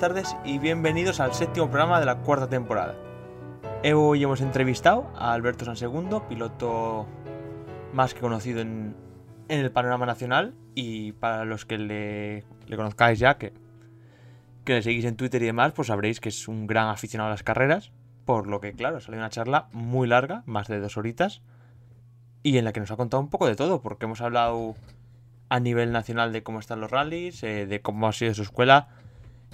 Tardes 0.00 0.34
y 0.46 0.58
bienvenidos 0.58 1.20
al 1.20 1.34
séptimo 1.34 1.66
programa 1.66 2.00
de 2.00 2.06
la 2.06 2.20
cuarta 2.22 2.48
temporada. 2.48 2.96
Hoy 3.94 4.22
hemos 4.22 4.40
entrevistado 4.40 5.12
a 5.14 5.34
Alberto 5.34 5.66
Sansegundo, 5.66 6.26
piloto 6.26 7.06
más 7.92 8.14
que 8.14 8.20
conocido 8.20 8.62
en, 8.62 8.96
el 9.48 9.70
panorama 9.70 10.06
nacional 10.06 10.54
y 10.74 11.12
para 11.12 11.44
los 11.44 11.66
que 11.66 11.76
le, 11.76 12.44
conozcáis 12.74 13.18
ya, 13.18 13.36
que, 13.36 13.52
que 14.64 14.72
le 14.72 14.82
seguís 14.82 15.04
en 15.04 15.16
Twitter 15.16 15.42
y 15.42 15.46
demás, 15.46 15.74
pues 15.74 15.88
sabréis 15.88 16.18
que 16.18 16.30
es 16.30 16.48
un 16.48 16.66
gran 16.66 16.88
aficionado 16.88 17.28
a 17.28 17.32
las 17.32 17.42
carreras, 17.42 17.92
por 18.24 18.46
lo 18.46 18.58
que 18.58 18.72
claro, 18.72 19.00
salió 19.00 19.20
una 19.20 19.28
charla 19.28 19.68
muy 19.70 20.08
larga, 20.08 20.44
más 20.46 20.66
de 20.66 20.80
dos 20.80 20.96
horitas, 20.96 21.42
y 22.42 22.56
en 22.56 22.64
la 22.64 22.72
que 22.72 22.80
nos 22.80 22.90
ha 22.90 22.96
contado 22.96 23.22
un 23.22 23.28
poco 23.28 23.46
de 23.46 23.54
todo, 23.54 23.82
porque 23.82 24.06
hemos 24.06 24.22
hablado 24.22 24.76
a 25.50 25.60
nivel 25.60 25.92
nacional 25.92 26.32
de 26.32 26.42
cómo 26.42 26.58
están 26.58 26.80
los 26.80 26.90
rallies, 26.90 27.42
eh, 27.42 27.66
de 27.66 27.82
cómo 27.82 28.08
ha 28.08 28.12
sido 28.12 28.32
su 28.32 28.40
escuela, 28.40 28.88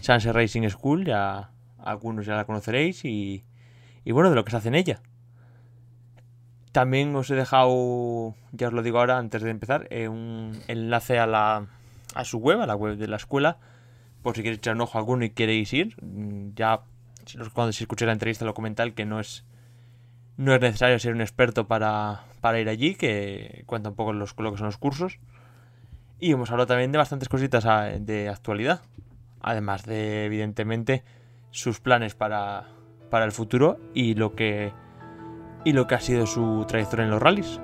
Sanse 0.01 0.33
Racing 0.33 0.69
School, 0.69 1.05
ya 1.05 1.51
algunos 1.79 2.27
ya 2.27 2.37
la 2.37 2.45
conoceréis, 2.45 3.05
y, 3.05 3.45
y 4.05 4.13
bueno, 4.13 4.31
de 4.31 4.37
lo 4.37 4.45
que 4.45 4.51
se 4.51 4.57
hace 4.57 4.69
en 4.69 4.75
ella. 4.75 5.01
También 6.73 7.15
os 7.17 7.31
he 7.31 7.35
dejado, 7.35 8.35
ya 8.53 8.69
os 8.69 8.73
lo 8.73 8.83
digo 8.83 8.99
ahora 8.99 9.19
antes 9.19 9.43
de 9.43 9.51
empezar, 9.51 9.87
eh, 9.91 10.09
un 10.09 10.61
enlace 10.69 11.19
a, 11.19 11.27
la, 11.27 11.67
a 12.15 12.25
su 12.25 12.39
web, 12.39 12.61
a 12.61 12.67
la 12.67 12.77
web 12.77 12.97
de 12.97 13.09
la 13.09 13.17
escuela, 13.17 13.59
por 14.23 14.37
si 14.37 14.43
queréis 14.43 14.59
echar 14.59 14.75
un 14.75 14.83
ojo 14.83 14.99
a 14.99 15.01
alguno 15.01 15.25
y 15.25 15.31
queréis 15.31 15.73
ir. 15.73 15.97
Mm, 16.03 16.55
ya 16.55 16.81
cuando 17.55 17.73
se 17.73 17.85
escuche 17.85 18.07
la 18.07 18.13
entrevista 18.13 18.45
lo 18.45 18.55
comenté 18.55 18.93
que 18.93 19.05
no 19.05 19.19
es 19.19 19.45
no 20.37 20.55
es 20.55 20.61
necesario 20.61 20.99
ser 20.99 21.15
un 21.15 21.21
experto 21.21 21.67
para, 21.67 22.25
para 22.41 22.61
ir 22.61 22.69
allí, 22.69 22.95
que 22.95 23.65
cuenta 23.67 23.89
un 23.89 23.97
poco 23.97 24.13
los, 24.13 24.35
lo 24.39 24.53
que 24.53 24.59
son 24.59 24.67
los 24.67 24.79
cursos. 24.79 25.19
Y 26.19 26.33
hemos 26.33 26.51
hablado 26.51 26.67
también 26.67 26.93
de 26.93 26.99
bastantes 26.99 27.29
cositas 27.29 27.65
ah, 27.67 27.85
de 27.99 28.29
actualidad. 28.29 28.83
Además 29.41 29.85
de, 29.85 30.27
evidentemente, 30.27 31.05
sus 31.51 31.81
planes 31.81 32.15
para, 32.15 32.69
el 33.13 33.33
futuro 33.33 33.79
y 33.95 34.15
lo 34.15 34.35
que 34.35 34.73
y 35.65 35.73
lo 35.73 35.87
que 35.87 35.95
ha 35.95 36.01
sido 36.01 36.27
su 36.27 36.65
trayectoria 36.69 37.07
en 37.07 37.11
los 37.11 37.23
rallies. 37.23 37.61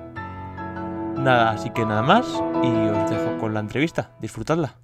Nada, 1.15 1.51
así 1.51 1.69
que 1.69 1.85
nada 1.85 2.01
más 2.01 2.25
y 2.63 2.67
os 2.67 3.09
dejo 3.09 3.37
con 3.37 3.53
la 3.53 3.59
entrevista. 3.59 4.15
Disfrutadla. 4.19 4.77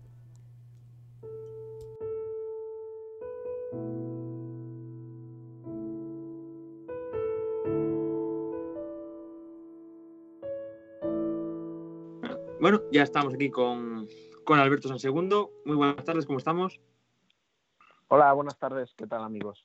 Bueno, 12.62 12.82
ya 12.92 13.04
estamos 13.04 13.34
aquí 13.34 13.50
con, 13.50 14.08
con 14.50 14.58
Alberto 14.58 14.88
Sansegundo. 14.88 15.52
Muy 15.64 15.76
buenas 15.76 16.04
tardes, 16.04 16.26
¿cómo 16.26 16.40
estamos? 16.40 16.82
Hola, 18.08 18.34
buenas 18.34 18.58
tardes, 18.58 18.92
¿qué 18.98 19.06
tal 19.06 19.22
amigos? 19.22 19.64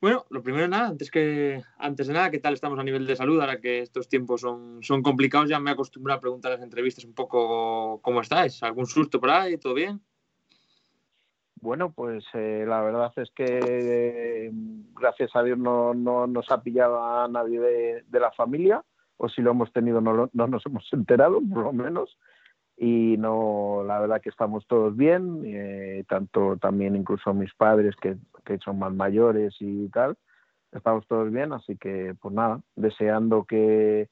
Bueno, 0.00 0.24
lo 0.30 0.42
primero 0.42 0.66
nada, 0.68 0.88
antes 0.88 1.10
que 1.10 1.62
antes 1.76 2.06
de 2.06 2.14
nada, 2.14 2.30
¿qué 2.30 2.38
tal 2.38 2.54
estamos 2.54 2.78
a 2.78 2.82
nivel 2.82 3.06
de 3.06 3.14
salud? 3.14 3.38
Ahora 3.42 3.60
que 3.60 3.80
estos 3.80 4.08
tiempos 4.08 4.40
son, 4.40 4.82
son 4.82 5.02
complicados, 5.02 5.50
ya 5.50 5.60
me 5.60 5.70
acostumbro 5.70 6.14
a 6.14 6.18
preguntar 6.18 6.52
en 6.52 6.60
las 6.60 6.64
entrevistas 6.64 7.04
un 7.04 7.12
poco 7.12 8.00
cómo 8.00 8.22
estáis. 8.22 8.62
¿Algún 8.62 8.86
susto 8.86 9.20
por 9.20 9.32
ahí? 9.32 9.58
¿Todo 9.58 9.74
bien? 9.74 10.00
Bueno, 11.56 11.92
pues 11.92 12.24
eh, 12.32 12.64
la 12.66 12.80
verdad 12.80 13.12
es 13.16 13.30
que 13.32 13.60
eh, 13.62 14.50
gracias 14.94 15.36
a 15.36 15.42
Dios 15.42 15.58
no, 15.58 15.92
no, 15.92 16.26
nos 16.26 16.50
ha 16.50 16.62
pillado 16.62 17.04
a 17.04 17.28
nadie 17.28 17.60
de, 17.60 18.04
de 18.08 18.18
la 18.20 18.32
familia 18.32 18.82
o 19.18 19.28
si 19.28 19.42
lo 19.42 19.50
hemos 19.50 19.70
tenido 19.72 20.00
no, 20.00 20.30
no 20.32 20.46
nos 20.46 20.64
hemos 20.64 20.88
enterado, 20.90 21.38
por 21.52 21.64
lo 21.64 21.72
menos. 21.74 22.16
Y 22.80 23.16
no, 23.18 23.82
la 23.84 23.98
verdad 23.98 24.20
que 24.20 24.28
estamos 24.28 24.64
todos 24.68 24.96
bien, 24.96 25.42
eh, 25.44 26.04
tanto 26.08 26.56
también 26.58 26.94
incluso 26.94 27.34
mis 27.34 27.52
padres 27.54 27.96
que, 27.96 28.16
que 28.44 28.58
son 28.58 28.78
más 28.78 28.94
mayores 28.94 29.56
y 29.58 29.88
tal, 29.88 30.16
estamos 30.70 31.04
todos 31.08 31.30
bien, 31.32 31.52
así 31.52 31.76
que 31.76 32.14
pues 32.20 32.32
nada, 32.32 32.60
deseando 32.76 33.44
que, 33.44 34.08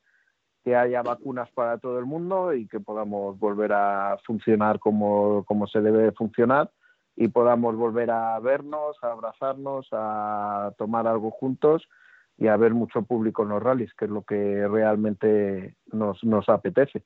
que 0.65 0.75
haya 0.75 1.03
vacunas 1.03 1.49
para 1.53 1.78
todo 1.78 2.00
el 2.00 2.06
mundo 2.06 2.53
y 2.55 2.66
que 2.66 2.81
podamos 2.81 3.38
volver 3.38 3.72
a 3.72 4.19
funcionar 4.26 4.81
como, 4.81 5.44
como 5.44 5.69
se 5.69 5.81
debe 5.81 6.10
funcionar 6.10 6.72
y 7.15 7.28
podamos 7.28 7.76
volver 7.76 8.10
a 8.10 8.38
vernos, 8.41 8.97
a 9.03 9.12
abrazarnos, 9.12 9.87
a 9.93 10.72
tomar 10.76 11.06
algo 11.06 11.31
juntos 11.31 11.88
y 12.37 12.49
a 12.49 12.56
ver 12.56 12.75
mucho 12.75 13.03
público 13.03 13.44
en 13.44 13.50
los 13.50 13.62
rallies, 13.62 13.94
que 13.94 14.06
es 14.06 14.10
lo 14.10 14.22
que 14.22 14.66
realmente 14.69 15.76
nos, 15.93 16.22
nos 16.25 16.49
apetece. 16.49 17.05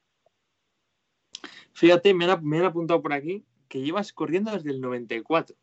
Fíjate, 1.73 2.15
me 2.15 2.25
han, 2.25 2.45
me 2.45 2.59
han, 2.59 2.67
apuntado 2.67 3.01
por 3.01 3.13
aquí 3.13 3.45
que 3.69 3.81
llevas 3.81 4.13
corriendo 4.13 4.53
desde 4.53 4.71
el 4.71 4.81
94. 4.81 5.57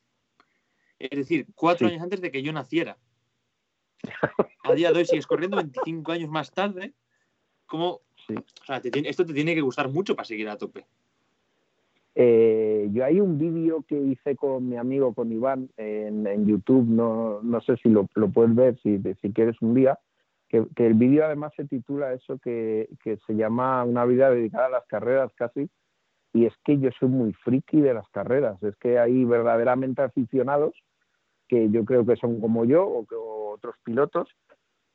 Es 1.00 1.10
decir, 1.12 1.46
cuatro 1.56 1.88
años 1.88 2.02
antes 2.02 2.22
de 2.22 2.32
que 2.32 2.42
yo 2.42 2.52
naciera. 2.54 2.98
A 4.64 4.74
día 4.74 4.92
de 4.92 5.00
hoy 5.00 5.06
sigues 5.06 5.28
corriendo 5.28 5.58
25 5.58 6.12
años 6.12 6.30
más 6.30 6.52
tarde. 6.52 6.94
¿Cómo? 7.66 8.02
O 8.30 8.66
sea, 8.66 8.82
esto 8.84 9.26
te 9.26 9.34
tiene 9.34 9.56
que 9.56 9.62
gustar 9.62 9.90
mucho 9.90 10.16
para 10.16 10.26
seguir 10.26 10.50
a 10.50 10.58
tope. 10.58 10.86
Eh, 12.20 12.90
yo 12.92 13.06
hay 13.06 13.20
un 13.20 13.38
vídeo 13.38 13.84
que 13.88 13.96
hice 13.96 14.36
con 14.36 14.68
mi 14.68 14.76
amigo, 14.76 15.14
con 15.14 15.32
Iván, 15.32 15.70
en, 15.78 16.48
YouTube, 16.48 16.88
no, 16.88 17.44
no, 17.44 17.62
sé 17.62 17.78
si 17.78 17.90
lo, 17.90 18.10
lo, 18.16 18.30
puedes 18.32 18.56
ver, 18.56 18.80
si, 18.82 19.00
si 19.22 19.32
quieres 19.32 19.62
un 19.62 19.76
día, 19.76 20.00
que, 20.50 20.66
que 20.76 20.88
el 20.88 20.96
vídeo 20.96 21.26
además 21.26 21.54
se 21.56 21.66
titula 21.66 22.14
eso 22.14 22.40
que, 22.40 22.90
que, 23.04 23.20
se 23.28 23.34
llama 23.34 23.84
Una 23.84 24.04
vida 24.06 24.32
dedicada 24.32 24.66
a 24.66 24.70
las 24.72 24.88
carreras 24.88 25.32
casi, 25.36 25.70
y 26.34 26.46
es 26.46 26.54
que 26.64 26.78
yo 26.80 26.90
soy 27.00 27.10
muy 27.10 27.34
friki 27.34 27.82
de 27.82 27.94
las 27.94 28.08
carreras, 28.10 28.62
es 28.64 28.76
que 28.78 29.00
hay 29.00 29.26
verdaderamente 29.26 30.02
aficionados 30.02 30.74
que 31.48 31.70
yo 31.70 31.86
creo 31.86 32.06
que 32.06 32.16
son 32.18 32.42
como 32.42 32.66
yo 32.66 32.86
o, 32.86 33.06
que, 33.06 33.16
otros 33.16 33.76
pilotos, 33.84 34.30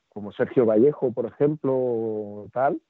como 0.08 0.32
Sergio 0.32 0.66
Vallejo, 0.66 1.12
por 1.12 1.26
ejemplo, 1.26 1.72
o 1.74 2.48
tal, 2.52 2.80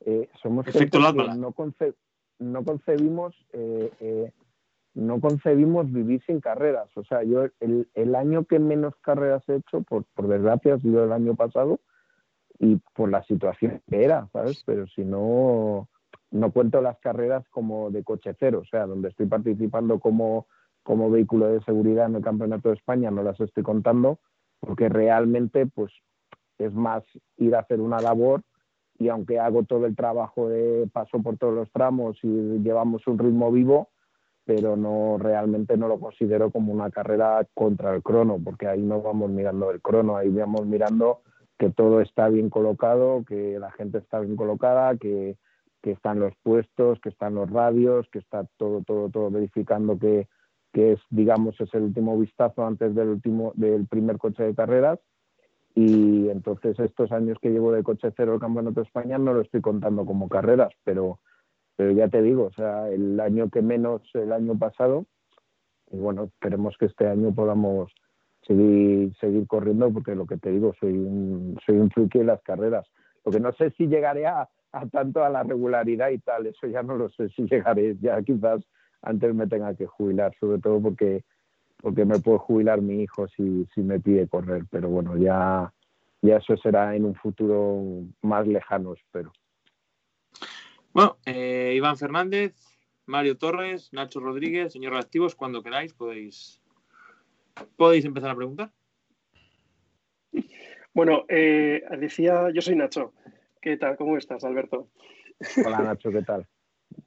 eh, 0.00 0.28
somos 0.42 0.66
Efecto 0.66 0.98
que 0.98 1.36
no, 1.36 1.52
conce 1.52 1.94
no 2.38 2.64
concebimos 2.64 3.34
eh, 3.52 3.90
eh, 3.98 4.32
no 4.94 5.20
concebimos 5.20 5.90
vivir 5.92 6.22
sin 6.26 6.40
carreras. 6.40 6.88
O 6.96 7.04
sea, 7.04 7.22
yo 7.22 7.44
el, 7.60 7.88
el, 7.94 8.14
año 8.14 8.44
que 8.44 8.58
menos 8.58 8.94
carreras 9.00 9.48
he 9.48 9.56
hecho, 9.56 9.82
por, 9.82 10.04
por 10.14 10.28
desgracia, 10.28 10.74
ha 10.74 10.78
sido 10.78 11.04
el 11.04 11.12
año 11.12 11.34
pasado 11.36 11.80
y 12.58 12.76
por 12.94 13.10
la 13.10 13.22
situación 13.24 13.80
que 13.88 14.04
era, 14.04 14.28
¿sabes? 14.32 14.62
Pero 14.66 14.86
si 14.88 15.04
no, 15.04 15.88
no 16.30 16.52
cuento 16.52 16.80
las 16.80 16.98
carreras 16.98 17.48
como 17.48 17.90
de 17.90 18.04
coche 18.04 18.34
cero, 18.38 18.60
o 18.62 18.66
sea, 18.66 18.86
donde 18.86 19.08
estoy 19.08 19.26
participando 19.26 19.98
como, 19.98 20.46
como 20.82 21.10
vehículo 21.10 21.48
de 21.48 21.62
seguridad 21.62 22.06
en 22.06 22.16
el 22.16 22.22
Campeonato 22.22 22.68
de 22.68 22.74
España, 22.74 23.10
no 23.10 23.22
las 23.22 23.40
estoy 23.40 23.62
contando, 23.62 24.18
porque 24.60 24.88
realmente, 24.88 25.66
pues, 25.66 25.92
es 26.58 26.74
más 26.74 27.02
ir 27.36 27.54
a 27.54 27.60
hacer 27.60 27.80
una 27.80 28.00
labor 28.00 28.42
y 28.98 29.08
aunque 29.08 29.38
hago 29.38 29.62
todo 29.62 29.86
el 29.86 29.94
trabajo 29.94 30.48
de 30.48 30.88
paso 30.92 31.22
por 31.22 31.38
todos 31.38 31.54
los 31.54 31.70
tramos 31.70 32.18
y 32.22 32.58
llevamos 32.58 33.06
un 33.06 33.18
ritmo 33.18 33.52
vivo, 33.52 33.90
pero 34.44 34.76
no 34.76 35.18
realmente 35.18 35.76
no 35.76 35.88
lo 35.88 36.00
considero 36.00 36.50
como 36.50 36.72
una 36.72 36.90
carrera 36.90 37.46
contra 37.54 37.94
el 37.94 38.02
crono, 38.02 38.40
porque 38.42 38.66
ahí 38.66 38.82
no 38.82 39.00
vamos 39.00 39.30
mirando 39.30 39.70
el 39.70 39.80
crono, 39.80 40.16
ahí 40.16 40.30
vamos 40.30 40.66
mirando 40.66 41.20
que 41.58 41.70
todo 41.70 42.00
está 42.00 42.28
bien 42.28 42.50
colocado, 42.50 43.24
que 43.24 43.58
la 43.58 43.70
gente 43.72 43.98
está 43.98 44.20
bien 44.20 44.36
colocada, 44.36 44.96
que, 44.96 45.36
que 45.82 45.92
están 45.92 46.20
los 46.20 46.34
puestos, 46.42 47.00
que 47.00 47.08
están 47.08 47.34
los 47.34 47.50
radios, 47.50 48.08
que 48.10 48.18
está 48.18 48.44
todo, 48.56 48.82
todo, 48.82 49.08
todo 49.08 49.30
verificando 49.30 49.98
que, 49.98 50.28
que 50.72 50.92
es, 50.92 51.00
digamos, 51.10 51.60
es 51.60 51.72
el 51.74 51.82
último 51.82 52.18
vistazo 52.18 52.66
antes 52.66 52.94
del 52.94 53.08
último, 53.08 53.52
del 53.54 53.86
primer 53.86 54.18
coche 54.18 54.42
de 54.42 54.54
carreras 54.54 54.98
y 55.74 56.28
entonces 56.28 56.78
estos 56.80 57.12
años 57.12 57.38
que 57.40 57.50
llevo 57.50 57.72
de 57.72 57.84
coche 57.84 58.12
cero 58.16 58.34
el 58.34 58.40
Campeonato 58.40 58.80
de 58.80 58.86
España 58.86 59.16
no 59.16 59.32
lo 59.32 59.42
estoy 59.42 59.60
contando 59.60 60.04
como 60.04 60.28
carreras, 60.28 60.72
pero, 60.82 61.20
pero 61.76 61.92
ya 61.92 62.08
te 62.08 62.20
digo, 62.20 62.46
o 62.46 62.52
sea, 62.52 62.88
el 62.88 63.20
año 63.20 63.48
que 63.48 63.62
menos 63.62 64.02
el 64.14 64.32
año 64.32 64.58
pasado, 64.58 65.06
y 65.90 65.96
bueno, 65.96 66.24
esperemos 66.24 66.76
que 66.78 66.86
este 66.86 67.06
año 67.06 67.32
podamos 67.32 67.92
seguir, 68.46 69.14
seguir 69.20 69.46
corriendo, 69.46 69.92
porque 69.92 70.16
lo 70.16 70.26
que 70.26 70.36
te 70.36 70.50
digo, 70.50 70.74
soy 70.80 70.92
un, 70.92 71.56
soy 71.64 71.76
un 71.76 71.90
friki 71.90 72.18
de 72.18 72.24
las 72.24 72.42
carreras. 72.42 72.86
Lo 73.24 73.30
que 73.30 73.40
no 73.40 73.52
sé 73.52 73.70
si 73.70 73.86
llegaré 73.86 74.26
a, 74.26 74.48
a 74.72 74.86
tanto 74.86 75.24
a 75.24 75.30
la 75.30 75.42
regularidad 75.42 76.10
y 76.10 76.18
tal, 76.18 76.46
eso 76.46 76.66
ya 76.66 76.82
no 76.82 76.96
lo 76.96 77.08
sé 77.10 77.28
si 77.30 77.46
llegaré, 77.46 77.96
ya 78.00 78.22
quizás 78.22 78.62
antes 79.02 79.34
me 79.34 79.46
tenga 79.46 79.74
que 79.74 79.86
jubilar, 79.86 80.34
sobre 80.38 80.58
todo 80.58 80.80
porque 80.80 81.24
porque 81.80 82.04
me 82.04 82.18
puede 82.18 82.38
jubilar 82.38 82.80
mi 82.80 83.02
hijo 83.02 83.28
si, 83.28 83.66
si 83.74 83.82
me 83.82 84.00
pide 84.00 84.28
correr, 84.28 84.64
pero 84.70 84.88
bueno, 84.88 85.16
ya, 85.16 85.72
ya 86.22 86.36
eso 86.38 86.56
será 86.56 86.96
en 86.96 87.04
un 87.04 87.14
futuro 87.14 88.04
más 88.22 88.46
lejano, 88.46 88.94
espero. 88.94 89.32
Bueno, 90.92 91.18
eh, 91.24 91.74
Iván 91.76 91.96
Fernández, 91.96 92.56
Mario 93.06 93.38
Torres, 93.38 93.92
Nacho 93.92 94.20
Rodríguez, 94.20 94.72
señor 94.72 94.96
Activos, 94.96 95.36
cuando 95.36 95.62
queráis 95.62 95.94
podéis, 95.94 96.60
podéis 97.76 98.04
empezar 98.04 98.30
a 98.30 98.36
preguntar. 98.36 98.72
Bueno, 100.92 101.26
eh, 101.28 101.82
decía, 101.98 102.50
yo 102.52 102.60
soy 102.60 102.74
Nacho. 102.74 103.12
¿Qué 103.68 103.76
tal? 103.76 103.98
¿Cómo 103.98 104.16
estás, 104.16 104.42
Alberto? 104.44 104.88
Hola, 105.62 105.80
Nacho, 105.80 106.10
¿qué 106.10 106.22
tal? 106.22 106.46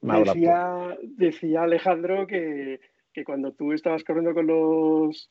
Decía, 0.00 0.96
decía, 1.02 1.64
Alejandro 1.64 2.24
que, 2.28 2.78
que 3.12 3.24
cuando 3.24 3.50
tú 3.52 3.72
estabas 3.72 4.04
corriendo 4.04 4.32
con 4.32 4.46
los 4.46 5.28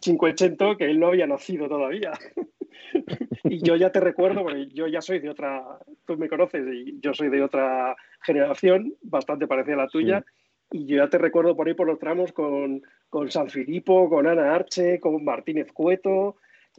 580, 0.00 0.76
que 0.76 0.84
él 0.84 1.00
no 1.00 1.06
había 1.06 1.26
nacido 1.26 1.66
todavía. 1.66 2.12
y 3.44 3.62
yo 3.62 3.76
ya 3.76 3.90
te 3.90 4.00
recuerdo, 4.00 4.42
porque 4.42 4.68
yo 4.74 4.86
ya 4.86 5.00
soy 5.00 5.18
de 5.18 5.30
otra, 5.30 5.64
tú 6.04 6.18
me 6.18 6.28
conoces 6.28 6.66
y 6.70 7.00
yo 7.00 7.14
soy 7.14 7.30
de 7.30 7.42
otra 7.42 7.96
generación, 8.20 8.92
bastante 9.00 9.46
parecida 9.46 9.76
a 9.76 9.84
la 9.84 9.88
tuya, 9.88 10.26
y 10.70 10.84
yo 10.84 10.98
ya 10.98 11.08
te 11.08 11.16
recuerdo 11.16 11.56
por 11.56 11.68
ahí 11.68 11.72
por 11.74 11.86
los 11.86 11.98
tramos 11.98 12.32
con, 12.32 12.82
con 13.08 13.30
San 13.30 13.48
Filipo, 13.48 14.10
con 14.10 14.26
Ana 14.26 14.54
Arche, 14.54 15.00
con 15.00 15.24
Martínez 15.24 15.72
Cueto, 15.72 16.36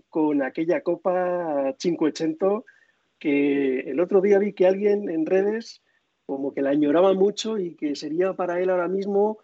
con 0.07 0.43
aquella 0.43 0.81
Copa 0.81 1.73
580, 1.79 2.61
que 3.19 3.79
el 3.81 3.99
otro 3.99 4.21
día 4.21 4.39
vi 4.39 4.53
que 4.53 4.67
alguien 4.67 5.09
en 5.09 5.25
redes 5.25 5.83
como 6.25 6.53
que 6.53 6.61
la 6.61 6.71
añoraba 6.71 7.13
mucho 7.13 7.57
y 7.57 7.75
que 7.75 7.95
sería 7.95 8.33
para 8.33 8.59
él 8.59 8.69
ahora 8.69 8.87
mismo 8.87 9.39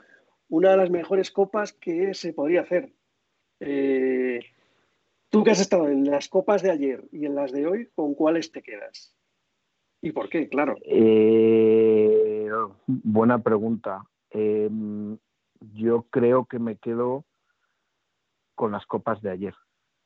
una 0.49 0.71
de 0.71 0.77
las 0.77 0.89
mejores 0.89 1.31
copas 1.31 1.73
que 1.73 2.13
se 2.13 2.33
podría 2.33 2.61
hacer. 2.61 2.93
Eh, 3.59 4.39
tú 5.29 5.43
que 5.43 5.51
has 5.51 5.61
estado 5.61 5.87
en 5.87 6.09
las 6.09 6.27
copas 6.27 6.61
de 6.61 6.71
ayer 6.71 7.05
y 7.11 7.25
en 7.25 7.35
las 7.35 7.51
de 7.51 7.65
hoy, 7.65 7.89
¿con 7.95 8.13
cuáles 8.13 8.51
te 8.51 8.61
quedas? 8.61 9.15
¿Y 10.01 10.11
por 10.11 10.29
qué? 10.29 10.49
Claro. 10.49 10.75
Eh, 10.83 12.49
buena 12.85 13.41
pregunta. 13.41 14.03
Em, 14.29 15.17
yo 15.73 16.03
creo 16.09 16.45
que 16.45 16.59
me 16.59 16.75
quedo 16.75 17.25
con 18.53 18.73
las 18.73 18.85
copas 18.85 19.21
de 19.21 19.31
ayer. 19.31 19.55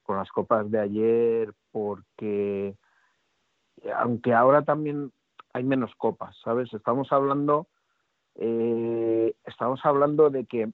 Con 0.03 0.17
las 0.17 0.29
copas 0.29 0.69
de 0.69 0.79
ayer 0.79 1.53
porque, 1.71 2.77
aunque 3.95 4.33
ahora 4.33 4.63
también 4.63 5.11
hay 5.53 5.63
menos 5.63 5.93
copas, 5.95 6.35
¿sabes? 6.43 6.73
Estamos 6.73 7.11
hablando, 7.11 7.67
eh, 8.35 9.33
estamos 9.45 9.79
hablando 9.83 10.29
de 10.29 10.45
que 10.45 10.71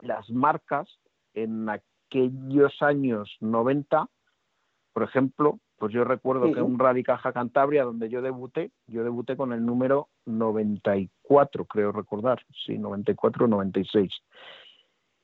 las 0.00 0.28
marcas 0.30 0.88
en 1.34 1.68
aquellos 1.68 2.80
años 2.82 3.36
90, 3.40 4.08
por 4.92 5.02
ejemplo, 5.02 5.60
pues 5.78 5.92
yo 5.92 6.04
recuerdo 6.04 6.52
que 6.52 6.62
un 6.62 6.78
Rally 6.78 7.02
Caja 7.02 7.32
Cantabria 7.32 7.84
donde 7.84 8.08
yo 8.08 8.22
debuté, 8.22 8.70
yo 8.86 9.04
debuté 9.04 9.36
con 9.36 9.52
el 9.52 9.64
número 9.64 10.08
94, 10.24 11.66
creo 11.66 11.92
recordar, 11.92 12.42
sí, 12.64 12.78
94 12.78 13.46
96. 13.46 14.10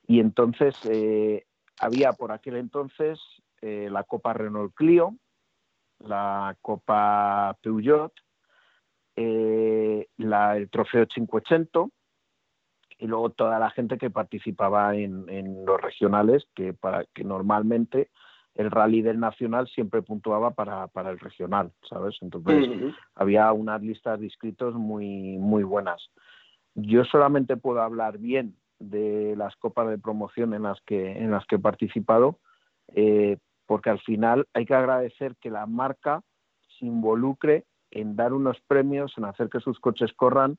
Y 0.05 0.19
entonces 0.19 0.75
eh, 0.85 1.45
había 1.79 2.13
por 2.13 2.31
aquel 2.31 2.57
entonces 2.57 3.19
eh, 3.61 3.89
la 3.91 4.03
Copa 4.03 4.33
Renault 4.33 4.75
Clio, 4.75 5.15
la 6.03 6.55
Copa 6.61 7.57
Peugeot, 7.61 8.13
eh, 9.15 10.07
la, 10.17 10.57
el 10.57 10.69
Trofeo 10.69 11.05
580 11.05 11.85
y 12.99 13.07
luego 13.07 13.31
toda 13.31 13.59
la 13.59 13.69
gente 13.71 13.97
que 13.97 14.09
participaba 14.09 14.95
en, 14.95 15.27
en, 15.29 15.65
los 15.65 15.81
regionales, 15.81 16.47
que, 16.55 16.73
para, 16.73 17.05
que 17.13 17.23
normalmente 17.23 18.09
el 18.55 18.71
rally 18.71 19.01
del 19.01 19.19
nacional 19.19 19.67
siempre 19.67 20.01
puntuaba 20.01 20.51
para, 20.51 20.87
para 20.87 21.09
el 21.09 21.19
regional, 21.19 21.71
¿sabes? 21.89 22.15
Entonces 22.21 22.93
había 23.15 23.51
unas 23.51 23.81
listas 23.81 24.19
de 24.19 24.27
inscritos 24.27 24.75
muy, 24.75 25.37
muy 25.37 25.63
buenas. 25.63 26.11
Yo 26.75 27.03
solamente 27.05 27.57
puedo 27.57 27.81
hablar 27.81 28.19
bien 28.19 28.55
de 28.79 29.35
las 29.37 29.55
copas 29.55 29.89
de 29.89 29.97
promoción 29.97 30.53
en 30.53 30.63
las 30.63 30.79
que, 30.81 31.11
en 31.11 31.31
las 31.31 31.45
que 31.45 31.55
he 31.55 31.59
participado, 31.59 32.39
eh, 32.95 33.37
porque 33.65 33.89
al 33.89 33.99
final 33.99 34.47
hay 34.53 34.65
que 34.65 34.75
agradecer 34.75 35.35
que 35.37 35.49
la 35.49 35.65
marca 35.65 36.21
se 36.77 36.85
involucre 36.85 37.65
en 37.91 38.15
dar 38.15 38.33
unos 38.33 38.59
premios, 38.67 39.13
en 39.17 39.25
hacer 39.25 39.49
que 39.49 39.59
sus 39.59 39.79
coches 39.79 40.11
corran, 40.13 40.57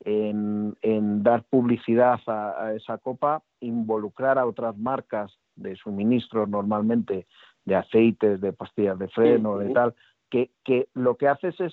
en, 0.00 0.76
en 0.82 1.22
dar 1.22 1.44
publicidad 1.44 2.20
a, 2.26 2.66
a, 2.66 2.74
esa 2.74 2.98
copa, 2.98 3.42
involucrar 3.60 4.38
a 4.38 4.46
otras 4.46 4.76
marcas 4.76 5.38
de 5.54 5.76
suministros 5.76 6.48
normalmente 6.48 7.26
de 7.64 7.74
aceites, 7.74 8.40
de 8.40 8.52
pastillas 8.52 8.98
de 8.98 9.08
freno, 9.08 9.58
de 9.58 9.72
tal, 9.72 9.94
que, 10.30 10.50
que 10.64 10.88
lo 10.94 11.16
que 11.16 11.28
haces 11.28 11.58
es 11.60 11.72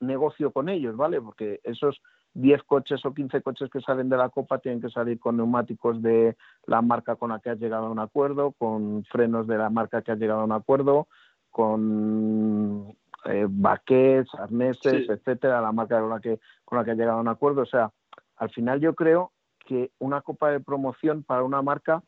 negocio 0.00 0.52
con 0.52 0.68
ellos, 0.68 0.96
¿vale? 0.96 1.20
Porque 1.20 1.60
esos 1.64 2.00
10 2.40 2.62
coches 2.64 3.04
o 3.04 3.12
15 3.12 3.42
coches 3.42 3.70
que 3.70 3.80
salen 3.80 4.08
de 4.08 4.16
la 4.16 4.28
copa 4.28 4.58
tienen 4.58 4.80
que 4.80 4.90
salir 4.90 5.18
con 5.18 5.36
neumáticos 5.36 6.02
de 6.02 6.36
la 6.66 6.82
marca 6.82 7.16
con 7.16 7.30
la 7.30 7.38
que 7.40 7.50
has 7.50 7.58
llegado 7.58 7.86
a 7.86 7.90
un 7.90 7.98
acuerdo, 7.98 8.52
con 8.52 9.04
frenos 9.04 9.46
de 9.46 9.58
la 9.58 9.70
marca 9.70 10.02
que 10.02 10.12
has 10.12 10.18
llegado 10.18 10.40
a 10.40 10.44
un 10.44 10.52
acuerdo, 10.52 11.08
con 11.50 12.94
eh, 13.24 13.46
baquets, 13.48 14.34
arneses, 14.34 15.06
sí. 15.06 15.12
etcétera, 15.12 15.60
la 15.60 15.72
marca 15.72 16.00
con 16.00 16.10
la 16.10 16.20
que 16.20 16.38
con 16.64 16.78
la 16.78 16.84
que 16.84 16.92
has 16.92 16.98
llegado 16.98 17.18
a 17.18 17.22
un 17.22 17.28
acuerdo. 17.28 17.62
O 17.62 17.66
sea, 17.66 17.90
al 18.36 18.50
final 18.50 18.80
yo 18.80 18.94
creo 18.94 19.32
que 19.66 19.90
una 19.98 20.20
copa 20.20 20.50
de 20.50 20.60
promoción 20.60 21.22
para 21.22 21.42
una 21.42 21.62
marca 21.62 22.02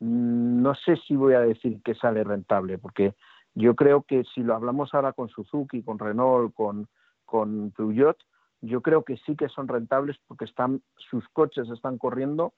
Mm, 0.00 0.62
no 0.62 0.74
sé 0.74 0.96
si 1.06 1.16
voy 1.16 1.34
a 1.34 1.40
decir 1.40 1.80
que 1.82 1.94
sale 1.94 2.22
rentable, 2.24 2.78
porque 2.78 3.14
yo 3.54 3.74
creo 3.74 4.02
que 4.02 4.24
si 4.34 4.42
lo 4.42 4.54
hablamos 4.54 4.92
ahora 4.92 5.12
con 5.12 5.28
Suzuki, 5.28 5.82
con 5.82 5.98
Renault, 5.98 6.54
con, 6.54 6.88
con 7.24 7.70
Peugeot, 7.70 8.18
yo 8.60 8.82
creo 8.82 9.04
que 9.04 9.16
sí 9.18 9.36
que 9.36 9.48
son 9.48 9.68
rentables 9.68 10.16
porque 10.26 10.44
están, 10.44 10.82
sus 11.10 11.28
coches 11.28 11.68
están 11.68 11.98
corriendo 11.98 12.54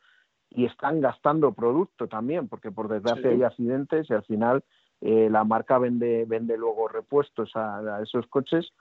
y 0.51 0.65
están 0.65 1.01
gastando 1.01 1.53
producto 1.53 2.09
también, 2.09 2.49
porque 2.49 2.71
por 2.71 2.89
desgracia 2.89 3.23
sí. 3.23 3.29
hay 3.29 3.43
accidentes 3.43 4.09
y 4.09 4.15
al 4.15 4.25
final 4.25 4.65
eh, 5.01 5.29
la 5.31 5.45
marca 5.45 5.79
vende, 5.79 6.25
vende 6.27 6.57
luego 6.57 6.89
repuestos 6.89 7.55
a, 7.55 7.79
a, 7.79 8.03
esos 8.03 8.27
coches 8.29 8.73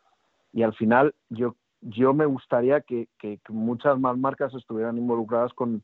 y 0.53 0.63
al 0.63 0.73
final 0.73 1.13
yo, 1.29 1.55
yo 1.81 2.13
me 2.13 2.25
gustaría 2.25 2.81
que, 2.81 3.09
que, 3.19 3.39
que 3.43 3.53
muchas 3.53 3.99
más 3.99 4.17
marcas 4.17 4.53
estuvieran 4.53 4.97
involucradas 4.97 5.53
con, 5.53 5.83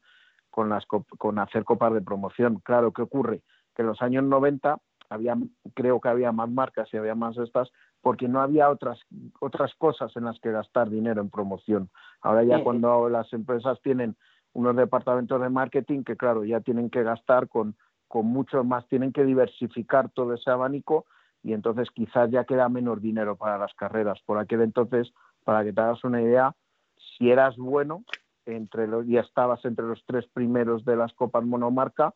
con, 0.50 0.70
las, 0.70 0.86
con 0.86 1.40
hacer 1.40 1.64
copas 1.64 1.94
de 1.94 2.02
promoción. 2.02 2.62
Claro, 2.64 2.92
¿qué 2.92 3.02
ocurre? 3.02 3.42
Que 3.76 3.82
en 3.82 3.88
los 3.88 4.02
años 4.02 4.24
90 4.24 4.78
había, 5.10 5.36
creo 5.74 6.00
que 6.00 6.10
había 6.10 6.32
más 6.32 6.50
marcas 6.50 6.90
y 6.94 6.98
había 6.98 7.16
más 7.16 7.38
estas, 7.38 7.72
porque 8.04 8.28
no 8.28 8.42
había 8.42 8.70
otras, 8.70 9.00
otras 9.40 9.74
cosas 9.76 10.16
en 10.18 10.26
las 10.26 10.38
que 10.42 10.52
gastar 10.52 10.90
dinero 10.90 11.22
en 11.22 11.30
promoción. 11.30 11.90
Ahora 12.22 12.44
ya 12.44 12.62
cuando 12.62 13.08
las 13.08 13.32
empresas 13.32 13.82
tienen 13.82 14.18
unos 14.52 14.76
departamentos 14.76 15.42
de 15.42 15.50
marketing 15.50 16.04
que, 16.04 16.18
claro, 16.18 16.44
ya 16.44 16.60
tienen 16.60 16.90
que 16.90 17.02
gastar 17.02 17.48
con, 17.48 17.78
con 18.10 18.26
mucho 18.26 18.62
más, 18.66 18.86
tienen 18.90 19.14
que 19.14 19.24
diversificar 19.24 20.10
todo 20.10 20.34
ese 20.34 20.52
abanico 20.52 21.06
y 21.44 21.54
entonces 21.54 21.90
quizás 21.92 22.30
ya 22.30 22.44
queda 22.44 22.68
menos 22.68 23.02
dinero 23.02 23.38
para 23.38 23.58
las 23.58 23.74
carreras. 23.74 24.20
Por 24.26 24.38
aquel 24.38 24.62
entonces, 24.62 25.14
para 25.46 25.64
que 25.64 25.72
te 25.72 25.80
hagas 25.80 26.04
una 26.04 26.22
idea, 26.22 26.54
si 27.18 27.32
eras 27.32 27.56
bueno, 27.56 28.04
entre 28.46 28.86
los, 28.86 29.08
ya 29.08 29.22
estabas 29.22 29.64
entre 29.64 29.86
los 29.86 30.04
tres 30.06 30.28
primeros 30.28 30.84
de 30.84 30.98
las 30.98 31.14
copas 31.14 31.46
monomarca, 31.46 32.14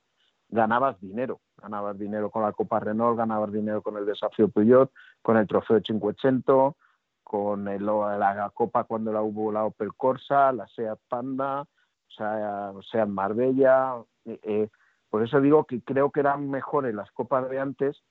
ganabas 0.50 1.00
dinero. 1.02 1.42
Ganabas 1.58 1.98
dinero 1.98 2.30
con 2.30 2.44
la 2.44 2.54
Copa 2.54 2.80
Renault, 2.80 3.18
ganabas 3.18 3.52
dinero 3.52 3.82
con 3.82 3.98
el 3.98 4.06
desafío 4.06 4.50
Peugeot, 4.50 4.92
con 5.22 5.38
el 5.38 5.48
trofeo 5.48 5.82
500, 5.82 6.76
con 7.24 7.68
el, 7.68 7.86
la 7.86 8.52
Copa 8.54 8.86
cuando 8.86 9.12
la 9.12 9.22
hubo 9.22 9.52
la 9.52 9.66
Opel 9.66 9.94
Corsa, 9.96 10.52
la 10.52 10.68
Seat 10.68 11.00
Panda, 11.10 11.62
o 11.62 12.12
sea, 12.12 12.72
Seat 12.92 13.08
Marbella. 13.08 13.96
Eh, 14.26 14.40
eh, 14.44 14.70
por 15.10 15.24
eso 15.24 15.42
digo 15.42 15.66
que 15.66 15.82
creo 15.82 16.12
que 16.12 16.20
eran 16.20 16.50
mejores 16.50 16.94
las 16.94 17.12
copas 17.12 17.50
de 17.50 17.60
antes, 17.60 18.02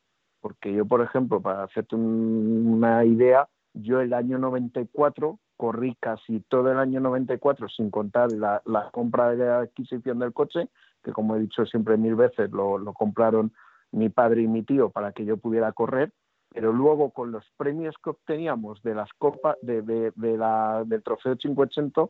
porque 0.41 0.73
yo, 0.73 0.85
por 0.87 1.03
ejemplo, 1.03 1.41
para 1.41 1.65
hacerte 1.65 1.95
un, 1.95 2.65
una 2.67 3.05
idea, 3.05 3.49
yo 3.75 4.01
el 4.01 4.13
año 4.13 4.39
94 4.39 5.39
corrí 5.57 5.97
casi 6.01 6.41
todo 6.41 6.71
el 6.71 6.79
año 6.79 7.01
94 7.01 7.69
sin 7.69 7.91
contar 7.91 8.33
la, 8.33 8.63
la 8.67 8.91
compra 8.91 9.31
de 9.31 9.47
la 9.47 9.61
adquisición 9.61 10.19
del 10.19 10.33
coche, 10.33 10.69
que 11.03 11.13
como 11.13 11.37
he 11.37 11.41
dicho 11.41 11.65
siempre 11.67 11.97
mil 11.97 12.15
veces, 12.15 12.51
lo, 12.51 12.79
lo, 12.79 12.93
compraron 12.93 13.53
mi 13.93 14.09
padre 14.09 14.43
y 14.43 14.49
mi 14.49 14.63
tío 14.63 14.91
para 14.91 15.13
que 15.13 15.25
yo 15.25 15.37
pudiera 15.37 15.73
correr, 15.73 16.13
pero 16.51 16.73
luego 16.73 17.11
con 17.11 17.33
los 17.33 17.45
premios 17.57 17.95
que 18.03 18.11
obteníamos 18.11 18.83
de 18.83 18.95
las 18.95 19.11
copas, 19.19 19.57
de, 19.63 19.83
de, 19.83 20.13
de 20.15 20.37
la, 20.37 20.85
del 20.87 21.03
trofeo 21.03 21.37
580, 21.37 22.07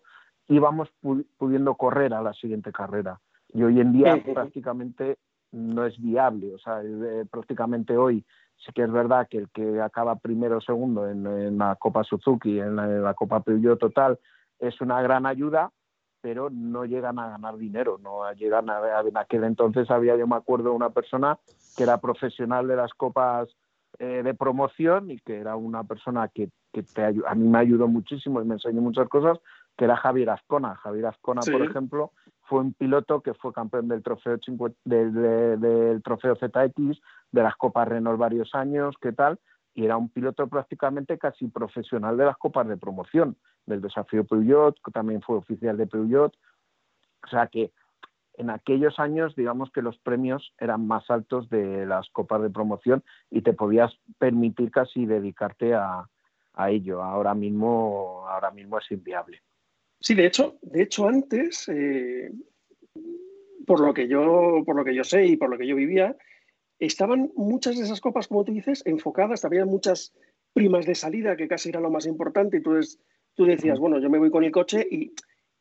íbamos 0.49 0.89
pudiendo 1.37 1.75
correr 1.75 2.15
a 2.15 2.23
la 2.23 2.33
siguiente 2.33 2.73
carrera. 2.73 3.21
Y 3.53 3.63
hoy 3.63 3.81
en 3.81 3.93
día 3.93 4.23
prácticamente 4.23 5.19
no 5.53 5.85
es 5.85 6.01
viable, 6.01 6.55
o 6.55 6.59
sea, 6.59 6.83
eh, 6.83 7.25
prácticamente 7.31 7.97
hoy 7.97 8.25
sí 8.57 8.73
que 8.75 8.83
es 8.83 8.91
verdad 8.91 9.27
que 9.29 9.39
el 9.39 9.49
que 9.51 9.81
acaba 9.81 10.17
primero 10.17 10.59
o 10.59 10.61
segundo 10.61 11.09
en, 11.09 11.27
en, 11.27 11.59
la 11.59 11.77
Copa 11.77 12.05
Suzuki, 12.05 12.59
en 12.59 12.77
la, 12.77 12.85
en 12.85 13.03
la, 13.03 13.15
Copa 13.15 13.41
Peugeot 13.41 13.79
total, 13.79 14.19
es 14.59 14.81
una 14.81 15.01
gran 15.03 15.27
ayuda, 15.27 15.71
pero 16.21 16.51
no 16.51 16.85
llegan 16.85 17.19
a 17.19 17.31
ganar 17.31 17.57
dinero, 17.57 17.99
no 18.03 18.31
llegan 18.33 18.71
a, 18.71 18.81
en 19.01 19.17
aquel 19.17 19.45
entonces 19.45 19.91
había, 19.91 20.17
yo 20.17 20.27
me 20.27 20.37
acuerdo, 20.37 20.73
una 20.73 20.91
persona 20.91 21.39
que 21.77 21.83
era 21.83 21.99
profesional 21.99 22.67
de 22.67 22.77
las 22.77 22.93
copas 22.95 23.49
eh, 23.99 24.23
de 24.23 24.35
promoción 24.35 25.11
y 25.11 25.19
que 25.19 25.39
era 25.39 25.57
una 25.57 25.85
persona 25.85 26.29
que, 26.29 26.51
que 26.73 26.83
te, 26.83 27.05
a 27.05 27.35
mí 27.35 27.49
me 27.49 27.59
ayudó 27.59 27.89
muchísimo 27.89 28.43
y 28.43 28.45
me 28.45 28.55
enseñó 28.55 28.83
muchas 28.83 29.09
cosas, 29.09 29.39
que 29.77 29.85
era 29.85 29.97
Javier 29.97 30.31
Azcona. 30.31 30.75
Javier 30.77 31.07
Azcona, 31.07 31.43
sí. 31.43 31.53
por 31.53 31.63
ejemplo, 31.63 32.13
fue 32.43 32.61
un 32.61 32.75
piloto 32.75 33.21
que 33.21 33.35
fue 33.35 33.53
campeón 33.53 33.89
del 33.89 34.03
trofeo, 34.03 34.39
del, 34.85 35.15
del, 35.15 35.61
del 35.61 36.03
trofeo 36.03 36.37
ZX, 36.37 37.01
de 37.33 37.43
las 37.43 37.57
Copas 37.57 37.89
Renault 37.89 38.19
varios 38.19 38.55
años, 38.55 38.95
¿qué 39.01 39.13
tal? 39.13 39.39
Y 39.77 39.85
era 39.85 39.99
un 39.99 40.09
piloto 40.09 40.49
prácticamente 40.49 41.19
casi 41.19 41.49
profesional 41.49 42.17
de 42.17 42.25
las 42.25 42.39
copas 42.39 42.67
de 42.67 42.79
promoción, 42.79 43.37
del 43.67 43.83
desafío 43.83 44.25
Peugeot, 44.25 44.75
también 44.91 45.21
fue 45.21 45.37
oficial 45.37 45.77
de 45.77 45.87
Peugeot. 45.87 46.35
O 47.23 47.29
sea 47.29 47.47
que 47.49 47.73
en 48.39 48.49
aquellos 48.49 48.99
años, 48.99 49.37
digamos 49.37 49.71
que 49.73 49.83
los 49.83 49.99
premios 49.99 50.55
eran 50.59 50.87
más 50.87 51.11
altos 51.11 51.51
de 51.51 51.85
las 51.85 52.09
copas 52.09 52.41
de 52.41 52.49
promoción 52.49 53.05
y 53.31 53.43
te 53.43 53.53
podías 53.53 53.93
permitir 54.19 54.71
casi 54.71 55.05
dedicarte 55.07 55.75
a, 55.75 56.09
ello. 56.69 57.03
Ahora 57.03 57.35
mismo, 57.35 58.25
ahora 58.27 58.51
mismo 58.51 58.79
es 58.79 58.91
inviable. 58.91 59.43
Sí, 60.01 60.15
de 60.15 60.25
hecho, 60.25 60.57
de 60.63 60.85
hecho 60.85 61.07
antes, 61.07 61.69
eh, 61.69 62.33
por 63.67 63.81
lo 63.81 63.93
que 63.93 64.09
yo, 64.09 64.63
por 64.65 64.75
lo 64.75 64.83
que 64.83 64.95
yo 64.95 65.05
sé 65.05 65.27
y 65.27 65.37
por 65.37 65.51
lo 65.51 65.59
que 65.59 65.67
yo 65.67 65.77
vivía, 65.77 66.17
estaban 66.79 67.33
muchas 67.35 67.77
de 67.77 67.85
esas 67.85 68.01
copas, 68.01 68.29
como 68.29 68.45
tú 68.45 68.53
dices, 68.53 68.83
enfocadas, 68.87 69.45
había 69.45 69.65
muchas 69.65 70.15
primas 70.53 70.87
de 70.87 70.95
salida, 70.95 71.37
que 71.37 71.49
casi 71.49 71.69
era 71.69 71.81
lo 71.81 71.91
más 71.91 72.07
importante, 72.07 72.59
y 72.59 72.63
tú, 72.63 72.79
tú 73.35 73.45
decías, 73.45 73.79
bueno, 73.79 73.99
yo 73.99 74.11
me 74.11 74.19
voy 74.19 74.31
con 74.31 74.45
el 74.45 74.53
coche 74.53 74.87
y, 74.91 75.13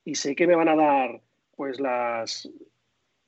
y 0.04 0.16
sé 0.16 0.36
que 0.36 0.48
me 0.48 0.56
van 0.56 0.70
a 0.70 0.76
dar 0.76 1.22
pues 1.56 1.80
las 1.80 2.50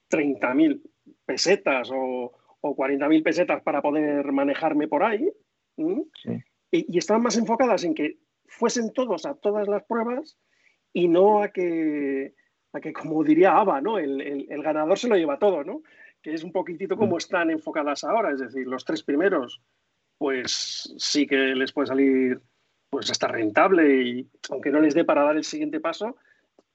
30.000 0.09 0.81
pesetas 1.25 1.89
o, 1.91 2.33
o 2.61 2.75
40.000 2.75 3.23
pesetas 3.23 3.61
para 3.63 3.81
poder 3.81 4.31
manejarme 4.31 4.87
por 4.87 5.03
ahí. 5.03 5.29
Y, 6.71 6.97
estaban 6.97 7.23
más 7.23 7.37
enfocadas 7.37 7.83
en 7.83 7.93
que 7.93 8.17
fuesen 8.45 8.93
todos 8.93 9.25
a 9.25 9.35
todas 9.35 9.67
las 9.67 9.83
pruebas 9.83 10.37
y 10.93 11.07
no 11.07 11.41
a 11.41 11.49
que, 11.49 12.33
a 12.73 12.79
que 12.79 12.93
como 12.93 13.23
diría 13.23 13.57
Ava, 13.57 13.81
¿no? 13.81 13.99
El, 13.99 14.21
el, 14.49 14.63
ganador 14.63 14.97
se 14.97 15.07
lo 15.07 15.15
lleva 15.15 15.39
todo, 15.39 15.63
¿no? 15.63 15.83
Que 16.27 16.33
es 16.33 16.43
un 16.43 16.51
poquitito 16.51 16.97
como 16.97 17.15
mm. 17.15 17.19
están 17.19 17.51
enfocadas 17.51 18.03
ahora, 18.03 18.31
es 18.31 18.41
decir, 18.41 18.67
los 18.67 18.83
tres 18.83 19.01
primeros, 19.01 19.61
pues 20.17 20.93
sí 20.97 21.25
que 21.25 21.37
les 21.37 21.71
puede 21.71 21.87
salir 21.87 22.41
pues 22.89 23.09
hasta 23.09 23.29
rentable 23.29 24.03
y 24.03 24.29
aunque 24.49 24.69
no 24.69 24.81
les 24.81 24.93
dé 24.93 25.05
para 25.05 25.23
dar 25.23 25.37
el 25.37 25.45
siguiente 25.45 25.79
paso, 25.79 26.17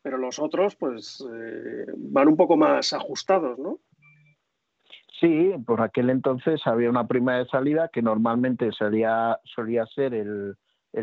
pero 0.00 0.16
los 0.16 0.38
otros 0.38 0.74
pues 0.76 1.22
eh, 1.30 1.84
van 1.98 2.28
un 2.28 2.36
poco 2.38 2.56
más 2.56 2.94
ajustados, 2.94 3.58
¿no? 3.58 3.80
Sí, 5.20 5.52
por 5.66 5.82
aquel 5.82 6.08
entonces 6.08 6.62
había 6.64 6.88
una 6.88 7.06
prima 7.06 7.36
de 7.36 7.44
salida 7.44 7.90
que 7.92 8.00
normalmente 8.00 8.72
solía, 8.72 9.38
solía 9.44 9.84
ser 9.84 10.14
el, 10.14 10.56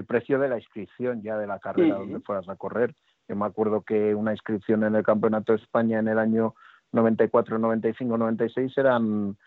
precio 0.07 0.39
de 0.39 0.49
la 0.49 0.57
inscripción 0.57 1.21
ya 1.21 1.37
de 1.37 1.45
la 1.45 1.59
carrera 1.59 1.97
donde 1.97 2.19
fueras 2.21 2.49
a 2.49 2.55
correr. 2.55 2.95
Yo 3.27 3.35
me 3.35 3.45
acuerdo 3.45 3.83
que 3.83 4.15
una 4.15 4.31
inscripción 4.31 4.83
en 4.85 4.95
el 4.95 5.03
Campeonato 5.03 5.53
de 5.53 5.59
España 5.59 5.99
en 5.99 6.07
el 6.07 6.17
año 6.17 6.55
94, 6.91 7.59
95, 7.59 8.17
96 8.17 8.77
eran, 8.77 9.37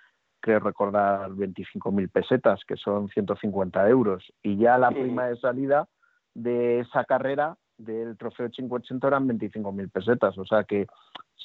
creo 0.41 0.61
recordar, 0.61 1.31
25.000 1.31 2.11
pesetas, 2.11 2.61
que 2.67 2.77
son 2.77 3.09
150 3.09 3.89
euros. 3.89 4.33
Y 4.43 4.57
ya 4.57 4.79
la 4.79 4.91
prima 4.91 5.27
de 5.27 5.37
salida 5.37 5.89
de 6.35 6.81
esa 6.81 7.05
carrera 7.05 7.57
del 7.79 8.17
trofeo 8.17 8.49
580 8.49 9.07
eran 9.07 9.29
25.000 9.29 9.91
pesetas. 9.91 10.39
O 10.39 10.45
sea 10.45 10.65
que 10.65 10.87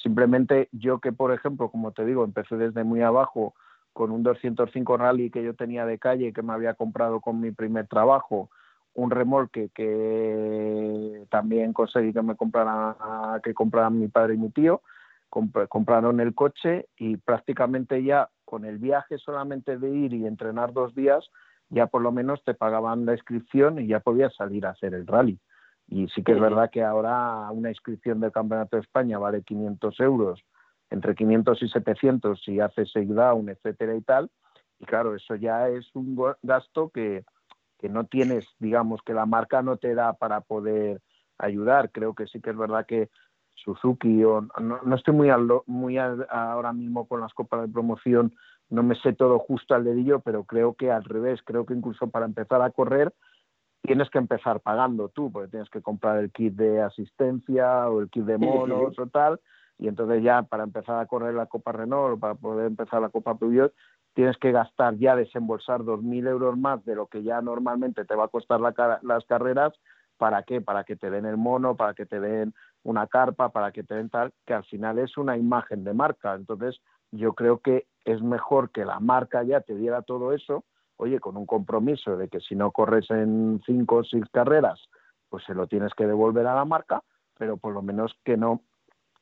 simplemente 0.02 0.68
yo 0.72 1.00
que, 1.00 1.12
por 1.12 1.32
ejemplo, 1.32 1.70
como 1.70 1.92
te 1.92 2.04
digo, 2.04 2.24
empecé 2.24 2.56
desde 2.56 2.84
muy 2.84 3.02
abajo 3.02 3.54
con 3.92 4.12
un 4.12 4.22
205 4.22 4.96
rally 4.96 5.30
que 5.30 5.42
yo 5.42 5.54
tenía 5.54 5.84
de 5.84 5.98
calle 5.98 6.32
que 6.32 6.42
me 6.42 6.52
había 6.52 6.74
comprado 6.74 7.20
con 7.20 7.40
mi 7.40 7.50
primer 7.50 7.88
trabajo, 7.88 8.48
un 8.94 9.10
remolque 9.10 9.70
que 9.74 11.24
también 11.30 11.72
conseguí 11.72 12.12
que 12.12 12.22
me 12.22 12.36
comprara, 12.36 12.96
que 13.42 13.54
compraran 13.54 13.98
mi 13.98 14.08
padre 14.08 14.34
y 14.34 14.38
mi 14.38 14.50
tío, 14.50 14.82
compraron 15.28 16.20
el 16.20 16.34
coche 16.34 16.88
y 16.96 17.16
prácticamente 17.16 18.02
ya 18.02 18.30
con 18.44 18.64
el 18.64 18.78
viaje 18.78 19.18
solamente 19.18 19.78
de 19.78 19.90
ir 19.90 20.14
y 20.14 20.26
entrenar 20.26 20.72
dos 20.72 20.94
días, 20.94 21.28
ya 21.68 21.86
por 21.86 22.02
lo 22.02 22.12
menos 22.12 22.42
te 22.44 22.54
pagaban 22.54 23.04
la 23.04 23.12
inscripción 23.12 23.78
y 23.78 23.88
ya 23.88 24.00
podías 24.00 24.34
salir 24.34 24.66
a 24.66 24.70
hacer 24.70 24.94
el 24.94 25.06
rally. 25.06 25.38
Y 25.86 26.08
sí 26.08 26.22
que 26.22 26.32
es 26.32 26.40
verdad 26.40 26.70
que 26.70 26.82
ahora 26.82 27.50
una 27.50 27.70
inscripción 27.70 28.20
del 28.20 28.32
Campeonato 28.32 28.76
de 28.76 28.82
España 28.82 29.18
vale 29.18 29.42
500 29.42 30.00
euros, 30.00 30.40
entre 30.90 31.14
500 31.14 31.62
y 31.62 31.68
700 31.68 32.42
si 32.42 32.60
haces 32.60 32.92
down, 32.94 33.48
etcétera 33.48 33.94
y 33.94 34.02
tal. 34.02 34.30
Y 34.78 34.84
claro, 34.84 35.14
eso 35.14 35.34
ya 35.34 35.68
es 35.68 35.94
un 35.94 36.16
gasto 36.42 36.90
que, 36.90 37.24
que 37.78 37.88
no 37.88 38.04
tienes, 38.04 38.46
digamos, 38.58 39.00
que 39.02 39.14
la 39.14 39.26
marca 39.26 39.62
no 39.62 39.76
te 39.76 39.94
da 39.94 40.12
para 40.14 40.40
poder 40.40 41.00
ayudar. 41.38 41.90
Creo 41.90 42.14
que 42.14 42.26
sí 42.26 42.40
que 42.40 42.50
es 42.50 42.56
verdad 42.56 42.86
que 42.86 43.08
Suzuki, 43.64 44.24
o, 44.24 44.42
no, 44.60 44.80
no 44.82 44.96
estoy 44.96 45.14
muy, 45.14 45.28
muy 45.66 45.98
ahora 45.98 46.72
mismo 46.72 47.06
con 47.06 47.20
las 47.20 47.34
copas 47.34 47.62
de 47.62 47.68
promoción, 47.68 48.34
no 48.70 48.82
me 48.82 48.94
sé 48.96 49.12
todo 49.12 49.38
justo 49.38 49.74
al 49.74 49.84
dedillo, 49.84 50.20
pero 50.20 50.44
creo 50.44 50.74
que 50.74 50.90
al 50.90 51.04
revés, 51.04 51.40
creo 51.44 51.66
que 51.66 51.74
incluso 51.74 52.08
para 52.08 52.26
empezar 52.26 52.62
a 52.62 52.70
correr 52.70 53.12
tienes 53.82 54.10
que 54.10 54.18
empezar 54.18 54.60
pagando 54.60 55.08
tú, 55.08 55.30
porque 55.32 55.50
tienes 55.50 55.70
que 55.70 55.80
comprar 55.80 56.18
el 56.18 56.30
kit 56.30 56.54
de 56.54 56.82
asistencia 56.82 57.88
o 57.88 58.00
el 58.00 58.10
kit 58.10 58.24
de 58.24 58.36
monos 58.36 58.98
o 58.98 59.06
tal, 59.06 59.40
y 59.78 59.88
entonces 59.88 60.22
ya 60.22 60.42
para 60.42 60.64
empezar 60.64 60.98
a 60.98 61.06
correr 61.06 61.34
la 61.34 61.46
Copa 61.46 61.72
Renault 61.72 62.16
o 62.16 62.20
para 62.20 62.34
poder 62.34 62.66
empezar 62.66 63.00
la 63.00 63.08
Copa 63.08 63.38
Peugeot, 63.38 63.72
tienes 64.14 64.36
que 64.38 64.50
gastar 64.50 64.96
ya 64.96 65.14
desembolsar 65.14 65.82
2.000 65.82 66.26
euros 66.26 66.58
más 66.58 66.84
de 66.84 66.96
lo 66.96 67.06
que 67.06 67.22
ya 67.22 67.40
normalmente 67.40 68.04
te 68.04 68.16
va 68.16 68.24
a 68.24 68.28
costar 68.28 68.60
las 68.60 69.24
carreras, 69.26 69.72
¿para 70.16 70.42
qué? 70.42 70.60
Para 70.60 70.82
que 70.82 70.96
te 70.96 71.08
den 71.08 71.24
el 71.24 71.36
mono, 71.36 71.76
para 71.76 71.94
que 71.94 72.04
te 72.04 72.18
den 72.18 72.52
una 72.88 73.06
carpa, 73.06 73.50
para 73.50 73.70
que 73.70 73.84
te 73.84 73.94
den 73.94 74.08
tal, 74.08 74.32
que 74.46 74.54
al 74.54 74.64
final 74.64 74.98
es 74.98 75.18
una 75.18 75.36
imagen 75.36 75.84
de 75.84 75.92
marca. 75.92 76.34
Entonces, 76.34 76.80
yo 77.10 77.34
creo 77.34 77.58
que 77.58 77.86
es 78.04 78.22
mejor 78.22 78.70
que 78.70 78.86
la 78.86 78.98
marca 78.98 79.42
ya 79.42 79.60
te 79.60 79.74
diera 79.74 80.02
todo 80.02 80.32
eso, 80.32 80.64
oye, 80.96 81.20
con 81.20 81.36
un 81.36 81.44
compromiso 81.44 82.16
de 82.16 82.28
que 82.28 82.40
si 82.40 82.56
no 82.56 82.70
corres 82.70 83.10
en 83.10 83.60
cinco 83.66 83.96
o 83.96 84.04
seis 84.04 84.24
carreras, 84.32 84.88
pues 85.28 85.44
se 85.44 85.54
lo 85.54 85.66
tienes 85.66 85.92
que 85.94 86.06
devolver 86.06 86.46
a 86.46 86.54
la 86.54 86.64
marca, 86.64 87.02
pero 87.36 87.58
por 87.58 87.74
lo 87.74 87.82
menos 87.82 88.16
que 88.24 88.38
no, 88.38 88.62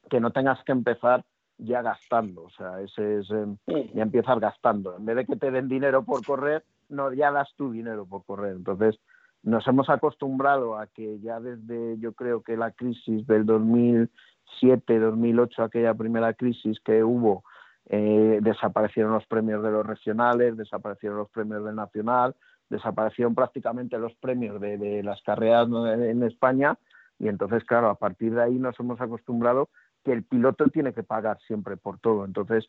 que 0.09 0.21
no 0.21 0.31
tengas 0.31 0.63
que 0.63 0.73
empezar 0.73 1.25
ya 1.59 1.83
gastando, 1.83 2.45
o 2.45 2.51
sea, 2.51 2.81
ese 2.83 3.19
es 3.19 3.31
em, 3.31 3.57
ya 3.95 4.03
empiezas 4.03 4.39
gastando. 4.39 4.97
En 4.97 5.05
vez 5.07 5.17
de 5.17 5.27
que 5.27 5.37
te 5.37 5.51
den 5.51 5.69
dinero 5.69 6.05
por 6.05 6.25
correr, 6.25 6.65
no, 6.89 7.13
ya 7.13 7.33
das 7.33 7.53
tu 7.57 7.73
dinero 7.73 8.07
por 8.07 8.25
correr. 8.25 8.55
Entonces, 8.55 9.01
nos 9.43 9.67
hemos 9.69 9.89
acostumbrado 9.89 10.79
a 10.79 10.87
que 10.87 11.21
ya 11.21 11.41
desde, 11.41 11.99
yo 11.99 12.13
creo 12.13 12.43
que 12.43 12.57
la 12.57 12.73
crisis 12.73 13.27
del 13.27 13.47
2007, 13.47 14.99
2008, 14.99 15.63
aquella 15.63 15.95
primera 15.95 16.35
crisis 16.35 16.81
que 16.81 17.05
hubo, 17.05 17.45
eh, 17.89 18.41
desaparecieron 18.43 19.13
los 19.13 19.27
premios 19.27 19.63
de 19.63 19.71
los 19.71 19.87
regionales, 19.87 20.57
desaparecieron 20.57 21.19
los 21.19 21.31
premios 21.31 21.65
del 21.65 21.77
nacional, 21.77 22.35
desaparecieron 22.69 23.35
prácticamente 23.35 23.97
los 23.99 24.15
premios 24.17 24.61
de, 24.61 25.03
las 25.05 25.23
carreras 25.23 25.69
en 25.69 26.23
España 26.25 26.77
y 27.19 27.29
entonces, 27.29 27.65
claro, 27.65 27.89
a 27.89 27.95
partir 27.95 28.35
de 28.35 28.43
ahí 28.43 28.55
nos 28.59 28.79
hemos 28.81 29.01
acostumbrado 29.01 29.69
que 30.05 30.13
el 30.13 30.25
piloto 30.25 30.67
tiene 30.67 30.93
que 30.93 31.03
pagar 31.03 31.39
siempre 31.47 31.77
por 31.77 31.99
todo. 31.99 32.25
Entonces, 32.25 32.69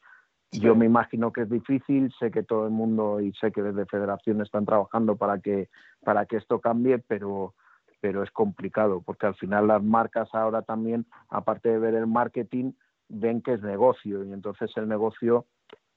yo 0.52 0.76
me 0.76 0.86
imagino 0.86 1.32
que 1.32 1.42
es 1.42 1.50
difícil, 1.50 2.14
sé 2.20 2.32
que 2.32 2.44
todo 2.44 2.66
el 2.66 2.72
mundo 2.72 3.20
y 3.20 3.34
sé 3.34 3.52
que 3.52 3.62
desde 3.62 3.86
Federación 3.86 4.42
están 4.42 4.66
trabajando 4.66 5.16
para 5.16 5.40
que, 5.40 5.70
para 6.04 6.26
que 6.26 6.38
esto 6.38 6.60
cambie, 6.60 7.00
pero, 7.00 7.54
pero 8.00 8.24
es 8.24 8.32
complicado, 8.32 9.02
porque 9.06 9.26
al 9.26 9.36
final 9.36 9.68
las 9.68 9.84
marcas 9.84 10.30
ahora 10.34 10.62
también, 10.62 11.06
aparte 11.30 11.70
de 11.70 11.80
ver 11.80 11.96
el 11.96 12.08
marketing, 12.08 12.72
ven 13.10 13.42
que 13.42 13.54
es 13.54 13.62
negocio 13.62 14.24
y 14.24 14.32
entonces 14.32 14.72
el 14.78 14.88
negocio 14.88 15.46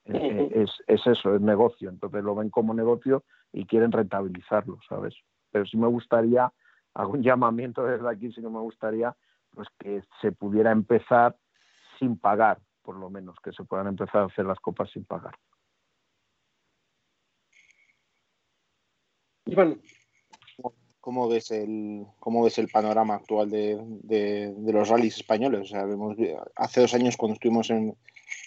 eh, 0.05 0.13
eh, 0.13 0.51
es, 0.63 0.71
es, 0.87 1.05
eso, 1.07 1.35
es 1.35 1.41
negocio. 1.41 1.89
Entonces 1.89 2.23
lo 2.23 2.35
ven 2.35 2.49
como 2.49 2.73
negocio 2.73 3.23
y 3.53 3.65
quieren 3.65 3.91
rentabilizarlo, 3.91 4.79
¿sabes? 4.87 5.15
Pero 5.51 5.65
sí 5.65 5.77
me 5.77 5.87
gustaría, 5.87 6.51
algún 6.93 7.23
llamamiento 7.23 7.83
desde 7.83 8.09
aquí, 8.09 8.31
sí 8.31 8.41
que 8.41 8.49
me 8.49 8.59
gustaría 8.59 9.15
pues 9.53 9.67
que 9.79 10.01
se 10.21 10.31
pudiera 10.31 10.71
empezar 10.71 11.35
sin 11.99 12.17
pagar, 12.17 12.59
por 12.81 12.97
lo 12.97 13.09
menos, 13.09 13.37
que 13.43 13.51
se 13.51 13.63
puedan 13.63 13.87
empezar 13.87 14.21
a 14.21 14.25
hacer 14.25 14.45
las 14.45 14.59
copas 14.59 14.89
sin 14.91 15.05
pagar. 15.05 15.35
Iván, 19.45 19.81
¿Cómo 21.01 21.27
ves 21.27 21.49
el, 21.49 22.05
cómo 22.19 22.43
ves 22.43 22.59
el 22.59 22.67
panorama 22.67 23.15
actual 23.15 23.49
de, 23.49 23.81
de, 24.03 24.71
los 24.71 24.87
rallies 24.87 25.17
españoles? 25.17 25.61
O 25.61 25.65
sea, 25.65 25.83
vemos, 25.83 26.15
hace 26.55 26.81
dos 26.81 26.93
años 26.93 27.17
cuando 27.17 27.33
estuvimos 27.33 27.71
en, 27.71 27.97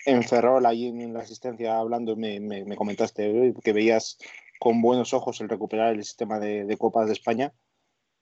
en 0.07 0.23
Ferrol, 0.23 0.65
ahí 0.65 0.87
en, 0.87 1.13
la 1.13 1.21
asistencia 1.21 1.77
hablando, 1.77 2.15
me, 2.15 2.39
me, 2.39 2.77
comentaste 2.77 3.55
que 3.63 3.73
veías 3.73 4.19
con 4.61 4.81
buenos 4.81 5.13
ojos 5.15 5.41
el 5.41 5.49
recuperar 5.49 5.95
el 5.95 6.05
sistema 6.05 6.39
de, 6.39 6.65
de, 6.65 6.77
Copas 6.77 7.09
de 7.09 7.15
España. 7.15 7.53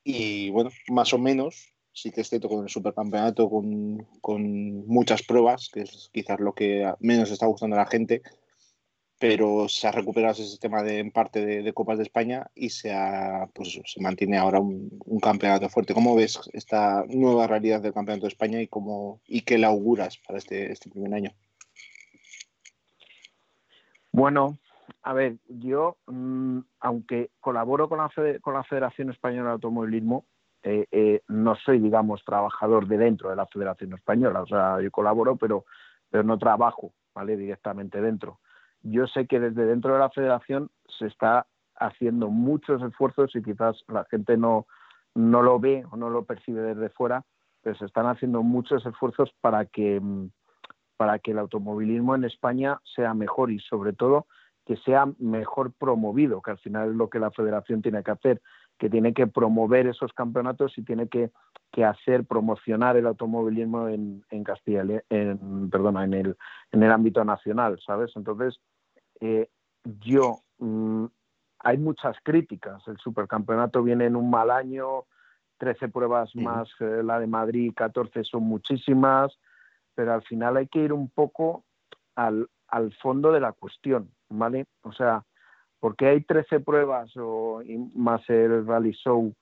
Y 0.02 0.49
bueno, 0.49 0.71
más 0.88 1.12
o 1.12 1.19
menos, 1.19 1.72
sí 1.92 2.11
que 2.11 2.22
es 2.22 2.28
cierto 2.28 2.49
con 2.49 2.64
el 2.64 2.68
supercampeonato, 2.68 3.49
con, 3.50 4.06
con 4.20 4.87
muchas 4.87 5.22
pruebas, 5.22 5.70
que 5.72 5.82
es 5.82 6.11
quizás 6.12 6.40
lo 6.40 6.54
que 6.54 6.92
menos 7.00 7.30
está 7.30 7.46
gustando 7.46 7.76
a 7.76 7.80
la 7.80 7.87
gente, 7.87 8.22
pero 9.22 9.68
se 9.68 9.87
ha 9.87 9.92
recuperado 9.92 10.32
ese 10.32 10.44
sistema 10.44 10.82
de, 10.82 10.99
en 10.99 11.12
parte 11.12 11.46
de, 11.46 11.72
Copas 11.72 11.99
de 11.99 12.02
España 12.02 12.50
y 12.56 12.70
se, 12.70 12.92
ha, 12.92 13.49
pues, 13.54 13.80
se 13.84 14.00
mantiene 14.00 14.37
ahora 14.37 14.58
un, 14.58 14.90
campeonato 15.22 15.68
fuerte. 15.68 15.94
¿Cómo 15.94 16.16
ves 16.16 16.40
esta 16.52 17.04
nueva 17.08 17.46
realidad 17.46 17.80
del 17.80 17.92
Campeonato 17.92 18.26
de 18.26 18.32
España 18.32 18.61
y, 18.61 18.66
cómo, 18.66 19.20
y 19.28 19.42
qué 19.42 19.58
la 19.58 19.68
auguras 19.68 20.18
para 20.26 20.38
este, 20.38 20.72
este 20.72 20.90
primer 20.90 21.14
año? 21.14 21.30
Bueno, 24.11 24.58
a 25.02 25.12
ver, 25.12 25.37
yo, 25.46 25.99
mm, 26.08 26.58
aunque 26.80 27.30
colaboro 27.38 27.88
con 27.88 27.99
la, 27.99 28.11
con 28.40 28.54
la 28.54 28.64
Federación 28.64 29.11
Española 29.11 29.50
de 29.50 29.54
Automovilismo, 29.54 30.26
eh, 30.62 30.87
eh, 30.90 31.23
no 31.28 31.54
soy, 31.57 31.78
digamos, 31.78 32.25
trabajador 32.25 32.87
de 32.87 32.99
dentro 32.99 33.31
de 33.31 33.37
la 33.37 33.47
Federación 33.47 33.95
Española. 33.95 34.42
O 34.42 34.47
sea, 34.47 34.81
yo 34.81 34.90
colaboro, 34.90 35.37
pero 35.37 35.64
pero 36.12 36.23
no 36.23 36.38
trabajo, 36.38 36.92
¿vale? 37.14 37.37
Directamente 37.37 38.00
dentro. 38.00 38.38
Yo 38.83 39.07
sé 39.07 39.26
que 39.26 39.40
desde 39.40 39.64
dentro 39.64 39.95
de 39.95 39.99
la 39.99 40.11
federación 40.11 40.71
se 40.99 41.07
está 41.07 41.47
haciendo 41.75 42.28
muchos 42.28 42.83
esfuerzos 42.83 43.35
y 43.35 43.42
quizás 43.42 43.83
la 43.88 44.04
gente 44.04 44.37
no, 44.37 44.66
no 45.14 45.42
lo 45.42 45.59
ve 45.59 45.85
o 45.90 45.97
no 45.97 46.11
lo 46.11 46.25
percibe 46.25 46.61
desde 46.61 46.90
fuera, 46.90 47.25
pero 47.62 47.76
se 47.76 47.87
están 47.87 48.07
haciendo 48.07 48.42
muchos 48.42 48.85
esfuerzos 48.85 49.33
para 49.40 49.64
que, 49.64 50.02
para 50.99 51.19
que 51.19 51.31
el 51.31 51.38
automovilismo 51.38 52.14
en 52.14 52.25
España 52.25 52.78
sea 52.95 53.14
mejor 53.14 53.50
y 53.50 53.59
sobre 53.61 53.95
todo 53.95 54.26
que 54.66 54.76
sea 54.76 55.07
mejor 55.19 55.73
promovido, 55.73 56.42
que 56.42 56.50
al 56.50 56.59
final 56.59 56.90
es 56.90 56.95
lo 56.95 57.09
que 57.09 57.19
la 57.19 57.31
federación 57.31 57.81
tiene 57.81 58.02
que 58.02 58.11
hacer, 58.11 58.42
que 58.82 58.90
tiene 58.90 59.14
que 59.14 59.28
promover 59.28 59.86
esos 59.86 60.12
campeonatos 60.12 60.76
y 60.76 60.82
tiene 60.82 61.06
que, 61.06 61.30
hacer 61.84 62.24
promocionar 62.24 62.96
el 62.96 63.06
automovilismo 63.06 63.86
en, 63.86 64.24
en 64.28 64.42
Castilla, 64.42 64.82
en, 65.08 65.70
perdona, 65.70 66.02
en 66.02 66.14
el, 66.14 66.36
en 66.72 66.82
el 66.82 66.90
ámbito 66.90 67.24
nacional, 67.24 67.78
¿sabes? 67.86 68.10
Entonces, 68.16 68.58
eh, 69.21 69.49
yo 70.00 70.40
mm, 70.58 71.04
hay 71.60 71.78
muchas 71.78 72.16
críticas. 72.25 72.82
El 72.88 72.99
supercampeonato 72.99 73.84
viene 73.84 74.06
en 74.06 74.16
un 74.16 74.30
mal 74.30 74.50
año, 74.50 75.04
13 75.58 75.88
pruebas 75.88 76.34
más 76.34 76.68
la 76.80 77.21
de 77.21 77.28
Madrid, 77.28 77.73
14 77.76 78.25
son 78.25 78.42
muchísimas, 78.42 79.38
pero 79.95 80.12
al 80.12 80.23
final 80.25 80.56
hay 80.56 80.66
que 80.66 80.80
ir 80.80 80.92
un 80.92 81.08
poco 81.08 81.64
al, 82.16 82.49
al 82.66 82.92
fondo 82.95 83.30
de 83.30 83.38
la 83.38 83.52
cuestión, 83.52 84.10
¿vale? 84.28 84.66
O 84.82 84.92
sea, 84.92 85.25
porque 85.82 86.06
hay 86.06 86.21
13 86.21 86.60
pruebas 86.60 87.10
o, 87.16 87.60
más 87.97 88.23
el 88.30 88.64
Rally 88.64 88.92
Show 88.92 89.34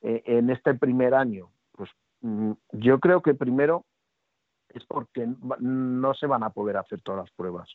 eh, 0.00 0.22
en 0.24 0.48
este 0.48 0.72
primer 0.72 1.14
año? 1.14 1.50
Pues 1.72 1.90
mm, 2.22 2.52
yo 2.72 2.98
creo 3.00 3.20
que 3.20 3.34
primero 3.34 3.84
es 4.70 4.82
porque 4.86 5.28
no 5.60 6.14
se 6.14 6.26
van 6.26 6.42
a 6.42 6.48
poder 6.48 6.78
hacer 6.78 7.02
todas 7.02 7.26
las 7.26 7.30
pruebas. 7.32 7.68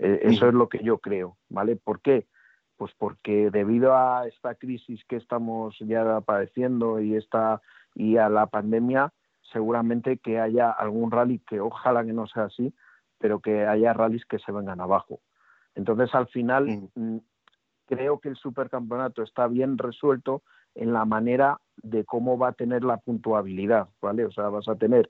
Eh, 0.00 0.18
eso 0.24 0.48
es 0.48 0.54
lo 0.54 0.68
que 0.68 0.82
yo 0.82 0.98
creo, 0.98 1.36
¿vale? 1.48 1.76
¿Por 1.76 2.00
qué? 2.00 2.26
Pues 2.76 2.92
porque 2.98 3.52
debido 3.52 3.96
a 3.96 4.26
esta 4.26 4.56
crisis 4.56 5.04
que 5.04 5.14
estamos 5.14 5.76
ya 5.78 6.20
padeciendo 6.22 6.98
y 6.98 7.14
esta 7.14 7.62
y 7.94 8.16
a 8.16 8.28
la 8.30 8.46
pandemia, 8.46 9.12
seguramente 9.52 10.18
que 10.18 10.40
haya 10.40 10.72
algún 10.72 11.12
rally 11.12 11.38
que 11.38 11.60
ojalá 11.60 12.04
que 12.04 12.14
no 12.14 12.26
sea 12.26 12.46
así, 12.46 12.74
pero 13.18 13.38
que 13.38 13.64
haya 13.64 13.92
rallies 13.92 14.26
que 14.26 14.40
se 14.40 14.50
vengan 14.50 14.80
abajo. 14.80 15.20
Entonces, 15.74 16.14
al 16.14 16.28
final, 16.28 16.88
mm, 16.94 17.18
creo 17.86 18.20
que 18.20 18.28
el 18.28 18.36
supercampeonato 18.36 19.22
está 19.22 19.46
bien 19.46 19.78
resuelto 19.78 20.42
en 20.74 20.92
la 20.92 21.04
manera 21.04 21.60
de 21.76 22.04
cómo 22.04 22.38
va 22.38 22.48
a 22.48 22.52
tener 22.52 22.84
la 22.84 22.98
puntuabilidad, 22.98 23.88
¿vale? 24.00 24.24
O 24.24 24.32
sea, 24.32 24.48
vas 24.48 24.68
a 24.68 24.76
tener, 24.76 25.08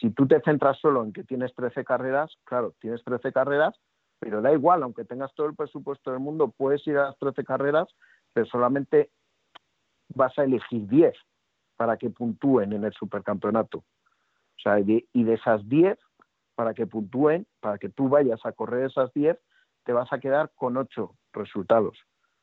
si 0.00 0.10
tú 0.10 0.26
te 0.26 0.40
centras 0.42 0.78
solo 0.78 1.04
en 1.04 1.12
que 1.12 1.24
tienes 1.24 1.54
13 1.54 1.84
carreras, 1.84 2.32
claro, 2.44 2.74
tienes 2.80 3.02
13 3.04 3.32
carreras, 3.32 3.74
pero 4.18 4.40
da 4.40 4.52
igual, 4.52 4.82
aunque 4.82 5.04
tengas 5.04 5.34
todo 5.34 5.48
el 5.48 5.54
presupuesto 5.54 6.10
del 6.10 6.20
mundo, 6.20 6.52
puedes 6.56 6.86
ir 6.86 6.96
a 6.98 7.06
las 7.06 7.18
13 7.18 7.44
carreras, 7.44 7.88
pero 8.32 8.46
solamente 8.46 9.10
vas 10.14 10.38
a 10.38 10.44
elegir 10.44 10.86
10 10.88 11.14
para 11.76 11.96
que 11.96 12.10
puntúen 12.10 12.72
en 12.72 12.84
el 12.84 12.92
supercampeonato. 12.92 13.78
O 13.78 14.60
sea, 14.62 14.78
y 14.80 14.84
de, 15.24 15.34
esas 15.34 15.68
10, 15.68 15.98
para 16.54 16.74
que 16.74 16.86
puntúen, 16.86 17.46
para 17.60 17.78
que 17.78 17.88
tú 17.88 18.08
vayas 18.08 18.40
a 18.44 18.52
correr 18.52 18.86
esas 18.86 19.12
10, 19.12 19.36
te 19.84 19.92
vas 19.92 20.12
a 20.12 20.18
quedar 20.18 20.52
con 20.54 20.76
8 20.76 21.14
resultados. 21.32 21.98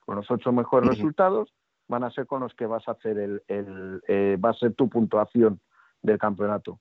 Con 0.05 0.15
los 0.15 0.29
8 0.29 0.51
mejores 0.51 0.89
resultados 0.89 1.53
van 1.87 2.03
a 2.03 2.11
ser 2.11 2.25
con 2.25 2.41
los 2.41 2.53
que 2.53 2.65
vas 2.65 2.87
a 2.87 2.91
hacer 2.91 3.17
el, 3.17 3.43
el 3.47 4.01
eh, 4.07 4.37
va 4.43 4.51
a 4.51 4.53
ser 4.53 4.73
tu 4.73 4.89
puntuación 4.89 5.59
del 6.01 6.17
campeonato. 6.17 6.79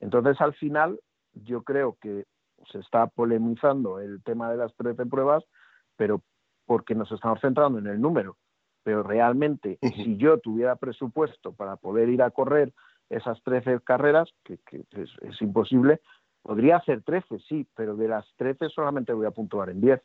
Entonces, 0.00 0.40
al 0.40 0.54
final, 0.54 1.00
yo 1.32 1.62
creo 1.62 1.96
que 2.00 2.26
se 2.70 2.78
está 2.78 3.06
polemizando 3.06 4.00
el 4.00 4.22
tema 4.22 4.50
de 4.50 4.56
las 4.56 4.74
13 4.76 5.06
pruebas, 5.06 5.44
pero 5.96 6.22
porque 6.66 6.94
nos 6.94 7.10
estamos 7.12 7.40
centrando 7.40 7.78
en 7.78 7.86
el 7.86 8.00
número. 8.00 8.36
Pero 8.82 9.02
realmente, 9.02 9.78
si 9.96 10.16
yo 10.16 10.38
tuviera 10.38 10.76
presupuesto 10.76 11.52
para 11.52 11.76
poder 11.76 12.08
ir 12.08 12.22
a 12.22 12.30
correr 12.30 12.72
esas 13.10 13.42
13 13.42 13.80
carreras, 13.80 14.30
que, 14.44 14.58
es, 14.92 15.42
imposible, 15.42 16.00
podría 16.42 16.76
hacer 16.76 17.02
13, 17.02 17.38
sí, 17.40 17.66
pero 17.74 17.96
de 17.96 18.08
las 18.08 18.26
13 18.36 18.68
solamente 18.70 19.12
voy 19.12 19.26
a 19.26 19.30
puntuar 19.30 19.70
en 19.70 19.80
10. 19.80 20.02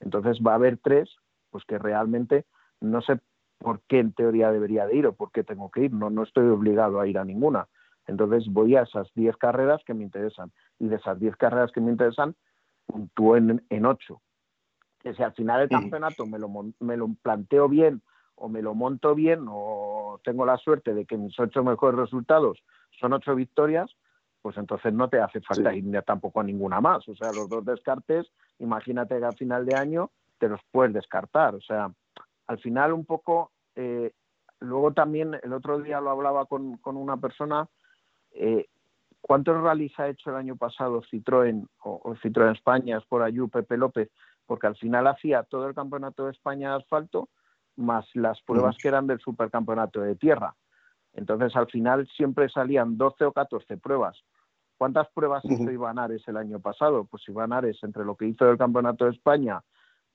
Entonces 0.00 0.38
va 0.46 0.52
a 0.52 0.56
haber 0.56 0.78
tres, 0.78 1.08
pues 1.50 1.64
que 1.64 1.78
realmente 1.78 2.44
no 2.80 3.00
sé 3.00 3.18
por 3.58 3.80
qué 3.88 4.00
en 4.00 4.12
teoría 4.12 4.52
debería 4.52 4.86
de 4.86 4.96
ir 4.96 5.06
o 5.06 5.14
por 5.14 5.32
qué 5.32 5.42
tengo 5.42 5.70
que 5.70 5.84
ir, 5.84 5.92
no, 5.92 6.10
no 6.10 6.22
estoy 6.22 6.46
obligado 6.48 7.00
a 7.00 7.06
ir 7.06 7.18
a 7.18 7.24
ninguna. 7.24 7.68
Entonces 8.06 8.46
voy 8.48 8.76
a 8.76 8.82
esas 8.82 9.12
10 9.14 9.36
carreras 9.36 9.82
que 9.84 9.94
me 9.94 10.04
interesan 10.04 10.52
y 10.78 10.88
de 10.88 10.96
esas 10.96 11.18
10 11.18 11.36
carreras 11.36 11.72
que 11.72 11.80
me 11.80 11.90
interesan, 11.90 12.36
puntúo 12.86 13.36
en, 13.36 13.64
en 13.68 13.86
8. 13.86 14.20
Que 15.00 15.14
si 15.14 15.22
al 15.22 15.32
final 15.32 15.60
del 15.60 15.68
campeonato 15.68 16.26
me 16.26 16.38
lo, 16.38 16.48
me 16.80 16.96
lo 16.96 17.08
planteo 17.22 17.68
bien 17.68 18.02
o 18.36 18.48
me 18.48 18.62
lo 18.62 18.74
monto 18.74 19.14
bien 19.14 19.46
o 19.48 20.20
tengo 20.22 20.44
la 20.44 20.58
suerte 20.58 20.94
de 20.94 21.06
que 21.06 21.16
mis 21.16 21.38
8 21.38 21.64
mejores 21.64 21.98
resultados 21.98 22.62
son 23.00 23.12
8 23.12 23.34
victorias, 23.34 23.90
pues 24.46 24.58
entonces 24.58 24.92
no 24.92 25.08
te 25.08 25.20
hace 25.20 25.40
falta 25.40 25.74
ir 25.74 25.84
tampoco 26.02 26.38
a 26.38 26.44
ninguna 26.44 26.80
más. 26.80 27.08
O 27.08 27.16
sea, 27.16 27.32
los 27.32 27.48
dos 27.48 27.64
descartes, 27.64 28.30
imagínate 28.60 29.18
que 29.18 29.24
al 29.24 29.34
final 29.34 29.66
de 29.66 29.74
año 29.74 30.12
te 30.38 30.48
los 30.48 30.60
puedes 30.70 30.94
descartar. 30.94 31.56
O 31.56 31.60
sea, 31.60 31.90
al 32.46 32.58
final 32.60 32.92
un 32.92 33.04
poco, 33.04 33.50
eh, 33.74 34.12
luego 34.60 34.92
también 34.92 35.36
el 35.42 35.52
otro 35.52 35.80
día 35.80 36.00
lo 36.00 36.10
hablaba 36.10 36.46
con, 36.46 36.76
con 36.76 36.96
una 36.96 37.16
persona 37.16 37.66
eh, 38.30 38.66
¿Cuántos 39.20 39.60
rallies 39.60 39.98
ha 39.98 40.06
hecho 40.06 40.30
el 40.30 40.36
año 40.36 40.54
pasado 40.54 41.02
Citroën 41.02 41.66
o, 41.82 42.14
Citroën 42.22 42.52
España, 42.52 43.00
por 43.08 43.24
Ayú, 43.24 43.48
Pepe 43.48 43.76
López? 43.76 44.08
Porque 44.46 44.68
al 44.68 44.76
final 44.76 45.08
hacía 45.08 45.42
todo 45.42 45.66
el 45.66 45.74
campeonato 45.74 46.26
de 46.26 46.30
España 46.30 46.70
de 46.70 46.76
asfalto 46.76 47.28
más 47.74 48.06
las 48.14 48.40
pruebas 48.42 48.76
que 48.80 48.86
eran 48.86 49.08
del 49.08 49.18
supercampeonato 49.18 50.02
de 50.02 50.14
tierra. 50.14 50.54
Entonces 51.12 51.56
al 51.56 51.66
final 51.66 52.06
siempre 52.16 52.48
salían 52.48 52.96
12 52.96 53.24
o 53.24 53.32
14 53.32 53.78
pruebas. 53.78 54.22
¿Cuántas 54.78 55.08
pruebas 55.08 55.44
hizo 55.44 55.70
Iván 55.70 55.98
Ares 55.98 56.22
el 56.28 56.36
año 56.36 56.60
pasado? 56.60 57.04
Pues 57.04 57.26
Iván 57.28 57.52
Ares, 57.52 57.78
entre 57.82 58.04
lo 58.04 58.14
que 58.14 58.26
hizo 58.26 58.44
del 58.44 58.58
Campeonato 58.58 59.06
de 59.06 59.12
España, 59.12 59.62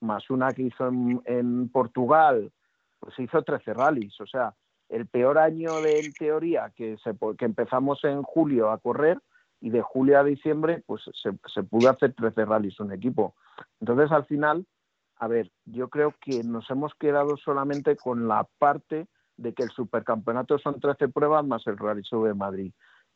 más 0.00 0.30
una 0.30 0.52
que 0.52 0.62
hizo 0.62 0.86
en, 0.88 1.20
en 1.24 1.68
Portugal, 1.68 2.52
pues 3.00 3.18
hizo 3.18 3.42
13 3.42 3.74
rallies. 3.74 4.20
O 4.20 4.26
sea, 4.26 4.54
el 4.88 5.06
peor 5.06 5.38
año 5.38 5.80
de 5.80 6.00
en 6.00 6.12
teoría 6.12 6.70
que, 6.76 6.96
se, 6.98 7.12
que 7.36 7.44
empezamos 7.44 8.04
en 8.04 8.22
julio 8.22 8.70
a 8.70 8.78
correr 8.78 9.18
y 9.60 9.70
de 9.70 9.80
julio 9.80 10.18
a 10.18 10.24
diciembre 10.24 10.82
pues 10.86 11.02
se, 11.14 11.30
se 11.52 11.62
pudo 11.62 11.88
hacer 11.88 12.14
13 12.14 12.44
rallies 12.44 12.78
un 12.78 12.92
equipo. 12.92 13.34
Entonces 13.80 14.12
al 14.12 14.26
final, 14.26 14.66
a 15.16 15.28
ver, 15.28 15.50
yo 15.64 15.88
creo 15.88 16.14
que 16.20 16.42
nos 16.44 16.68
hemos 16.70 16.94
quedado 16.96 17.36
solamente 17.36 17.96
con 17.96 18.28
la 18.28 18.46
parte 18.58 19.06
de 19.36 19.54
que 19.54 19.62
el 19.62 19.70
supercampeonato 19.70 20.58
son 20.58 20.78
13 20.78 21.08
pruebas 21.08 21.44
más 21.44 21.66
el 21.66 21.78
Rally 21.78 22.02
de 22.02 22.34
Madrid. 22.34 22.72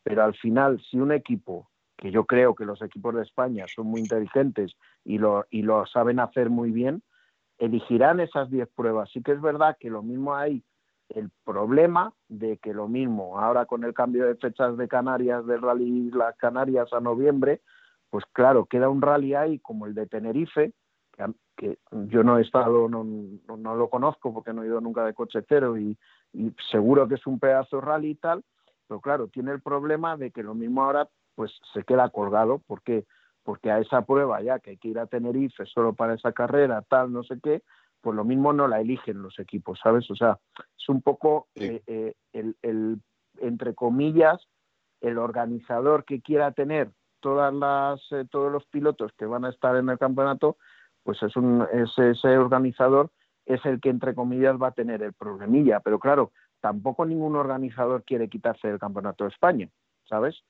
Pero 0.07 0.23
al 0.23 0.37
final, 0.37 0.81
si 0.89 1.01
un 1.01 1.11
equipo, 1.11 1.69
que 1.97 2.13
yo 2.13 2.27
creo 2.27 2.55
que 2.55 2.65
los 2.65 2.81
equipos 2.81 3.13
de 3.17 3.23
España 3.23 3.65
son 3.75 3.89
muy 3.89 4.01
inteligentes 4.01 4.77
y 5.05 5.19
lo, 5.19 5.47
y 5.51 5.63
lo 5.63 5.85
saben 5.87 6.21
hacer 6.21 6.49
muy 6.49 6.71
bien, 6.71 7.03
elegirán 7.59 8.21
esas 8.21 8.49
10 8.49 8.69
pruebas. 8.69 9.11
Sí 9.13 9.21
que 9.21 9.33
es 9.33 9.41
verdad 9.41 9.77
que 9.81 9.91
lo 9.91 10.05
mismo 10.05 10.37
hay 10.37 10.63
el 11.09 11.29
problema 11.45 12.13
de 12.29 12.59
que 12.59 12.73
lo 12.73 12.87
mismo, 12.87 13.41
ahora 13.41 13.67
con 13.67 13.83
el 13.83 13.95
cambio 13.95 14.27
de 14.27 14.37
fechas 14.37 14.77
de 14.77 14.87
Canarias, 14.87 15.45
del 15.45 15.61
rally 15.61 16.13
las 16.13 16.37
Canarias 16.37 16.93
a 16.93 17.01
noviembre, 17.01 17.63
pues 18.09 18.25
claro, 18.33 18.67
queda 18.67 18.89
un 18.89 19.03
rally 19.03 19.35
ahí 19.35 19.59
como 19.59 19.87
el 19.87 19.95
de 19.95 20.07
Tenerife, 20.07 20.73
que, 21.57 21.79
yo 21.91 22.23
no 22.23 22.39
he 22.39 22.43
estado, 22.43 22.89
no, 22.89 23.03
no, 23.03 23.75
lo 23.75 23.91
conozco 23.91 24.33
porque 24.33 24.53
no 24.53 24.63
he 24.63 24.67
ido 24.67 24.81
nunca 24.81 25.05
de 25.05 25.15
coche 25.15 25.41
cero 25.49 25.77
y, 25.77 25.99
seguro 26.71 27.09
que 27.09 27.17
es 27.17 27.27
un 27.27 27.41
pedazo 27.41 27.81
rally 27.81 28.11
y 28.11 28.15
tal, 28.15 28.45
pero 28.87 29.01
claro, 29.01 29.29
tiene 29.29 29.53
el 29.53 29.61
problema 29.61 30.17
de 30.17 30.31
que 30.31 30.43
lo 30.43 30.55
mismo 30.55 30.85
ahora 30.85 31.09
pues 31.35 31.53
se 31.73 31.85
queda 31.85 32.09
colgado, 32.11 32.63
porque 32.67 33.05
porque 33.43 33.71
a 33.71 33.79
esa 33.79 34.03
prueba 34.03 34.43
ya 34.43 34.59
que 34.59 34.71
hay 34.71 34.77
que 34.77 34.89
ir 34.89 34.99
a 34.99 35.07
Tenerife 35.07 35.65
solo 35.67 35.95
para 35.95 36.15
esa 36.15 36.33
carrera, 36.33 36.83
tal, 36.83 37.13
no 37.13 37.23
sé 37.23 37.39
qué, 37.41 37.63
pues 38.01 38.17
lo 38.17 38.25
mismo 38.25 38.53
no 38.53 38.67
la 38.67 38.81
eligen 38.81 39.23
los 39.23 39.39
equipos, 39.39 39.79
¿sabes? 39.83 40.11
O 40.11 40.17
sea, 40.17 40.39
es 40.77 40.89
un 40.89 41.01
poco 41.01 41.47
eh, 41.55 41.81
eh, 41.87 42.15
el, 42.33 43.01
entre 43.39 43.75
comillas, 43.75 44.49
el 45.01 45.19
organizador 45.19 46.05
que 46.05 46.21
quiera 46.21 46.51
tener 46.53 46.91
todas 47.21 47.55
las, 47.55 48.01
eh, 48.11 48.27
todos 48.29 48.51
los 48.51 48.67
pilotos 48.67 49.13
que 49.17 49.27
van 49.27 49.45
a 49.45 49.51
estar 49.51 49.77
en 49.77 49.89
el 49.89 49.99
campeonato, 49.99 50.57
pues 51.05 51.23
es 51.23 51.37
un, 51.37 51.67
ese 51.73 52.37
organizador 52.37 53.11
es 53.47 53.65
el 53.65 53.81
que 53.81 53.91
entre 53.91 54.15
comillas 54.15 54.61
va 54.61 54.69
a 54.69 54.73
tener 54.73 55.03
el 55.03 55.13
problemilla, 55.13 55.81
pero 55.81 56.01
claro, 56.01 56.33
tampoco 56.61 57.05
ningún 57.05 57.37
organizador 57.37 58.05
quiere 58.05 58.29
quitarse 58.29 58.69
del 58.69 58.79
campeonato 58.79 59.25
de 59.25 59.31
España, 59.31 59.69
¿sabes? 60.09 60.43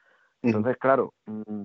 Entonces, 0.42 0.77
claro, 0.79 1.14
mm, 1.27 1.62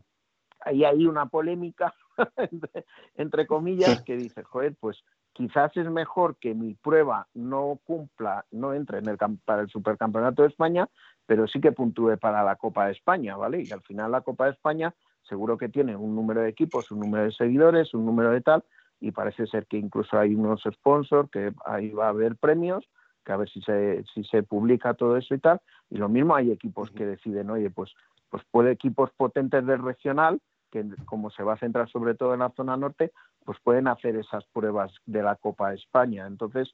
ahí 0.61 0.83
hay 0.83 1.05
una 1.05 1.27
polémica 1.27 1.93
entre, 3.15 3.47
comillas 3.47 4.01
que 4.03 4.15
dice, 4.15 4.43
joder, 4.43 4.75
pues 4.79 5.03
quizás 5.33 5.75
es 5.77 5.89
mejor 5.89 6.37
que 6.37 6.53
mi 6.53 6.75
prueba 6.75 7.27
no 7.33 7.79
cumpla, 7.83 8.45
no 8.51 8.73
entre 8.73 8.99
en 8.99 9.09
el 9.09 9.17
para 9.45 9.61
el 9.61 9.69
supercampeonato 9.69 10.41
de 10.41 10.49
España, 10.49 10.89
pero 11.25 11.47
sí 11.47 11.61
que 11.61 11.71
puntúe 11.71 12.17
para 12.17 12.43
la 12.43 12.55
Copa 12.55 12.85
de 12.85 12.93
España, 12.93 13.35
¿vale? 13.35 13.61
Y 13.61 13.71
al 13.71 13.81
final 13.81 14.11
la 14.11 14.21
Copa 14.21 14.45
de 14.45 14.51
España 14.51 14.93
seguro 15.23 15.57
que 15.57 15.69
tiene 15.69 15.95
un 15.95 16.15
número 16.15 16.41
de 16.41 16.49
equipos, 16.49 16.91
un 16.91 16.99
número 16.99 17.25
de 17.25 17.31
seguidores, 17.31 17.93
un 17.93 18.05
número 18.05 18.31
de 18.31 18.41
tal, 18.41 18.63
y 18.99 19.11
parece 19.11 19.47
ser 19.47 19.65
que 19.65 19.77
incluso 19.77 20.17
hay 20.17 20.35
unos 20.35 20.61
sponsors, 20.69 21.29
que 21.31 21.53
ahí 21.65 21.91
va 21.91 22.07
a 22.07 22.09
haber 22.09 22.35
premios, 22.35 22.87
que 23.23 23.31
a 23.31 23.37
ver 23.37 23.49
si 23.49 23.61
se, 23.61 24.03
si 24.13 24.23
se 24.23 24.43
publica 24.43 24.93
todo 24.93 25.17
eso 25.17 25.35
y 25.35 25.39
tal, 25.39 25.61
y 25.89 25.97
lo 25.97 26.09
mismo 26.09 26.35
hay 26.35 26.51
equipos 26.51 26.91
que 26.91 27.05
deciden, 27.05 27.49
oye, 27.49 27.69
pues, 27.69 27.93
pues 28.29 28.43
puede 28.51 28.71
equipos 28.71 29.11
potentes 29.11 29.65
del 29.65 29.81
regional, 29.83 30.39
que 30.71 30.85
como 31.05 31.29
se 31.29 31.43
va 31.43 31.53
a 31.53 31.59
centrar 31.59 31.89
sobre 31.89 32.15
todo 32.15 32.33
en 32.33 32.39
la 32.39 32.49
zona 32.51 32.77
norte, 32.77 33.11
pues 33.45 33.57
pueden 33.63 33.87
hacer 33.87 34.15
esas 34.15 34.45
pruebas 34.53 34.91
de 35.05 35.21
la 35.21 35.35
Copa 35.35 35.69
de 35.69 35.75
España. 35.75 36.25
Entonces, 36.25 36.73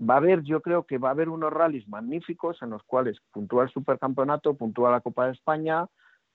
va 0.00 0.14
a 0.14 0.18
haber, 0.18 0.42
yo 0.42 0.60
creo 0.62 0.84
que 0.84 0.98
va 0.98 1.08
a 1.08 1.12
haber 1.12 1.28
unos 1.28 1.52
rallies 1.52 1.88
magníficos 1.88 2.62
en 2.62 2.70
los 2.70 2.82
cuales 2.84 3.18
puntúa 3.32 3.64
el 3.64 3.70
supercampeonato, 3.70 4.54
puntúa 4.54 4.90
la 4.90 5.00
Copa 5.00 5.26
de 5.26 5.32
España. 5.32 5.86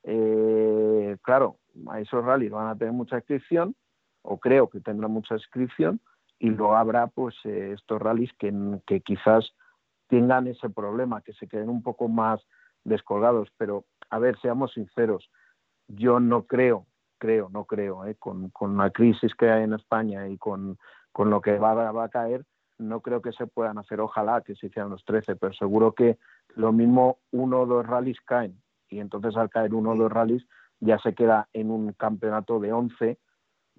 Eh, 0.04 1.18
claro, 1.22 1.58
a 1.90 2.00
esos 2.00 2.24
rallies 2.24 2.52
van 2.52 2.68
a 2.68 2.76
tener 2.76 2.94
mucha 2.94 3.18
inscripción, 3.18 3.76
o 4.22 4.38
creo 4.40 4.70
que 4.70 4.82
tendrán 4.82 5.12
mucha 5.12 5.36
inscripción, 5.36 6.00
y 6.40 6.50
luego 6.50 6.76
habrá 6.76 7.08
pues 7.08 7.36
eh, 7.46 7.74
estos 7.74 8.02
rallies 8.02 8.32
que, 8.38 8.54
que 8.86 9.02
quizás 9.02 9.54
tengan 10.08 10.48
ese 10.48 10.70
problema, 10.70 11.22
que 11.22 11.34
se 11.34 11.48
queden 11.48 11.70
un 11.70 11.82
poco 11.82 12.08
más 12.08 12.42
descolgados. 12.84 13.50
Pero, 13.58 13.86
a 14.10 14.20
ver, 14.20 14.38
seamos 14.40 14.74
sinceros, 14.74 15.30
yo 15.88 16.20
no 16.20 16.46
creo 16.46 16.86
creo, 17.18 17.50
no 17.50 17.66
creo, 17.66 18.06
¿eh? 18.06 18.16
con, 18.16 18.50
con, 18.50 18.78
la 18.78 18.90
crisis 18.92 19.34
que 19.36 19.50
hay 19.50 19.64
en 19.64 19.74
España 19.74 20.28
y 20.28 20.38
con, 20.38 20.78
con 21.12 21.30
lo 21.30 21.42
que 21.42 21.58
va, 21.58 21.74
va, 21.74 22.04
a 22.04 22.10
caer, 22.10 22.46
no 22.78 23.02
creo 23.02 23.22
que 23.22 23.32
se 23.32 23.48
puedan 23.48 23.78
hacer, 23.78 24.00
ojalá 24.00 24.42
que 24.42 24.56
se 24.56 24.68
hicieran 24.68 24.92
los 24.92 25.04
13, 25.06 25.36
pero 25.36 25.54
seguro 25.54 25.94
que 25.94 26.18
lo 26.56 26.72
mismo 26.72 27.20
uno 27.32 27.62
o 27.62 27.66
dos 27.66 27.86
rallies 27.86 28.20
caen 28.22 28.62
y 28.90 29.00
entonces 29.00 29.36
al 29.38 29.50
caer 29.50 29.74
uno 29.74 29.92
o 29.92 29.96
dos 29.96 30.12
rallies 30.12 30.46
ya 30.80 31.00
se 31.00 31.16
queda 31.16 31.48
en 31.54 31.72
un 31.72 31.94
campeonato 31.94 32.60
de 32.60 32.74
11, 32.74 33.18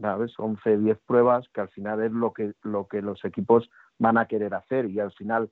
¿sabes? 0.00 0.35
11, 0.38 0.78
10 0.78 0.98
pruebas, 1.06 1.48
que 1.52 1.61
al 1.61 1.68
final 1.68 2.02
es 2.02 2.12
lo 2.12 2.32
que, 2.32 2.52
lo 2.62 2.87
que 2.87 3.02
los 3.02 3.24
equipos 3.24 3.70
van 3.98 4.18
a 4.18 4.26
querer 4.26 4.54
hacer 4.54 4.87
y 4.90 5.00
al 5.00 5.12
final 5.12 5.50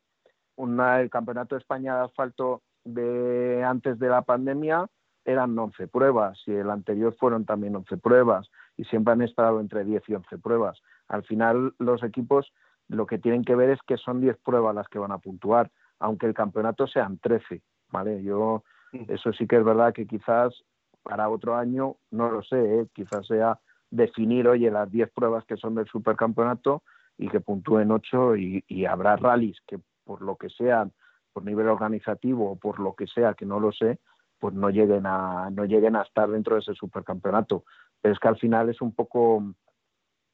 una, 0.56 1.00
el 1.00 1.10
campeonato 1.10 1.54
de 1.54 1.60
España 1.60 1.96
de 1.96 2.04
asfalto 2.04 2.62
de 2.84 3.64
antes 3.64 3.98
de 3.98 4.08
la 4.08 4.22
pandemia 4.22 4.86
eran 5.24 5.58
11 5.58 5.88
pruebas 5.88 6.38
y 6.46 6.52
el 6.52 6.70
anterior 6.70 7.14
fueron 7.18 7.46
también 7.46 7.74
11 7.74 7.96
pruebas 7.96 8.50
y 8.76 8.84
siempre 8.84 9.14
han 9.14 9.22
estado 9.22 9.60
entre 9.60 9.84
10 9.84 10.02
y 10.08 10.14
11 10.14 10.38
pruebas. 10.38 10.80
Al 11.08 11.24
final 11.24 11.74
los 11.78 12.02
equipos 12.02 12.52
lo 12.88 13.06
que 13.06 13.18
tienen 13.18 13.44
que 13.44 13.54
ver 13.54 13.70
es 13.70 13.80
que 13.86 13.96
son 13.96 14.20
10 14.20 14.36
pruebas 14.44 14.74
las 14.74 14.88
que 14.88 14.98
van 14.98 15.12
a 15.12 15.18
puntuar, 15.18 15.70
aunque 15.98 16.26
el 16.26 16.34
campeonato 16.34 16.86
sean 16.86 17.18
13, 17.18 17.62
¿vale? 17.90 18.22
Yo 18.22 18.62
mm. 18.92 19.04
eso 19.08 19.32
sí 19.32 19.46
que 19.46 19.56
es 19.56 19.64
verdad 19.64 19.94
que 19.94 20.06
quizás 20.06 20.62
para 21.02 21.28
otro 21.28 21.56
año, 21.56 21.96
no 22.10 22.30
lo 22.30 22.42
sé, 22.42 22.80
¿eh? 22.80 22.86
quizás 22.92 23.26
sea 23.26 23.58
definir, 23.94 24.48
oye, 24.48 24.70
las 24.70 24.90
10 24.90 25.10
pruebas 25.12 25.44
que 25.44 25.56
son 25.56 25.74
del 25.74 25.86
supercampeonato 25.86 26.82
y 27.16 27.28
que 27.28 27.40
puntúen 27.40 27.90
8 27.90 28.36
y, 28.36 28.86
habrá 28.86 29.16
rallies 29.16 29.58
que 29.66 29.78
por 30.04 30.20
lo 30.20 30.36
que 30.36 30.50
sean, 30.50 30.92
por 31.32 31.44
nivel 31.44 31.68
organizativo 31.68 32.52
o 32.52 32.56
por 32.56 32.80
lo 32.80 32.94
que 32.94 33.06
sea, 33.06 33.34
que 33.34 33.46
no 33.46 33.60
lo 33.60 33.72
sé, 33.72 33.98
pues 34.38 34.54
no 34.54 34.68
lleguen 34.68 35.06
a 35.06 35.48
no 35.50 35.64
lleguen 35.64 35.96
a 35.96 36.02
estar 36.02 36.28
dentro 36.28 36.56
de 36.56 36.60
ese 36.60 36.74
supercampeonato. 36.74 37.64
Pero 38.00 38.14
es 38.14 38.20
que 38.20 38.28
al 38.28 38.36
final 38.36 38.68
es 38.68 38.80
un 38.80 38.94
poco 38.94 39.54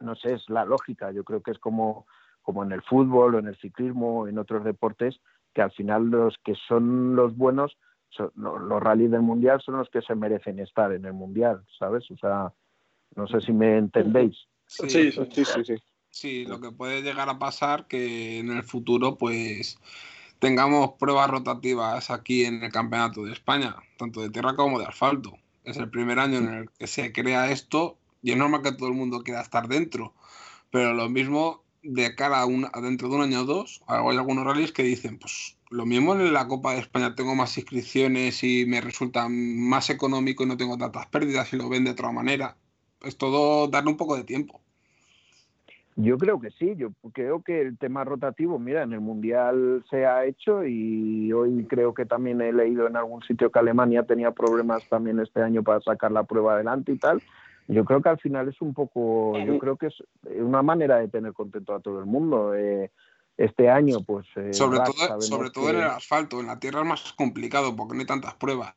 no 0.00 0.14
sé 0.16 0.34
es 0.34 0.48
la 0.48 0.64
lógica. 0.64 1.12
Yo 1.12 1.22
creo 1.22 1.42
que 1.42 1.52
es 1.52 1.58
como 1.58 2.06
como 2.42 2.64
en 2.64 2.72
el 2.72 2.82
fútbol 2.82 3.34
o 3.34 3.38
en 3.38 3.48
el 3.48 3.56
ciclismo 3.58 4.20
o 4.20 4.28
en 4.28 4.38
otros 4.38 4.64
deportes 4.64 5.20
que 5.54 5.62
al 5.62 5.70
final 5.72 6.06
los 6.06 6.36
que 6.44 6.54
son 6.66 7.14
los 7.14 7.36
buenos 7.36 7.76
los 8.34 8.82
rallies 8.82 9.10
del 9.10 9.22
mundial 9.22 9.60
son 9.60 9.76
los 9.76 9.88
que 9.90 10.02
se 10.02 10.14
merecen 10.14 10.58
estar 10.58 10.92
en 10.92 11.04
el 11.04 11.12
mundial 11.12 11.62
sabes 11.78 12.10
o 12.10 12.16
sea 12.16 12.52
no 13.16 13.26
sé 13.26 13.40
si 13.40 13.52
me 13.52 13.78
entendéis 13.78 14.46
sí 14.66 14.88
sí 14.88 15.12
sí 15.12 15.44
sí, 15.44 15.44
sí. 15.64 15.74
sí 16.10 16.44
lo 16.44 16.60
que 16.60 16.72
puede 16.72 17.02
llegar 17.02 17.28
a 17.28 17.38
pasar 17.38 17.86
que 17.86 18.38
en 18.38 18.50
el 18.50 18.62
futuro 18.62 19.16
pues 19.16 19.78
tengamos 20.40 20.92
pruebas 20.98 21.30
rotativas 21.30 22.10
aquí 22.10 22.44
en 22.44 22.64
el 22.64 22.72
Campeonato 22.72 23.22
de 23.24 23.32
España, 23.32 23.76
tanto 23.98 24.22
de 24.22 24.30
tierra 24.30 24.56
como 24.56 24.80
de 24.80 24.86
asfalto. 24.86 25.38
Es 25.62 25.76
el 25.76 25.90
primer 25.90 26.18
año 26.18 26.38
en 26.38 26.48
el 26.48 26.70
que 26.70 26.86
se 26.86 27.12
crea 27.12 27.50
esto 27.52 27.98
y 28.22 28.32
es 28.32 28.36
normal 28.38 28.62
que 28.62 28.72
todo 28.72 28.88
el 28.88 28.94
mundo 28.94 29.22
quiera 29.22 29.42
estar 29.42 29.68
dentro, 29.68 30.14
pero 30.70 30.94
lo 30.94 31.08
mismo 31.08 31.62
de 31.82 32.14
cara 32.14 32.40
a, 32.40 32.46
una, 32.46 32.70
dentro 32.82 33.08
de 33.08 33.16
un 33.16 33.22
año 33.22 33.42
o 33.42 33.44
dos, 33.44 33.82
hay 33.86 34.16
algunos 34.16 34.44
rallies 34.44 34.72
que 34.72 34.82
dicen, 34.82 35.18
pues 35.18 35.56
lo 35.68 35.86
mismo 35.86 36.14
en 36.14 36.32
la 36.32 36.48
Copa 36.48 36.72
de 36.72 36.80
España 36.80 37.14
tengo 37.14 37.34
más 37.34 37.56
inscripciones 37.56 38.42
y 38.42 38.64
me 38.66 38.80
resulta 38.80 39.28
más 39.28 39.90
económico 39.90 40.42
y 40.42 40.46
no 40.46 40.56
tengo 40.56 40.76
tantas 40.78 41.06
pérdidas 41.06 41.52
y 41.52 41.56
lo 41.56 41.68
ven 41.68 41.84
de 41.84 41.90
otra 41.90 42.10
manera. 42.10 42.56
Es 43.02 43.16
todo 43.16 43.68
darle 43.68 43.90
un 43.90 43.96
poco 43.96 44.16
de 44.16 44.24
tiempo. 44.24 44.60
Yo 45.96 46.16
creo 46.18 46.40
que 46.40 46.50
sí, 46.52 46.74
yo 46.76 46.92
creo 47.12 47.42
que 47.42 47.60
el 47.60 47.76
tema 47.76 48.04
rotativo, 48.04 48.58
mira, 48.58 48.82
en 48.82 48.92
el 48.92 49.00
Mundial 49.00 49.84
se 49.90 50.06
ha 50.06 50.24
hecho 50.24 50.64
y 50.64 51.32
hoy 51.32 51.66
creo 51.68 51.92
que 51.92 52.06
también 52.06 52.40
he 52.40 52.52
leído 52.52 52.86
en 52.86 52.96
algún 52.96 53.22
sitio 53.22 53.50
que 53.50 53.58
Alemania 53.58 54.04
tenía 54.04 54.30
problemas 54.30 54.88
también 54.88 55.20
este 55.20 55.42
año 55.42 55.62
para 55.62 55.80
sacar 55.80 56.12
la 56.12 56.22
prueba 56.24 56.54
adelante 56.54 56.92
y 56.92 56.98
tal. 56.98 57.20
Yo 57.68 57.84
creo 57.84 58.00
que 58.00 58.08
al 58.08 58.18
final 58.18 58.48
es 58.48 58.60
un 58.62 58.72
poco, 58.72 59.38
yo 59.38 59.58
creo 59.58 59.76
que 59.76 59.88
es 59.88 60.02
una 60.24 60.62
manera 60.62 60.96
de 60.98 61.08
tener 61.08 61.32
contento 61.32 61.74
a 61.74 61.80
todo 61.80 62.00
el 62.00 62.06
mundo. 62.06 62.54
Eh, 62.54 62.90
este 63.36 63.68
año, 63.70 64.00
pues... 64.00 64.26
Eh, 64.36 64.52
sobre 64.52 64.78
todo, 64.80 65.20
sobre 65.20 65.50
todo 65.50 65.70
en 65.70 65.76
el 65.76 65.82
asfalto, 65.82 66.40
en 66.40 66.46
la 66.46 66.58
tierra 66.58 66.80
es 66.80 66.86
más 66.86 67.12
complicado 67.12 67.74
porque 67.74 67.94
no 67.94 68.00
hay 68.00 68.06
tantas 68.06 68.34
pruebas. 68.34 68.74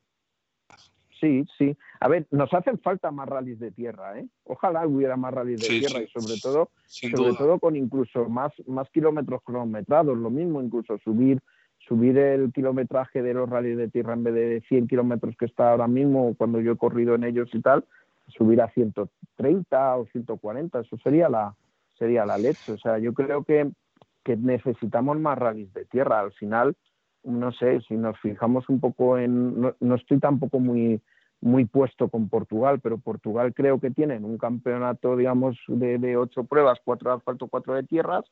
Sí, 1.23 1.45
sí. 1.57 1.77
A 2.01 2.09
ver, 2.09 2.27
nos 2.31 2.53
hacen 2.53 2.77
falta 2.79 3.09
más 3.09 3.29
rallies 3.29 3.57
de 3.59 3.71
tierra, 3.71 4.19
¿eh? 4.19 4.27
Ojalá 4.43 4.85
hubiera 4.85 5.15
más 5.15 5.33
rallies 5.33 5.61
de 5.61 5.79
tierra 5.79 6.01
y 6.01 6.07
sobre 6.07 6.37
todo, 6.41 6.69
sobre 6.85 7.33
todo 7.33 7.59
con 7.59 7.77
incluso 7.77 8.27
más, 8.27 8.51
más 8.67 8.89
kilómetros 8.89 9.41
cronometrados, 9.41 10.17
lo 10.17 10.29
mismo, 10.29 10.61
incluso 10.61 10.97
subir 10.97 11.39
subir 11.87 12.17
el 12.17 12.51
kilometraje 12.51 13.21
de 13.21 13.33
los 13.33 13.49
rallies 13.49 13.77
de 13.77 13.89
tierra 13.89 14.13
en 14.13 14.23
vez 14.23 14.33
de 14.33 14.61
100 14.67 14.87
kilómetros 14.87 15.35
que 15.37 15.45
está 15.45 15.71
ahora 15.71 15.87
mismo 15.87 16.33
cuando 16.35 16.61
yo 16.61 16.73
he 16.73 16.77
corrido 16.77 17.15
en 17.15 17.23
ellos 17.23 17.49
y 17.53 17.61
tal, 17.61 17.85
subir 18.27 18.61
a 18.61 18.69
130 18.69 19.97
o 19.97 20.05
140, 20.07 20.79
eso 20.79 20.97
sería 21.03 21.29
la 21.29 21.55
sería 21.97 22.25
la 22.25 22.37
leche. 22.37 22.73
O 22.73 22.77
sea, 22.77 22.99
yo 22.99 23.13
creo 23.13 23.43
que, 23.43 23.71
que 24.23 24.35
necesitamos 24.35 25.19
más 25.19 25.37
rallies 25.37 25.73
de 25.73 25.85
tierra. 25.85 26.19
Al 26.19 26.33
final, 26.33 26.75
no 27.23 27.51
sé, 27.51 27.81
si 27.87 27.95
nos 27.95 28.19
fijamos 28.19 28.67
un 28.69 28.79
poco 28.79 29.17
en, 29.17 29.59
no, 29.59 29.75
no 29.79 29.95
estoy 29.95 30.19
tampoco 30.19 30.59
muy 30.59 31.01
muy 31.43 31.65
puesto 31.65 32.07
con 32.07 32.29
Portugal, 32.29 32.79
pero 32.79 32.97
Portugal 32.97 33.53
creo 33.53 33.79
que 33.79 33.91
tienen 33.91 34.23
un 34.23 34.37
campeonato, 34.37 35.17
digamos, 35.17 35.57
de, 35.67 36.17
ocho 36.17 36.45
pruebas, 36.45 36.79
cuatro 36.83 37.11
de 37.11 37.17
asfalto, 37.17 37.47
cuatro 37.47 37.73
de 37.73 37.83
tierras, 37.83 38.23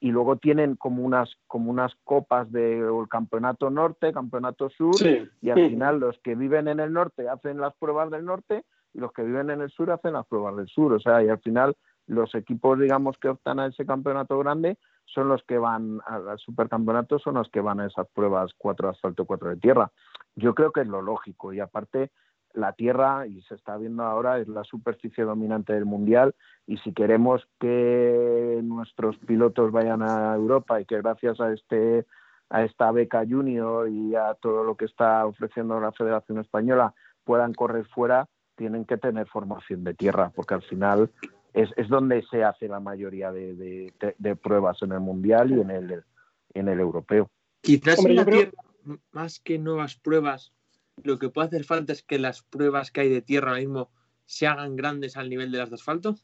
y 0.00 0.10
luego 0.10 0.36
tienen 0.36 0.74
como 0.76 1.02
unas, 1.02 1.30
como 1.46 1.70
unas 1.70 1.94
copas 2.04 2.50
del 2.50 2.88
campeonato 3.10 3.68
norte, 3.68 4.12
campeonato 4.12 4.70
sur, 4.70 4.94
y 5.42 5.50
al 5.50 5.68
final 5.68 6.00
los 6.00 6.18
que 6.20 6.34
viven 6.34 6.68
en 6.68 6.80
el 6.80 6.92
norte 6.92 7.28
hacen 7.28 7.60
las 7.60 7.74
pruebas 7.74 8.10
del 8.10 8.24
norte 8.24 8.64
y 8.94 8.98
los 8.98 9.12
que 9.12 9.22
viven 9.22 9.50
en 9.50 9.60
el 9.60 9.70
sur 9.70 9.90
hacen 9.90 10.14
las 10.14 10.26
pruebas 10.26 10.56
del 10.56 10.68
sur, 10.68 10.92
o 10.94 11.00
sea, 11.00 11.22
y 11.22 11.28
al 11.28 11.40
final 11.40 11.76
los 12.06 12.34
equipos, 12.34 12.78
digamos, 12.78 13.18
que 13.18 13.28
optan 13.28 13.60
a 13.60 13.66
ese 13.66 13.84
campeonato 13.84 14.38
grande 14.38 14.78
son 15.04 15.28
los 15.28 15.42
que 15.44 15.58
van 15.58 16.00
al 16.06 16.38
supercampeonato, 16.38 17.18
son 17.18 17.34
los 17.34 17.50
que 17.50 17.60
van 17.60 17.80
a 17.80 17.86
esas 17.86 18.06
pruebas 18.08 18.52
cuatro 18.56 18.88
de 18.88 18.92
asfalto, 18.92 19.26
cuatro 19.26 19.50
de 19.50 19.56
tierra. 19.56 19.90
Yo 20.34 20.54
creo 20.54 20.72
que 20.72 20.80
es 20.80 20.88
lo 20.88 21.02
lógico 21.02 21.52
y 21.52 21.60
aparte 21.60 22.10
la 22.54 22.72
Tierra, 22.72 23.26
y 23.26 23.42
se 23.42 23.54
está 23.54 23.76
viendo 23.76 24.04
ahora, 24.04 24.38
es 24.38 24.48
la 24.48 24.64
superficie 24.64 25.24
dominante 25.24 25.72
del 25.72 25.84
Mundial 25.84 26.34
y 26.66 26.78
si 26.78 26.92
queremos 26.92 27.46
que 27.60 28.60
nuestros 28.62 29.18
pilotos 29.18 29.72
vayan 29.72 30.02
a 30.02 30.34
Europa 30.34 30.80
y 30.80 30.86
que 30.86 31.00
gracias 31.00 31.40
a 31.40 31.52
este 31.52 32.06
a 32.50 32.62
esta 32.62 32.92
beca 32.92 33.24
junior 33.28 33.88
y 33.88 34.14
a 34.14 34.34
todo 34.34 34.64
lo 34.64 34.76
que 34.76 34.84
está 34.84 35.26
ofreciendo 35.26 35.80
la 35.80 35.92
Federación 35.92 36.38
Española 36.38 36.94
puedan 37.24 37.52
correr 37.52 37.86
fuera, 37.86 38.28
tienen 38.54 38.84
que 38.84 38.96
tener 38.96 39.26
formación 39.26 39.82
de 39.82 39.94
tierra, 39.94 40.30
porque 40.34 40.54
al 40.54 40.62
final 40.62 41.10
es, 41.52 41.70
es 41.76 41.88
donde 41.88 42.22
se 42.30 42.44
hace 42.44 42.68
la 42.68 42.80
mayoría 42.80 43.32
de, 43.32 43.92
de, 44.18 44.36
pruebas 44.36 44.82
en 44.82 44.92
el 44.92 45.00
Mundial 45.00 45.50
y 45.50 45.60
en 45.60 45.70
el, 45.70 46.04
en 46.52 46.68
el 46.68 46.80
europeo. 46.80 47.30
Quizás 47.60 48.04
en 48.04 48.16
la 48.16 48.24
tierra, 48.24 48.52
más 49.12 49.40
que 49.40 49.58
nuevas 49.58 49.96
pruebas, 49.96 50.52
lo 51.02 51.18
que 51.18 51.28
puede 51.28 51.48
hacer 51.48 51.64
falta 51.64 51.92
es 51.92 52.02
que 52.02 52.18
las 52.18 52.42
pruebas 52.42 52.90
que 52.90 53.02
hay 53.02 53.08
de 53.08 53.22
tierra 53.22 53.48
ahora 53.48 53.60
mismo 53.60 53.90
se 54.26 54.46
hagan 54.46 54.76
grandes 54.76 55.16
al 55.16 55.28
nivel 55.28 55.50
de 55.52 55.58
las 55.58 55.70
de 55.70 55.74
asfalto? 55.76 56.16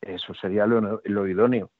Eso 0.00 0.34
sería 0.34 0.66
lo, 0.66 1.26
idóneo. 1.26 1.70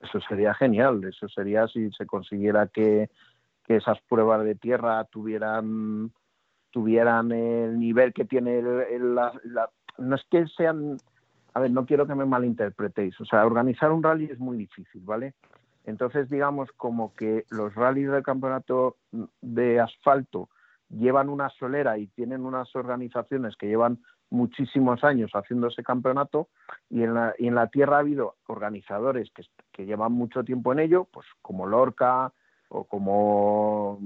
Eso 0.00 0.20
sería 0.28 0.54
genial. 0.54 1.02
Eso 1.04 1.28
sería 1.28 1.66
si 1.68 1.90
se 1.92 2.06
consiguiera 2.06 2.68
que, 2.68 3.10
esas 3.66 3.98
pruebas 4.02 4.44
de 4.44 4.56
tierra 4.56 5.02
tuvieran 5.04 6.12
tuvieran 6.70 7.32
el 7.32 7.78
nivel 7.78 8.12
que 8.12 8.26
tiene 8.26 8.58
el, 8.58 9.14
la, 9.14 9.32
no 9.96 10.16
es 10.16 10.22
que 10.30 10.46
sean 10.48 10.98
a 11.54 11.60
ver, 11.60 11.70
no 11.70 11.86
quiero 11.86 12.06
que 12.06 12.16
me 12.16 12.26
malinterpretéis. 12.26 13.18
O 13.20 13.24
sea, 13.24 13.46
organizar 13.46 13.92
un 13.92 14.02
rally 14.02 14.26
es 14.26 14.38
muy 14.38 14.58
difícil, 14.58 15.00
¿vale? 15.02 15.34
Entonces, 15.84 16.28
digamos 16.28 16.70
como 16.72 17.14
que 17.14 17.44
los 17.48 17.74
rallies 17.74 18.10
del 18.10 18.22
campeonato 18.22 18.96
de 19.40 19.80
asfalto 19.80 20.50
llevan 20.98 21.28
una 21.28 21.48
solera 21.50 21.98
y 21.98 22.06
tienen 22.08 22.44
unas 22.44 22.74
organizaciones 22.74 23.56
que 23.56 23.66
llevan 23.66 23.98
muchísimos 24.30 25.04
años 25.04 25.30
haciendo 25.34 25.68
ese 25.68 25.82
campeonato 25.82 26.48
y 26.88 27.02
en 27.02 27.14
la, 27.14 27.34
y 27.38 27.48
en 27.48 27.54
la 27.54 27.68
tierra 27.68 27.96
ha 27.96 28.00
habido 28.00 28.36
organizadores 28.46 29.30
que, 29.72 29.84
llevan 29.84 30.12
mucho 30.12 30.44
tiempo 30.44 30.72
en 30.72 30.80
ello, 30.80 31.08
pues 31.12 31.26
como 31.42 31.66
Lorca 31.66 32.32
o 32.68 32.84
como 32.84 34.00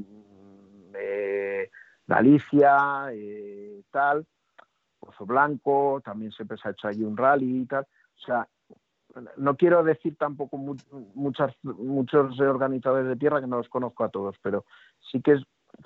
eh, 0.95 1.71
Galicia, 2.07 3.09
eh, 3.13 3.83
tal, 3.91 4.27
Pozo 4.99 5.27
Blanco, 5.27 6.01
también 6.05 6.33
siempre 6.33 6.59
se 6.59 6.69
ha 6.69 6.73
hecho 6.73 6.89
allí 6.89 7.05
un 7.05 7.17
rally 7.17 7.63
y 7.63 7.67
tal. 7.67 7.87
O 8.17 8.21
sea, 8.25 8.49
no 9.37 9.57
quiero 9.57 9.83
decir 9.85 10.17
tampoco 10.17 10.57
muchas, 10.57 11.55
muchos 11.63 12.39
organizadores 12.41 13.09
de 13.09 13.17
tierra 13.17 13.41
que 13.41 13.47
no 13.47 13.59
los 13.59 13.69
conozco 13.69 14.05
a 14.05 14.09
todos, 14.09 14.37
pero 14.43 14.65
sí 15.11 15.21
que 15.21 15.33
es 15.33 15.43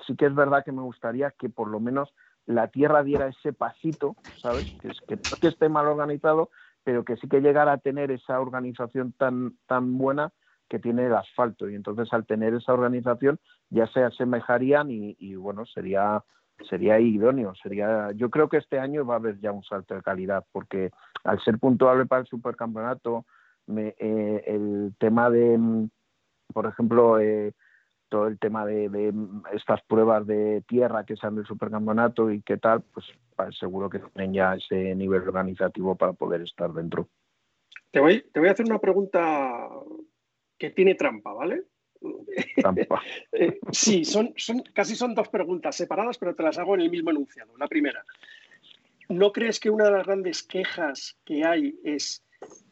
sí 0.07 0.17
que 0.17 0.27
es 0.27 0.35
verdad 0.35 0.65
que 0.65 0.73
me 0.73 0.83
gustaría 0.83 1.31
que 1.33 1.49
por 1.49 1.69
lo 1.69 1.81
menos 1.81 2.15
la 2.47 2.69
tierra 2.69 3.03
diera 3.03 3.29
ese 3.29 3.53
pasito, 3.53 4.17
¿sabes? 4.41 4.67
Que, 4.81 4.89
es, 4.89 4.99
que 5.07 5.19
que 5.41 5.49
esté 5.49 5.69
mal 5.69 5.87
organizado, 5.87 6.51
pero 6.85 7.05
que 7.05 7.17
sí 7.17 7.29
que 7.29 7.41
llegara 7.41 7.73
a 7.73 7.79
tener 7.79 8.11
esa 8.11 8.41
organización 8.41 9.13
tan, 9.13 9.57
tan 9.67 9.99
buena 9.99 10.33
que 10.69 10.79
tiene 10.79 11.07
el 11.07 11.15
asfalto. 11.15 11.69
Y 11.69 11.75
entonces 11.75 12.13
al 12.13 12.27
tener 12.27 12.55
esa 12.55 12.73
organización 12.73 13.39
ya 13.71 13.87
se 13.89 14.03
asemejarían 14.03 14.91
y, 14.91 15.17
y 15.19 15.37
bueno, 15.37 15.65
sería 15.67 16.25
sería 16.69 16.99
idóneo. 17.01 17.55
Sería, 17.63 18.13
yo 18.13 18.31
creo 18.31 18.49
que 18.49 18.59
este 18.59 18.79
año 18.79 19.05
va 19.05 19.15
a 19.15 19.19
haber 19.19 19.39
ya 19.41 19.53
un 19.53 19.65
salto 19.65 19.95
de 19.95 20.03
calidad, 20.03 20.45
porque 20.53 20.91
al 21.25 21.41
ser 21.43 21.59
puntuable 21.59 22.07
para 22.07 22.23
el 22.23 22.27
supercampeonato, 22.27 23.27
me, 23.67 23.95
eh, 23.99 24.45
el 24.47 24.95
tema 24.99 25.31
de, 25.31 25.59
mm, 25.59 25.91
por 26.53 26.67
ejemplo, 26.67 27.19
eh, 27.19 27.55
todo 28.13 28.27
el 28.27 28.39
tema 28.39 28.67
de, 28.67 29.11
estas 29.55 29.81
pruebas 29.85 30.27
de 30.27 30.63
tierra 30.69 31.07
que 31.07 31.17
sean 31.17 31.35
del 31.35 31.47
supercampeonato 31.47 32.31
y 32.31 32.43
qué 32.43 32.59
tal, 32.59 32.83
pues 32.83 33.07
seguro 33.59 33.89
que 33.89 34.01
tienen 34.01 34.35
ya 34.35 34.55
ese 34.55 34.95
nivel 34.95 35.23
organizativo 35.23 35.97
para 35.97 36.13
poder 36.13 36.43
estar 36.43 36.71
dentro. 36.75 37.09
Te 37.91 38.01
voy, 38.01 38.23
te 38.31 38.39
voy 38.39 38.51
a 38.51 38.53
hacer 38.53 38.67
una 38.67 38.79
pregunta 38.79 39.67
que 40.59 40.69
tiene 40.69 40.95
trampa, 40.95 41.33
¿vale? 41.33 41.63
Trampa. 42.57 43.01
Eh, 43.33 43.59
sí, 43.71 44.05
son, 44.05 44.35
son, 44.37 44.63
casi 44.75 44.95
son 44.95 45.15
dos 45.15 45.31
preguntas 45.31 45.75
separadas, 45.75 46.19
pero 46.19 46.35
te 46.35 46.43
las 46.43 46.59
hago 46.59 46.75
en 46.75 46.83
el 46.83 46.91
mismo 46.91 47.13
enunciado. 47.13 47.57
La 47.57 47.67
primera, 47.67 48.05
¿no 49.09 49.33
crees 49.33 49.59
que 49.59 49.71
una 49.71 49.87
de 49.87 49.93
las 49.93 50.07
grandes 50.07 50.43
quejas 50.43 51.17
que 51.25 51.47
hay 51.47 51.81
es 51.83 52.23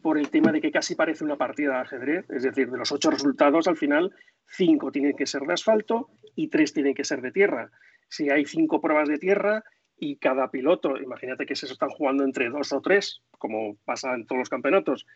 por 0.02 0.18
el 0.18 0.30
tema 0.30 0.52
de 0.52 0.60
que 0.60 0.70
casi 0.70 0.94
parece 0.94 1.24
una 1.24 1.36
partida 1.36 1.74
de 1.74 1.80
ajedrez? 1.80 2.30
Es 2.30 2.42
decir, 2.42 2.70
de 2.70 2.78
los 2.78 2.92
ocho 2.92 3.10
resultados, 3.10 3.68
al 3.68 3.76
final 3.76 4.14
cinco 4.46 4.90
tienen 4.90 5.16
que 5.16 5.26
ser 5.26 5.42
de 5.42 5.54
asfalto 5.54 6.10
y 6.34 6.48
tres 6.48 6.72
tienen 6.72 6.94
que 6.94 7.04
ser 7.04 7.20
de 7.20 7.32
tierra. 7.32 7.70
Si 8.08 8.30
hay 8.30 8.44
cinco 8.44 8.80
pruebas 8.80 9.08
de 9.08 9.18
tierra 9.18 9.64
y 9.96 10.16
cada 10.16 10.50
piloto, 10.50 10.96
imagínate 10.96 11.46
que 11.46 11.54
se 11.54 11.66
están 11.66 11.90
jugando 11.90 12.24
entre 12.24 12.48
dos 12.48 12.72
o 12.72 12.80
tres, 12.80 13.22
como 13.38 13.76
pasa 13.84 14.14
en 14.14 14.26
todos 14.26 14.40
los 14.40 14.48
campeonatos, 14.48 15.06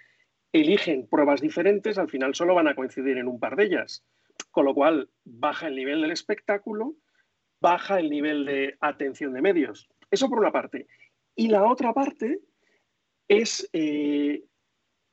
eligen 0.52 1.08
pruebas 1.08 1.40
diferentes, 1.40 1.98
al 1.98 2.08
final 2.08 2.34
solo 2.34 2.54
van 2.54 2.68
a 2.68 2.74
coincidir 2.74 3.18
en 3.18 3.26
un 3.26 3.40
par 3.40 3.56
de 3.56 3.64
ellas. 3.64 4.04
Con 4.50 4.66
lo 4.66 4.74
cual, 4.74 5.10
baja 5.24 5.66
el 5.66 5.74
nivel 5.74 6.02
del 6.02 6.12
espectáculo, 6.12 6.94
baja 7.60 7.98
el 7.98 8.10
nivel 8.10 8.44
de 8.44 8.76
atención 8.80 9.32
de 9.32 9.42
medios. 9.42 9.88
Eso 10.10 10.28
por 10.28 10.38
una 10.38 10.52
parte. 10.52 10.86
Y 11.34 11.48
la 11.48 11.64
otra 11.64 11.92
parte 11.92 12.40
es, 13.28 13.68
eh, 13.72 14.44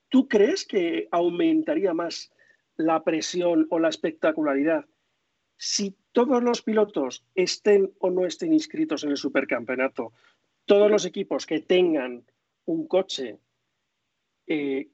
¿tú 0.09 0.27
crees 0.27 0.65
que 0.65 1.07
aumentaría 1.11 1.93
más 1.93 2.31
la 2.75 3.03
presión 3.03 3.67
o 3.69 3.79
la 3.79 3.89
espectacularidad 3.89 4.85
si 5.61 5.95
todos 6.11 6.41
los 6.41 6.63
pilotos 6.63 7.23
estén 7.35 7.93
o 7.99 8.09
no 8.09 8.25
estén 8.25 8.51
inscritos 8.51 9.03
en 9.03 9.11
el 9.11 9.17
supercampeonato, 9.17 10.11
todos 10.65 10.89
los 10.89 11.05
equipos 11.05 11.45
que 11.45 11.59
tengan 11.59 12.25
un 12.65 12.87
coche 12.87 13.37
eh, 14.47 14.89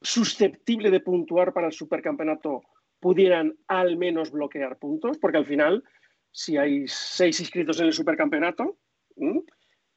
susceptible 0.00 0.92
de 0.92 1.00
puntuar 1.00 1.52
para 1.52 1.66
el 1.66 1.72
supercampeonato 1.72 2.62
pudieran 3.00 3.58
al 3.66 3.96
menos 3.96 4.30
bloquear 4.30 4.78
puntos, 4.78 5.18
porque 5.18 5.38
al 5.38 5.46
final, 5.46 5.82
si 6.30 6.56
hay 6.56 6.86
seis 6.86 7.40
inscritos 7.40 7.80
en 7.80 7.86
el 7.86 7.92
supercampeonato, 7.92 8.78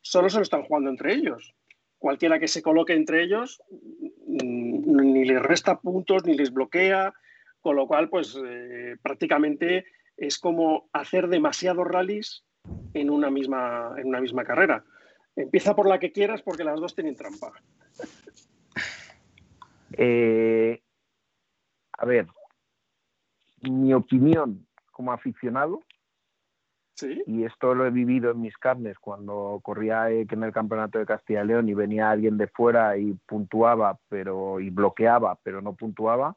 solo 0.02 0.30
se 0.30 0.38
lo 0.38 0.43
están 0.43 0.63
jugando 0.63 0.89
entre 0.89 1.13
ellos. 1.13 1.54
Cualquiera 2.00 2.40
que 2.40 2.48
se 2.48 2.62
coloque 2.62 2.94
entre 2.94 3.24
ellos 3.24 3.62
ni 4.28 5.26
les 5.26 5.42
resta 5.42 5.80
puntos, 5.80 6.26
ni 6.26 6.36
les 6.36 6.52
bloquea, 6.52 7.14
con 7.62 7.76
lo 7.76 7.88
cual, 7.88 8.10
pues 8.10 8.38
eh, 8.46 8.96
prácticamente 9.02 9.86
es 10.16 10.38
como 10.38 10.90
hacer 10.94 11.28
demasiados 11.28 11.88
rallies 11.88 12.44
en 12.94 13.10
una, 13.10 13.30
misma, 13.30 13.94
en 13.98 14.08
una 14.08 14.22
misma 14.22 14.44
carrera. 14.44 14.84
Empieza 15.36 15.76
por 15.76 15.88
la 15.88 16.00
que 16.00 16.12
quieras 16.12 16.42
porque 16.42 16.64
las 16.64 16.80
dos 16.80 16.96
tienen 16.96 17.16
trampa. 17.16 17.52
Eh, 19.94 20.82
a 21.98 22.06
ver, 22.06 22.28
mi 23.62 23.94
opinión 23.94 24.68
como 24.92 25.12
aficionado, 25.12 25.84
¿Sí? 26.98 27.24
y 27.28 27.44
esto 27.44 27.76
lo 27.76 27.86
he 27.86 27.92
vivido 27.92 28.32
en 28.32 28.42
mis 28.42 28.58
carnes 28.58 28.98
cuando 28.98 29.60
corría 29.62 30.10
eh, 30.10 30.26
en 30.28 30.44
el 30.44 30.52
campeonato 30.52 30.98
de 30.98 31.06
Castilla 31.06 31.44
y 31.44 31.48
León 31.48 31.70
y 31.70 31.76
venía 31.76 32.10
alguien 32.10 32.38
de 32.38 32.48
fuera 32.48 32.98
y 32.98 33.14
puntuaba 33.28 34.00
pero 34.10 34.60
y 34.60 34.72
bloqueaba 34.72 35.38
pero 35.44 35.62
no 35.62 35.74
puntuaba, 35.74 36.36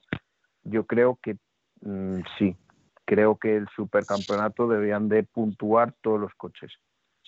yo 0.62 0.84
creo 0.84 1.18
que 1.22 1.38
mm, 1.80 2.20
sí, 2.38 2.54
creo 3.10 3.38
que 3.38 3.56
el 3.56 3.66
supercampeonato 3.74 4.68
deberían 4.68 5.08
de 5.08 5.24
puntuar 5.24 5.92
todos 6.00 6.20
los 6.20 6.32
coches, 6.34 6.72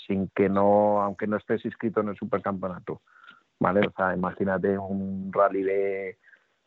sin 0.07 0.29
que 0.29 0.49
no, 0.49 1.03
aunque 1.03 1.27
no 1.27 1.37
estés 1.37 1.65
inscrito 1.65 2.01
en 2.01 2.11
el 2.11 2.17
supercampeonato. 2.17 3.03
¿Vale? 3.59 3.81
O 3.89 3.93
sea, 3.97 4.15
imagínate 4.15 4.79
un 4.79 5.33
rally 5.33 5.65
de 5.65 6.19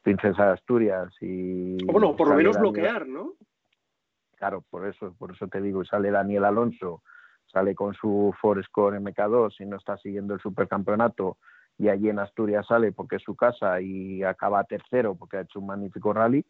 Princesa 0.01 0.47
de 0.47 0.51
Asturias 0.51 1.13
y. 1.21 1.81
Bueno, 1.85 2.13
por 2.17 2.27
lo 2.27 2.35
menos 2.35 2.59
bloquear, 2.59 3.07
¿no? 3.07 3.35
Claro, 4.45 4.63
por 4.69 4.85
eso, 4.85 5.11
por 5.17 5.31
eso 5.31 5.47
te 5.47 5.59
digo, 5.59 5.83
sale 5.85 6.11
Daniel 6.11 6.45
Alonso, 6.45 7.01
sale 7.51 7.73
con 7.73 7.95
su 7.95 8.31
Score 8.63 8.99
MK2 9.01 9.55
y 9.59 9.65
no 9.65 9.77
está 9.77 9.97
siguiendo 9.97 10.35
el 10.35 10.39
supercampeonato 10.39 11.37
y 11.79 11.89
allí 11.89 12.09
en 12.09 12.19
Asturias 12.19 12.67
sale 12.67 12.91
porque 12.91 13.15
es 13.15 13.23
su 13.23 13.35
casa 13.35 13.81
y 13.81 14.21
acaba 14.21 14.63
tercero 14.65 15.15
porque 15.15 15.37
ha 15.37 15.41
hecho 15.41 15.59
un 15.59 15.65
magnífico 15.65 16.13
rally, 16.13 16.45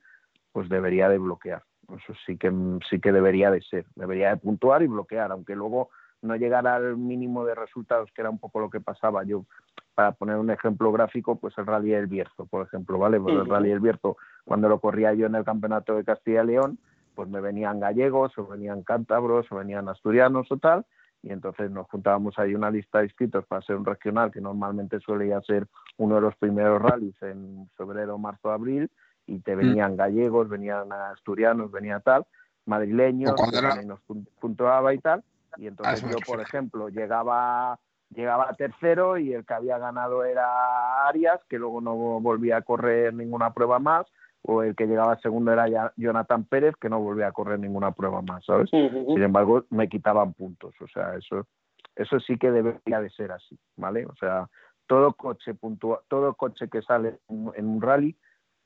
pues 0.51 0.67
debería 0.67 1.07
de 1.07 1.19
bloquear. 1.19 1.63
Eso 1.87 2.13
sí 2.25 2.37
que 2.37 2.51
sí 2.89 2.99
que 2.99 3.13
debería 3.13 3.49
de 3.49 3.61
ser, 3.61 3.85
debería 3.95 4.31
de 4.31 4.37
puntuar 4.41 4.83
y 4.83 4.87
bloquear, 4.87 5.31
aunque 5.31 5.55
luego 5.55 5.87
no 6.21 6.35
llegara 6.35 6.75
al 6.75 6.97
mínimo 6.97 7.45
de 7.45 7.55
resultados, 7.55 8.11
que 8.13 8.23
era 8.23 8.29
un 8.29 8.39
poco 8.39 8.59
lo 8.59 8.69
que 8.69 8.81
pasaba. 8.81 9.23
Yo, 9.23 9.45
para 9.93 10.11
poner 10.11 10.35
un 10.35 10.51
ejemplo 10.51 10.91
gráfico, 10.91 11.37
pues 11.37 11.57
el 11.57 11.65
Rally 11.65 11.91
del 11.91 12.07
Bierzo, 12.07 12.45
por 12.45 12.67
ejemplo, 12.67 12.97
¿vale? 12.97 13.21
Pues 13.21 13.35
el 13.35 13.45
Rally 13.45 13.69
del 13.69 13.79
Bierzo, 13.79 14.17
cuando 14.43 14.67
lo 14.67 14.81
corría 14.81 15.13
yo 15.13 15.27
en 15.27 15.35
el 15.35 15.45
Campeonato 15.45 15.95
de 15.95 16.03
Castilla 16.03 16.43
y 16.43 16.47
León, 16.47 16.77
pues 17.15 17.29
me 17.29 17.41
venían 17.41 17.79
gallegos, 17.79 18.37
o 18.37 18.45
venían 18.45 18.83
cántabros, 18.83 19.51
o 19.51 19.55
venían 19.55 19.87
asturianos 19.89 20.51
o 20.51 20.57
tal, 20.57 20.85
y 21.23 21.31
entonces 21.31 21.71
nos 21.71 21.87
juntábamos 21.87 22.37
ahí 22.37 22.53
una 22.53 22.69
lista 22.69 22.99
de 22.99 23.05
inscritos 23.05 23.45
para 23.45 23.61
ser 23.61 23.77
un 23.77 23.85
regional, 23.85 24.31
que 24.31 24.41
normalmente 24.41 24.99
suele 24.99 25.33
ser 25.47 25.67
uno 25.97 26.15
de 26.15 26.21
los 26.21 26.35
primeros 26.35 26.81
rallies 26.81 27.19
en 27.21 27.69
febrero, 27.75 28.17
marzo, 28.17 28.51
abril, 28.51 28.91
y 29.25 29.39
te 29.39 29.55
mm. 29.55 29.59
venían 29.59 29.95
gallegos, 29.95 30.49
venían 30.49 30.91
asturianos, 30.91 31.71
venía 31.71 31.99
tal, 31.99 32.25
madrileños, 32.65 33.33
y 33.81 33.85
nos 33.85 33.99
puntuaba 34.39 34.93
y 34.93 34.99
tal, 34.99 35.23
y 35.57 35.67
entonces 35.67 36.01
yo, 36.09 36.17
por 36.27 36.41
ejemplo, 36.41 36.89
llegaba 36.89 37.79
llegaba 38.09 38.53
tercero 38.53 39.17
y 39.17 39.33
el 39.33 39.45
que 39.45 39.53
había 39.53 39.77
ganado 39.77 40.23
era 40.23 41.07
Arias, 41.07 41.41
que 41.49 41.57
luego 41.57 41.81
no 41.81 41.95
volvía 41.95 42.57
a 42.57 42.61
correr 42.61 43.13
ninguna 43.13 43.53
prueba 43.53 43.79
más, 43.79 44.05
o 44.47 44.63
el 44.63 44.75
que 44.75 44.85
llegaba 44.85 45.19
segundo 45.19 45.51
era 45.51 45.91
Jonathan 45.97 46.43
Pérez, 46.45 46.75
que 46.79 46.89
no 46.89 46.99
volvía 46.99 47.27
a 47.27 47.31
correr 47.31 47.59
ninguna 47.59 47.91
prueba 47.91 48.21
más, 48.21 48.45
¿sabes? 48.45 48.69
Sin 48.69 49.21
embargo, 49.21 49.65
me 49.69 49.89
quitaban 49.89 50.33
puntos, 50.33 50.73
o 50.81 50.87
sea, 50.87 51.15
eso, 51.15 51.47
eso 51.95 52.19
sí 52.19 52.37
que 52.37 52.51
debería 52.51 53.01
de 53.01 53.09
ser 53.09 53.31
así, 53.31 53.57
¿vale? 53.75 54.05
O 54.05 54.15
sea, 54.15 54.47
todo 54.87 55.13
coche 55.13 55.53
puntua, 55.53 56.01
todo 56.07 56.33
coche 56.35 56.69
que 56.69 56.81
sale 56.81 57.19
en 57.29 57.67
un 57.67 57.81
rally 57.81 58.15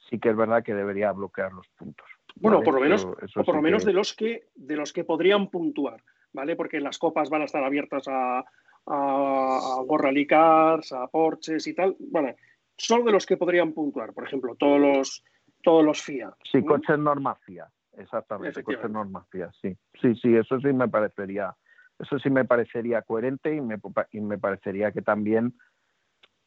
sí 0.10 0.20
que 0.20 0.30
es 0.30 0.36
verdad 0.36 0.64
que 0.64 0.74
debería 0.74 1.12
bloquear 1.12 1.54
los 1.54 1.68
puntos. 1.78 2.08
Bueno, 2.36 2.62
por 2.62 2.74
lo 2.74 2.82
menos, 2.82 3.06
por 3.06 3.56
lo 3.56 3.62
menos 3.62 3.86
de 3.86 3.94
los 3.94 4.14
que 4.14 4.48
de 4.56 4.76
los 4.76 4.94
que 4.94 5.04
podrían 5.04 5.50
puntuar. 5.50 6.02
¿vale? 6.34 6.56
Porque 6.56 6.80
las 6.80 6.98
copas 6.98 7.30
van 7.30 7.42
a 7.42 7.46
estar 7.46 7.64
abiertas 7.64 8.08
a, 8.08 8.44
a, 8.86 9.86
Cars, 10.28 10.92
a 10.94 11.08
Porches 11.08 11.68
y 11.68 11.74
tal. 11.74 11.96
Bueno, 12.00 12.34
solo 12.78 13.06
de 13.06 13.12
los 13.12 13.26
que 13.26 13.38
podrían 13.38 13.74
puntuar, 13.74 14.14
por 14.14 14.26
ejemplo, 14.26 14.56
todos 14.56 14.80
los, 14.80 15.24
todos 15.64 15.84
los 15.84 16.02
FIA. 16.02 16.34
Sí, 16.52 16.64
coches 16.64 16.98
normas 16.98 17.38
FIA, 17.46 17.70
exactamente, 17.98 18.64
coches 18.64 18.90
normas 18.90 19.28
FIA, 19.30 19.52
sí. 19.62 19.78
Sí, 20.02 20.16
sí, 20.16 20.36
eso 20.36 20.60
sí 20.60 20.74
me 20.74 20.88
parecería, 20.88 21.56
eso 21.98 22.20
sí 22.20 22.30
me 22.30 22.46
parecería 22.46 23.02
coherente 23.02 23.54
y 23.56 23.62
me, 23.62 23.80
y 24.12 24.22
me 24.22 24.38
parecería 24.38 24.92
que 24.92 25.02
también 25.02 25.54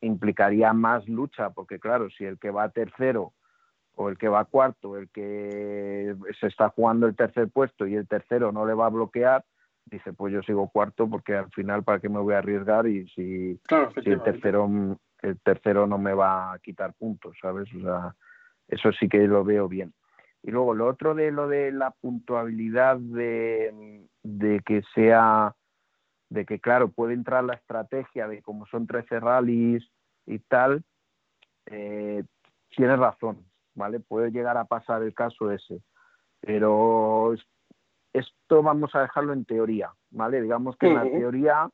implicaría 0.00 0.72
más 0.72 1.08
lucha, 1.08 1.50
porque 1.50 1.78
claro, 1.78 2.10
si 2.10 2.24
el 2.24 2.38
que 2.38 2.50
va 2.50 2.68
tercero 2.70 3.32
o 3.94 4.08
el 4.08 4.18
que 4.18 4.28
va 4.28 4.44
cuarto, 4.44 4.96
el 4.96 5.10
que 5.10 6.14
se 6.40 6.46
está 6.46 6.70
jugando 6.70 7.06
el 7.06 7.14
tercer 7.14 7.48
puesto 7.48 7.86
y 7.86 7.94
el 7.94 8.08
tercero 8.08 8.50
no 8.50 8.66
le 8.66 8.74
va 8.74 8.86
a 8.86 8.90
bloquear, 8.90 9.44
dice, 9.86 10.12
pues 10.12 10.32
yo 10.32 10.42
sigo 10.42 10.68
cuarto 10.68 11.08
porque 11.08 11.36
al 11.36 11.50
final 11.50 11.84
para 11.84 12.00
qué 12.00 12.08
me 12.08 12.20
voy 12.20 12.34
a 12.34 12.38
arriesgar 12.38 12.86
y 12.86 13.06
si, 13.08 13.60
si 14.02 14.10
el 14.10 14.22
tercero 14.22 14.68
el 15.22 15.38
tercero 15.40 15.86
no 15.86 15.98
me 15.98 16.14
va 16.14 16.52
a 16.52 16.58
quitar 16.58 16.94
puntos, 16.94 17.36
¿sabes? 17.40 17.72
O 17.74 17.80
sea, 17.80 18.14
eso 18.72 18.90
sí 18.92 19.08
que 19.08 19.18
lo 19.28 19.44
veo 19.44 19.68
bien. 19.68 19.92
Y 20.42 20.50
luego 20.50 20.74
lo 20.74 20.88
otro 20.88 21.14
de 21.14 21.30
lo 21.30 21.46
de 21.46 21.70
la 21.72 21.90
puntuabilidad 21.90 22.96
de, 22.96 24.02
de 24.22 24.60
que 24.60 24.82
sea, 24.94 25.54
de 26.30 26.46
que 26.46 26.58
claro, 26.58 26.88
puede 26.88 27.12
entrar 27.12 27.44
la 27.44 27.54
estrategia 27.54 28.26
de 28.26 28.40
como 28.40 28.64
son 28.66 28.86
13 28.86 29.20
rallies 29.20 29.86
y 30.26 30.38
tal, 30.38 30.82
eh, 31.66 32.24
tienes 32.74 32.98
razón, 32.98 33.44
¿vale? 33.74 34.00
Puede 34.00 34.30
llegar 34.30 34.56
a 34.56 34.64
pasar 34.64 35.02
el 35.02 35.12
caso 35.12 35.52
ese. 35.52 35.82
Pero 36.40 37.34
esto 38.14 38.62
vamos 38.62 38.94
a 38.94 39.02
dejarlo 39.02 39.34
en 39.34 39.44
teoría, 39.44 39.92
¿vale? 40.10 40.40
Digamos 40.40 40.78
que 40.78 40.86
en 40.86 40.94
la 40.94 41.02
teoría, 41.02 41.68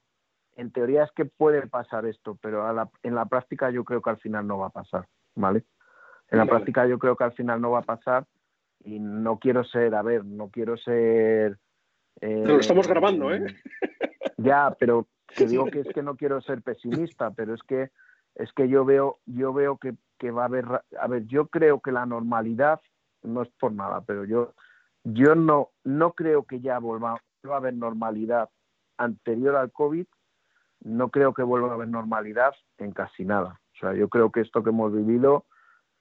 en 0.57 0.73
teoría 0.73 1.05
es 1.05 1.13
que 1.13 1.27
puede 1.27 1.65
pasar 1.69 2.07
esto, 2.07 2.37
pero 2.43 2.69
en 3.05 3.15
la 3.15 3.27
práctica 3.27 3.71
yo 3.71 3.85
creo 3.85 4.03
que 4.03 4.11
al 4.11 4.19
final 4.19 4.49
no 4.49 4.59
va 4.59 4.67
a 4.67 4.71
pasar, 4.71 5.07
¿vale? 5.37 5.65
En 6.31 6.39
la 6.39 6.47
práctica 6.47 6.87
yo 6.87 6.99
creo 6.99 7.17
que 7.17 7.25
al 7.25 7.33
final 7.33 7.61
no 7.61 7.71
va 7.71 7.81
a 7.81 7.83
pasar 7.83 8.27
y 8.85 8.99
no 8.99 9.39
quiero 9.39 9.65
ser, 9.65 9.95
a 9.95 10.03
ver, 10.03 10.25
no 10.25 10.51
quiero 10.51 10.77
ser... 10.77 11.59
Eh, 12.21 12.45
lo 12.47 12.59
estamos 12.59 12.87
grabando, 12.87 13.33
¿eh? 13.33 13.47
Ya, 14.37 14.77
pero 14.79 15.09
te 15.35 15.47
digo 15.47 15.67
que 15.67 15.81
es 15.81 15.89
que 15.89 16.03
no 16.03 16.17
quiero 16.17 16.41
ser 16.41 16.63
pesimista, 16.63 17.31
pero 17.33 17.55
es 17.55 17.63
que 17.63 17.91
es 18.39 18.53
que 18.53 18.69
yo 18.69 18.85
veo 18.85 19.19
yo 19.27 19.53
veo 19.53 19.77
que, 19.77 19.95
que 20.17 20.31
va 20.31 20.43
a 20.43 20.47
haber 20.47 20.65
a 20.99 21.07
ver 21.09 21.27
yo 21.27 21.49
creo 21.49 21.81
que 21.81 21.93
la 21.93 22.07
normalidad 22.07 22.81
no 23.23 23.43
es 23.43 23.49
por 23.61 23.73
nada 23.73 24.03
pero 24.07 24.25
yo 24.25 24.55
yo 25.05 25.35
no 25.35 25.71
no 25.85 26.13
creo 26.13 26.45
que 26.45 26.61
ya 26.61 26.79
vuelva, 26.79 27.15
a 27.15 27.57
haber 27.57 27.75
normalidad 27.75 28.49
anterior 28.97 29.57
al 29.57 29.73
covid 29.73 30.07
no 30.81 31.11
creo 31.11 31.35
que 31.35 31.43
vuelva 31.43 31.71
a 31.71 31.75
haber 31.75 31.89
normalidad 31.89 32.55
en 32.79 32.93
casi 32.93 33.25
nada 33.25 33.61
o 33.75 33.79
sea 33.81 33.95
yo 33.95 34.09
creo 34.09 34.31
que 34.31 34.41
esto 34.41 34.63
que 34.63 34.71
hemos 34.71 34.95
vivido 34.95 35.47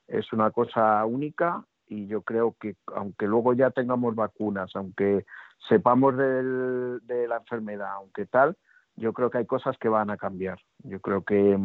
es 0.08 0.32
una 0.34 0.52
cosa 0.52 1.04
única 1.06 1.64
y 1.88 2.08
yo 2.08 2.22
creo 2.22 2.56
que 2.60 2.76
aunque 2.96 3.28
luego 3.28 3.54
ya 3.54 3.72
tengamos 3.72 4.16
vacunas, 4.16 4.76
aunque 4.76 5.26
sepamos 5.70 6.18
de 6.18 7.28
la 7.28 7.38
enfermedad, 7.38 7.94
aunque 7.94 8.26
tal, 8.26 8.58
yo 8.98 9.14
creo 9.14 9.30
que 9.30 9.40
hay 9.40 9.46
cosas 9.46 9.78
que 9.78 9.90
van 9.90 10.10
a 10.10 10.18
cambiar. 10.18 10.60
Yo 10.80 11.00
creo 11.00 11.24
que, 11.24 11.58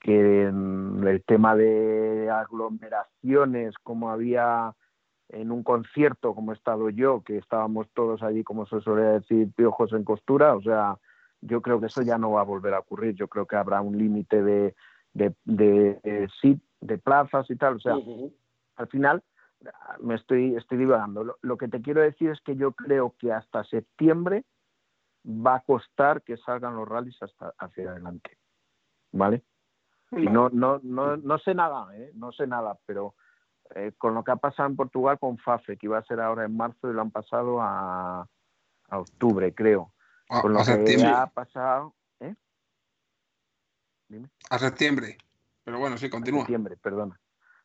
que 0.00 0.42
el 0.48 1.22
tema 1.26 1.56
de 1.56 2.28
aglomeraciones, 2.30 3.74
como 3.82 4.10
había 4.10 4.74
en 5.28 5.52
un 5.52 5.62
concierto, 5.62 6.34
como 6.34 6.52
he 6.52 6.56
estado 6.56 6.90
yo, 6.90 7.22
que 7.22 7.38
estábamos 7.38 7.86
todos 7.94 8.22
allí, 8.22 8.42
como 8.42 8.66
se 8.66 8.80
suele 8.80 9.20
decir, 9.20 9.52
piojos 9.54 9.92
en 9.92 10.04
costura, 10.04 10.56
o 10.56 10.62
sea, 10.62 10.96
yo 11.40 11.62
creo 11.62 11.80
que 11.80 11.86
eso 11.86 12.02
ya 12.02 12.18
no 12.18 12.32
va 12.32 12.40
a 12.40 12.44
volver 12.44 12.74
a 12.74 12.80
ocurrir. 12.80 13.14
Yo 13.14 13.28
creo 13.28 13.46
que 13.46 13.56
habrá 13.56 13.80
un 13.80 13.96
límite 13.96 14.42
de, 14.42 14.74
de, 15.14 15.34
de, 15.44 16.00
de, 16.02 16.28
plazas 16.98 17.50
y 17.50 17.56
tal. 17.56 17.76
O 17.76 17.80
sea, 17.80 17.94
al 18.76 18.88
final 18.88 19.22
me 20.00 20.14
estoy, 20.14 20.56
estoy 20.56 20.78
divagando. 20.78 21.36
Lo, 21.40 21.56
que 21.58 21.68
te 21.68 21.82
quiero 21.82 22.00
decir 22.00 22.30
es 22.30 22.40
que 22.40 22.56
yo 22.56 22.72
creo 22.72 23.14
que 23.18 23.32
hasta 23.32 23.64
septiembre 23.64 24.44
va 25.24 25.56
a 25.56 25.60
costar 25.60 26.22
que 26.22 26.36
salgan 26.38 26.76
los 26.76 26.88
rallies 26.88 27.22
hasta 27.22 27.52
hacia 27.58 27.90
adelante. 27.90 28.38
¿Vale? 29.12 29.42
Y 30.12 30.26
no, 30.26 30.48
no, 30.48 30.80
no, 30.82 31.16
no 31.16 31.38
sé 31.38 31.54
nada, 31.54 31.96
¿eh? 31.96 32.10
no 32.14 32.32
sé 32.32 32.46
nada, 32.46 32.76
pero 32.84 33.14
eh, 33.76 33.92
con 33.96 34.14
lo 34.14 34.24
que 34.24 34.32
ha 34.32 34.36
pasado 34.36 34.68
en 34.68 34.76
Portugal 34.76 35.18
con 35.20 35.38
FAFE, 35.38 35.76
que 35.76 35.86
iba 35.86 35.98
a 35.98 36.04
ser 36.04 36.20
ahora 36.20 36.44
en 36.44 36.56
marzo 36.56 36.90
y 36.90 36.94
lo 36.94 37.00
han 37.00 37.12
pasado 37.12 37.60
a, 37.60 38.26
a 38.88 38.98
octubre, 38.98 39.54
creo. 39.54 39.92
con 40.42 40.52
lo 40.52 40.64
que 40.64 41.04
ha 41.04 41.26
pasado. 41.28 41.94
¿eh? 42.20 42.34
A 44.50 44.58
septiembre. 44.58 45.18
Pero 45.70 45.78
bueno, 45.78 45.96
sí, 45.98 46.10
continúa. 46.10 46.40
septiembre, 46.40 46.76
perdona. 46.82 47.16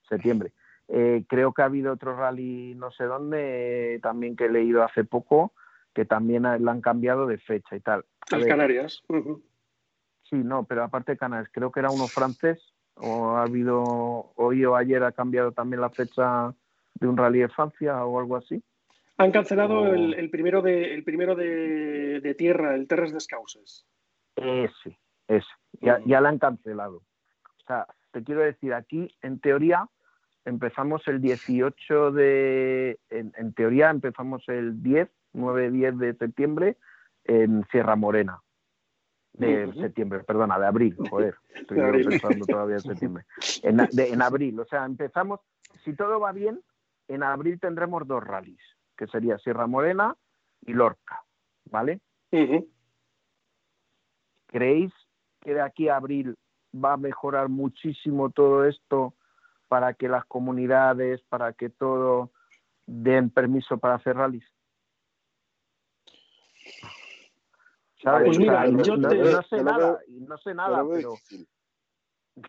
Septiembre. 0.07 0.53
Eh, 0.87 1.25
creo 1.27 1.53
que 1.53 1.63
ha 1.63 1.65
habido 1.65 1.91
otro 1.91 2.15
rally, 2.15 2.75
no 2.75 2.91
sé 2.91 3.05
dónde, 3.05 3.99
también 4.03 4.35
que 4.35 4.45
he 4.45 4.51
leído 4.51 4.83
hace 4.83 5.05
poco, 5.05 5.53
que 5.91 6.05
también 6.05 6.43
le 6.43 6.69
han 6.69 6.81
cambiado 6.81 7.25
de 7.25 7.39
fecha 7.39 7.75
y 7.75 7.79
tal. 7.79 8.05
Las 8.29 8.45
Canarias. 8.45 9.01
Sí, 10.29 10.35
no, 10.35 10.65
pero 10.65 10.83
aparte 10.83 11.13
de 11.13 11.17
Canarias, 11.17 11.49
creo 11.51 11.71
que 11.71 11.79
era 11.79 11.89
uno 11.89 12.05
francés, 12.05 12.75
o 12.93 13.37
ha 13.37 13.41
habido, 13.41 13.81
hoy 14.35 14.63
o 14.65 14.75
ayer 14.75 15.03
ha 15.03 15.11
cambiado 15.11 15.51
también 15.51 15.81
la 15.81 15.89
fecha 15.89 16.53
de 16.93 17.07
un 17.07 17.17
rally 17.17 17.39
de 17.39 17.49
Francia 17.49 18.05
o 18.05 18.19
algo 18.19 18.35
así. 18.35 18.63
Han 19.17 19.31
cancelado 19.31 19.95
el, 19.95 20.29
primero 20.29 20.61
de 20.61 20.93
el 20.93 21.03
primero 21.03 21.33
de, 21.33 22.35
tierra, 22.37 22.75
el 22.75 22.87
Terres 22.87 23.13
Descauses. 23.13 23.87
Ese, 24.35 24.99
ese. 25.27 25.47
Ya, 25.81 25.99
ya 26.05 26.21
la 26.21 26.29
han 26.29 26.37
cancelado. 26.37 27.01
O 27.65 27.67
sea, 27.67 27.87
te 28.11 28.23
quiero 28.23 28.41
decir, 28.41 28.73
aquí, 28.75 29.09
en 29.23 29.39
teoría, 29.39 29.89
empezamos 30.45 31.07
el 31.07 31.19
18 31.19 32.11
de, 32.11 32.99
en, 33.09 33.53
teoría 33.53 33.89
empezamos 33.89 34.47
el 34.47 34.83
10, 34.83 35.09
9-10 35.33 35.97
de 35.97 36.13
septiembre 36.13 36.77
en 37.23 37.65
Sierra 37.71 37.95
Morena. 37.95 38.39
De 39.33 39.73
septiembre, 39.73 40.23
perdona, 40.23 40.57
de 40.59 40.67
abril, 40.67 40.95
joder, 41.09 41.35
estoy 41.55 42.05
pensando 42.05 42.45
todavía 42.45 42.75
en 42.75 42.81
septiembre. 42.81 43.25
En, 43.63 43.79
en 43.81 44.21
abril, 44.21 44.59
o 44.59 44.65
sea, 44.65 44.85
empezamos, 44.85 45.41
si 45.83 45.93
todo 45.93 46.19
va 46.19 46.31
bien, 46.31 46.61
en 47.07 47.23
abril 47.23 47.59
tendremos 47.59 48.07
dos 48.07 48.23
rallies, 48.23 48.61
que 48.95 49.07
sería 49.07 49.37
Sierra 49.39 49.67
Morena 49.67 50.15
y 50.61 50.73
Lorca, 50.73 51.23
¿vale? 51.65 51.99
¿Creéis 54.47 54.93
que 55.41 55.53
de 55.53 55.61
aquí 55.61 55.89
a 55.89 55.97
abril 55.97 56.37
va 56.83 56.93
a 56.93 56.97
mejorar 56.97 57.49
muchísimo 57.49 58.29
todo 58.29 58.65
esto 58.65 59.13
para 59.67 59.93
que 59.93 60.07
las 60.07 60.25
comunidades, 60.25 61.21
para 61.29 61.53
que 61.53 61.69
todo 61.69 62.31
den 62.85 63.29
permiso 63.29 63.77
para 63.77 63.95
hacer 63.95 64.15
rallies? 64.15 64.45
Pues 68.03 68.37
mira, 68.37 68.67
yo 68.67 68.97
no, 68.97 69.41
sé 69.43 69.63
nada, 69.63 69.99
no 70.09 70.37
sé 70.37 70.53
nada, 70.53 70.83
pero 70.91 71.15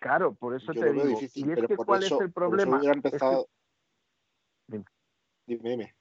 claro, 0.01 0.35
por 0.35 0.55
eso 0.55 0.73
te 0.73 0.93
digo. 0.93 1.19
y 1.35 1.53
es 1.53 1.67
que 1.67 1.77
cuál 1.77 2.03
es 2.03 2.13
el 2.13 2.33
problema. 2.33 2.81
Dime. 4.67 4.85
dime, 5.47 5.95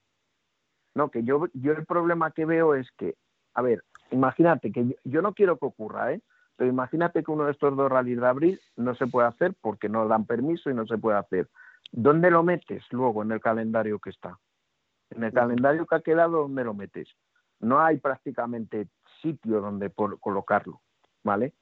No, 0.95 1.09
que 1.09 1.23
yo, 1.23 1.45
yo 1.53 1.71
el 1.73 1.85
problema 1.85 2.31
que 2.31 2.45
veo 2.45 2.75
es 2.75 2.89
que, 2.97 3.15
a 3.53 3.61
ver, 3.61 3.83
imagínate 4.11 4.71
que 4.71 4.87
yo, 4.87 4.95
yo 5.03 5.21
no 5.21 5.33
quiero 5.33 5.57
que 5.57 5.67
ocurra, 5.67 6.13
¿eh? 6.13 6.21
Pero 6.57 6.69
imagínate 6.69 7.23
que 7.23 7.31
uno 7.31 7.45
de 7.45 7.51
estos 7.51 7.75
dos 7.75 7.91
rallies 7.91 8.19
de 8.19 8.27
abril 8.27 8.61
no 8.77 8.95
se 8.95 9.07
puede 9.07 9.27
hacer 9.27 9.53
porque 9.61 9.89
no 9.89 10.07
dan 10.07 10.25
permiso 10.25 10.69
y 10.69 10.73
no 10.73 10.85
se 10.87 10.97
puede 10.97 11.17
hacer. 11.17 11.49
¿Dónde 11.91 12.31
lo 12.31 12.43
metes 12.43 12.83
luego 12.91 13.23
en 13.23 13.31
el 13.31 13.41
calendario 13.41 13.99
que 13.99 14.09
está? 14.09 14.39
En 15.09 15.23
el 15.23 15.33
calendario 15.33 15.85
que 15.85 15.95
ha 15.95 16.01
quedado, 16.01 16.43
¿dónde 16.43 16.63
lo 16.63 16.73
metes? 16.73 17.07
No 17.59 17.79
hay 17.79 17.97
prácticamente 17.97 18.87
sitio 19.21 19.61
donde 19.61 19.91
colocarlo, 20.19 20.81
¿vale? 21.23 21.53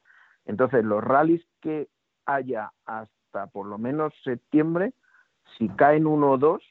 Entonces, 0.46 0.84
los 0.84 1.04
rallies 1.04 1.46
que 1.62 1.90
haya 2.26 2.72
hasta 2.86 3.48
por 3.48 3.66
lo 3.66 3.78
menos 3.78 4.14
septiembre, 4.24 4.94
si 5.58 5.70
caen 5.70 6.08
uno 6.08 6.32
o 6.32 6.38
dos, 6.38 6.64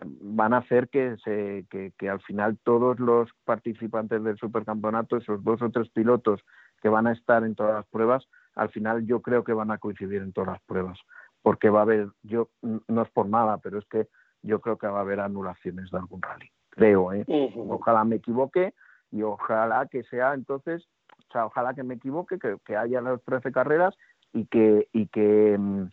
van 0.00 0.54
a 0.54 0.58
hacer 0.58 0.88
que, 0.88 1.16
se, 1.24 1.66
que, 1.70 1.92
que 1.96 2.08
al 2.08 2.20
final 2.20 2.58
todos 2.64 2.98
los 2.98 3.30
participantes 3.44 4.22
del 4.22 4.36
supercampeonato, 4.38 5.16
esos 5.16 5.42
dos 5.44 5.62
o 5.62 5.70
tres 5.70 5.88
pilotos 5.90 6.40
que 6.84 6.90
van 6.90 7.06
a 7.06 7.12
estar 7.12 7.42
en 7.44 7.54
todas 7.54 7.72
las 7.72 7.86
pruebas, 7.86 8.28
al 8.54 8.68
final 8.68 9.06
yo 9.06 9.22
creo 9.22 9.42
que 9.42 9.54
van 9.54 9.70
a 9.70 9.78
coincidir 9.78 10.20
en 10.20 10.34
todas 10.34 10.50
las 10.50 10.60
pruebas, 10.64 10.98
porque 11.40 11.70
va 11.70 11.78
a 11.78 11.82
haber, 11.84 12.08
yo 12.22 12.50
no 12.60 13.00
es 13.00 13.08
por 13.08 13.26
nada, 13.26 13.56
pero 13.56 13.78
es 13.78 13.86
que 13.86 14.06
yo 14.42 14.60
creo 14.60 14.76
que 14.76 14.86
va 14.86 14.98
a 14.98 15.00
haber 15.00 15.20
anulaciones 15.20 15.90
de 15.90 15.96
algún 15.96 16.20
rally, 16.20 16.50
creo, 16.68 17.14
¿eh? 17.14 17.24
Ojalá 17.56 18.04
me 18.04 18.16
equivoque 18.16 18.74
y 19.10 19.22
ojalá 19.22 19.86
que 19.86 20.02
sea 20.02 20.34
entonces, 20.34 20.86
o 21.30 21.32
sea, 21.32 21.46
ojalá 21.46 21.72
que 21.72 21.84
me 21.84 21.94
equivoque, 21.94 22.38
que, 22.38 22.58
que 22.66 22.76
haya 22.76 23.00
las 23.00 23.22
13 23.22 23.50
carreras 23.50 23.96
y 24.34 24.44
que, 24.44 24.86
y 24.92 25.06
que 25.06 25.56
mm, 25.58 25.84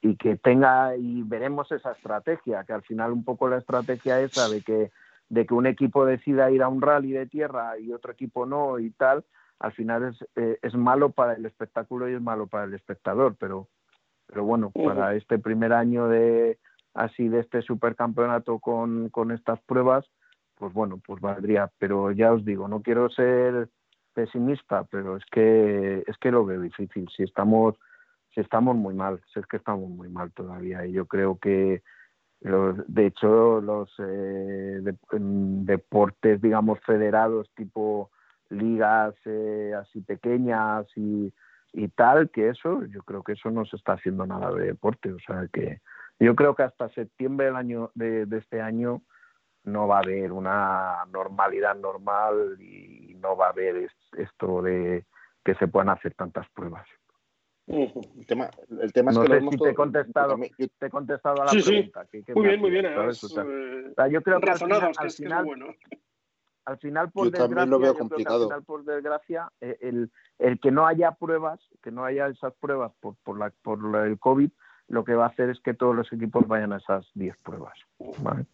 y 0.00 0.16
que 0.16 0.36
tenga 0.36 0.96
y 0.96 1.24
veremos 1.24 1.70
esa 1.72 1.92
estrategia, 1.92 2.64
que 2.64 2.72
al 2.72 2.82
final 2.82 3.12
un 3.12 3.22
poco 3.24 3.48
la 3.48 3.58
estrategia 3.58 4.18
esa 4.20 4.48
de 4.48 4.62
que 4.62 4.92
de 5.28 5.44
que 5.44 5.52
un 5.52 5.66
equipo 5.66 6.06
decida 6.06 6.50
ir 6.50 6.62
a 6.62 6.68
un 6.68 6.80
rally 6.80 7.12
de 7.12 7.26
tierra 7.26 7.78
y 7.78 7.92
otro 7.92 8.12
equipo 8.12 8.46
no 8.46 8.78
y 8.78 8.88
tal, 8.92 9.26
al 9.60 9.72
final 9.72 10.04
es, 10.04 10.28
eh, 10.36 10.58
es 10.62 10.74
malo 10.74 11.10
para 11.10 11.34
el 11.34 11.46
espectáculo 11.46 12.08
y 12.08 12.14
es 12.14 12.20
malo 12.20 12.46
para 12.46 12.64
el 12.64 12.74
espectador, 12.74 13.36
pero, 13.38 13.68
pero 14.26 14.44
bueno, 14.44 14.70
para 14.70 15.14
este 15.14 15.38
primer 15.38 15.72
año 15.72 16.08
de 16.08 16.58
así 16.94 17.28
de 17.28 17.40
este 17.40 17.62
supercampeonato 17.62 18.58
con, 18.58 19.08
con 19.10 19.30
estas 19.30 19.60
pruebas, 19.62 20.04
pues 20.56 20.72
bueno, 20.72 21.00
pues 21.04 21.20
valdría, 21.20 21.70
pero 21.78 22.10
ya 22.10 22.32
os 22.32 22.44
digo, 22.44 22.68
no 22.68 22.82
quiero 22.82 23.08
ser 23.10 23.68
pesimista, 24.14 24.84
pero 24.90 25.16
es 25.16 25.24
que 25.30 26.02
es 26.06 26.18
que 26.18 26.32
lo 26.32 26.44
veo 26.44 26.60
difícil. 26.60 27.08
Si 27.16 27.22
estamos 27.22 27.76
si 28.34 28.40
estamos 28.40 28.76
muy 28.76 28.94
mal, 28.94 29.20
si 29.32 29.40
es 29.40 29.46
que 29.46 29.56
estamos 29.56 29.88
muy 29.88 30.08
mal 30.08 30.32
todavía. 30.32 30.84
Y 30.86 30.92
yo 30.92 31.06
creo 31.06 31.38
que 31.38 31.82
los, 32.40 32.76
de 32.86 33.06
hecho 33.06 33.60
los 33.60 33.90
eh, 33.98 34.80
deportes 35.12 36.40
digamos 36.40 36.78
federados 36.80 37.50
tipo 37.54 38.10
ligas 38.50 39.14
eh, 39.26 39.72
así 39.78 40.00
pequeñas 40.00 40.86
y, 40.96 41.32
y 41.72 41.88
tal 41.88 42.30
que 42.30 42.48
eso 42.48 42.84
yo 42.86 43.02
creo 43.02 43.22
que 43.22 43.32
eso 43.32 43.50
no 43.50 43.64
se 43.66 43.76
está 43.76 43.92
haciendo 43.94 44.26
nada 44.26 44.52
de 44.52 44.66
deporte 44.66 45.12
o 45.12 45.18
sea 45.20 45.46
que 45.52 45.80
yo 46.18 46.34
creo 46.34 46.54
que 46.54 46.62
hasta 46.64 46.88
septiembre 46.90 47.46
del 47.46 47.56
año 47.56 47.90
de, 47.94 48.26
de 48.26 48.38
este 48.38 48.60
año 48.60 49.02
no 49.64 49.86
va 49.86 49.96
a 49.96 50.02
haber 50.02 50.32
una 50.32 51.04
normalidad 51.12 51.76
normal 51.76 52.56
y 52.60 53.14
no 53.20 53.36
va 53.36 53.46
a 53.46 53.50
haber 53.50 53.88
esto 54.16 54.62
de 54.62 55.04
que 55.44 55.54
se 55.56 55.68
puedan 55.68 55.90
hacer 55.90 56.14
tantas 56.14 56.48
pruebas. 56.50 56.86
El 57.66 58.26
tema, 58.26 58.48
el 58.80 58.92
tema 58.94 59.12
no 59.12 59.22
es 59.22 59.28
que 59.28 59.34
sé 59.34 59.40
lo 59.42 59.50
si 59.50 59.58
te 59.58 59.68
he 59.70 59.74
contestado, 59.74 60.36
te 60.78 60.86
he 60.86 60.90
contestado 60.90 61.42
a 61.42 61.44
la 61.44 61.50
Sí, 61.52 61.60
sí. 61.62 61.70
pregunta. 61.70 62.06
que- 62.10 62.24
que 62.24 62.34
Muy 62.34 62.46
bien, 62.46 62.60
muy 62.60 62.70
bien. 62.70 62.86
O 62.86 63.12
sea, 63.12 63.44
eh, 63.44 64.10
yo 64.10 64.22
creo 64.22 64.40
que 64.40 64.50
al 64.50 64.58
final, 64.58 64.82
al 64.96 65.06
es 65.06 65.20
es 65.20 65.44
bueno. 65.44 65.66
Al 66.68 66.78
final 66.78 67.10
por 67.10 67.24
Yo 67.24 67.30
desgracia, 67.30 67.64
lo 67.66 67.78
veo 67.78 67.96
complicado. 67.96 68.42
al 68.42 68.48
final 68.48 68.62
por 68.64 68.84
desgracia 68.84 69.50
eh, 69.62 69.78
el, 69.80 70.10
el 70.38 70.60
que 70.60 70.70
no 70.70 70.86
haya 70.86 71.12
pruebas, 71.12 71.60
que 71.82 71.90
no 71.90 72.04
haya 72.04 72.28
esas 72.28 72.52
pruebas 72.60 72.92
por, 73.00 73.16
por, 73.24 73.38
la, 73.38 73.50
por 73.62 73.78
el 74.06 74.18
COVID, 74.18 74.50
lo 74.88 75.02
que 75.02 75.14
va 75.14 75.24
a 75.24 75.28
hacer 75.28 75.48
es 75.48 75.60
que 75.60 75.72
todos 75.72 75.96
los 75.96 76.12
equipos 76.12 76.46
vayan 76.46 76.74
a 76.74 76.76
esas 76.76 77.06
10 77.14 77.36
pruebas. 77.42 77.78
¿vale? 78.18 78.44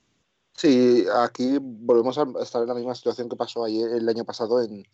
Sí, 0.52 1.04
aquí 1.24 1.58
volvemos 1.60 2.16
a 2.16 2.26
estar 2.40 2.62
en 2.62 2.68
la 2.68 2.74
misma 2.74 2.94
situación 2.94 3.28
que 3.28 3.34
pasó 3.34 3.64
ayer, 3.64 3.90
el 3.90 4.08
año 4.08 4.24
pasado 4.24 4.62
en, 4.62 4.84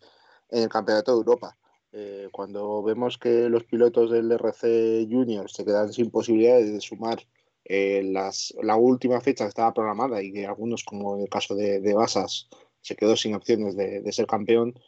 en 0.49 0.63
el 0.63 0.69
Campeonato 0.69 1.11
de 1.11 1.17
Europa. 1.17 1.55
Eh, 1.91 2.27
cuando 2.31 2.81
vemos 2.81 3.19
que 3.19 3.49
los 3.49 3.65
pilotos 3.65 4.09
del 4.09 4.31
RC 4.31 5.07
Junior 5.11 5.47
se 5.51 5.63
quedan 5.63 5.93
sin 5.93 6.09
posibilidades 6.09 6.73
de 6.73 6.81
sumar 6.81 7.19
eh, 7.65 8.01
las, 8.03 8.51
la 8.63 8.77
última 8.77 9.21
fecha 9.21 9.43
que 9.43 9.49
estaba 9.49 9.73
programada 9.73 10.23
y 10.23 10.33
que 10.33 10.47
algunos, 10.47 10.83
como 10.83 11.17
en 11.17 11.23
el 11.23 11.29
caso 11.29 11.53
de, 11.53 11.79
de 11.81 11.93
Basas, 11.93 12.49
se 12.81 12.95
quedó 12.95 13.15
sin 13.15 13.35
opciones 13.35 13.75
de, 13.75 14.11
ser 14.11 14.27
campeón, 14.27 14.79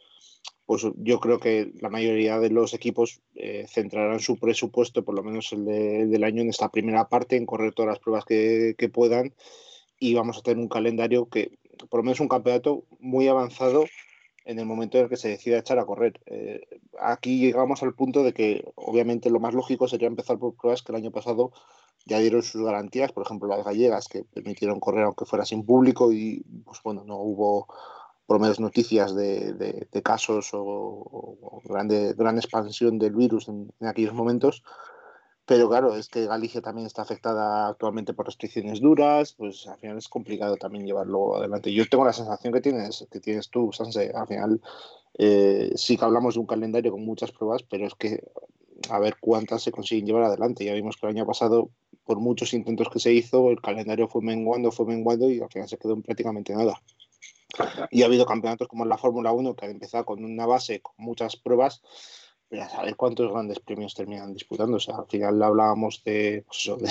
pues 0.66 0.86
yo 0.96 1.20
creo 1.20 1.38
que 1.38 1.72
la 1.80 1.90
mayoría 1.90 2.38
de 2.38 2.50
los 2.50 2.74
equipos 2.74 3.20
eh, 3.34 3.66
centrarán 3.68 4.20
su 4.20 4.38
presupuesto, 4.38 5.04
por 5.04 5.14
lo 5.14 5.22
menos 5.22 5.52
el, 5.52 5.64
de- 5.64 6.02
el 6.02 6.10
del 6.10 6.24
año, 6.24 6.42
en 6.42 6.48
esta 6.48 6.70
primera 6.70 7.08
parte, 7.08 7.36
en 7.36 7.46
correr 7.46 7.74
todas 7.74 7.90
las 7.90 7.98
pruebas 7.98 8.24
que, 8.24 8.74
que 8.78 8.88
puedan 8.88 9.34
y 9.98 10.14
vamos 10.14 10.38
a 10.38 10.42
tener 10.42 10.58
un 10.58 10.68
calendario 10.68 11.28
que, 11.28 11.58
por 11.88 12.00
lo 12.00 12.04
menos 12.04 12.20
un 12.20 12.28
campeonato 12.28 12.84
muy 12.98 13.28
avanzado 13.28 13.84
en 14.44 14.58
el 14.58 14.66
momento 14.66 14.98
en 14.98 15.04
el 15.04 15.10
que 15.10 15.16
se 15.16 15.28
decida 15.28 15.58
echar 15.58 15.78
a 15.78 15.86
correr. 15.86 16.20
Eh, 16.26 16.60
aquí 17.00 17.38
llegamos 17.38 17.82
al 17.82 17.94
punto 17.94 18.22
de 18.22 18.32
que 18.32 18.64
obviamente 18.74 19.30
lo 19.30 19.40
más 19.40 19.54
lógico 19.54 19.88
sería 19.88 20.08
empezar 20.08 20.38
por 20.38 20.54
pruebas 20.54 20.82
que 20.82 20.92
el 20.92 20.96
año 20.96 21.10
pasado 21.10 21.52
ya 22.06 22.18
dieron 22.18 22.42
sus 22.42 22.62
garantías, 22.62 23.12
por 23.12 23.24
ejemplo 23.24 23.48
las 23.48 23.64
gallegas 23.64 24.08
que 24.08 24.24
permitieron 24.24 24.80
correr 24.80 25.04
aunque 25.04 25.24
fuera 25.24 25.44
sin 25.44 25.64
público 25.64 26.12
y 26.12 26.42
pues 26.64 26.80
bueno, 26.84 27.04
no 27.04 27.16
hubo 27.18 27.66
por 28.26 28.36
lo 28.36 28.40
menos 28.40 28.60
noticias 28.60 29.14
de, 29.14 29.52
de- 29.54 29.88
de 29.92 30.02
casos 30.02 30.54
o, 30.54 30.60
o 30.60 31.62
grande, 31.64 32.14
gran 32.14 32.36
expansión 32.38 32.98
del 32.98 33.14
virus 33.14 33.48
en, 33.48 33.70
en 33.80 33.86
aquellos 33.88 34.14
momentos. 34.14 34.62
Pero 35.46 35.68
claro, 35.68 35.94
es 35.94 36.08
que 36.08 36.24
Galicia 36.26 36.62
también 36.62 36.86
está 36.86 37.02
afectada 37.02 37.68
actualmente 37.68 38.14
por 38.14 38.24
restricciones 38.26 38.80
duras, 38.80 39.34
pues 39.34 39.66
al 39.66 39.76
final 39.78 39.98
es 39.98 40.08
complicado 40.08 40.56
también 40.56 40.86
llevarlo 40.86 41.36
adelante. 41.36 41.70
Yo 41.72 41.84
tengo 41.86 42.06
la 42.06 42.14
sensación 42.14 42.52
que 42.54 42.62
tienes, 42.62 43.06
que 43.10 43.20
tienes 43.20 43.50
tú, 43.50 43.70
Sanse, 43.70 44.10
al 44.14 44.26
final 44.26 44.62
eh, 45.18 45.70
sí 45.76 45.98
que 45.98 46.04
hablamos 46.06 46.34
de 46.34 46.40
un 46.40 46.46
calendario 46.46 46.92
con 46.92 47.04
muchas 47.04 47.30
pruebas, 47.30 47.62
pero 47.62 47.86
es 47.86 47.94
que 47.94 48.24
a 48.90 48.98
ver 48.98 49.16
cuántas 49.20 49.62
se 49.62 49.72
consiguen 49.72 50.06
llevar 50.06 50.24
adelante. 50.24 50.64
Ya 50.64 50.74
vimos 50.74 50.96
que 50.96 51.06
el 51.06 51.16
año 51.16 51.26
pasado, 51.26 51.70
por 52.04 52.20
muchos 52.20 52.54
intentos 52.54 52.88
que 52.88 53.00
se 53.00 53.12
hizo, 53.12 53.50
el 53.50 53.60
calendario 53.60 54.08
fue 54.08 54.22
menguando, 54.22 54.70
fue 54.72 54.86
menguando 54.86 55.30
y 55.30 55.40
al 55.40 55.50
final 55.50 55.68
se 55.68 55.78
quedó 55.78 55.94
en 55.94 56.02
prácticamente 56.02 56.54
nada. 56.54 56.80
Y 57.90 58.02
ha 58.02 58.06
habido 58.06 58.26
campeonatos 58.26 58.68
como 58.68 58.84
la 58.84 58.98
Fórmula 58.98 59.32
1 59.32 59.54
que 59.54 59.64
han 59.66 59.72
empezado 59.72 60.04
con 60.04 60.24
una 60.24 60.46
base, 60.46 60.80
con 60.80 60.94
muchas 60.98 61.36
pruebas, 61.36 61.82
pero 62.48 62.62
a 62.62 62.68
saber 62.68 62.96
cuántos 62.96 63.30
grandes 63.30 63.60
premios 63.60 63.94
terminan 63.94 64.32
disputando. 64.32 64.76
O 64.76 64.80
sea, 64.80 64.96
al 64.96 65.06
final 65.06 65.42
hablábamos 65.42 66.02
de, 66.04 66.44
pues 66.46 66.60
eso, 66.60 66.76
de, 66.76 66.90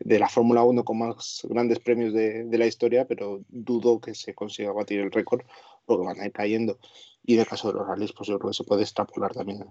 de 0.00 0.18
la 0.18 0.28
Fórmula 0.28 0.62
1 0.62 0.84
con 0.84 0.98
más 0.98 1.46
grandes 1.48 1.78
premios 1.80 2.12
de, 2.12 2.44
de 2.44 2.58
la 2.58 2.66
historia, 2.66 3.06
pero 3.06 3.40
dudo 3.48 4.00
que 4.00 4.14
se 4.14 4.34
consiga 4.34 4.72
batir 4.72 5.00
el 5.00 5.12
récord 5.12 5.42
porque 5.84 6.06
van 6.06 6.20
a 6.20 6.26
ir 6.26 6.32
cayendo. 6.32 6.78
Y 7.22 7.34
en 7.34 7.40
el 7.40 7.46
caso 7.46 7.68
de 7.68 7.78
los 7.78 7.86
rallies, 7.86 8.12
pues 8.12 8.28
yo 8.28 8.38
creo 8.38 8.50
que 8.50 8.56
se 8.56 8.64
puede 8.64 8.82
extrapolar 8.82 9.34
también. 9.34 9.64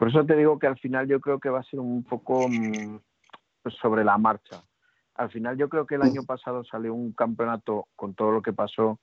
Por 0.00 0.08
eso 0.08 0.24
te 0.24 0.34
digo 0.34 0.58
que 0.58 0.66
al 0.66 0.78
final 0.78 1.06
yo 1.06 1.20
creo 1.20 1.38
que 1.38 1.50
va 1.50 1.60
a 1.60 1.64
ser 1.64 1.78
un 1.78 2.02
poco 2.02 2.48
mm, 2.48 3.00
pues, 3.62 3.74
sobre 3.74 4.02
la 4.02 4.16
marcha. 4.16 4.62
Al 5.14 5.28
final 5.28 5.58
yo 5.58 5.68
creo 5.68 5.86
que 5.86 5.96
el 5.96 6.02
año 6.02 6.22
pasado 6.24 6.64
salió 6.64 6.94
un 6.94 7.12
campeonato 7.12 7.86
con 7.96 8.14
todo 8.14 8.32
lo 8.32 8.40
que 8.40 8.54
pasó 8.54 8.98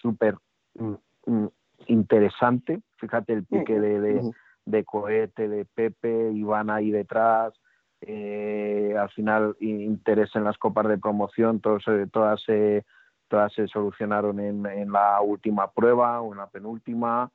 súper 0.00 0.34
mm, 0.74 0.94
mm, 1.26 1.46
interesante. 1.86 2.82
Fíjate 2.96 3.34
el 3.34 3.44
pique 3.44 3.78
de, 3.78 4.32
de, 4.64 4.84
cohete, 4.84 5.48
de 5.48 5.64
Pepe, 5.64 6.32
Iván 6.32 6.70
ahí 6.70 6.90
detrás. 6.90 7.54
eh, 8.00 8.96
al 8.98 9.10
final 9.10 9.54
interés 9.60 10.34
en 10.34 10.42
las 10.42 10.58
copas 10.58 10.88
de 10.88 10.98
promoción, 10.98 11.60
todos, 11.60 11.84
todas, 12.10 12.42
se, 12.42 12.84
todas 13.28 13.52
se 13.52 13.68
solucionaron 13.68 14.40
en, 14.40 14.66
en 14.66 14.90
la 14.90 15.20
última 15.20 15.70
prueba 15.70 16.20
o 16.20 16.32
en 16.32 16.38
la 16.38 16.48
penúltima. 16.48 17.30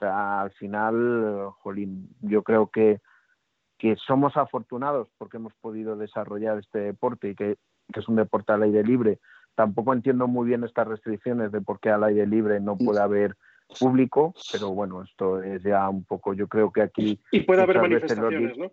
O 0.00 0.02
sea, 0.02 0.40
al 0.40 0.50
final, 0.52 1.50
jolín, 1.58 2.08
yo 2.22 2.42
creo 2.42 2.68
que, 2.68 3.00
que 3.76 3.96
somos 3.96 4.34
afortunados 4.38 5.08
porque 5.18 5.36
hemos 5.36 5.52
podido 5.60 5.94
desarrollar 5.94 6.58
este 6.58 6.78
deporte 6.78 7.28
y 7.28 7.34
que, 7.34 7.58
que 7.92 8.00
es 8.00 8.08
un 8.08 8.16
deporte 8.16 8.50
al 8.52 8.62
aire 8.62 8.82
libre. 8.82 9.18
Tampoco 9.54 9.92
entiendo 9.92 10.26
muy 10.26 10.48
bien 10.48 10.64
estas 10.64 10.88
restricciones 10.88 11.52
de 11.52 11.60
por 11.60 11.80
qué 11.80 11.90
al 11.90 12.04
aire 12.04 12.26
libre 12.26 12.60
no 12.60 12.78
puede 12.78 12.98
haber 13.02 13.36
público, 13.78 14.32
pero 14.50 14.70
bueno, 14.70 15.02
esto 15.02 15.42
es 15.42 15.62
ya 15.62 15.86
un 15.90 16.04
poco, 16.04 16.32
yo 16.32 16.48
creo 16.48 16.72
que 16.72 16.80
aquí 16.80 17.20
Y 17.30 17.40
puede 17.40 17.60
haber 17.60 17.82
manifestaciones, 17.82 18.56
¿no? 18.56 18.70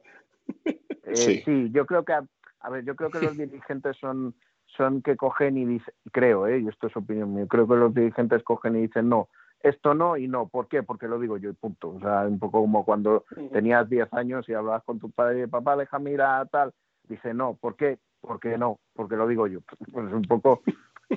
eh, 0.63 1.15
Sí. 1.15 1.41
sí. 1.43 1.69
yo 1.71 1.85
creo 1.85 2.05
que, 2.05 2.13
a, 2.13 2.25
a 2.61 2.69
ver, 2.69 2.85
yo 2.85 2.95
creo 2.95 3.09
que 3.09 3.19
los 3.19 3.37
dirigentes 3.37 3.97
son, 3.97 4.33
son 4.77 5.01
que 5.01 5.17
cogen 5.17 5.57
y 5.57 5.65
dicen, 5.65 5.93
creo, 6.13 6.47
¿eh? 6.47 6.59
y 6.59 6.69
esto 6.69 6.87
es 6.87 6.95
opinión 6.95 7.33
mía, 7.33 7.47
creo 7.49 7.67
que 7.67 7.75
los 7.75 7.93
dirigentes 7.93 8.43
cogen 8.43 8.77
y 8.77 8.83
dicen, 8.83 9.09
no, 9.09 9.27
esto 9.61 9.93
no 9.93 10.17
y 10.17 10.27
no, 10.27 10.47
¿por 10.47 10.67
qué? 10.67 10.83
Porque 10.83 11.07
lo 11.07 11.19
digo 11.19 11.37
yo 11.37 11.49
y 11.49 11.53
punto. 11.53 11.89
O 11.89 11.99
sea, 11.99 12.27
un 12.27 12.39
poco 12.39 12.61
como 12.61 12.85
cuando 12.85 13.25
tenías 13.51 13.89
10 13.89 14.11
años 14.13 14.47
y 14.47 14.53
hablabas 14.53 14.83
con 14.83 14.99
tu 14.99 15.09
padre, 15.11 15.47
papá, 15.47 15.75
déjame 15.75 16.11
ir 16.11 16.21
a 16.21 16.45
tal, 16.45 16.73
dice, 17.07 17.33
no, 17.33 17.55
¿por 17.55 17.75
qué? 17.75 17.97
Porque 18.21 18.57
no, 18.57 18.79
porque 18.93 19.15
lo 19.15 19.27
digo 19.27 19.47
yo. 19.47 19.59
Pues 19.91 20.11
un 20.13 20.23
poco, 20.23 20.61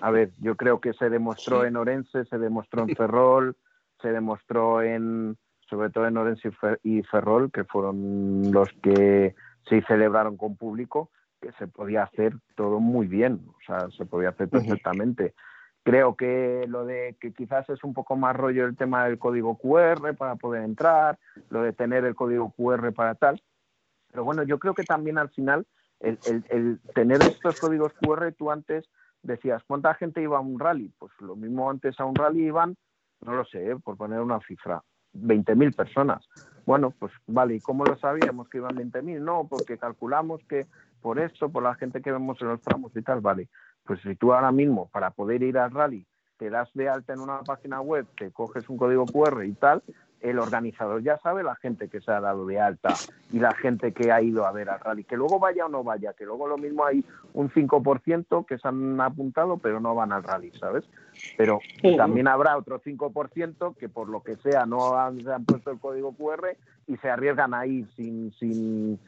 a 0.01 0.11
ver, 0.11 0.31
yo 0.39 0.57
creo 0.57 0.81
que 0.81 0.93
se 0.95 1.11
demostró 1.11 1.65
en 1.65 1.77
Orense, 1.77 2.25
se 2.25 2.39
demostró 2.39 2.83
en 2.83 2.95
Ferrol, 2.97 3.57
se 4.01 4.13
demostró 4.13 4.83
en, 4.83 5.37
sobre 5.69 5.91
todo 5.91 6.07
en 6.07 6.17
Orense 6.17 6.49
y 6.49 6.51
Fer- 6.53 6.81
y 6.83 7.03
Ferrol, 7.03 7.51
que 7.53 7.65
fueron 7.65 8.51
los 8.53 8.71
que 8.83 9.35
sí 9.69 9.81
celebraron 9.83 10.37
con 10.37 10.57
público, 10.57 11.11
que 11.41 11.53
se 11.53 11.67
podía 11.69 12.05
hacer 12.05 12.35
todo 12.55 12.81
muy 12.81 13.07
bien, 13.07 13.41
o 13.49 13.57
sea, 13.67 13.91
se 13.91 14.05
podía 14.07 14.31
hacer 14.31 14.49
perfectamente. 14.49 15.35
Creo 15.91 16.15
que 16.15 16.67
lo 16.69 16.87
de 16.87 17.17
que 17.21 17.33
quizás 17.33 17.69
es 17.69 17.83
un 17.83 17.95
poco 17.95 18.15
más 18.15 18.37
rollo 18.37 18.65
el 18.65 18.77
tema 18.77 19.07
del 19.07 19.19
código 19.19 19.59
QR 19.59 20.15
para 20.17 20.37
poder 20.37 20.63
entrar, 20.63 21.19
lo 21.49 21.63
de 21.63 21.73
tener 21.73 22.05
el 22.05 22.15
código 22.15 22.53
QR 22.57 22.93
para 22.93 23.17
tal. 23.17 23.43
Pero 24.13 24.23
bueno, 24.23 24.45
yo 24.45 24.61
creo 24.61 24.73
que 24.73 24.85
también 24.85 25.19
al 25.19 25.31
final 25.31 25.67
el, 25.99 26.79
tener 26.95 27.21
estos 27.23 27.59
códigos 27.59 27.93
QR, 27.95 28.31
tú 28.39 28.53
antes 28.53 28.89
decías, 29.25 29.65
¿cuánta 29.67 29.93
gente 29.95 30.23
iba 30.23 30.39
a 30.39 30.41
un 30.41 30.61
rally? 30.61 30.93
Pues 30.97 31.11
lo 31.19 31.35
mismo 31.35 31.69
antes 31.69 31.99
a 31.99 32.05
un 32.05 32.15
rally 32.15 32.47
iban, 32.47 32.77
no 33.27 33.35
lo 33.35 33.45
sé, 33.45 33.75
por 33.83 33.97
poner 33.97 34.21
una 34.21 34.39
cifra, 34.47 34.81
20.000 35.15 35.75
personas. 35.75 36.25
Bueno, 36.67 36.95
pues 36.97 37.11
vale, 37.27 37.57
¿y 37.57 37.61
cómo 37.61 37.85
lo 37.85 37.99
sabíamos 37.99 38.49
que 38.49 38.59
iban 38.59 38.77
20.000? 38.77 39.19
No, 39.23 39.49
porque 39.51 39.77
calculamos 39.77 40.41
que 40.49 40.69
por 41.01 41.19
esto, 41.19 41.49
por 41.49 41.65
la 41.65 41.75
gente 41.75 42.01
que 42.01 42.13
vemos 42.13 42.41
en 42.41 42.49
los 42.49 42.63
tramos 42.63 42.93
y 42.95 43.03
tal, 43.03 43.21
vale. 43.21 43.49
Pues 43.91 44.03
si 44.03 44.15
tú 44.15 44.33
ahora 44.33 44.53
mismo, 44.53 44.89
para 44.93 45.11
poder 45.11 45.43
ir 45.43 45.59
al 45.59 45.73
rally, 45.73 46.07
te 46.39 46.49
das 46.49 46.71
de 46.75 46.89
alta 46.89 47.13
en 47.13 47.19
una 47.19 47.41
página 47.41 47.81
web, 47.81 48.07
te 48.17 48.31
coges 48.31 48.69
un 48.69 48.77
código 48.77 49.05
QR 49.05 49.45
y 49.45 49.53
tal, 49.55 49.83
el 50.21 50.39
organizador 50.39 51.03
ya 51.03 51.19
sabe 51.19 51.43
la 51.43 51.57
gente 51.57 51.89
que 51.89 52.01
se 52.01 52.13
ha 52.13 52.21
dado 52.21 52.47
de 52.47 52.61
alta 52.61 52.95
y 53.33 53.41
la 53.41 53.53
gente 53.53 53.91
que 53.91 54.13
ha 54.13 54.23
ido 54.23 54.47
a 54.47 54.53
ver 54.53 54.71
al 54.71 54.79
rally, 54.79 55.03
que 55.03 55.17
luego 55.17 55.41
vaya 55.41 55.67
o 55.67 55.69
no 55.69 55.83
vaya, 55.83 56.13
que 56.13 56.25
luego 56.25 56.47
lo 56.47 56.57
mismo 56.57 56.85
hay 56.87 57.05
un 57.35 57.51
5% 57.51 58.47
que 58.47 58.59
se 58.59 58.69
han 58.69 59.01
apuntado 59.01 59.59
pero 59.59 59.81
no 59.81 59.93
van 59.97 60.13
al 60.13 60.23
rally, 60.23 60.53
¿sabes? 60.53 60.85
Pero 61.37 61.59
también 61.97 62.29
habrá 62.29 62.57
otro 62.57 62.81
5% 62.81 63.77
que 63.77 63.89
por 63.89 64.09
lo 64.09 64.23
que 64.23 64.37
sea 64.37 64.67
no 64.67 64.97
han, 65.01 65.21
se 65.21 65.33
han 65.33 65.45
puesto 65.45 65.73
el 65.73 65.81
código 65.81 66.13
QR 66.13 66.57
y 66.87 66.97
se 66.99 67.11
arriesgan 67.11 67.55
a 67.55 67.67
ir 67.67 67.89
sin, 67.97 68.33
sin, 68.39 69.01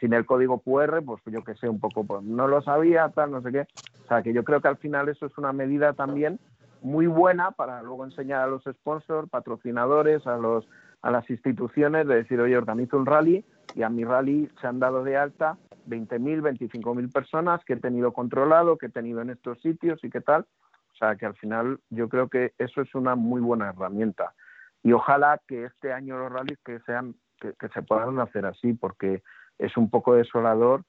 sin 0.00 0.12
el 0.14 0.26
código 0.26 0.58
QR, 0.58 1.00
pues 1.04 1.22
yo 1.26 1.44
que 1.44 1.54
sé, 1.54 1.68
un 1.68 1.78
poco, 1.78 2.02
pues 2.02 2.24
no 2.24 2.48
lo 2.48 2.60
sabía, 2.62 3.08
tal, 3.10 3.30
no 3.30 3.40
sé 3.40 3.52
qué. 3.52 3.68
O 4.06 4.08
sea, 4.08 4.22
que 4.22 4.32
yo 4.32 4.44
creo 4.44 4.60
que 4.60 4.68
al 4.68 4.76
final 4.76 5.08
eso 5.08 5.26
es 5.26 5.36
una 5.36 5.52
medida 5.52 5.92
también 5.92 6.38
muy 6.80 7.08
buena 7.08 7.50
para 7.50 7.82
luego 7.82 8.04
enseñar 8.04 8.42
a 8.42 8.46
los 8.46 8.62
sponsors, 8.62 9.28
patrocinadores, 9.28 10.24
a 10.28 10.36
los 10.36 10.68
a 11.02 11.10
las 11.10 11.28
instituciones 11.28 12.06
de 12.06 12.16
decir, 12.16 12.40
oye, 12.40 12.56
organizo 12.56 12.96
un 12.96 13.06
rally 13.06 13.44
y 13.74 13.82
a 13.82 13.88
mi 13.88 14.04
rally 14.04 14.48
se 14.60 14.66
han 14.66 14.78
dado 14.78 15.04
de 15.04 15.16
alta 15.16 15.58
20.000, 15.88 16.40
25.000 16.40 17.12
personas 17.12 17.64
que 17.64 17.74
he 17.74 17.76
tenido 17.76 18.12
controlado, 18.12 18.78
que 18.78 18.86
he 18.86 18.90
tenido 18.90 19.20
en 19.22 19.30
estos 19.30 19.60
sitios 19.60 20.02
y 20.04 20.10
qué 20.10 20.20
tal. 20.20 20.46
O 20.92 20.96
sea, 20.98 21.16
que 21.16 21.26
al 21.26 21.34
final 21.34 21.80
yo 21.90 22.08
creo 22.08 22.28
que 22.28 22.54
eso 22.58 22.80
es 22.80 22.94
una 22.94 23.16
muy 23.16 23.40
buena 23.40 23.68
herramienta. 23.68 24.34
Y 24.82 24.92
ojalá 24.92 25.40
que 25.46 25.64
este 25.64 25.92
año 25.92 26.16
los 26.16 26.32
rallies 26.32 26.58
que 26.64 26.78
sean 26.80 27.16
que, 27.40 27.54
se 27.72 27.82
puedan 27.82 28.18
hacer 28.18 28.46
así, 28.46 28.72
porque 28.72 29.22
es 29.58 29.76
un 29.76 29.90
poco 29.90 30.14
desolador 30.14 30.84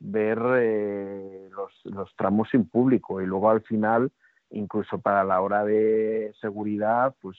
ver 0.00 0.38
eh, 0.58 1.48
los, 1.50 1.72
los 1.84 2.14
tramos 2.16 2.48
sin 2.50 2.68
público 2.68 3.20
y 3.20 3.26
luego 3.26 3.50
al 3.50 3.62
final, 3.62 4.12
incluso 4.50 5.00
para 5.00 5.24
la 5.24 5.40
hora 5.40 5.64
de 5.64 6.32
seguridad, 6.40 7.14
pues 7.20 7.36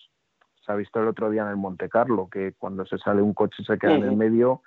se 0.65 0.71
ha 0.71 0.75
visto 0.75 1.01
el 1.01 1.07
otro 1.07 1.29
día 1.29 1.43
en 1.43 1.49
el 1.49 1.57
Monte 1.57 1.89
Carlo, 1.89 2.27
que 2.29 2.53
cuando 2.57 2.85
se 2.85 2.97
sale 2.97 3.21
un 3.21 3.33
coche 3.33 3.57
y 3.59 3.65
se 3.65 3.77
queda 3.77 3.95
en 3.95 4.03
el 4.03 4.15
medio, 4.15 4.61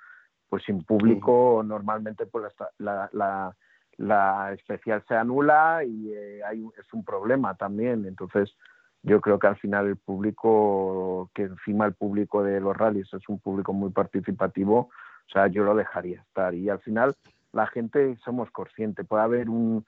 pues 0.49 0.65
sin 0.65 0.85
público 0.85 1.63
normalmente 1.65 2.27
pues 2.27 2.53
la, 2.79 3.09
la, 3.13 3.57
la, 3.97 4.53
especial 4.53 5.05
se 5.07 5.15
anula 5.15 5.83
y 5.85 6.13
eh, 6.13 6.41
hay, 6.45 6.65
es 6.79 6.93
un 6.93 7.05
problema 7.05 7.55
también. 7.55 8.05
Entonces, 8.07 8.55
yo 9.03 9.21
creo 9.21 9.39
que 9.39 9.47
al 9.47 9.57
final 9.57 9.87
el 9.87 9.97
público, 9.97 11.31
que 11.35 11.45
encima 11.45 11.87
el 11.87 11.95
público 11.95 12.43
de 12.43 12.61
los 12.61 12.77
rallies 12.77 13.13
es 13.13 13.29
un 13.29 13.39
público 13.39 13.73
muy 13.73 13.91
participativo, 13.91 14.79
o 14.79 15.31
sea, 15.33 15.47
yo 15.47 15.65
lo 15.65 15.75
dejaría 15.75 16.21
estar. 16.21 16.55
Y 16.55 16.69
al 16.69 16.81
final 16.81 17.15
la 17.53 17.67
gente 17.67 18.17
somos 18.25 18.51
conscientes, 18.51 19.07
puede 19.07 19.23
haber 19.23 19.51
un 19.51 19.85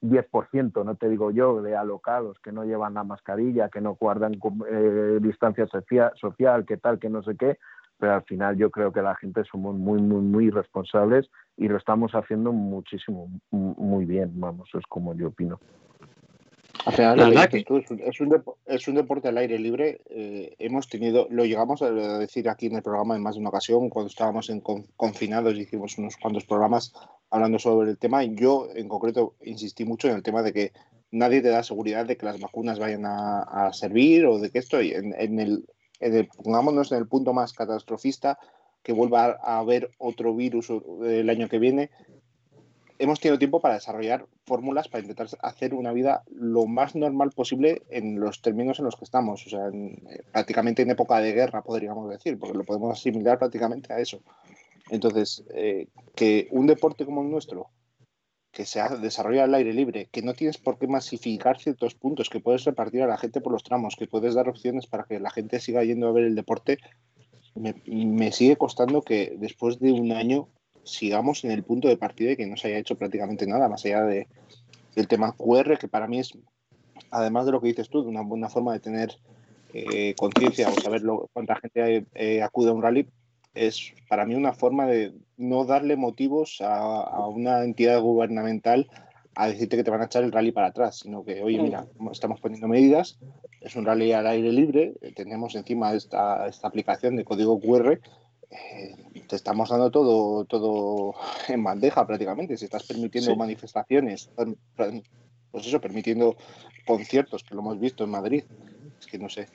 10%, 0.00 0.84
no 0.84 0.94
te 0.94 1.08
digo 1.08 1.30
yo, 1.30 1.62
de 1.62 1.76
alocados 1.76 2.38
que 2.40 2.52
no 2.52 2.64
llevan 2.64 2.94
la 2.94 3.04
mascarilla, 3.04 3.68
que 3.68 3.80
no 3.80 3.94
guardan 3.94 4.34
eh, 4.68 5.18
distancia 5.20 5.66
social, 5.66 6.64
que 6.66 6.76
tal, 6.76 6.98
que 6.98 7.08
no 7.08 7.22
sé 7.22 7.36
qué, 7.36 7.58
pero 7.98 8.14
al 8.14 8.22
final 8.22 8.56
yo 8.56 8.70
creo 8.70 8.92
que 8.92 9.02
la 9.02 9.14
gente 9.14 9.44
somos 9.44 9.76
muy, 9.76 10.00
muy, 10.00 10.22
muy 10.22 10.50
responsables 10.50 11.30
y 11.56 11.68
lo 11.68 11.76
estamos 11.76 12.12
haciendo 12.12 12.52
muchísimo, 12.52 13.28
muy 13.50 14.04
bien, 14.06 14.32
vamos, 14.40 14.68
es 14.74 14.84
como 14.88 15.14
yo 15.14 15.28
opino. 15.28 15.60
Es, 18.04 18.20
un, 18.20 18.42
es, 18.66 18.88
un 18.88 18.94
deporte 18.94 19.28
al 19.28 19.38
aire 19.38 19.58
libre. 19.58 20.00
Eh, 20.10 20.54
hemos 20.58 20.88
tenido, 20.88 21.26
lo 21.30 21.44
llegamos 21.44 21.82
a 21.82 21.90
decir 21.90 22.48
aquí 22.48 22.66
en 22.66 22.76
el 22.76 22.82
programa 22.82 23.14
en 23.14 23.22
más 23.22 23.34
de 23.34 23.40
una 23.40 23.50
ocasión, 23.50 23.88
cuando 23.88 24.08
estábamos 24.08 24.50
en 24.50 24.60
confinados, 24.60 25.56
hicimos 25.56 25.96
unos 25.98 26.16
cuantos 26.16 26.44
programas 26.44 26.92
hablando 27.30 27.58
sobre 27.58 27.90
el 27.90 27.98
tema. 27.98 28.24
Y 28.24 28.34
yo, 28.34 28.68
en 28.74 28.88
concreto, 28.88 29.34
insistí 29.42 29.84
mucho 29.84 30.08
en 30.08 30.16
el 30.16 30.22
tema 30.22 30.42
de 30.42 30.52
que 30.52 30.72
nadie 31.10 31.42
te 31.42 31.48
da 31.48 31.62
seguridad 31.62 32.06
de 32.06 32.16
que 32.16 32.26
las 32.26 32.40
vacunas 32.40 32.78
vayan 32.78 33.04
a, 33.04 33.70
servir 33.72 34.26
o 34.26 34.38
de 34.38 34.50
que 34.50 34.58
esto, 34.58 34.80
en, 34.80 35.14
en, 35.16 35.38
el, 35.38 35.66
en 36.00 36.16
el, 36.16 36.28
pongámonos 36.28 36.90
en 36.90 36.98
el 36.98 37.06
punto 37.06 37.32
más 37.32 37.52
catastrofista, 37.52 38.38
que 38.82 38.92
vuelva 38.92 39.38
a 39.42 39.58
haber 39.58 39.92
otro 39.98 40.34
virus 40.34 40.68
el 41.04 41.30
año 41.30 41.48
que 41.48 41.60
viene 41.60 41.90
hemos 43.02 43.18
tenido 43.18 43.38
tiempo 43.38 43.60
para 43.60 43.74
desarrollar 43.74 44.26
fórmulas 44.46 44.86
para 44.86 45.02
intentar 45.02 45.26
hacer 45.40 45.74
una 45.74 45.92
vida 45.92 46.22
lo 46.30 46.66
más 46.66 46.94
normal 46.94 47.30
posible 47.32 47.82
en 47.90 48.20
los 48.20 48.42
términos 48.42 48.78
en 48.78 48.84
los 48.84 48.94
que 48.94 49.04
estamos, 49.04 49.44
o 49.44 49.50
sea, 49.50 49.68
eh, 49.68 50.22
prácticamente 50.30 50.82
en 50.82 50.90
época 50.90 51.18
de 51.18 51.32
guerra, 51.32 51.62
podríamos 51.62 52.08
decir, 52.08 52.38
porque 52.38 52.56
lo 52.56 52.64
podemos 52.64 52.92
asimilar 52.92 53.40
prácticamente 53.40 53.92
a 53.92 53.98
eso. 53.98 54.20
Entonces, 54.90 55.44
eh, 55.52 55.88
que 56.14 56.46
un 56.52 56.68
deporte 56.68 57.04
como 57.04 57.22
el 57.22 57.30
nuestro, 57.30 57.70
que 58.52 58.66
se 58.66 58.80
desarrolla 59.00 59.44
al 59.44 59.54
aire 59.54 59.72
libre, 59.72 60.08
que 60.12 60.22
no 60.22 60.34
tienes 60.34 60.58
por 60.58 60.78
qué 60.78 60.86
masificar 60.86 61.58
ciertos 61.58 61.94
puntos, 61.94 62.30
que 62.30 62.38
puedes 62.38 62.64
repartir 62.64 63.02
a 63.02 63.08
la 63.08 63.18
gente 63.18 63.40
por 63.40 63.52
los 63.52 63.64
tramos, 63.64 63.96
que 63.96 64.06
puedes 64.06 64.34
dar 64.34 64.48
opciones 64.48 64.86
para 64.86 65.04
que 65.04 65.18
la 65.18 65.30
gente 65.30 65.58
siga 65.58 65.82
yendo 65.82 66.06
a 66.06 66.12
ver 66.12 66.24
el 66.24 66.36
deporte, 66.36 66.78
me 67.54 68.32
sigue 68.32 68.56
costando 68.56 69.02
que 69.02 69.34
después 69.38 69.78
de 69.78 69.92
un 69.92 70.12
año 70.12 70.48
sigamos 70.84 71.44
en 71.44 71.50
el 71.50 71.62
punto 71.62 71.88
de 71.88 71.96
partida 71.96 72.32
y 72.32 72.36
que 72.36 72.46
no 72.46 72.56
se 72.56 72.68
haya 72.68 72.78
hecho 72.78 72.96
prácticamente 72.96 73.46
nada, 73.46 73.68
más 73.68 73.84
allá 73.84 74.02
de, 74.02 74.28
del 74.94 75.08
tema 75.08 75.32
QR, 75.32 75.78
que 75.78 75.88
para 75.88 76.06
mí 76.06 76.18
es, 76.18 76.32
además 77.10 77.46
de 77.46 77.52
lo 77.52 77.60
que 77.60 77.68
dices 77.68 77.88
tú, 77.88 78.02
de 78.02 78.08
una 78.08 78.22
buena 78.22 78.48
forma 78.48 78.72
de 78.72 78.80
tener 78.80 79.16
eh, 79.74 80.14
conciencia 80.16 80.68
o 80.68 80.80
saber 80.80 81.02
cuánta 81.32 81.56
gente 81.56 82.06
eh, 82.14 82.42
acude 82.42 82.70
a 82.70 82.74
un 82.74 82.82
rally, 82.82 83.08
es 83.54 83.92
para 84.08 84.24
mí 84.24 84.34
una 84.34 84.52
forma 84.52 84.86
de 84.86 85.12
no 85.36 85.64
darle 85.64 85.96
motivos 85.96 86.58
a, 86.60 87.26
una 87.28 87.62
entidad 87.64 88.00
gubernamental 88.00 88.88
a 89.34 89.48
decirte 89.48 89.76
que 89.76 89.84
te 89.84 89.90
van 89.90 90.02
a 90.02 90.06
echar 90.06 90.24
el 90.24 90.32
rally 90.32 90.52
para 90.52 90.68
atrás, 90.68 91.00
sino 91.00 91.24
que, 91.24 91.42
oye, 91.42 91.58
mira, 91.58 91.86
estamos 92.10 92.40
poniendo 92.40 92.68
medidas, 92.68 93.18
es 93.60 93.76
un 93.76 93.86
rally 93.86 94.12
al 94.12 94.26
aire 94.26 94.52
libre, 94.52 94.94
tenemos 95.16 95.54
encima 95.54 95.94
esta, 95.94 96.46
esta 96.46 96.68
aplicación 96.68 97.16
de 97.16 97.24
código 97.24 97.58
QR 97.58 97.98
eh, 98.50 98.94
te 99.32 99.36
estamos 99.36 99.70
dando 99.70 99.90
todo, 99.90 100.44
todo 100.44 101.14
en 101.48 101.64
bandeja 101.64 102.06
prácticamente. 102.06 102.58
Si 102.58 102.66
estás 102.66 102.86
permitiendo 102.86 103.34
manifestaciones, 103.34 104.30
pues 105.50 105.66
eso, 105.66 105.80
permitiendo 105.80 106.36
conciertos, 106.86 107.42
que 107.42 107.54
lo 107.54 107.62
hemos 107.62 107.80
visto 107.80 108.04
en 108.04 108.10
Madrid. 108.10 108.44
Es 109.00 109.06
que 109.06 109.18
no 109.18 109.30
sé. 109.30 109.48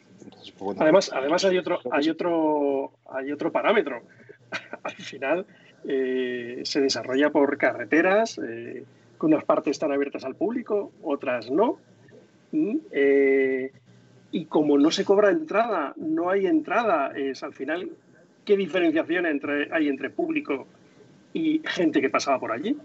Pues 0.57 0.81
además, 0.81 1.11
además 1.13 1.45
hay 1.45 1.59
otro, 1.59 1.79
hay 1.91 2.09
otro, 2.09 2.91
hay 3.05 3.31
otro 3.31 3.51
parámetro. 3.51 4.01
Al 4.83 4.95
final 4.95 5.45
eh, 5.87 6.61
se 6.63 6.81
desarrolla 6.81 7.29
por 7.29 7.55
carreteras, 7.59 8.39
eh, 8.39 8.83
que 9.19 9.25
unas 9.27 9.45
partes 9.45 9.73
están 9.73 9.91
abiertas 9.91 10.25
al 10.25 10.33
público, 10.35 10.91
otras 11.03 11.51
no. 11.51 11.77
Mm, 12.51 12.77
y 14.31 14.45
como 14.45 14.79
no 14.79 14.89
se 14.89 15.05
cobra 15.05 15.29
entrada, 15.29 15.93
no 15.97 16.31
hay 16.31 16.47
entrada, 16.47 17.11
es 17.15 17.43
al 17.43 17.53
final 17.53 17.91
¿Qué 18.47 18.55
diferenciación 18.55 19.25
entre, 19.25 19.67
hay 19.73 19.89
entre 19.89 20.09
público 20.09 20.69
y 21.33 21.61
gente 21.65 21.99
que 21.99 22.09
pasaba 22.09 22.39
por 22.39 22.53
allí? 22.53 22.77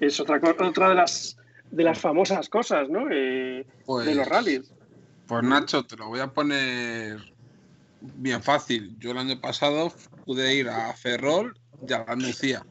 Es 0.00 0.20
otra, 0.20 0.40
otra 0.40 0.90
de, 0.90 0.94
las, 0.94 1.36
de 1.72 1.82
las 1.82 1.98
famosas 1.98 2.48
cosas, 2.48 2.88
¿no? 2.88 3.10
Eh, 3.10 3.64
de 3.64 3.64
los 3.84 3.84
pues, 3.84 4.28
rallies. 4.28 4.72
Pues 5.26 5.42
Nacho, 5.42 5.84
te 5.84 5.96
lo 5.96 6.06
voy 6.06 6.20
a 6.20 6.28
poner 6.28 7.18
bien 8.00 8.40
fácil. 8.44 8.96
Yo 9.00 9.10
el 9.10 9.18
año 9.18 9.40
pasado 9.40 9.92
pude 10.24 10.54
ir 10.54 10.68
a 10.68 10.92
Ferrol 10.92 11.58
y 11.84 11.92
a 11.92 12.04
la 12.06 12.14
Nucía. 12.14 12.64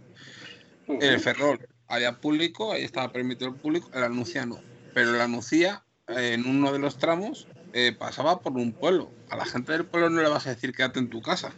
En 0.87 1.03
el 1.03 1.19
Ferrol 1.19 1.59
había 1.89 2.21
público, 2.21 2.71
ahí 2.71 2.85
estaba 2.85 3.11
permitido 3.11 3.49
el 3.49 3.57
público, 3.57 3.89
el 3.93 4.03
Anuncia 4.03 4.45
no. 4.45 4.57
Pero 4.93 5.11
la 5.11 5.27
Nucía, 5.27 5.83
en 6.07 6.47
uno 6.47 6.71
de 6.71 6.79
los 6.79 6.97
tramos, 6.97 7.49
eh, 7.73 7.91
pasaba 7.91 8.39
por 8.39 8.53
un 8.53 8.71
pueblo. 8.71 9.11
A 9.29 9.35
la 9.35 9.43
gente 9.43 9.73
del 9.73 9.83
pueblo 9.83 10.09
no 10.09 10.21
le 10.21 10.29
vas 10.29 10.47
a 10.47 10.51
decir 10.51 10.71
quédate 10.71 10.99
en 10.99 11.09
tu 11.09 11.21
casa. 11.21 11.53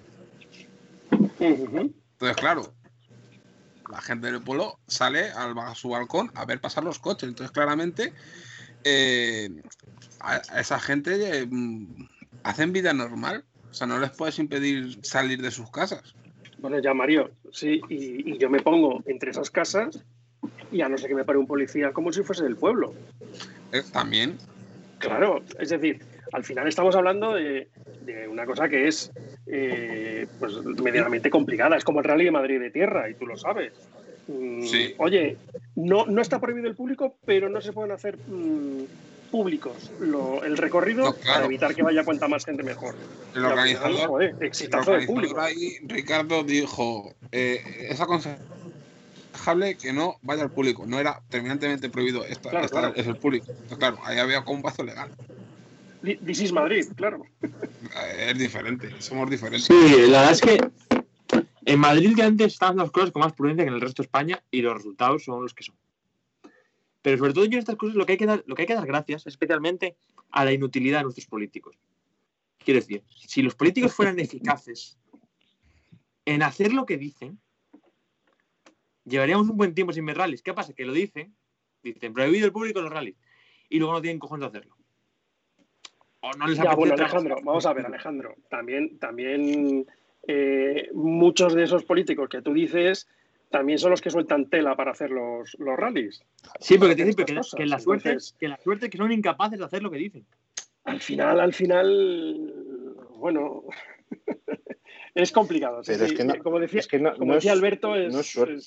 Entonces, 1.47 2.37
claro, 2.37 2.73
la 3.91 4.01
gente 4.01 4.31
del 4.31 4.41
pueblo 4.41 4.79
sale 4.87 5.29
al, 5.31 5.57
a 5.57 5.75
su 5.75 5.89
balcón 5.89 6.31
a 6.35 6.45
ver 6.45 6.61
pasar 6.61 6.83
los 6.83 6.99
coches. 6.99 7.29
Entonces, 7.29 7.51
claramente, 7.51 8.13
eh, 8.83 9.49
a, 10.19 10.37
esa 10.59 10.79
gente 10.79 11.41
eh, 11.41 11.47
hacen 12.43 12.73
vida 12.73 12.93
normal. 12.93 13.43
O 13.69 13.73
sea, 13.73 13.87
no 13.87 13.99
les 13.99 14.11
puedes 14.11 14.37
impedir 14.39 14.99
salir 15.03 15.41
de 15.41 15.51
sus 15.51 15.69
casas. 15.71 16.15
Bueno, 16.59 16.79
ya 16.79 16.93
Mario, 16.93 17.31
sí, 17.51 17.81
y, 17.89 18.37
yo 18.37 18.49
me 18.49 18.61
pongo 18.61 19.03
entre 19.05 19.31
esas 19.31 19.49
casas 19.49 19.99
y 20.71 20.81
a 20.81 20.87
no 20.87 20.97
ser 20.97 21.09
que 21.09 21.15
me 21.15 21.25
pare 21.25 21.37
un 21.37 21.47
policía 21.47 21.91
como 21.91 22.13
si 22.13 22.23
fuese 22.23 22.43
del 22.43 22.55
pueblo. 22.55 22.93
Eh, 23.71 23.81
también. 23.91 24.37
Claro, 24.99 25.43
es 25.59 25.69
decir, 25.69 25.99
al 26.31 26.43
final 26.43 26.67
estamos 26.67 26.95
hablando 26.95 27.33
de, 27.33 27.67
una 28.29 28.45
cosa 28.45 28.69
que 28.69 28.87
es 28.87 29.11
eh, 29.47 30.27
pues 30.39 30.53
medianamente 30.63 31.29
complicada. 31.29 31.77
Es 31.77 31.83
como 31.83 31.99
el 31.99 32.05
Rally 32.05 32.25
de 32.25 32.31
Madrid 32.31 32.59
de 32.59 32.71
tierra, 32.71 33.09
y 33.09 33.13
tú 33.15 33.25
lo 33.25 33.37
sabes. 33.37 33.73
Mm, 34.27 34.65
oye, 34.97 35.37
no, 35.75 36.05
no 36.05 36.21
está 36.21 36.39
prohibido 36.39 36.67
el 36.67 36.75
público, 36.75 37.15
pero 37.25 37.49
no 37.49 37.59
se 37.61 37.73
pueden 37.73 37.91
hacer 37.91 38.17
mm, 38.17 38.83
públicos 39.31 39.91
el 39.99 40.57
recorrido 40.57 41.15
para 41.25 41.45
evitar 41.45 41.73
que 41.73 41.81
vaya 41.81 42.03
cuanta 42.05 42.27
más 42.27 42.45
gente 42.45 42.61
mejor. 42.61 42.95
El 43.35 43.45
organizador, 43.45 44.21
el 44.21 45.05
público. 45.07 45.41
Ahí, 45.41 45.77
Ricardo 45.87 46.43
dijo, 46.43 47.13
eh, 47.31 47.87
es 47.89 47.99
aconsejable 47.99 49.75
que 49.75 49.91
no 49.91 50.17
vaya 50.21 50.43
al 50.43 50.51
público. 50.51 50.85
No 50.85 50.99
era 50.99 51.19
terminantemente 51.29 51.89
prohibido, 51.89 52.23
esta, 52.25 52.61
es 52.95 53.07
el 53.07 53.17
público. 53.17 53.47
claro, 53.79 53.97
ahí 54.03 54.19
había 54.19 54.43
como 54.43 54.57
un 54.57 54.61
paso 54.61 54.83
legal. 54.83 55.09
This 56.03 56.41
is 56.41 56.51
Madrid, 56.51 56.85
claro. 56.97 57.23
Es 58.17 58.37
diferente, 58.37 58.93
somos 58.99 59.29
diferentes. 59.29 59.63
Sí, 59.63 60.07
la 60.09 60.19
verdad 60.19 60.31
es 60.31 60.41
que 60.41 60.57
en 61.65 61.79
Madrid 61.79 62.13
ya 62.17 62.25
antes 62.25 62.53
estaban 62.53 62.75
las 62.75 62.91
cosas 62.91 63.11
con 63.11 63.21
más 63.21 63.31
prudencia 63.31 63.63
que 63.63 63.69
en 63.69 63.75
el 63.75 63.81
resto 63.81 64.01
de 64.01 64.07
España 64.07 64.43
y 64.51 64.61
los 64.61 64.73
resultados 64.73 65.23
son 65.23 65.41
los 65.41 65.53
que 65.53 65.63
son. 65.63 65.75
Pero 67.01 67.17
sobre 67.17 67.33
todo 67.33 67.45
yo 67.45 67.53
en 67.53 67.59
estas 67.59 67.77
cosas 67.77 67.95
lo 67.95 68.05
que 68.05 68.13
hay 68.13 68.17
que 68.17 68.25
dar, 68.25 68.43
lo 68.47 68.55
que 68.55 68.63
hay 68.63 68.67
que 68.67 68.75
dar 68.75 68.85
gracias 68.85 69.25
especialmente 69.27 69.95
a 70.31 70.43
la 70.43 70.51
inutilidad 70.51 70.99
de 70.99 71.03
nuestros 71.03 71.27
políticos. 71.27 71.77
Quiero 72.57 72.81
decir, 72.81 73.03
si 73.07 73.41
los 73.41 73.55
políticos 73.55 73.93
fueran 73.93 74.19
eficaces 74.19 74.97
en 76.25 76.43
hacer 76.43 76.73
lo 76.73 76.85
que 76.85 76.97
dicen, 76.97 77.39
llevaríamos 79.05 79.47
un 79.47 79.55
buen 79.55 79.73
tiempo 79.73 79.93
sin 79.93 80.05
ver 80.05 80.17
rallies. 80.17 80.41
¿Qué 80.41 80.53
pasa? 80.53 80.73
Que 80.73 80.83
lo 80.83 80.91
dicen, 80.91 81.33
dicen 81.81 82.13
prohibido 82.13 82.45
el 82.45 82.51
público 82.51 82.79
en 82.79 82.85
los 82.85 82.93
rallies 82.93 83.15
y 83.69 83.79
luego 83.79 83.93
no 83.93 84.01
tienen 84.01 84.19
cojones 84.19 84.51
de 84.51 84.57
hacerlo. 84.57 84.77
O 86.23 86.31
no 86.37 86.47
les 86.47 86.57
Ya, 86.57 86.73
bueno, 86.73 86.93
Alejandro, 86.95 87.35
vamos 87.43 87.65
a 87.65 87.73
ver, 87.73 87.85
Alejandro. 87.85 88.35
También, 88.49 88.97
también 88.97 89.85
eh, 90.27 90.89
muchos 90.93 91.53
de 91.53 91.63
esos 91.63 91.83
políticos 91.83 92.29
que 92.29 92.41
tú 92.41 92.53
dices 92.53 93.07
también 93.49 93.77
son 93.77 93.91
los 93.91 94.01
que 94.01 94.09
sueltan 94.09 94.49
tela 94.49 94.75
para 94.75 94.91
hacer 94.91 95.11
los, 95.11 95.55
los 95.59 95.77
rallies. 95.77 96.23
Sí, 96.59 96.77
porque 96.79 96.95
te 96.95 97.05
dicen 97.05 97.25
que, 97.25 97.35
cosas. 97.35 97.55
que 97.55 97.65
la 97.67 97.77
suerte, 97.77 98.09
Entonces, 98.09 98.35
que 98.39 98.47
la 98.47 98.57
suerte 98.57 98.85
es 98.85 98.91
que 98.91 98.97
son 98.97 99.11
incapaces 99.11 99.59
de 99.59 99.65
hacer 99.65 99.83
lo 99.83 99.91
que 99.91 99.97
dicen. 99.97 100.25
al 100.85 100.99
final, 101.01 101.39
al 101.39 101.53
final, 101.53 102.53
bueno, 103.17 103.63
es 105.15 105.31
complicado. 105.31 105.83
sí, 105.83 105.91
Pero 105.93 106.05
es 106.05 106.09
sí. 106.11 106.15
que 106.17 106.23
no- 106.23 106.37
como 106.41 106.59
decía, 106.59 106.79
es 106.79 106.87
que 106.87 106.99
no- 106.99 107.13
como 107.13 107.25
no 107.27 107.35
decía 107.35 107.51
es- 107.51 107.57
Alberto, 107.59 107.95
es, 107.95 108.13
no 108.13 108.21
es 108.21 108.31
suerte. 108.31 108.57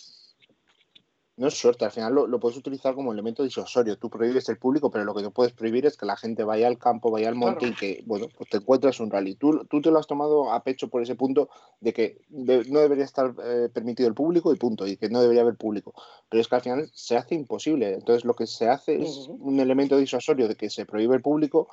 No 1.38 1.48
es 1.48 1.54
suerte, 1.54 1.84
al 1.84 1.90
final 1.90 2.14
lo, 2.14 2.26
lo 2.26 2.40
puedes 2.40 2.56
utilizar 2.56 2.94
como 2.94 3.12
elemento 3.12 3.42
disuasorio. 3.42 3.98
Tú 3.98 4.08
prohíbes 4.08 4.48
el 4.48 4.56
público, 4.56 4.90
pero 4.90 5.04
lo 5.04 5.14
que 5.14 5.20
no 5.22 5.30
puedes 5.32 5.52
prohibir 5.52 5.84
es 5.84 5.98
que 5.98 6.06
la 6.06 6.16
gente 6.16 6.44
vaya 6.44 6.66
al 6.66 6.78
campo, 6.78 7.10
vaya 7.10 7.28
al 7.28 7.34
monte 7.34 7.58
Claro. 7.66 7.74
y 7.74 7.76
que, 7.76 8.02
bueno, 8.06 8.28
pues 8.34 8.48
te 8.48 8.56
encuentras 8.56 9.00
un 9.00 9.10
rally. 9.10 9.34
Tú, 9.34 9.66
tú 9.68 9.82
te 9.82 9.90
lo 9.90 9.98
has 9.98 10.06
tomado 10.06 10.50
a 10.50 10.64
pecho 10.64 10.88
por 10.88 11.02
ese 11.02 11.14
punto 11.14 11.50
de 11.80 11.92
que 11.92 12.22
de- 12.28 12.64
no 12.70 12.80
debería 12.80 13.04
estar 13.04 13.34
eh, 13.44 13.68
permitido 13.70 14.08
el 14.08 14.14
público 14.14 14.50
y 14.50 14.56
punto, 14.56 14.86
y 14.86 14.96
que 14.96 15.10
no 15.10 15.20
debería 15.20 15.42
haber 15.42 15.56
público. 15.56 15.92
Pero 16.30 16.40
es 16.40 16.48
que 16.48 16.54
al 16.54 16.62
final 16.62 16.90
se 16.94 17.18
hace 17.18 17.34
imposible. 17.34 17.92
Entonces 17.92 18.24
lo 18.24 18.32
que 18.34 18.46
se 18.46 18.68
hace 18.70 19.02
es 19.02 19.28
un 19.28 19.60
elemento 19.60 19.98
disuasorio 19.98 20.48
de 20.48 20.54
que 20.54 20.70
se 20.70 20.86
prohíbe 20.86 21.16
el 21.16 21.22
público 21.22 21.68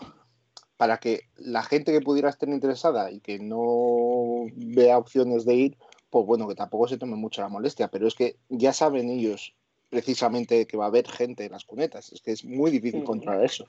para 0.75 0.97
que 0.97 1.21
la 1.37 1.63
gente 1.63 1.93
que 1.93 2.01
pudiera 2.01 2.29
estar 2.29 2.49
interesada 2.49 3.11
y 3.11 3.21
que 3.21 3.39
no 3.39 4.45
vea 4.55 4.97
opciones 4.97 5.45
de 5.45 5.53
ir, 5.55 5.77
pues 6.13 6.27
bueno, 6.27 6.47
que 6.47 6.53
tampoco 6.53 6.87
se 6.87 6.99
tome 6.99 7.15
mucha 7.15 7.41
la 7.41 7.49
molestia, 7.49 7.87
pero 7.87 8.07
es 8.07 8.13
que 8.13 8.35
ya 8.47 8.71
saben 8.71 9.09
ellos 9.09 9.55
precisamente 9.89 10.67
que 10.67 10.77
va 10.77 10.85
a 10.85 10.89
haber 10.89 11.07
gente 11.07 11.43
en 11.43 11.53
las 11.53 11.65
cunetas, 11.65 12.11
es 12.13 12.21
que 12.21 12.31
es 12.31 12.45
muy 12.45 12.69
difícil 12.69 12.99
Ujú. 12.99 13.07
controlar 13.07 13.43
eso, 13.43 13.65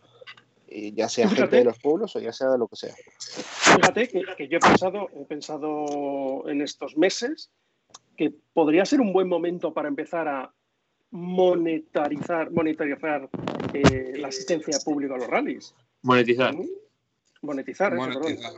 ya 0.69 1.09
sea 1.09 1.27
Fíjate. 1.27 1.41
gente 1.41 1.57
de 1.57 1.65
los 1.65 1.79
pueblos 1.79 2.15
o 2.17 2.21
ya 2.21 2.35
sea 2.35 2.51
de 2.51 2.59
lo 2.59 2.69
que 2.69 2.77
sea. 2.77 2.95
Fíjate 3.19 4.09
que, 4.09 4.25
que 4.37 4.49
yo 4.49 4.59
he 4.59 4.61
pensado, 4.61 5.09
he 5.15 5.25
pensado 5.25 6.47
en 6.47 6.61
estos 6.61 6.99
meses 6.99 7.51
que 8.15 8.35
podría 8.53 8.85
ser 8.85 9.01
un 9.01 9.15
buen 9.15 9.27
momento 9.27 9.73
para 9.73 9.89
empezar 9.89 10.29
a 10.29 10.53
monetarizar, 11.13 12.51
monetarizar 12.51 13.31
eh, 13.73 14.19
la 14.19 14.29
asistencia 14.29 14.79
pública 14.85 15.15
a 15.15 15.19
los 15.19 15.29
rallies. 15.29 15.75
Monetizar. 16.03 16.55
¿Mm? 16.55 16.69
Monetizar, 17.41 17.95
eso, 17.95 18.05
perdón. 18.05 18.23
Monetizar. 18.23 18.53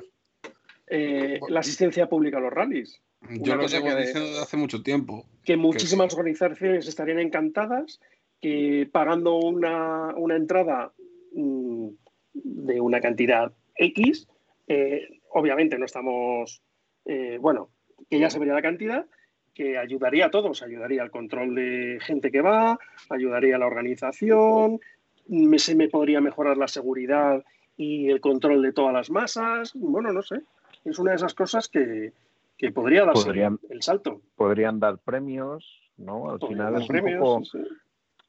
Eh, 0.89 1.39
la 1.49 1.61
asistencia 1.61 2.09
pública 2.09 2.39
a 2.39 2.41
los 2.41 2.53
rallies. 2.53 3.01
Yo 3.31 3.55
Una 3.55 3.55
lo 3.55 3.61
que- 3.61 3.67
diciendo 3.67 3.97
desde 3.97 4.41
hace 4.41 4.57
mucho 4.57 4.83
tiempo. 4.83 5.25
Que 5.45 5.57
muchísimas 5.57 6.13
organizaciones 6.15 6.87
estarían 6.89 7.19
encantadas 7.19 8.01
que 8.41 8.89
pagando 8.93 9.37
una, 9.37 10.15
una 10.17 10.37
entrada 10.37 10.93
mm, 11.35 11.89
de 12.35 12.81
una 12.81 13.01
cantidad 13.01 13.53
X, 13.77 14.29
eh, 14.69 15.09
obviamente 15.31 15.79
no 15.79 15.85
estamos, 15.87 16.63
eh, 17.05 17.39
bueno, 17.41 17.71
que 18.11 18.19
ya 18.19 18.29
se 18.31 18.39
vería 18.39 18.55
la 18.55 18.63
cantidad, 18.63 19.07
que 19.55 19.79
ayudaría 19.79 20.27
a 20.27 20.31
todos, 20.31 20.63
ayudaría 20.63 21.03
al 21.03 21.11
control 21.11 21.55
de 21.55 21.99
gente 22.01 22.31
que 22.31 22.43
va, 22.43 22.79
ayudaría 23.09 23.57
a 23.57 23.59
la 23.59 23.67
organización, 23.67 24.81
me- 25.29 25.59
se 25.59 25.75
me 25.75 25.89
podría 25.89 26.21
mejorar 26.21 26.57
la 26.59 26.69
seguridad 26.69 27.43
y 27.77 28.09
el 28.11 28.21
control 28.21 28.63
de 28.63 28.73
todas 28.73 28.93
las 28.93 29.11
masas, 29.11 29.73
bueno, 29.75 30.13
no 30.13 30.23
sé, 30.23 30.41
es 30.85 30.99
una 30.99 31.13
de 31.13 31.17
esas 31.17 31.35
cosas 31.35 31.69
que, 31.69 32.13
que 32.57 32.73
podría 32.73 33.05
darse 33.05 33.25
Podrían- 33.27 33.61
el 33.71 33.83
salto. 33.83 34.21
Podrían 34.35 34.81
dar 34.81 34.99
premios, 34.99 35.65
¿no? 35.97 36.31
Al 36.31 36.39
Podrían 36.39 36.69
final 36.69 36.83
es 36.83 36.91
un 36.91 37.19
poco, 37.19 37.45
sí, 37.45 37.59
sí. 37.63 37.69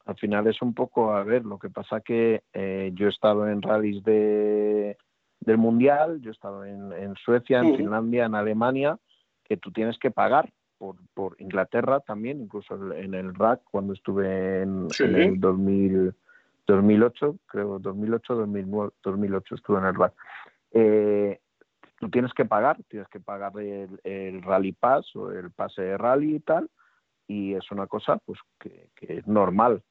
al 0.06 0.16
final 0.16 0.48
es 0.48 0.62
un 0.62 0.74
poco, 0.74 1.14
a 1.14 1.24
ver, 1.24 1.46
lo 1.46 1.58
que 1.60 1.70
pasa 1.70 2.02
que 2.02 2.44
eh, 2.54 2.92
yo 2.94 3.08
he 3.08 3.10
estado 3.10 3.48
en 3.48 3.62
rallies 3.62 4.04
de, 4.04 4.98
del 5.40 5.58
Mundial, 5.58 6.20
yo 6.22 6.30
he 6.32 6.34
estado 6.34 6.66
en, 6.66 6.92
en 6.94 7.16
Suecia, 7.16 7.60
en. 7.60 7.76
Finlandia, 7.78 8.26
en 8.26 8.36
Alemania, 8.36 8.98
que 9.44 9.58
tú 9.58 9.72
tienes 9.72 9.98
que 9.98 10.12
pagar 10.12 10.52
por, 10.78 10.96
por 11.14 11.36
Inglaterra 11.42 12.00
también, 12.02 12.42
incluso 12.42 12.76
en 12.94 13.14
el 13.14 13.34
RAC 13.34 13.62
cuando 13.72 13.94
estuve 13.94 14.62
en 14.62 14.88
el 15.00 15.40
2000, 15.40 16.14
2008, 16.68 17.38
creo 17.48 17.80
2008, 17.80 18.36
2009, 18.36 18.92
2008 19.04 19.56
estuve 19.56 19.78
en 19.80 19.86
el 19.86 19.96
RAC. 19.96 20.14
Eh, 20.72 21.40
tú 22.00 22.10
tienes 22.10 22.34
que 22.34 22.46
pagar, 22.46 22.78
tienes 22.88 23.08
que 23.10 23.20
pagar 23.20 23.52
el, 23.60 24.00
el 24.04 24.42
Rally 24.42 24.74
Pass 24.74 25.16
o 25.16 25.32
el 25.32 25.52
pase 25.52 25.82
de 25.82 25.98
rally 25.98 26.36
y 26.36 26.40
tal, 26.40 26.70
y 27.28 27.54
es 27.54 27.72
una 27.72 27.88
cosa 27.88 28.18
pues 28.18 28.40
que, 28.60 28.90
que 28.96 29.18
es 29.18 29.28
normal. 29.28 29.84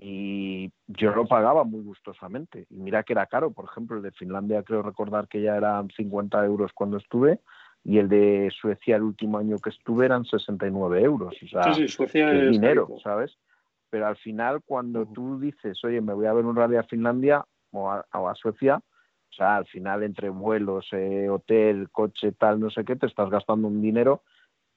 Y 0.00 0.70
yo 0.86 1.12
lo 1.12 1.26
pagaba 1.26 1.64
muy 1.64 1.82
gustosamente. 1.82 2.66
Y 2.70 2.76
mira 2.76 3.02
que 3.02 3.14
era 3.14 3.26
caro, 3.26 3.50
por 3.50 3.64
ejemplo, 3.64 3.96
el 3.96 4.02
de 4.02 4.12
Finlandia 4.12 4.62
creo 4.62 4.82
recordar 4.82 5.26
que 5.26 5.42
ya 5.42 5.56
eran 5.56 5.90
50 5.90 6.44
euros 6.44 6.72
cuando 6.72 6.98
estuve, 6.98 7.40
y 7.82 7.98
el 7.98 8.08
de 8.08 8.52
Suecia 8.60 8.96
el 8.96 9.02
último 9.02 9.38
año 9.38 9.58
que 9.58 9.70
estuve 9.70 10.06
eran 10.06 10.24
69 10.24 11.02
euros. 11.02 11.34
O 11.42 11.48
sea, 11.48 11.74
Sí, 11.74 11.82
sí, 11.82 11.88
Suecia 11.88 12.30
es 12.30 12.50
dinero. 12.50 12.88
¿sabes? 13.02 13.36
Pero 13.90 14.06
al 14.06 14.16
final, 14.16 14.62
cuando 14.64 15.02
Ujú. 15.02 15.12
tú 15.12 15.40
dices, 15.40 15.82
oye, 15.84 16.00
me 16.00 16.12
voy 16.12 16.26
a 16.26 16.32
ver 16.32 16.44
un 16.44 16.54
rally 16.54 16.76
a 16.76 16.82
Finlandia 16.84 17.44
o 17.72 17.90
a, 17.90 18.04
o 18.12 18.28
a 18.28 18.34
Suecia, 18.34 18.80
o 19.30 19.32
sea, 19.34 19.56
al 19.56 19.66
final 19.66 20.02
entre 20.02 20.30
vuelos, 20.30 20.88
eh, 20.92 21.28
hotel, 21.28 21.90
coche, 21.90 22.32
tal, 22.32 22.60
no 22.60 22.70
sé 22.70 22.84
qué, 22.84 22.96
te 22.96 23.06
estás 23.06 23.30
gastando 23.30 23.68
un 23.68 23.80
dinero 23.80 24.22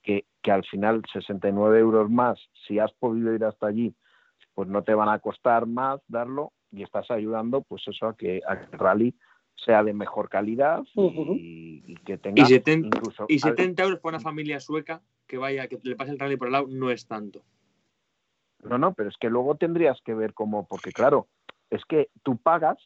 que, 0.01 0.25
que 0.41 0.51
al 0.51 0.63
final 0.65 1.01
69 1.11 1.79
euros 1.79 2.09
más, 2.09 2.39
si 2.67 2.79
has 2.79 2.91
podido 2.93 3.33
ir 3.33 3.43
hasta 3.45 3.67
allí, 3.67 3.93
pues 4.53 4.67
no 4.67 4.83
te 4.83 4.93
van 4.93 5.09
a 5.09 5.19
costar 5.19 5.65
más 5.65 6.01
darlo 6.07 6.51
y 6.71 6.83
estás 6.83 7.09
ayudando, 7.11 7.61
pues 7.61 7.87
eso, 7.87 8.07
a 8.07 8.15
que, 8.15 8.41
a 8.47 8.57
que 8.59 8.65
el 8.73 8.79
rally 8.79 9.15
sea 9.55 9.83
de 9.83 9.93
mejor 9.93 10.29
calidad 10.29 10.83
y, 10.95 11.95
que 12.05 12.17
tenga 12.17 12.43
Y 12.43 12.45
70, 12.47 12.87
incluso 12.87 13.25
y 13.27 13.35
al- 13.35 13.39
70 13.39 13.83
euros 13.83 13.99
para 13.99 14.17
una 14.17 14.23
familia 14.23 14.59
sueca 14.59 15.01
que 15.27 15.37
vaya, 15.37 15.67
que 15.67 15.79
le 15.83 15.95
pase 15.95 16.11
el 16.11 16.19
rally 16.19 16.35
por 16.37 16.47
el 16.47 16.53
lado, 16.53 16.67
no 16.69 16.89
es 16.89 17.07
tanto. 17.07 17.43
No, 18.63 18.77
no, 18.77 18.93
pero 18.93 19.09
es 19.09 19.17
que 19.17 19.29
luego 19.29 19.55
tendrías 19.55 19.99
que 20.03 20.13
ver 20.13 20.33
cómo, 20.33 20.67
porque 20.67 20.91
claro, 20.91 21.27
es 21.69 21.83
que 21.85 22.09
tú 22.23 22.37
pagas, 22.37 22.77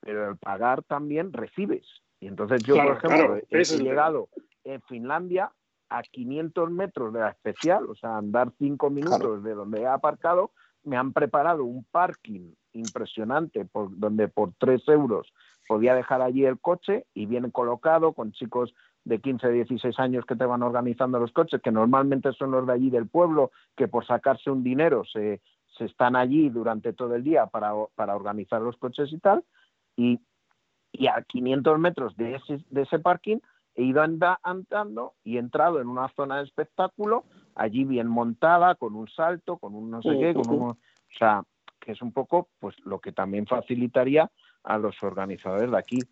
pero 0.00 0.28
al 0.28 0.36
pagar 0.36 0.82
también 0.82 1.32
recibes. 1.32 1.86
Y 2.20 2.26
entonces 2.26 2.62
yo, 2.64 2.74
Claro, 2.74 2.88
por 2.90 2.98
ejemplo, 2.98 3.26
claro, 3.26 3.46
he, 3.50 3.64
llegado 3.78 4.28
en 4.64 4.80
Finlandia 4.82 5.52
a 5.88 6.02
500 6.02 6.70
metros 6.70 7.12
de 7.12 7.20
la 7.20 7.30
especial, 7.30 7.88
o 7.88 7.94
sea, 7.94 8.16
andar 8.16 8.52
cinco 8.58 8.90
minutos 8.90 9.18
Claro. 9.18 9.40
de 9.40 9.54
donde 9.54 9.80
he 9.80 9.86
aparcado, 9.86 10.52
me 10.84 10.96
han 10.96 11.12
preparado 11.12 11.64
un 11.64 11.84
parking 11.90 12.52
impresionante, 12.72 13.64
por, 13.64 13.98
donde 13.98 14.28
por 14.28 14.52
3 14.58 14.86
euros 14.88 15.32
podía 15.66 15.94
dejar 15.94 16.22
allí 16.22 16.44
el 16.44 16.58
coche 16.58 17.06
y 17.14 17.26
bien 17.26 17.50
colocado 17.50 18.12
con 18.12 18.32
chicos 18.32 18.74
de 19.04 19.20
15, 19.20 19.48
16 19.50 19.98
años 19.98 20.24
que 20.26 20.36
te 20.36 20.44
van 20.44 20.62
organizando 20.62 21.18
los 21.18 21.32
coches, 21.32 21.60
que 21.62 21.72
normalmente 21.72 22.32
son 22.32 22.50
los 22.50 22.66
de 22.66 22.72
allí 22.72 22.90
del 22.90 23.08
pueblo, 23.08 23.50
que 23.76 23.88
por 23.88 24.06
sacarse 24.06 24.50
un 24.50 24.62
dinero 24.62 25.04
se, 25.04 25.40
se 25.78 25.86
están 25.86 26.16
allí 26.16 26.50
durante 26.50 26.92
todo 26.92 27.14
el 27.14 27.24
día 27.24 27.46
para, 27.46 27.72
para 27.94 28.16
organizar 28.16 28.60
los 28.60 28.76
coches 28.76 29.12
y 29.12 29.18
tal. 29.18 29.44
Y, 30.00 30.18
y 30.92 31.06
a 31.08 31.22
500 31.22 31.78
metros 31.78 32.16
de 32.16 32.36
ese, 32.36 32.64
de 32.70 32.82
ese 32.82 32.98
parking 32.98 33.36
he 33.74 33.82
ido 33.82 34.00
anda- 34.02 34.40
andando 34.42 35.12
y 35.24 35.36
he 35.36 35.40
entrado 35.40 35.80
en 35.80 35.88
una 35.88 36.08
zona 36.16 36.38
de 36.38 36.44
espectáculo, 36.44 37.24
allí 37.54 37.84
bien 37.84 38.08
montada, 38.08 38.74
con 38.76 38.94
un 38.94 39.08
salto, 39.08 39.58
con 39.58 39.74
un 39.74 39.90
no 39.90 40.02
sé 40.02 40.12
qué, 40.18 40.32
con 40.34 40.48
uno, 40.48 40.70
o 40.70 41.18
sea, 41.18 41.42
que 41.78 41.92
es 41.92 42.00
un 42.00 42.12
poco 42.12 42.48
pues 42.58 42.74
lo 42.84 42.98
que 42.98 43.12
también 43.12 43.46
facilitaría 43.46 44.30
a 44.64 44.78
los 44.78 45.00
organizadores 45.02 45.70
de 45.70 45.78
aquí. 45.78 46.08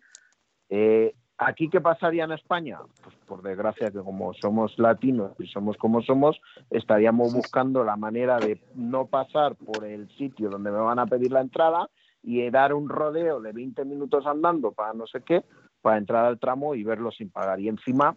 Eh, 0.69 1.15
¿Aquí 1.41 1.69
qué 1.69 1.79
pasaría 1.79 2.25
en 2.25 2.33
España? 2.33 2.79
Pues 3.01 3.15
por 3.25 3.41
desgracia 3.41 3.91
que 3.91 3.99
como 4.03 4.33
somos 4.33 4.77
latinos 4.77 5.31
y 5.39 5.47
somos 5.47 5.77
como 5.77 6.01
somos, 6.01 6.39
estaríamos 6.69 7.33
buscando 7.33 7.83
la 7.83 7.95
manera 7.95 8.39
de 8.39 8.61
no 8.75 9.07
pasar 9.07 9.55
por 9.55 9.85
el 9.85 10.09
sitio 10.17 10.49
donde 10.49 10.69
me 10.69 10.79
van 10.79 10.99
a 10.99 11.05
pedir 11.05 11.31
la 11.31 11.41
entrada 11.41 11.89
y 12.23 12.49
dar 12.49 12.73
un 12.73 12.89
rodeo 12.89 13.39
de 13.39 13.51
20 13.53 13.85
minutos 13.85 14.25
andando 14.25 14.71
para 14.71 14.93
no 14.93 15.07
sé 15.07 15.21
qué, 15.21 15.43
para 15.81 15.97
entrar 15.97 16.25
al 16.25 16.39
tramo 16.39 16.75
y 16.75 16.83
verlo 16.83 17.11
sin 17.11 17.29
pagar. 17.29 17.59
Y 17.59 17.69
encima 17.69 18.15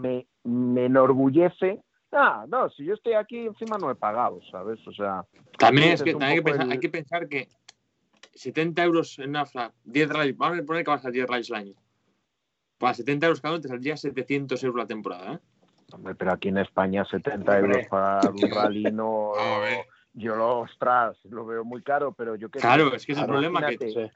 me, 0.00 0.26
me 0.44 0.86
enorgullece, 0.86 1.82
ah, 2.12 2.44
no, 2.48 2.68
si 2.70 2.84
yo 2.84 2.94
estoy 2.94 3.14
aquí 3.14 3.46
encima 3.46 3.78
no 3.78 3.90
he 3.90 3.94
pagado, 3.94 4.40
¿sabes? 4.50 4.86
O 4.86 4.92
sea, 4.92 5.24
También, 5.58 5.92
es 5.92 6.02
que, 6.02 6.12
también 6.12 6.30
hay, 6.30 6.36
que 6.36 6.42
pensar, 6.42 6.66
el- 6.66 6.72
hay 6.72 6.80
que 6.80 6.88
pensar 6.88 7.28
que 7.28 7.48
70 8.34 8.84
euros 8.84 9.18
en 9.18 9.30
una 9.30 9.46
fla, 9.46 9.72
10 9.84 10.08
rallies, 10.08 10.36
vamos 10.36 10.58
a 10.58 10.62
poner 10.64 10.84
que 10.84 10.90
vas 10.90 11.04
a 11.06 11.10
10 11.10 11.26
rallies 11.26 11.50
al 11.50 11.56
año. 11.58 11.74
Para 12.78 12.94
70 12.94 13.26
euros 13.26 13.40
cada 13.40 13.54
uno 13.54 13.62
te 13.62 13.68
saldría 13.68 13.96
700 13.96 14.62
euros 14.64 14.78
la 14.78 14.86
temporada, 14.86 15.34
¿eh? 15.34 15.38
hombre, 15.94 16.14
pero 16.14 16.32
aquí 16.32 16.48
en 16.48 16.58
España 16.58 17.04
70 17.04 17.52
Hombre. 17.52 17.58
euros 17.76 17.88
para 17.88 18.28
un 18.30 18.50
rally 18.50 18.90
no... 18.90 19.32
Yo 20.14 20.34
lo, 20.36 20.60
ostras, 20.60 21.16
lo 21.24 21.46
veo 21.46 21.64
muy 21.64 21.82
caro, 21.82 22.12
pero 22.12 22.36
yo 22.36 22.48
sé, 22.52 22.58
Claro, 22.60 22.94
es 22.94 23.06
que 23.06 23.12
es 23.12 23.18
el 23.18 23.26
problema 23.26 23.66
que... 23.66 23.78
Sí. 23.78 24.10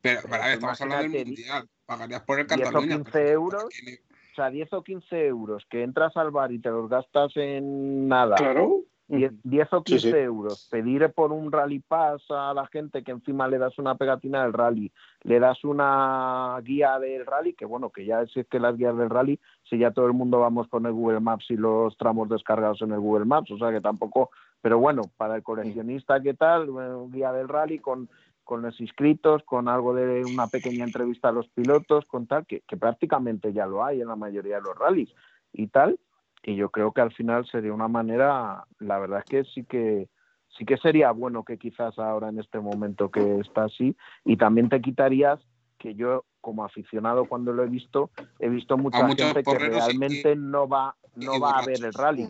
Pero, 0.00 0.20
pero 0.22 0.34
a 0.42 0.46
ver, 0.46 0.54
estamos 0.54 0.80
hablando 0.80 1.16
del 1.18 1.26
mundial. 1.26 1.68
Pagarías 1.84 2.22
por 2.22 2.38
el 2.40 2.46
10 2.46 2.60
o 2.60 2.62
Cataluña. 2.64 2.94
15 2.96 3.10
pero 3.12 3.28
euros. 3.30 3.64
aquí- 3.64 3.98
O 4.32 4.34
sea, 4.36 4.50
10 4.50 4.72
o 4.72 4.82
15 4.84 5.26
euros 5.26 5.66
que 5.68 5.82
entras 5.82 6.16
al 6.16 6.30
bar 6.30 6.52
y 6.52 6.60
te 6.60 6.70
los 6.70 6.88
gastas 6.88 7.32
en 7.36 8.06
nada. 8.08 8.36
Claro. 8.36 8.84
10, 9.08 9.32
10 9.42 9.72
o 9.72 9.78
Sí, 9.78 9.92
15 9.94 10.10
sí. 10.10 10.16
euros, 10.16 10.68
pedir 10.70 11.10
por 11.14 11.32
un 11.32 11.50
rally 11.50 11.78
pass 11.80 12.22
a 12.30 12.52
la 12.54 12.66
gente 12.66 13.02
que 13.02 13.10
encima 13.12 13.48
le 13.48 13.58
das 13.58 13.78
una 13.78 13.94
pegatina 13.96 14.42
del 14.42 14.52
rally, 14.52 14.92
le 15.22 15.40
das 15.40 15.64
una 15.64 16.60
guía 16.62 16.98
del 16.98 17.24
rally, 17.24 17.54
que 17.54 17.64
bueno, 17.64 17.90
que 17.90 18.04
ya 18.04 18.26
si 18.26 18.40
es 18.40 18.46
que 18.48 18.60
las 18.60 18.76
guías 18.76 18.96
del 18.96 19.08
rally, 19.10 19.40
si 19.68 19.78
ya 19.78 19.90
todo 19.92 20.06
el 20.06 20.12
mundo 20.12 20.40
vamos 20.40 20.68
con 20.68 20.84
el 20.86 20.92
Google 20.92 21.20
Maps 21.20 21.46
y 21.50 21.56
los 21.56 21.96
tramos 21.96 22.28
descargados 22.28 22.82
en 22.82 22.92
el 22.92 23.00
Google 23.00 23.24
Maps, 23.24 23.50
o 23.50 23.58
sea 23.58 23.70
que 23.72 23.80
tampoco, 23.80 24.30
pero 24.60 24.78
bueno, 24.78 25.02
para 25.16 25.36
el 25.36 25.42
coleccionista, 25.42 26.20
¿qué 26.20 26.34
tal? 26.34 26.70
Bueno, 26.70 27.08
guía 27.10 27.32
del 27.32 27.48
rally 27.48 27.78
con, 27.78 28.10
con 28.44 28.60
los 28.60 28.78
inscritos, 28.80 29.42
con 29.44 29.68
algo 29.68 29.94
de 29.94 30.22
una 30.24 30.48
pequeña 30.48 30.84
entrevista 30.84 31.28
a 31.30 31.32
los 31.32 31.48
pilotos, 31.48 32.04
con 32.04 32.26
tal, 32.26 32.44
que, 32.44 32.60
que 32.60 32.76
prácticamente 32.76 33.52
ya 33.54 33.66
lo 33.66 33.84
hay 33.84 34.02
en 34.02 34.08
la 34.08 34.16
mayoría 34.16 34.56
de 34.56 34.62
los 34.62 34.76
rallies 34.78 35.14
y 35.52 35.68
tal, 35.68 35.98
y 36.42 36.56
yo 36.56 36.70
creo 36.70 36.92
que 36.92 37.00
al 37.00 37.12
final 37.12 37.46
sería 37.46 37.72
una 37.72 37.88
manera, 37.88 38.64
la 38.78 38.98
verdad 38.98 39.20
es 39.20 39.24
que 39.26 39.44
sí 39.44 39.64
que 39.64 40.08
sí 40.56 40.64
que 40.64 40.76
sería 40.78 41.10
bueno 41.12 41.44
que 41.44 41.58
quizás 41.58 41.98
ahora 41.98 42.30
en 42.30 42.38
este 42.38 42.58
momento 42.58 43.10
que 43.10 43.40
está 43.40 43.64
así 43.64 43.94
y 44.24 44.36
también 44.36 44.68
te 44.68 44.80
quitarías 44.80 45.38
que 45.78 45.94
yo 45.94 46.24
como 46.40 46.64
aficionado 46.64 47.26
cuando 47.26 47.52
lo 47.52 47.62
he 47.64 47.68
visto 47.68 48.10
he 48.38 48.48
visto 48.48 48.78
mucha 48.78 49.06
gente 49.14 49.44
que 49.44 49.52
y- 49.52 49.58
realmente 49.58 50.34
no 50.36 50.66
va 50.66 50.96
no 51.16 51.38
va 51.38 51.58
a 51.58 51.62
ver 51.62 51.84
el 51.84 51.92
rally 51.92 52.26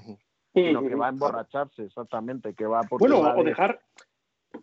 sino 0.53 0.81
que 0.83 0.95
va 0.97 1.07
a 1.07 1.11
emborracharse 1.11 1.85
exactamente 1.85 2.55
que 2.55 2.67
va 2.67 2.83
porque 2.85 3.05
Bueno, 3.07 3.23
va 3.23 3.35
o 3.37 3.45
de- 3.45 3.51
dejar, 3.51 3.81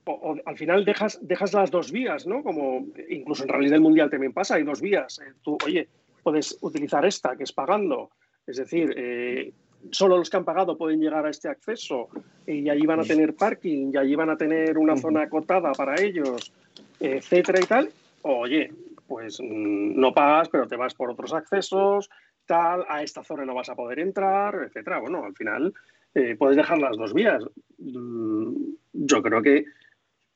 o, 0.04 0.12
o 0.12 0.36
al 0.46 0.58
final 0.58 0.84
dejas, 0.84 1.18
dejas 1.26 1.54
las 1.54 1.72
dos 1.72 1.92
vías, 1.92 2.28
¿no? 2.28 2.44
Como 2.44 2.86
incluso 3.10 3.44
en 3.44 3.50
Rally 3.50 3.70
del 3.70 3.82
Mundial 3.82 4.10
también 4.10 4.34
pasa, 4.34 4.56
hay 4.56 4.64
dos 4.64 4.82
vías. 4.82 5.20
Eh, 5.20 5.34
Tú, 5.42 5.58
oye, 5.62 5.88
puedes 6.24 6.58
utilizar 6.62 7.06
esta, 7.06 7.36
que 7.38 7.44
es 7.44 7.54
pagando. 7.54 8.10
Es 8.48 8.58
decir, 8.58 8.94
eh, 8.96 9.54
solo 9.92 10.18
los 10.18 10.30
que 10.30 10.38
han 10.38 10.46
pagado 10.46 10.78
pueden 10.78 11.00
llegar 11.00 11.26
a 11.26 11.30
este 11.30 11.50
acceso 11.50 12.10
y 12.46 12.70
allí 12.70 12.86
van 12.86 13.00
a 13.00 13.04
tener 13.04 13.36
parking 13.36 13.92
y 13.94 13.98
allí 13.98 14.16
van 14.16 14.30
a 14.30 14.38
tener 14.38 14.78
una 14.78 14.98
zona 14.98 15.24
acotada 15.24 15.72
para 15.74 16.02
ellos, 16.02 16.52
etcétera 17.00 17.60
y 17.62 17.66
tal. 17.66 17.90
Oye, 18.22 18.72
pues 19.08 19.40
mm, 19.40 20.00
no 20.00 20.14
pagas, 20.14 20.50
pero 20.50 20.68
te 20.68 20.76
vas 20.76 20.94
por 20.94 21.10
otros 21.10 21.34
accesos, 21.34 22.10
tal, 22.46 22.86
a 22.88 23.04
esta 23.04 23.24
zona 23.24 23.46
no 23.46 23.56
vas 23.56 23.70
a 23.70 23.76
poder 23.76 24.00
entrar, 24.00 24.56
etcétera. 24.66 25.00
Bueno, 25.00 25.24
al 25.24 25.36
final 25.36 25.74
eh, 26.14 26.36
puedes 26.36 26.58
dejar 26.58 26.80
las 26.80 26.98
dos 26.98 27.14
vías. 27.14 27.44
Mm, 27.78 28.74
Yo 28.94 29.22
creo 29.22 29.42
que 29.42 29.66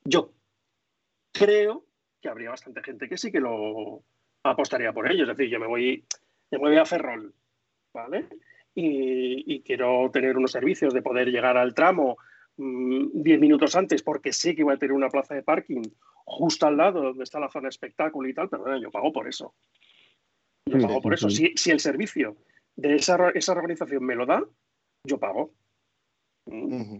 yo 0.04 0.32
creo 1.32 1.86
que 2.22 2.30
habría 2.30 2.50
bastante 2.50 2.84
gente 2.84 3.08
que 3.08 3.18
sí 3.18 3.32
que 3.32 3.40
lo 3.40 4.02
apostaría 4.44 4.94
por 4.94 5.10
ello. 5.12 5.24
Es 5.24 5.30
decir, 5.30 5.50
yo 5.50 5.60
me 5.60 5.68
voy, 5.68 6.04
yo 6.52 6.60
me 6.60 6.70
voy 6.70 6.78
a 6.78 6.86
Ferrol, 6.86 7.34
¿vale? 7.94 8.28
Y, 8.76 9.56
y 9.56 9.62
quiero 9.62 10.10
tener 10.12 10.38
unos 10.38 10.52
servicios 10.52 10.94
de 10.94 11.02
poder 11.02 11.30
llegar 11.30 11.58
al 11.58 11.74
tramo 11.74 12.18
mm, 12.58 13.22
10 13.22 13.40
minutos 13.40 13.76
antes 13.76 14.02
porque 14.04 14.32
sé 14.34 14.56
que 14.56 14.64
voy 14.64 14.76
a 14.76 14.78
tener 14.78 14.94
una 14.94 15.10
plaza 15.10 15.34
de 15.36 15.44
parking 15.44 15.82
justo 16.26 16.68
al 16.68 16.78
lado 16.78 17.02
donde 17.02 17.24
está 17.24 17.40
la 17.40 17.50
zona 17.50 17.64
de 17.64 17.70
espectáculo 17.70 18.30
y 18.30 18.34
tal, 18.34 18.50
pero 18.50 18.64
bueno, 18.64 18.80
yo 18.80 18.92
pago 18.92 19.12
por 19.12 19.28
eso. 19.28 19.54
Yo 20.66 20.78
Sí, 20.80 20.86
pago 20.86 21.02
por 21.02 21.18
sí, 21.18 21.26
eso. 21.26 21.30
sí. 21.30 21.48
Si, 21.48 21.58
si 21.58 21.72
el 21.72 21.80
servicio 21.80 22.38
de 22.76 22.96
esa, 22.96 23.30
esa 23.32 23.52
organización 23.54 24.04
me 24.06 24.16
lo 24.16 24.26
da, 24.26 24.44
yo 25.04 25.18
pago. 25.18 25.52
Mm. 26.46 26.98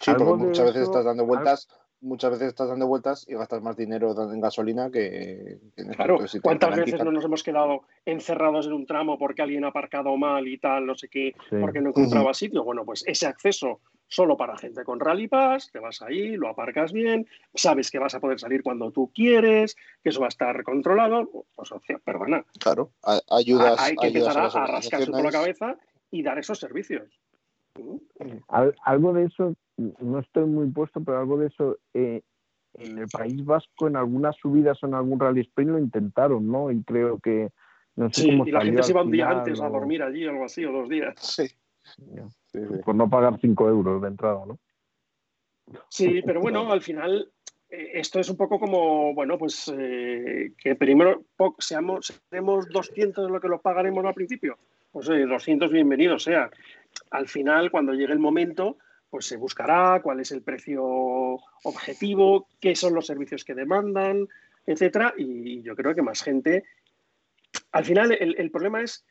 Sí, 0.00 0.12
porque 0.16 0.32
muchas 0.34 0.64
veces 0.66 0.82
eso- 0.82 0.90
estás 0.90 1.04
dando 1.04 1.26
vueltas, 1.26 1.68
muchas 2.00 2.30
veces 2.32 2.48
estás 2.48 2.68
dando 2.68 2.86
vueltas 2.86 3.26
y 3.28 3.34
gastas 3.34 3.62
más 3.62 3.76
dinero 3.76 4.14
dando 4.14 4.32
en 4.34 4.40
gasolina 4.40 4.90
que, 4.90 5.58
que 5.74 5.82
en. 5.82 5.88
Claro, 5.94 6.26
si 6.26 6.40
¿cuántas 6.40 6.76
veces 6.76 7.02
no 7.04 7.12
nos 7.12 7.24
hemos 7.24 7.42
quedado 7.42 7.82
encerrados 8.04 8.66
en 8.66 8.72
un 8.72 8.86
tramo 8.86 9.18
porque 9.18 9.42
alguien 9.42 9.64
ha 9.64 9.68
aparcado 9.68 10.16
mal 10.16 10.46
y 10.48 10.58
tal, 10.58 10.86
no 10.86 10.94
sé 10.94 11.08
qué, 11.08 11.34
Sí. 11.48 11.56
porque 11.60 11.80
no 11.80 11.90
encontraba 11.90 12.32
sitio? 12.34 12.64
Bueno, 12.64 12.84
pues 12.84 13.04
ese 13.06 13.26
acceso 13.26 13.80
solo 14.08 14.36
para 14.36 14.56
gente 14.58 14.82
con 14.82 14.98
Rally 14.98 15.28
Pass, 15.28 15.70
te 15.70 15.78
vas 15.78 16.02
ahí, 16.02 16.36
lo 16.36 16.48
aparcas 16.48 16.92
bien, 16.92 17.28
sabes 17.54 17.90
que 17.92 17.98
vas 18.00 18.14
a 18.14 18.20
poder 18.20 18.40
salir 18.40 18.62
cuando 18.62 18.90
tú 18.90 19.10
quieres, 19.14 19.76
que 20.02 20.08
eso 20.08 20.20
va 20.20 20.26
a 20.26 20.30
estar 20.30 20.64
controlado, 20.64 21.28
pues, 21.54 21.70
o 21.70 21.80
sea, 21.86 21.98
perdona, 21.98 22.44
Claro, 22.58 22.90
a- 23.04 23.20
ayudas, 23.30 23.78
hay 23.80 23.94
que 23.94 24.06
ayudas 24.08 24.34
empezar 24.36 24.60
a 24.60 24.64
a, 24.64 24.66
rascarse 24.66 25.10
por 25.12 25.22
la 25.22 25.30
cabeza 25.30 25.76
y 26.10 26.24
dar 26.24 26.38
esos 26.40 26.58
servicios. 26.58 27.20
Al- 28.48 28.74
algo 28.84 29.12
de 29.12 29.24
eso, 29.24 29.54
no 29.76 30.18
estoy 30.18 30.44
muy 30.44 30.68
puesto, 30.70 31.00
pero 31.02 31.18
algo 31.18 31.38
de 31.38 31.46
eso 31.48 31.78
eh, 31.94 32.22
en 32.74 32.98
el 32.98 33.08
País 33.08 33.44
Vasco, 33.44 33.88
en 33.88 33.96
algunas 33.96 34.36
subidas 34.36 34.82
o 34.82 34.86
en 34.86 34.94
algún 34.94 35.18
rally 35.18 35.40
sprint 35.42 35.70
lo 35.70 35.78
intentaron, 35.78 36.50
¿no? 36.50 36.70
Y 36.70 36.82
creo 36.82 37.18
que 37.18 37.50
no 37.96 38.10
sé 38.10 38.22
Sí, 38.22 38.26
cómo 38.26 38.46
y 38.46 38.50
la 38.52 38.60
gente 38.62 38.82
se 38.82 38.92
iba 38.92 39.02
un 39.02 39.10
día 39.10 39.26
final, 39.26 39.38
antes 39.38 39.60
a 39.60 39.68
dormir 39.68 40.02
allí 40.02 40.26
o 40.26 40.30
algo 40.30 40.44
así, 40.44 40.64
o 40.64 40.72
dos 40.72 40.88
días. 40.88 41.14
Sí, 41.18 41.44
Ya. 42.14 42.28
sí, 42.46 42.58
sí. 42.68 42.78
Por 42.84 42.94
no 42.94 43.08
pagar 43.08 43.38
5 43.40 43.68
euros 43.68 44.00
de 44.02 44.08
entrada, 44.08 44.44
¿no? 44.46 44.58
Sí, 45.88 46.22
pero 46.24 46.40
bueno, 46.40 46.70
al 46.72 46.82
final 46.82 47.30
eh, 47.70 47.90
esto 47.94 48.20
es 48.20 48.28
un 48.28 48.36
poco 48.36 48.58
como, 48.58 49.14
bueno, 49.14 49.38
pues 49.38 49.72
eh, 49.76 50.52
que 50.58 50.74
primero 50.74 51.22
seamos, 51.58 52.12
seremos 52.28 52.68
200 52.68 53.26
de 53.26 53.32
lo 53.32 53.40
que 53.40 53.48
lo 53.48 53.60
pagaremos 53.60 54.04
al 54.04 54.14
principio. 54.14 54.58
Pues 54.92 55.08
oye, 55.08 55.24
200 55.24 55.70
bienvenidos 55.70 56.24
sea. 56.24 56.50
Al 57.10 57.28
final, 57.28 57.70
cuando 57.70 57.92
llegue 57.92 58.12
el 58.12 58.18
momento, 58.18 58.78
pues 59.10 59.26
se 59.26 59.36
buscará 59.36 60.00
cuál 60.02 60.20
es 60.20 60.30
el 60.30 60.42
precio 60.42 60.84
objetivo, 61.64 62.48
qué 62.60 62.76
son 62.76 62.94
los 62.94 63.06
servicios 63.06 63.44
que 63.44 63.54
demandan, 63.54 64.28
etcétera. 64.66 65.14
Y 65.16 65.62
yo 65.62 65.74
creo 65.74 65.94
que 65.94 66.02
más 66.02 66.22
gente. 66.22 66.64
Al 67.72 67.84
final, 67.84 68.12
el, 68.12 68.36
el 68.38 68.50
problema 68.50 68.82
es 68.82 69.04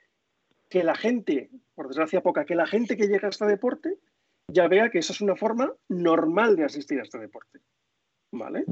que 0.69 0.83
la 0.83 0.95
gente, 0.95 1.49
por 1.75 1.87
desgracia 1.87 2.21
poca, 2.21 2.45
que 2.45 2.55
la 2.55 2.67
gente 2.67 2.95
que 2.95 3.07
llega 3.07 3.27
a 3.27 3.31
este 3.31 3.45
deporte 3.45 3.97
ya 4.47 4.67
vea 4.67 4.89
que 4.89 4.99
esa 4.99 5.13
es 5.13 5.21
una 5.21 5.35
forma 5.35 5.73
normal 5.89 6.55
de 6.55 6.65
asistir 6.65 6.99
a 6.99 7.03
este 7.03 7.19
deporte. 7.19 7.59
¿Vale? 8.31 8.65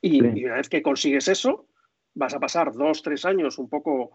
Y 0.00 0.44
una 0.44 0.56
vez 0.56 0.68
que 0.68 0.82
consigues 0.82 1.28
eso, 1.28 1.66
vas 2.14 2.34
a 2.34 2.40
pasar 2.40 2.72
dos, 2.72 3.02
tres 3.02 3.24
años 3.24 3.58
un 3.58 3.68
poco 3.68 4.12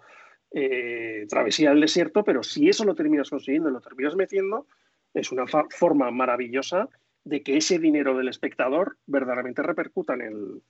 eh, 0.52 1.26
travesía 1.30 1.70
del 1.70 1.82
desierto, 1.82 2.24
pero 2.24 2.44
si 2.44 2.70
eso 2.70 2.86
lo 2.86 2.96
terminas 2.96 3.30
consiguiendo 3.30 3.70
y 3.70 3.74
lo 3.74 3.82
terminas 3.82 4.16
metiendo, 4.16 4.68
es 5.14 5.32
una 5.32 5.46
forma 5.48 6.12
maravillosa 6.12 6.90
de 7.24 7.44
que 7.44 7.58
ese 7.58 7.80
dinero 7.80 8.18
del 8.18 8.30
espectador 8.30 8.98
verdaderamente 9.06 9.62
repercuta 9.62 10.14
en 10.14 10.22
el, 10.22 10.62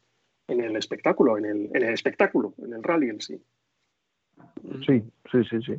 en 0.48 0.62
el 0.62 0.76
espectáculo, 0.76 1.38
en 1.38 1.46
el, 1.46 1.70
en 1.74 1.84
el 1.84 1.94
espectáculo, 1.94 2.54
en 2.58 2.74
el 2.74 2.84
rally 2.84 3.10
en 3.10 3.22
sí. 3.22 3.42
Sí, 4.86 5.04
sí, 5.32 5.44
sí, 5.50 5.62
sí. 5.62 5.76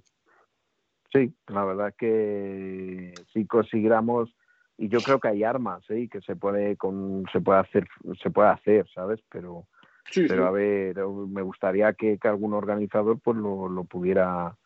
Sí, 1.13 1.35
la 1.49 1.65
verdad 1.65 1.95
que 1.99 3.13
si 3.33 3.45
consiguiéramos, 3.47 4.35
y 4.79 4.89
yo 4.89 5.01
creo 5.01 5.19
que 5.19 5.29
hay 5.29 5.43
armas, 5.43 5.83
¿eh? 5.91 6.01
y 6.01 6.09
que 6.09 6.21
se 6.21 6.37
puede 6.37 6.77
con, 6.77 7.25
se 7.33 7.41
puede 7.41 7.59
hacer, 7.59 7.89
se 8.23 8.31
puede 8.31 8.51
hacer, 8.51 8.89
¿sabes? 8.95 9.21
Pero, 9.29 9.67
Sí, 10.11 10.27
pero 10.29 10.43
sí. 10.43 10.49
a 10.49 10.51
ver, 10.51 10.97
me 11.29 11.43
gustaría 11.43 11.93
que, 11.95 12.19
que 12.19 12.29
algún 12.29 12.53
organizador 12.53 13.21
pues 13.21 13.37
lo, 13.37 13.69
lo 13.69 13.85
pudiera 13.85 14.57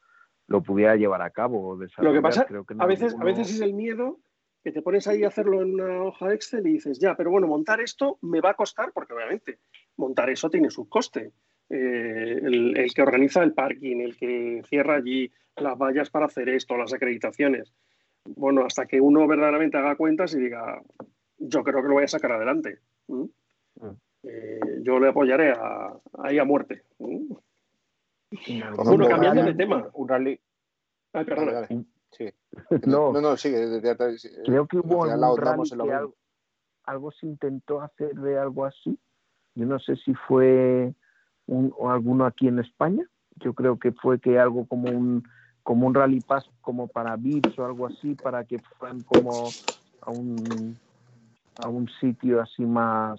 lo 0.46 0.62
pudiera 0.62 0.96
llevar 0.96 1.22
a 1.22 1.30
cabo. 1.30 1.78
Lo 1.98 2.12
que 2.12 2.20
pasa, 2.20 2.44
Creo 2.44 2.64
que 2.64 2.74
en 2.74 2.82
a 2.82 2.86
veces, 2.86 3.14
a 3.18 3.24
veces 3.24 3.50
es 3.50 3.60
el 3.60 3.72
miedo 3.74 4.20
que 4.62 4.72
te 4.72 4.82
pones 4.82 5.06
ahí 5.06 5.24
a 5.24 5.28
hacerlo 5.28 5.62
en 5.62 5.74
una 5.74 6.02
hoja 6.02 6.28
de 6.28 6.34
Excel 6.34 6.66
y 6.66 6.74
dices, 6.74 6.98
ya, 6.98 7.14
pero 7.16 7.30
bueno, 7.30 7.46
montar 7.46 7.80
esto 7.80 8.18
me 8.22 8.40
va 8.40 8.50
a 8.50 8.54
costar, 8.54 8.92
porque 8.92 9.12
obviamente 9.12 9.58
montar 9.96 10.30
eso 10.30 10.48
tiene 10.48 10.70
su 10.70 10.88
coste. 10.88 11.32
Eh, 11.68 12.40
el, 12.42 12.76
el 12.76 12.94
que 12.94 13.02
organiza 13.02 13.42
el 13.42 13.52
parking, 13.52 14.00
el 14.00 14.16
que 14.16 14.62
cierra 14.66 14.96
allí 14.96 15.30
las 15.56 15.78
vallas 15.78 16.10
para 16.10 16.26
hacer 16.26 16.48
esto, 16.48 16.76
las 16.76 16.92
acreditaciones. 16.92 17.74
Bueno, 18.24 18.64
hasta 18.64 18.86
que 18.86 19.00
uno 19.00 19.26
verdaderamente 19.26 19.76
haga 19.76 19.96
cuentas 19.96 20.34
y 20.34 20.40
diga, 20.40 20.82
yo 21.38 21.62
creo 21.62 21.82
que 21.82 21.88
lo 21.88 21.94
voy 21.94 22.04
a 22.04 22.08
sacar 22.08 22.32
adelante. 22.32 22.78
¿Mm? 23.08 23.24
Mm. 23.76 23.96
Eh, 24.26 24.60
yo 24.82 24.98
le 24.98 25.08
apoyaré 25.08 25.52
a- 25.52 25.92
ahí 26.22 26.38
a 26.38 26.44
muerte. 26.44 26.84
Algún 26.98 27.38
Bueno, 28.84 29.08
cambiando 29.08 29.44
de 29.44 29.54
tema. 29.54 29.88
Un 29.92 30.08
rally. 30.08 30.40
Ay, 31.12 31.24
perdona. 31.24 31.52
Dale, 31.52 31.66
dale. 31.68 31.84
Sí. 32.12 32.30
No, 32.86 33.12
No, 33.12 33.20
no, 33.20 33.36
sigue. 33.36 33.58
de- 33.66 33.80
creo 34.44 34.66
que 34.66 34.78
hubo 34.78 35.04
algún 35.04 35.36
rally 35.38 35.70
que 35.70 36.08
algo 36.84 37.10
se 37.12 37.26
intentó 37.26 37.80
hacer 37.80 38.14
de 38.14 38.38
algo 38.38 38.64
así. 38.64 38.98
Yo 39.54 39.66
no 39.66 39.78
sé 39.78 39.96
si 39.96 40.14
fue 40.14 40.94
un, 41.46 41.72
o 41.76 41.90
alguno 41.90 42.26
aquí 42.26 42.48
en 42.48 42.58
España. 42.58 43.04
Yo 43.36 43.54
creo 43.54 43.78
que 43.78 43.92
fue 43.92 44.20
que 44.20 44.38
algo 44.38 44.66
como 44.66 44.88
un 44.90 45.24
como 45.62 45.86
un 45.86 45.94
rally 45.94 46.20
pass 46.20 46.44
como 46.60 46.88
para 46.88 47.16
VIPs 47.16 47.58
o 47.58 47.64
algo 47.64 47.86
así 47.86 48.14
para 48.16 48.44
que 48.44 48.58
fueran 48.78 49.02
como 49.02 49.56
a 50.02 50.10
un 50.10 50.78
a 51.56 51.68
un 51.68 51.88
sitio 52.00 52.40
así 52.42 52.64
más 52.66 53.18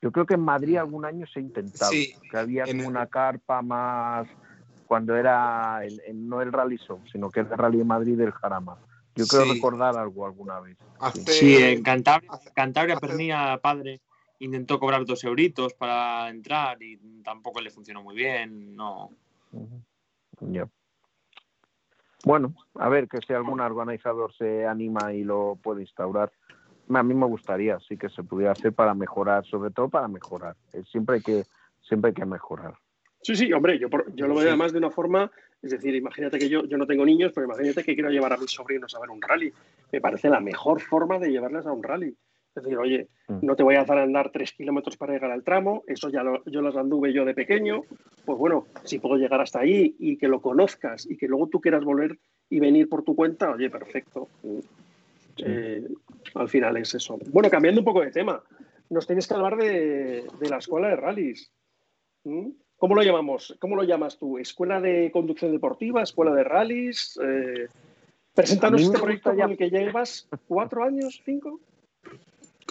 yo 0.00 0.12
creo 0.12 0.26
que 0.26 0.34
en 0.34 0.40
Madrid 0.40 0.76
algún 0.76 1.04
año 1.04 1.26
se 1.26 1.38
ha 1.40 1.42
intentado 1.42 1.90
Sí, 1.92 2.14
que 2.30 2.36
había 2.36 2.64
en- 2.64 2.84
una 2.86 3.06
carpa 3.06 3.62
más 3.62 4.28
cuando 4.86 5.16
era 5.16 5.84
el- 5.84 6.00
el- 6.06 6.28
no 6.28 6.40
el 6.40 6.52
Rally 6.52 6.76
Show 6.78 7.02
sino 7.10 7.30
que 7.30 7.40
era 7.40 7.52
el 7.52 7.58
Rally 7.58 7.78
de 7.78 7.84
Madrid 7.84 8.16
del 8.16 8.32
Jarama 8.32 8.78
yo 9.14 9.26
creo 9.26 9.44
Sí. 9.44 9.52
recordar 9.54 9.96
algo 9.96 10.24
alguna 10.26 10.60
vez 10.60 10.76
Hace, 11.00 11.24
Sí, 11.32 11.56
en 11.56 11.82
Cantabria, 11.82 12.30
hace- 12.32 12.52
Cantabria 12.52 12.96
hace- 12.96 13.06
Pernilla, 13.06 13.58
padre, 13.58 14.00
intentó 14.40 14.78
cobrar 14.80 15.04
dos 15.04 15.22
euritos 15.24 15.74
para 15.74 16.28
entrar 16.28 16.82
y 16.82 16.96
tampoco 17.22 17.60
le 17.60 17.70
funcionó 17.70 18.02
muy 18.02 18.14
bien. 18.16 18.74
No. 18.76 19.10
Ujú. 19.52 19.80
Ya. 20.40 20.68
Bueno, 22.24 22.54
a 22.74 22.88
ver 22.88 23.08
que 23.08 23.18
si 23.26 23.32
algún 23.32 23.60
organizador 23.60 24.32
se 24.34 24.66
anima 24.66 25.12
y 25.12 25.22
lo 25.24 25.56
puede 25.62 25.82
instaurar. 25.82 26.32
A 26.92 27.02
mí 27.02 27.14
me 27.14 27.26
gustaría, 27.26 27.78
sí 27.80 27.96
que 27.96 28.08
se 28.08 28.22
pudiera 28.22 28.52
hacer 28.52 28.72
para 28.72 28.94
mejorar, 28.94 29.44
sobre 29.44 29.70
todo 29.70 29.88
para 29.88 30.08
mejorar. 30.08 30.56
Eh, 30.72 30.82
siempre 30.90 31.16
hay 31.16 31.22
que, 31.22 31.44
siempre 31.80 32.10
hay 32.10 32.14
que 32.14 32.24
mejorar. 32.24 32.74
Sí, 33.22 33.34
sí, 33.36 33.52
hombre, 33.52 33.78
yo, 33.78 33.88
yo 34.14 34.26
lo 34.26 34.34
veo 34.34 34.48
además 34.48 34.72
de 34.72 34.78
una 34.78 34.90
forma, 34.90 35.30
es 35.60 35.72
decir, 35.72 35.94
imagínate 35.94 36.38
que 36.38 36.48
yo, 36.48 36.64
yo 36.64 36.78
no 36.78 36.86
tengo 36.86 37.04
niños, 37.04 37.32
pero 37.34 37.46
imagínate 37.46 37.82
que 37.82 37.94
quiero 37.94 38.10
llevar 38.10 38.32
a 38.32 38.36
mis 38.36 38.50
sobrinos 38.50 38.94
a 38.94 39.00
ver 39.00 39.10
un 39.10 39.20
rally. 39.20 39.52
Me 39.92 40.00
parece 40.00 40.28
la 40.28 40.40
mejor 40.40 40.80
forma 40.80 41.18
de 41.18 41.30
llevarles 41.30 41.66
a 41.66 41.72
un 41.72 41.82
rally. 41.82 42.16
Es 42.54 42.62
decir, 42.62 42.78
oye, 42.78 43.08
mm. 43.28 43.38
no 43.42 43.54
te 43.56 43.62
voy 43.62 43.76
a 43.76 43.82
hacer 43.82 43.98
andar 43.98 44.30
tres 44.30 44.52
kilómetros 44.52 44.96
para 44.96 45.12
llegar 45.12 45.30
al 45.30 45.44
tramo, 45.44 45.84
eso 45.86 46.08
ya 46.08 46.22
lo, 46.22 46.44
yo 46.44 46.60
las 46.60 46.76
anduve 46.76 47.12
yo 47.12 47.24
de 47.24 47.34
pequeño, 47.34 47.82
pues 48.24 48.38
bueno, 48.38 48.66
si 48.84 48.98
puedo 48.98 49.16
llegar 49.16 49.40
hasta 49.40 49.60
ahí 49.60 49.94
y 49.98 50.16
que 50.16 50.28
lo 50.28 50.40
conozcas 50.40 51.06
y 51.08 51.16
que 51.16 51.28
luego 51.28 51.48
tú 51.48 51.60
quieras 51.60 51.84
volver 51.84 52.18
y 52.50 52.60
venir 52.60 52.88
por 52.88 53.04
tu 53.04 53.14
cuenta, 53.14 53.50
oye, 53.50 53.70
perfecto. 53.70 54.28
Eh, 55.36 55.86
al 56.34 56.48
final 56.48 56.76
es 56.76 56.94
eso. 56.94 57.18
Bueno, 57.30 57.50
cambiando 57.50 57.80
un 57.80 57.84
poco 57.84 58.00
de 58.00 58.10
tema, 58.10 58.42
nos 58.90 59.06
tienes 59.06 59.26
que 59.26 59.34
hablar 59.34 59.56
de, 59.56 60.26
la 60.40 60.58
escuela 60.58 60.88
de 60.88 60.96
rallies. 60.96 61.50
¿Mm? 62.24 62.50
¿Cómo 62.76 62.94
lo 62.94 63.02
llamamos? 63.02 63.56
¿Cómo 63.60 63.76
lo 63.76 63.82
llamas 63.82 64.18
tú? 64.18 64.38
¿Escuela 64.38 64.80
de 64.80 65.10
conducción 65.12 65.52
deportiva? 65.52 66.02
¿Escuela 66.02 66.32
de 66.32 66.44
rallies? 66.44 67.18
Eh, 67.22 67.68
preséntanos 68.34 68.82
este 68.82 68.98
proyecto 68.98 69.34
con 69.34 69.50
el 69.50 69.56
que 69.56 69.70
llevas 69.70 70.28
cuatro 70.46 70.84
años, 70.84 71.20
cinco. 71.24 71.60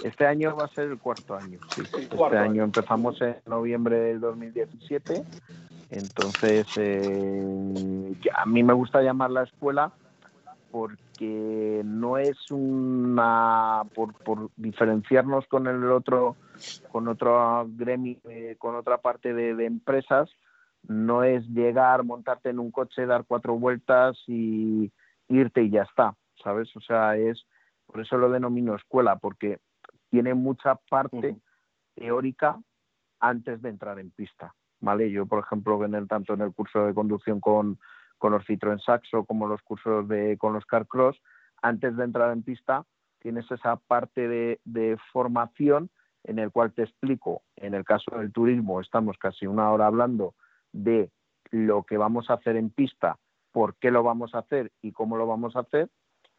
Este 0.03 0.25
año 0.25 0.55
va 0.55 0.65
a 0.65 0.69
ser 0.69 0.89
el 0.89 0.99
cuarto 0.99 1.35
año. 1.35 1.59
Este 1.77 2.37
año 2.37 2.63
empezamos 2.63 3.19
en 3.21 3.35
noviembre 3.45 3.99
del 3.99 4.19
2017. 4.19 5.23
Entonces, 5.89 6.67
eh, 6.77 8.13
a 8.33 8.45
mí 8.45 8.63
me 8.63 8.73
gusta 8.73 9.01
llamar 9.01 9.31
la 9.31 9.43
escuela 9.43 9.91
porque 10.71 11.01
no 11.25 12.17
es 12.17 12.37
una 12.51 13.83
por, 13.93 14.49
diferenciarnos 14.55 15.47
con 15.47 15.67
el 15.67 15.91
otro 15.91 16.35
con 16.91 17.07
otro 17.07 17.65
gremio 17.69 18.17
eh, 18.29 18.55
con 18.57 18.75
otra 18.75 18.97
parte 18.99 19.33
de, 19.33 19.65
empresas 19.65 20.29
no 20.87 21.23
es 21.23 21.45
llegar 21.47 22.03
montarte 22.03 22.49
en 22.49 22.59
un 22.59 22.71
coche 22.71 23.05
dar 23.05 23.25
cuatro 23.25 23.57
vueltas 23.57 24.17
y 24.27 24.91
irte 25.27 25.63
y 25.63 25.69
ya 25.69 25.83
está 25.83 26.15
sabes 26.43 26.75
o 26.75 26.81
sea 26.81 27.17
es 27.17 27.45
por 27.85 28.01
eso 28.01 28.17
lo 28.17 28.29
denomino 28.29 28.75
escuela 28.75 29.17
porque 29.17 29.59
tiene 30.09 30.33
mucha 30.33 30.75
parte 30.89 31.37
teórica 31.95 32.59
antes 33.19 33.61
de 33.61 33.69
entrar 33.69 33.99
en 33.99 34.11
pista, 34.11 34.53
¿vale? 34.79 35.11
Yo, 35.11 35.25
por 35.25 35.43
ejemplo, 35.43 35.83
en 35.83 35.95
el, 35.95 36.07
tanto 36.07 36.33
en 36.33 36.41
el 36.41 36.53
curso 36.53 36.85
de 36.85 36.93
conducción 36.93 37.39
con, 37.39 37.79
con 38.17 38.31
los 38.31 38.45
Citroën 38.45 38.79
Saxo 38.83 39.25
como 39.25 39.47
los 39.47 39.61
cursos 39.61 40.07
de, 40.07 40.37
con 40.37 40.53
los 40.53 40.65
Car 40.65 40.87
Cross, 40.87 41.21
antes 41.61 41.95
de 41.95 42.03
entrar 42.03 42.31
en 42.31 42.43
pista 42.43 42.85
tienes 43.19 43.49
esa 43.51 43.75
parte 43.77 44.27
de, 44.27 44.59
de 44.63 44.97
formación 45.11 45.89
en 46.23 46.39
el 46.39 46.51
cual 46.51 46.73
te 46.73 46.83
explico, 46.83 47.41
en 47.55 47.73
el 47.73 47.85
caso 47.85 48.17
del 48.17 48.31
turismo, 48.31 48.81
estamos 48.81 49.17
casi 49.17 49.47
una 49.47 49.71
hora 49.71 49.87
hablando 49.87 50.35
de 50.73 51.09
lo 51.51 51.83
que 51.83 51.97
vamos 51.97 52.29
a 52.29 52.33
hacer 52.33 52.57
en 52.57 52.69
pista, 52.69 53.17
por 53.51 53.75
qué 53.75 53.91
lo 53.91 54.03
vamos 54.03 54.35
a 54.35 54.39
hacer 54.39 54.71
y 54.81 54.91
cómo 54.91 55.17
lo 55.17 55.25
vamos 55.25 55.55
a 55.55 55.61
hacer. 55.61 55.89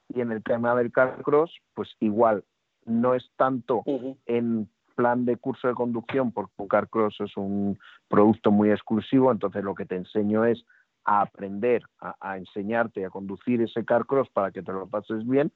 Y 0.08 0.20
en 0.20 0.30
el 0.30 0.42
tema 0.42 0.74
del 0.74 0.92
car 0.92 1.22
cross, 1.22 1.54
pues 1.74 1.88
igual 2.00 2.44
no 2.84 3.14
es 3.14 3.30
tanto 3.36 3.82
en 4.26 4.68
plan 4.94 5.24
de 5.24 5.36
curso 5.36 5.68
de 5.68 5.74
conducción, 5.74 6.32
porque 6.32 6.52
un 6.56 6.66
Cross 6.66 7.20
es 7.20 7.36
un 7.36 7.78
producto 8.08 8.50
muy 8.50 8.72
exclusivo, 8.72 9.30
entonces 9.30 9.62
lo 9.62 9.76
que 9.76 9.84
te 9.84 9.94
enseño 9.94 10.44
es 10.44 10.64
a 11.08 11.22
aprender, 11.22 11.84
a, 12.00 12.36
enseñarte 12.36 13.06
a 13.06 13.10
conducir 13.10 13.62
ese 13.62 13.82
car 13.86 14.04
cross 14.04 14.28
para 14.28 14.50
que 14.50 14.62
te 14.62 14.72
lo 14.72 14.86
pases 14.86 15.26
bien. 15.26 15.50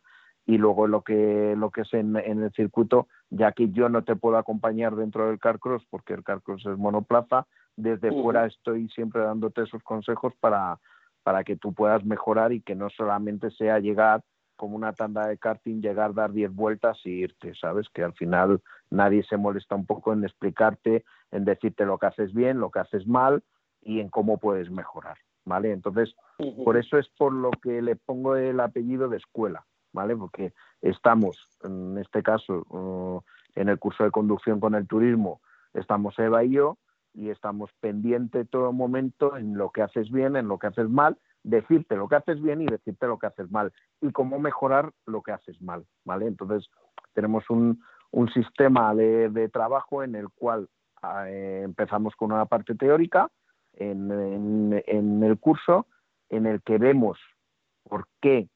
Y 0.47 0.57
luego 0.57 0.87
lo 0.87 1.03
que 1.03 1.55
lo 1.57 1.71
que 1.71 1.83
es 1.83 1.93
en, 1.93 2.17
el 2.17 2.51
circuito, 2.53 3.07
ya 3.29 3.53
que 3.53 3.69
yo 3.69 3.91
no 3.91 4.03
te 4.03 4.17
puedo 4.17 4.39
acompañar 4.39 4.97
dentro 4.97 5.29
del 5.29 5.39
car 5.39 5.59
cross 5.59 5.87
porque 5.91 6.15
el 6.15 6.25
car 6.25 6.41
cross 6.41 6.65
es 6.65 6.79
monoplaza, 6.79 7.47
desde 7.77 8.11
fuera 8.11 8.47
estoy 8.47 8.89
siempre 8.89 9.21
dándote 9.21 9.63
esos 9.63 9.83
consejos 9.83 10.33
para, 10.41 10.81
para 11.23 11.45
que 11.45 11.57
tú 11.57 11.75
puedas 11.75 12.03
mejorar 12.03 12.53
y 12.53 12.63
que 12.63 12.75
no 12.75 12.89
solamente 12.89 13.51
sea 13.51 13.79
llegar 13.79 14.23
como 14.57 14.75
una 14.75 14.95
tanda 14.95 15.27
de 15.27 15.37
karting, 15.37 15.83
llegar, 15.83 16.15
dar 16.15 16.33
10 16.33 16.55
vueltas 16.55 16.99
y 17.05 17.11
irte, 17.11 17.55
¿sabes? 17.61 17.89
Que 17.91 18.03
al 18.03 18.15
final 18.15 18.63
nadie 18.91 19.23
se 19.25 19.37
molesta 19.37 19.75
un 19.75 19.85
poco 19.85 20.15
en 20.15 20.25
explicarte, 20.25 21.05
en 21.31 21.45
decirte 21.45 21.85
lo 21.85 21.99
que 21.99 22.07
haces 22.07 22.33
bien, 22.33 22.59
lo 22.59 22.71
que 22.71 22.79
haces 22.79 23.07
mal 23.07 23.43
y 23.83 24.01
en 24.01 24.09
cómo 24.09 24.39
puedes 24.39 24.71
mejorar, 24.71 25.19
¿vale? 25.45 25.73
Entonces, 25.73 26.15
por 26.65 26.77
eso 26.77 26.99
es 26.99 27.09
por 27.17 27.33
lo 27.33 27.51
que 27.51 27.83
le 27.83 27.97
pongo 27.97 28.37
el 28.37 28.61
apellido 28.61 29.09
de 29.09 29.19
escuela, 29.19 29.67
¿vale? 29.93 30.17
Porque 30.17 30.53
estamos, 30.81 31.49
en 31.63 31.99
este 31.99 32.23
caso, 32.23 32.65
uh, 32.69 33.21
en 33.55 33.69
el 33.69 33.79
curso 33.79 34.05
de 34.05 34.11
conducción 34.11 34.61
con 34.61 34.75
el 34.75 34.87
turismo, 34.87 35.41
estamos 35.75 36.19
Eva 36.19 36.45
y 36.45 36.53
yo, 36.53 36.79
y 37.15 37.31
estamos 37.31 37.71
pendientes 37.81 38.49
todo 38.49 38.73
momento 38.73 39.37
en 39.37 39.57
lo 39.57 39.71
que 39.71 39.83
haces 39.83 40.11
bien, 40.11 40.37
en 40.37 40.49
lo 40.49 40.59
que 40.59 40.69
haces 40.69 40.89
mal, 40.89 41.19
decirte 41.43 41.97
lo 41.97 42.09
que 42.09 42.17
haces 42.17 42.41
bien 42.41 42.63
y 42.63 42.67
decirte 42.67 43.07
lo 43.07 43.19
que 43.19 43.27
haces 43.27 43.51
mal 43.51 43.73
y 44.01 44.13
cómo 44.13 44.39
mejorar 44.39 44.93
lo 45.07 45.23
que 45.23 45.33
haces 45.33 45.61
mal, 45.61 45.85
¿vale? 46.05 46.27
Entonces 46.27 46.71
tenemos 47.13 47.51
un, 47.51 47.83
un 48.11 48.31
sistema 48.31 48.95
de, 48.95 49.29
de, 49.29 49.49
trabajo 49.49 50.03
en 50.03 50.15
el 50.15 50.31
cual 50.31 50.69
eh, 51.27 51.63
empezamos 51.65 52.15
con 52.17 52.33
una 52.33 52.47
parte 52.47 52.75
teórica 52.75 53.29
en, 53.75 54.83
en, 54.87 55.23
el 55.23 55.39
curso 55.39 55.87
en 56.29 56.47
el 56.47 56.63
que 56.63 56.79
vemos 56.79 57.19
por 57.85 58.07
qué, 58.21 58.49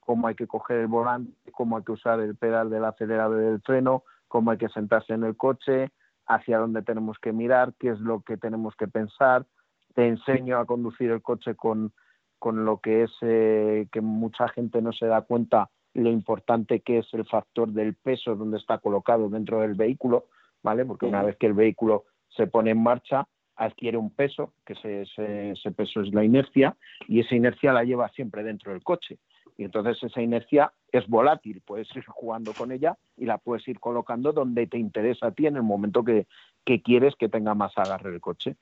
cómo 0.00 0.28
hay 0.28 0.34
que 0.34 0.46
coger 0.46 0.78
el 0.78 0.86
volante, 0.86 1.32
cómo 1.52 1.76
hay 1.76 1.84
que 1.84 1.92
usar 1.92 2.20
el 2.20 2.36
pedal 2.36 2.70
del 2.70 2.84
acelerador 2.84 3.42
y 3.42 3.46
del 3.46 3.60
freno, 3.62 4.04
cómo 4.28 4.50
hay 4.50 4.58
que 4.58 4.68
sentarse 4.68 5.14
en 5.14 5.24
el 5.24 5.36
coche, 5.36 5.92
hacia 6.26 6.58
dónde 6.58 6.82
tenemos 6.82 7.18
que 7.18 7.32
mirar, 7.32 7.74
qué 7.78 7.90
es 7.90 8.00
lo 8.00 8.22
que 8.22 8.36
tenemos 8.36 8.74
que 8.76 8.88
pensar. 8.88 9.46
Te 9.94 10.08
enseño 10.08 10.58
a 10.58 10.66
conducir 10.66 11.10
el 11.10 11.22
coche 11.22 11.54
con, 11.54 11.92
con 12.38 12.64
lo 12.64 12.80
que 12.80 13.04
es 13.04 13.12
eh, 13.20 13.86
que 13.92 14.00
mucha 14.00 14.48
gente 14.48 14.82
no 14.82 14.92
se 14.92 15.06
da 15.06 15.22
cuenta 15.22 15.70
lo 15.94 16.10
importante 16.10 16.80
que 16.80 16.98
es 16.98 17.14
el 17.14 17.24
factor 17.24 17.68
del 17.70 17.94
peso 17.94 18.34
donde 18.34 18.58
está 18.58 18.78
colocado 18.78 19.28
dentro 19.28 19.60
del 19.60 19.74
vehículo, 19.74 20.26
¿vale? 20.62 20.84
Porque 20.84 21.06
una 21.06 21.22
vez 21.22 21.36
que 21.36 21.46
el 21.46 21.54
vehículo 21.54 22.04
se 22.28 22.48
pone 22.48 22.72
en 22.72 22.82
marcha, 22.82 23.28
adquiere 23.56 23.96
un 23.96 24.10
peso, 24.10 24.52
que 24.64 24.74
ese, 24.74 25.50
ese, 25.52 25.70
peso 25.72 26.00
es 26.00 26.12
la 26.12 26.24
inercia, 26.24 26.76
y 27.08 27.20
esa 27.20 27.34
inercia 27.34 27.72
la 27.72 27.84
lleva 27.84 28.08
siempre 28.10 28.42
dentro 28.42 28.72
del 28.72 28.82
coche. 28.82 29.18
Y 29.56 29.64
entonces 29.64 30.02
esa 30.02 30.20
inercia 30.20 30.72
es 30.90 31.06
volátil, 31.06 31.62
puedes 31.64 31.94
ir 31.94 32.04
jugando 32.06 32.52
con 32.52 32.72
ella 32.72 32.96
y 33.16 33.24
la 33.24 33.38
puedes 33.38 33.66
ir 33.68 33.78
colocando 33.78 34.32
donde 34.32 34.66
te 34.66 34.78
interesa 34.78 35.28
a 35.28 35.30
ti 35.30 35.46
en 35.46 35.56
el 35.56 35.62
momento 35.62 36.02
que, 36.02 36.26
que 36.64 36.82
quieres 36.82 37.14
que 37.14 37.28
tenga 37.28 37.54
más 37.54 37.76
agarre 37.78 38.12
el 38.12 38.20
coche. 38.20 38.56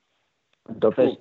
Entonces, 0.69 1.17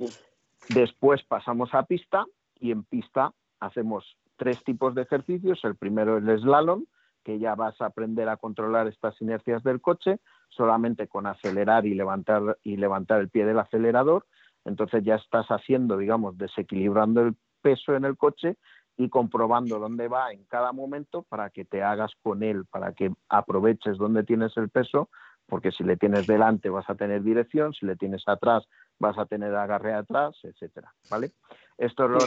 después 0.69 1.23
pasamos 1.23 1.73
a 1.73 1.85
pista 1.85 2.27
y 2.61 2.71
en 2.71 2.85
pista 2.85 3.33
hacemos 3.61 4.17
tres 4.37 4.63
tipos 4.65 4.95
de 4.95 5.03
ejercicios. 5.03 5.65
El 5.65 5.77
primero 5.77 6.19
es 6.19 6.25
el 6.25 6.41
slalom, 6.41 6.85
que 7.23 7.39
ya 7.39 7.55
vas 7.55 7.81
a 7.81 7.87
aprender 7.87 8.29
a 8.29 8.37
controlar 8.37 8.87
estas 8.89 9.21
inercias 9.21 9.63
del 9.63 9.81
coche 9.81 10.19
solamente 10.49 11.09
con 11.09 11.27
acelerar 11.27 11.87
y 11.87 11.95
levantar 11.95 12.59
y 12.63 12.77
levantar 12.77 13.21
el 13.21 13.31
pie 13.31 13.47
del 13.47 13.59
acelerador. 13.59 14.27
Entonces 14.65 15.03
ya 15.05 15.17
estás 15.17 15.47
haciendo, 15.49 15.97
digamos, 15.97 16.37
desequilibrando 16.39 17.23
el 17.23 17.37
peso 17.63 17.95
en 17.95 18.05
el 18.05 18.17
coche 18.17 18.57
y 18.97 19.09
comprobando 19.09 19.79
dónde 19.79 20.09
va 20.09 20.33
en 20.33 20.45
cada 20.45 20.73
momento 20.73 21.23
para 21.23 21.51
que 21.51 21.65
te 21.65 21.83
hagas 21.83 22.13
con 22.23 22.43
él, 22.43 22.67
para 22.67 22.93
que 22.93 23.13
aproveches 23.29 23.97
dónde 23.97 24.23
tienes 24.25 24.57
el 24.57 24.69
peso, 24.69 25.09
porque 25.47 25.73
si 25.73 25.85
le 25.85 25.97
tienes 25.97 26.27
delante 26.27 26.69
vas 26.69 26.89
a 26.89 26.95
tener 26.95 27.23
dirección, 27.23 27.73
si 27.73 27.87
le 27.87 27.97
tienes 27.97 28.23
atrás 28.27 28.67
vas 28.99 29.19
a 29.19 29.27
tener 29.27 29.55
agarre 29.55 29.95
atrás, 29.95 30.39
etcétera, 30.43 30.93
¿vale? 31.09 31.33
Esto 31.79 32.07
lo, 32.07 32.27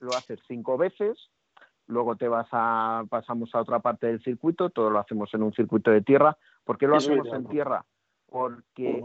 lo 0.00 0.16
haces 0.16 0.40
cinco 0.48 0.76
veces, 0.76 1.30
luego 1.86 2.16
te 2.16 2.28
vas 2.28 2.48
a, 2.52 3.04
pasamos 3.08 3.54
a 3.54 3.60
otra 3.60 3.80
parte 3.80 4.06
del 4.06 4.22
circuito, 4.22 4.70
todo 4.70 4.90
lo 4.90 4.98
hacemos 4.98 5.32
en 5.34 5.42
un 5.42 5.52
circuito 5.52 5.90
de 5.90 6.02
tierra. 6.02 6.36
¿Por 6.64 6.78
qué 6.78 6.86
lo 6.86 6.96
hacemos 6.96 7.28
en 7.32 7.46
tierra? 7.46 7.84
Porque 8.28 9.04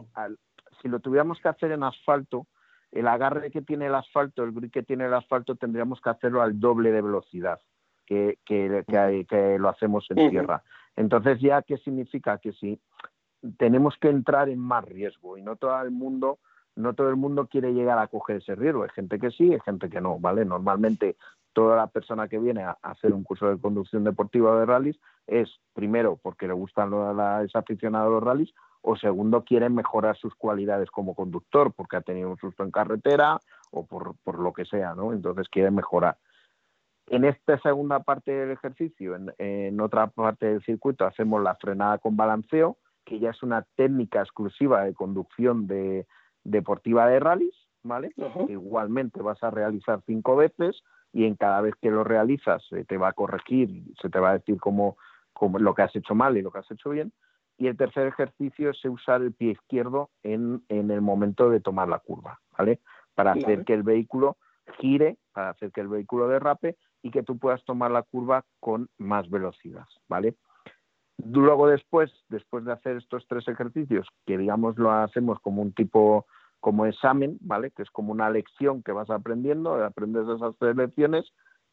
si 0.81 0.87
lo 0.87 0.99
tuviéramos 0.99 1.39
que 1.39 1.49
hacer 1.49 1.71
en 1.71 1.83
asfalto, 1.83 2.47
el 2.91 3.07
agarre 3.07 3.51
que 3.51 3.61
tiene 3.61 3.85
el 3.87 3.95
asfalto, 3.95 4.43
el 4.43 4.51
grip 4.51 4.73
que 4.73 4.83
tiene 4.83 5.05
el 5.05 5.13
asfalto, 5.13 5.55
tendríamos 5.55 6.01
que 6.01 6.09
hacerlo 6.09 6.41
al 6.41 6.59
doble 6.59 6.91
de 6.91 7.01
velocidad 7.01 7.59
que, 8.05 8.39
que, 8.45 8.83
que, 9.29 9.57
lo 9.59 9.69
hacemos 9.69 10.05
en 10.09 10.29
tierra. 10.29 10.63
Entonces, 10.95 11.39
¿ya 11.39 11.61
qué 11.61 11.77
significa? 11.77 12.37
Que 12.39 12.51
si 12.53 12.79
tenemos 13.57 13.95
que 13.97 14.09
entrar 14.09 14.49
en 14.49 14.59
más 14.59 14.83
riesgo 14.85 15.37
y 15.37 15.41
no 15.41 15.55
todo 15.55 15.81
el 15.81 15.91
mundo 15.91 16.39
no 16.75 16.93
todo 16.93 17.09
el 17.09 17.15
mundo 17.15 17.47
quiere 17.47 17.73
llegar 17.73 17.99
a 17.99 18.07
coger 18.07 18.37
ese 18.37 18.55
riesgo. 18.55 18.83
Hay 18.83 18.89
gente 18.89 19.19
que 19.19 19.31
sí, 19.31 19.51
hay 19.51 19.59
gente 19.59 19.89
que 19.89 19.99
no, 19.99 20.19
¿vale? 20.19 20.45
Normalmente 20.45 21.17
toda 21.53 21.75
la 21.75 21.87
persona 21.87 22.27
que 22.27 22.39
viene 22.39 22.63
a 22.63 22.77
hacer 22.81 23.13
un 23.13 23.23
curso 23.23 23.47
de 23.49 23.59
conducción 23.59 24.03
deportiva 24.03 24.59
de 24.59 24.65
rallies 24.65 24.99
es 25.27 25.49
primero 25.73 26.17
porque 26.21 26.47
le 26.47 26.53
gustan 26.53 26.89
los, 26.89 27.15
es 27.45 27.55
aficionado 27.55 28.07
a 28.07 28.11
los 28.11 28.23
rallies 28.23 28.53
o 28.81 28.95
segundo 28.95 29.43
quiere 29.43 29.69
mejorar 29.69 30.17
sus 30.17 30.33
cualidades 30.35 30.89
como 30.89 31.15
conductor 31.15 31.71
porque 31.73 31.97
ha 31.97 32.01
tenido 32.01 32.29
un 32.29 32.37
susto 32.37 32.63
en 32.63 32.71
carretera 32.71 33.39
o 33.71 33.85
por, 33.85 34.15
por 34.23 34.39
lo 34.39 34.53
que 34.53 34.65
sea, 34.65 34.95
¿no? 34.95 35.13
Entonces 35.13 35.47
quiere 35.49 35.71
mejorar. 35.71 36.17
En 37.07 37.25
esta 37.25 37.59
segunda 37.59 37.99
parte 37.99 38.31
del 38.31 38.51
ejercicio, 38.51 39.17
en, 39.37 39.81
otra 39.81 40.07
parte 40.07 40.45
del 40.45 40.63
circuito, 40.63 41.05
hacemos 41.05 41.43
la 41.43 41.55
frenada 41.55 41.97
con 41.97 42.15
balanceo, 42.15 42.77
que 43.03 43.19
ya 43.19 43.31
es 43.31 43.43
una 43.43 43.65
técnica 43.75 44.21
exclusiva 44.21 44.85
de 44.85 44.93
conducción 44.93 45.67
de, 45.67 46.07
deportiva 46.45 47.07
de 47.07 47.19
rallies, 47.19 47.55
¿vale? 47.83 48.13
Igualmente 48.47 49.21
vas 49.21 49.43
a 49.43 49.51
realizar 49.51 50.01
cinco 50.05 50.37
veces 50.37 50.83
y 51.13 51.25
en 51.25 51.35
cada 51.35 51.61
vez 51.61 51.75
que 51.81 51.91
lo 51.91 52.03
realizas 52.03 52.63
se 52.69 52.85
te 52.85 52.97
va 52.97 53.09
a 53.09 53.13
corregir, 53.13 53.83
se 54.01 54.09
te 54.09 54.19
va 54.19 54.31
a 54.31 54.37
decir 54.37 54.59
cómo, 54.59 54.97
lo 55.59 55.75
que 55.75 55.81
has 55.81 55.95
hecho 55.95 56.15
mal 56.15 56.37
y 56.37 56.41
lo 56.41 56.51
que 56.51 56.59
has 56.59 56.71
hecho 56.71 56.89
bien. 56.89 57.11
Y 57.57 57.67
el 57.67 57.77
tercer 57.77 58.07
ejercicio 58.07 58.71
es 58.71 58.83
usar 58.85 59.21
el 59.21 59.33
pie 59.33 59.51
izquierdo 59.51 60.09
en, 60.23 60.63
el 60.69 61.01
momento 61.01 61.49
de 61.49 61.59
tomar 61.59 61.87
la 61.87 61.99
curva, 61.99 62.39
¿vale? 62.57 62.79
Para 63.13 63.33
hacer 63.33 63.65
que 63.65 63.73
el 63.73 63.83
vehículo 63.83 64.37
gire, 64.79 65.17
para 65.33 65.49
hacer 65.49 65.71
que 65.71 65.81
el 65.81 65.87
vehículo 65.87 66.27
derrape 66.27 66.77
y 67.01 67.11
que 67.11 67.23
tú 67.23 67.37
puedas 67.37 67.63
tomar 67.65 67.91
la 67.91 68.03
curva 68.03 68.45
con 68.59 68.89
más 68.97 69.29
velocidad, 69.29 69.85
¿vale? 70.07 70.35
Luego 71.17 71.67
después, 71.67 72.11
después 72.29 72.65
de 72.65 72.73
hacer 72.73 72.97
estos 72.97 73.27
tres 73.27 73.47
ejercicios, 73.47 74.07
que 74.25 74.37
digamos 74.37 74.77
lo 74.77 74.91
hacemos 74.91 75.39
como 75.39 75.61
un 75.61 75.73
tipo, 75.73 76.25
como 76.61 76.85
examen, 76.85 77.37
¿vale? 77.41 77.71
Que 77.71 77.81
es 77.81 77.89
como 77.89 78.13
una 78.13 78.29
lección 78.29 78.83
que 78.83 78.93
vas 78.93 79.09
aprendiendo, 79.09 79.83
aprendes 79.83 80.27
esas 80.29 80.55
tres 80.57 80.75
lecciones 80.77 81.25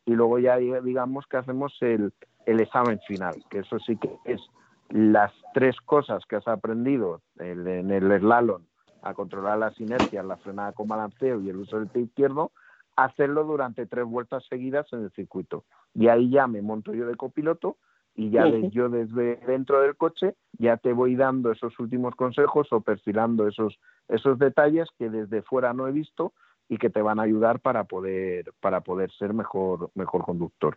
y 0.05 0.13
luego 0.13 0.39
ya 0.39 0.57
digamos 0.57 1.27
que 1.27 1.37
hacemos 1.37 1.77
el, 1.81 2.13
el 2.47 2.61
examen 2.61 2.99
final, 3.07 3.35
que 3.51 3.61
eso 3.61 3.79
sí 3.79 3.97
que 3.97 4.11
es 4.25 4.41
las 4.89 5.33
tres 5.53 5.77
cosas 5.85 6.25
que 6.27 6.37
has 6.37 6.49
aprendido 6.49 7.21
en 7.39 7.91
el 7.91 8.19
slalom, 8.19 8.63
a 9.03 9.13
controlar 9.15 9.59
las 9.59 9.79
inercias, 9.79 10.25
la 10.25 10.39
frenada 10.39 10.73
con 10.73 10.89
balanceo 10.89 11.41
y 11.43 11.51
el 11.51 11.57
uso 11.57 11.79
del 11.79 11.89
pie 11.89 12.03
izquierdo, 12.03 12.53
hacerlo 12.97 13.45
durante 13.45 13.87
tres 13.87 14.07
vueltas 14.07 14.45
seguidas 14.49 14.91
en 14.93 15.05
el 15.05 15.11
circuito. 15.13 15.65
Y 15.95 16.09
ahí 16.09 16.31
ya 16.31 16.47
me 16.47 16.63
monto 16.63 16.95
yo 16.95 17.07
de 17.07 17.15
copiloto 17.15 17.77
y 18.19 18.31
ya 18.31 18.49
yo 18.49 18.89
desde 18.89 19.37
dentro 19.47 19.81
del 19.81 19.97
coche 19.97 20.35
ya 20.59 20.77
te 20.77 20.93
voy 20.93 21.15
dando 21.15 21.53
esos 21.53 21.79
últimos 21.79 22.17
consejos 22.17 22.67
o 22.73 22.81
perfilando 22.81 23.47
esos, 23.47 23.79
esos 24.09 24.41
detalles 24.41 24.89
que 24.99 25.09
desde 25.09 25.43
fuera 25.43 25.73
no 25.73 25.87
he 25.87 25.93
visto 25.93 26.33
y 26.69 26.79
que 26.79 26.91
te 26.91 27.01
van 27.01 27.21
a 27.21 27.23
ayudar 27.23 27.61
para 27.61 27.85
poder, 27.85 28.53
para 28.59 28.81
poder 28.81 29.13
ser 29.13 29.35
mejor, 29.35 29.93
mejor 29.95 30.25
conductor. 30.25 30.77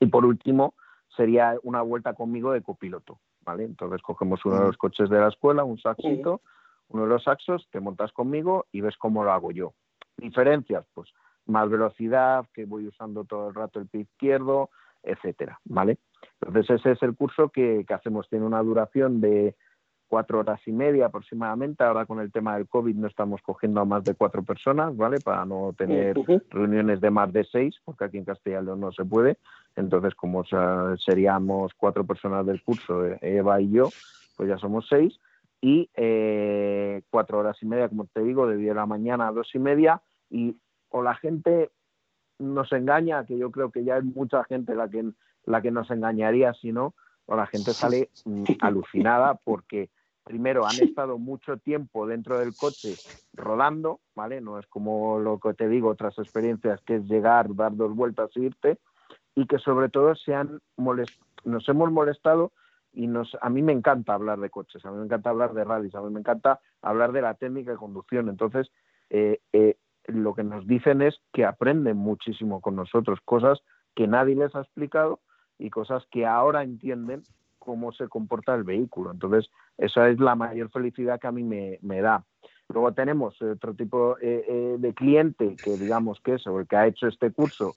Y 0.00 0.06
por 0.06 0.24
último, 0.24 0.74
sería 1.16 1.56
una 1.62 1.80
vuelta 1.82 2.14
conmigo 2.14 2.50
de 2.50 2.60
copiloto, 2.60 3.20
¿vale? 3.42 3.62
Entonces 3.62 4.02
cogemos 4.02 4.44
uno 4.44 4.56
de 4.56 4.66
los 4.66 4.76
coches 4.76 5.08
de 5.08 5.20
la 5.20 5.28
escuela, 5.28 5.62
un 5.62 5.78
saxito, 5.78 6.40
uno 6.88 7.04
de 7.04 7.08
los 7.08 7.22
saxos, 7.22 7.68
te 7.70 7.78
montas 7.78 8.10
conmigo 8.10 8.66
y 8.72 8.80
ves 8.80 8.96
cómo 8.96 9.22
lo 9.22 9.30
hago 9.30 9.52
yo. 9.52 9.74
Diferencias, 10.16 10.84
pues 10.92 11.08
más 11.46 11.70
velocidad, 11.70 12.46
que 12.52 12.64
voy 12.64 12.88
usando 12.88 13.24
todo 13.24 13.50
el 13.50 13.54
rato 13.54 13.78
el 13.78 13.86
pie 13.86 14.00
izquierdo, 14.00 14.70
etcétera, 15.04 15.60
¿vale? 15.64 15.98
Entonces 16.40 16.78
ese 16.80 16.92
es 16.92 17.02
el 17.02 17.14
curso 17.14 17.48
que, 17.48 17.84
hacemos, 17.88 18.28
tiene 18.28 18.46
una 18.46 18.62
duración 18.62 19.20
de 19.20 19.56
cuatro 20.08 20.38
horas 20.40 20.60
y 20.66 20.72
media 20.72 21.06
aproximadamente. 21.06 21.84
Ahora 21.84 22.06
con 22.06 22.20
el 22.20 22.32
tema 22.32 22.56
del 22.56 22.68
COVID 22.68 22.94
no 22.94 23.06
estamos 23.06 23.42
cogiendo 23.42 23.80
a 23.80 23.84
más 23.84 24.04
de 24.04 24.14
cuatro 24.14 24.42
personas, 24.42 24.96
¿vale? 24.96 25.18
Para 25.20 25.44
no 25.44 25.74
tener 25.76 26.16
reuniones 26.50 27.00
de 27.00 27.10
más 27.10 27.32
de 27.32 27.44
seis, 27.44 27.76
porque 27.84 28.04
aquí 28.04 28.18
en 28.18 28.24
Castellano 28.24 28.76
no 28.76 28.92
se 28.92 29.04
puede. 29.04 29.38
Entonces, 29.76 30.14
como 30.14 30.44
seríamos 31.04 31.72
cuatro 31.76 32.04
personas 32.06 32.46
del 32.46 32.62
curso, 32.62 33.04
Eva 33.20 33.60
y 33.60 33.70
yo, 33.70 33.90
pues 34.36 34.48
ya 34.48 34.58
somos 34.58 34.86
seis. 34.88 35.18
Y 35.60 35.90
eh, 35.94 37.02
cuatro 37.10 37.38
horas 37.38 37.56
y 37.60 37.66
media, 37.66 37.88
como 37.88 38.06
te 38.06 38.22
digo, 38.22 38.46
de 38.46 38.56
10 38.56 38.68
de 38.68 38.74
la 38.74 38.86
mañana 38.86 39.28
a 39.28 39.32
dos 39.32 39.50
y 39.54 39.58
media. 39.58 40.00
Y 40.30 40.56
o 40.90 41.02
la 41.02 41.14
gente 41.16 41.70
nos 42.38 42.72
engaña, 42.72 43.24
que 43.26 43.36
yo 43.36 43.50
creo 43.50 43.70
que 43.70 43.84
ya 43.84 43.96
hay 43.96 44.02
mucha 44.02 44.44
gente 44.44 44.74
la 44.74 44.88
que, 44.88 45.04
la 45.48 45.62
que 45.62 45.70
nos 45.70 45.90
engañaría 45.90 46.52
si 46.54 46.72
no, 46.72 46.94
o 47.26 47.36
la 47.36 47.46
gente 47.46 47.72
sale 47.72 48.10
mm, 48.24 48.44
alucinada 48.60 49.34
porque 49.34 49.90
primero 50.24 50.66
han 50.66 50.76
estado 50.76 51.18
mucho 51.18 51.56
tiempo 51.56 52.06
dentro 52.06 52.38
del 52.38 52.54
coche 52.54 52.94
rodando, 53.32 54.00
¿vale? 54.14 54.42
No 54.42 54.58
es 54.58 54.66
como 54.66 55.18
lo 55.18 55.38
que 55.38 55.54
te 55.54 55.68
digo, 55.68 55.88
otras 55.88 56.18
experiencias 56.18 56.80
que 56.82 56.96
es 56.96 57.04
llegar, 57.04 57.54
dar 57.54 57.74
dos 57.74 57.96
vueltas 57.96 58.30
e 58.36 58.40
irte, 58.40 58.78
y 59.34 59.46
que 59.46 59.58
sobre 59.58 59.88
todo 59.88 60.14
se 60.14 60.34
han 60.34 60.60
nos 61.44 61.68
hemos 61.68 61.90
molestado 61.90 62.52
y 62.92 63.06
nos, 63.06 63.36
a 63.40 63.48
mí 63.48 63.62
me 63.62 63.72
encanta 63.72 64.14
hablar 64.14 64.38
de 64.40 64.50
coches, 64.50 64.84
a 64.84 64.90
mí 64.90 64.98
me 64.98 65.04
encanta 65.04 65.30
hablar 65.30 65.54
de 65.54 65.64
rallies, 65.64 65.94
a 65.94 66.02
mí 66.02 66.10
me 66.12 66.20
encanta 66.20 66.60
hablar 66.82 67.12
de 67.12 67.22
la 67.22 67.34
técnica 67.34 67.70
de 67.70 67.76
conducción. 67.76 68.28
Entonces, 68.28 68.70
eh, 69.08 69.40
eh, 69.52 69.76
lo 70.06 70.34
que 70.34 70.42
nos 70.42 70.66
dicen 70.66 71.00
es 71.00 71.20
que 71.32 71.44
aprenden 71.44 71.96
muchísimo 71.96 72.60
con 72.60 72.76
nosotros, 72.76 73.20
cosas 73.24 73.60
que 73.94 74.06
nadie 74.06 74.34
les 74.34 74.54
ha 74.54 74.60
explicado 74.60 75.20
y 75.58 75.70
cosas 75.70 76.04
que 76.10 76.26
ahora 76.26 76.62
entienden 76.62 77.22
cómo 77.58 77.92
se 77.92 78.08
comporta 78.08 78.54
el 78.54 78.64
vehículo. 78.64 79.10
Entonces, 79.10 79.50
esa 79.76 80.08
es 80.08 80.18
la 80.20 80.34
mayor 80.34 80.70
felicidad 80.70 81.20
que 81.20 81.26
a 81.26 81.32
mí 81.32 81.44
me, 81.44 82.00
da. 82.00 82.24
Luego 82.68 82.92
tenemos 82.92 83.40
otro 83.42 83.74
tipo 83.74 84.16
eh, 84.20 84.44
eh, 84.48 84.76
de 84.78 84.94
cliente 84.94 85.58
que 85.62 85.76
digamos 85.76 86.20
que 86.20 86.34
es 86.34 86.46
el 86.46 86.66
que 86.66 86.76
ha 86.76 86.86
hecho 86.86 87.08
este 87.08 87.30
curso 87.30 87.76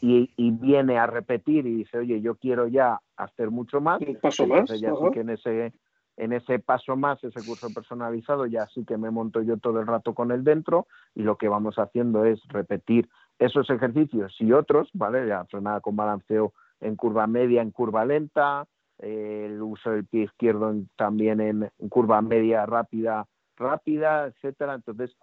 y, 0.00 0.50
viene 0.52 0.98
a 0.98 1.06
repetir 1.06 1.66
y 1.66 1.74
dice, 1.76 1.98
oye, 1.98 2.20
yo 2.20 2.34
quiero 2.36 2.66
ya 2.66 3.00
hacer 3.16 3.50
mucho 3.50 3.80
más. 3.80 4.00
Un 4.00 4.16
paso 4.16 4.46
más. 4.46 4.68
Ya 4.80 4.92
sí 4.94 5.10
que 5.12 5.20
en 5.20 5.30
ese, 5.30 5.72
en 6.16 6.32
ese 6.32 6.58
paso 6.58 6.96
más, 6.96 7.22
ese 7.22 7.42
curso 7.44 7.68
personalizado, 7.72 8.46
ya 8.46 8.66
sí 8.68 8.84
que 8.84 8.96
me 8.96 9.10
monto 9.10 9.42
yo 9.42 9.58
todo 9.58 9.80
el 9.80 9.86
rato 9.86 10.14
con 10.14 10.32
él 10.32 10.42
dentro 10.42 10.86
y 11.14 11.22
lo 11.22 11.36
que 11.36 11.48
vamos 11.48 11.78
haciendo 11.78 12.24
es 12.24 12.40
repetir 12.48 13.08
esos 13.38 13.68
ejercicios 13.70 14.34
y 14.38 14.52
otros, 14.52 14.88
¿vale? 14.92 15.26
Ya 15.26 15.44
frenada 15.46 15.80
con 15.80 15.96
balanceo 15.96 16.52
en 16.80 16.96
curva 16.96 17.26
media, 17.26 17.62
en 17.62 17.70
curva 17.70 18.04
lenta, 18.04 18.66
el 18.98 19.60
uso 19.62 19.90
del 19.90 20.06
pie 20.06 20.24
izquierdo 20.24 20.74
también 20.96 21.40
en, 21.40 21.70
curva 21.88 22.20
media 22.20 22.66
rápida, 22.66 23.26
rápida, 23.56 24.26
etcétera. 24.26 24.74
Entonces, 24.74 25.16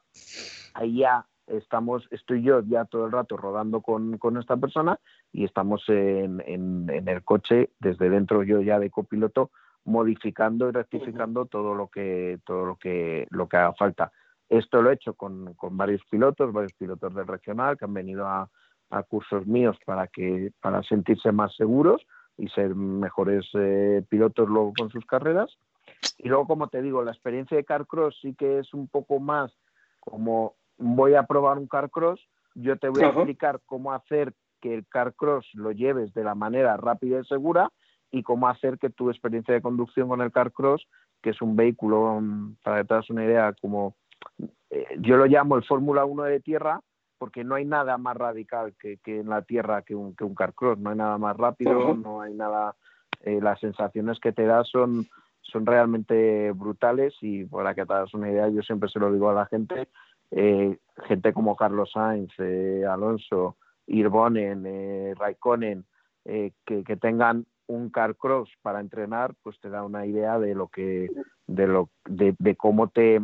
ahí 0.73 0.99
ya 0.99 1.25
estamos, 1.47 2.07
estoy 2.11 2.41
yo 2.41 2.61
ya 2.61 2.85
todo 2.85 3.05
el 3.05 3.11
rato 3.11 3.37
rodando 3.37 3.81
con, 3.81 4.17
con 4.17 4.37
esta 4.37 4.57
persona 4.57 4.99
y 5.31 5.45
estamos 5.45 5.83
en, 5.87 6.41
en, 6.45 6.89
en, 6.89 7.07
el 7.07 7.23
coche, 7.23 7.71
desde 7.79 8.09
dentro 8.09 8.43
yo 8.43 8.61
ya 8.61 8.79
de 8.79 8.89
copiloto, 8.89 9.51
modificando 9.85 10.67
y 10.67 10.71
rectificando 10.73 11.45
todo 11.45 11.73
lo 11.73 11.87
que 11.87 12.39
todo 12.45 12.65
lo 12.65 12.75
que 12.75 13.25
lo 13.29 13.47
que 13.47 13.57
haga 13.57 13.73
falta. 13.73 14.11
Esto 14.49 14.81
lo 14.81 14.91
he 14.91 14.93
hecho 14.93 15.13
con, 15.13 15.55
varios 15.71 16.01
pilotos, 16.09 16.53
varios 16.53 16.73
pilotos 16.73 17.13
del 17.13 17.27
regional 17.27 17.77
que 17.77 17.85
han 17.85 17.93
venido 17.93 18.27
a, 18.27 18.49
cursos 19.09 19.45
míos 19.45 19.77
para 19.85 20.07
que 20.07 20.51
para 20.61 20.81
sentirse 20.83 21.31
más 21.31 21.55
seguros 21.55 22.01
y 22.37 22.47
ser 22.49 22.75
mejores 22.75 23.45
eh, 23.53 24.03
pilotos 24.09 24.47
luego 24.47 24.73
con 24.77 24.89
sus 24.89 25.05
carreras. 25.05 25.57
Y 26.17 26.29
luego, 26.29 26.47
como 26.47 26.67
te 26.67 26.81
digo, 26.81 27.03
la 27.03 27.11
experiencia 27.11 27.57
de 27.57 27.65
Carcross 27.65 28.17
sí 28.21 28.35
que 28.35 28.59
es 28.59 28.73
un 28.73 28.87
poco 28.87 29.19
más 29.19 29.51
como 29.99 30.55
voy 30.77 31.15
a 31.15 31.23
probar 31.23 31.57
un 31.57 31.67
Carcross, 31.67 32.27
yo 32.55 32.77
te 32.77 32.89
voy 32.89 33.03
a 33.03 33.09
explicar 33.09 33.59
cómo 33.65 33.93
hacer 33.93 34.33
que 34.61 34.73
el 34.73 34.87
Carcross 34.87 35.47
lo 35.53 35.71
lleves 35.71 36.13
de 36.13 36.23
la 36.23 36.33
manera 36.33 36.77
rápida 36.77 37.19
y 37.19 37.25
segura 37.25 37.71
y 38.09 38.23
cómo 38.23 38.47
hacer 38.47 38.77
que 38.79 38.89
tu 38.89 39.09
experiencia 39.09 39.53
de 39.53 39.61
conducción 39.61 40.07
con 40.07 40.21
el 40.21 40.31
Carcross, 40.31 40.87
que 41.21 41.31
es 41.31 41.41
un 41.41 41.55
vehículo, 41.55 42.19
mm, 42.21 42.55
para 42.63 42.77
que 42.77 42.87
te 42.87 42.93
das 42.93 43.09
una 43.09 43.25
idea, 43.25 43.53
como 43.61 43.95
eh, 44.69 44.97
yo 44.99 45.17
lo 45.17 45.25
llamo 45.25 45.57
el 45.57 45.65
Fórmula 45.65 46.05
1 46.05 46.23
de 46.23 46.39
tierra, 46.39 46.79
porque 47.17 47.43
no 47.43 47.55
hay 47.55 47.65
nada 47.65 47.97
más 47.97 48.15
radical 48.15 48.73
que, 48.79 48.99
en 49.05 49.29
la 49.29 49.41
tierra 49.41 49.81
que 49.81 49.95
un, 49.95 50.15
que 50.15 50.23
un 50.23 50.35
Carcross, 50.35 50.79
no 50.79 50.91
hay 50.91 50.97
nada 50.97 51.17
más 51.17 51.35
rápido, 51.35 51.93
no 51.95 52.21
hay 52.21 52.33
nada, 52.33 52.75
eh, 53.21 53.39
las 53.41 53.59
sensaciones 53.59 54.19
que 54.19 54.31
te 54.31 54.45
da 54.45 54.63
son, 54.63 55.07
son 55.41 55.65
realmente 55.65 56.51
brutales 56.51 57.15
y 57.21 57.45
para 57.45 57.73
que 57.73 57.85
te 57.85 57.93
das 57.93 58.13
una 58.13 58.31
idea, 58.31 58.49
yo 58.49 58.61
siempre 58.61 58.89
se 58.89 58.99
lo 58.99 59.11
digo 59.11 59.29
a 59.29 59.33
la 59.33 59.45
gente, 59.45 59.87
eh, 60.31 60.77
gente 61.05 61.33
como 61.33 61.55
Carlos 61.55 61.91
Sainz, 61.93 62.33
Alonso, 62.89 63.57
Irbonen, 63.87 65.15
Raikkonen, 65.15 65.85
que, 66.23 66.53
que 66.65 66.97
tengan 66.97 67.45
un 67.67 67.89
car 67.89 68.15
cross 68.15 68.49
para 68.61 68.79
entrenar, 68.79 69.35
pues 69.43 69.59
te 69.59 69.69
da 69.69 69.83
una 69.83 70.05
idea 70.05 70.39
de 70.39 70.55
lo 70.55 70.69
que, 70.69 71.09
de 71.45 71.67
lo, 71.67 71.89
de, 72.05 72.55
cómo 72.55 72.89
te, 72.89 73.21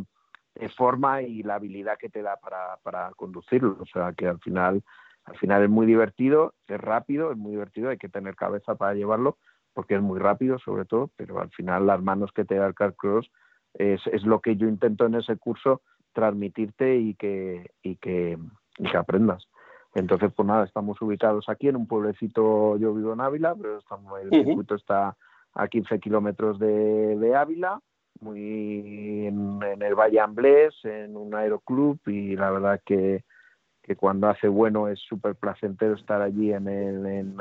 forma 0.75 1.21
y 1.21 1.43
la 1.43 1.55
habilidad 1.55 1.97
que 1.97 2.09
te 2.09 2.21
da 2.21 2.37
para, 2.37 2.77
para 2.83 3.11
conducirlo. 3.15 3.77
O 3.79 3.85
sea 3.85 4.13
que 4.13 4.27
al 4.27 4.39
final, 4.39 4.83
al 5.25 5.37
final 5.37 5.63
es 5.63 5.69
muy 5.69 5.85
divertido, 5.85 6.53
es 6.67 6.79
rápido, 6.79 7.31
es 7.31 7.37
muy 7.37 7.51
divertido, 7.51 7.89
hay 7.89 7.97
que 7.97 8.09
tener 8.09 8.35
cabeza 8.35 8.75
para 8.75 8.93
llevarlo, 8.93 9.37
porque 9.73 9.95
es 9.95 10.01
muy 10.01 10.19
rápido 10.19 10.59
sobre 10.59 10.85
todo, 10.85 11.09
pero 11.15 11.39
al 11.39 11.49
final 11.51 11.87
las 11.87 12.01
manos 12.01 12.31
que 12.31 12.45
te 12.45 12.55
da 12.55 12.67
el 12.67 12.75
car 12.75 12.95
cross 12.95 13.29
es, 13.73 14.01
es 14.07 14.23
lo 14.23 14.39
que 14.39 14.55
yo 14.55 14.67
intento 14.67 15.05
en 15.05 15.15
ese 15.15 15.37
curso 15.37 15.81
transmitirte 16.13 16.97
y 16.97 17.15
que, 17.15 17.71
y 17.81 17.95
que, 17.97 18.37
y 18.77 18.83
que 18.89 18.97
aprendas. 18.97 19.47
Entonces, 19.95 20.31
pues 20.35 20.47
nada, 20.47 20.65
estamos 20.65 20.99
ubicados 21.01 21.49
aquí 21.49 21.67
en 21.67 21.75
un 21.75 21.87
pueblecito, 21.87 22.77
yo 22.77 22.93
vivo 22.93 23.13
en 23.13 23.21
Ávila, 23.21 23.55
pero 23.55 23.77
estamos, 23.77 24.19
el 24.21 24.29
circuito 24.29 24.75
está 24.75 25.15
a 25.53 25.67
15 25.67 25.99
kilómetros 25.99 26.57
de, 26.57 27.35
Ávila, 27.35 27.79
muy 28.19 29.27
en, 29.27 29.61
el 29.81 29.95
Valle 29.95 30.19
Amblés, 30.19 30.73
en 30.83 31.15
un 31.17 31.35
aeroclub 31.35 31.99
y 32.07 32.35
la 32.35 32.51
verdad 32.51 32.81
que, 32.85 33.23
que 33.81 33.95
cuando 33.95 34.27
hace 34.27 34.47
bueno 34.47 34.87
es 34.87 34.99
súper 34.99 35.35
placentero 35.35 35.95
estar 35.95 36.21
allí 36.21 36.53
en, 36.53 36.67
el, 36.67 37.05
en, 37.05 37.35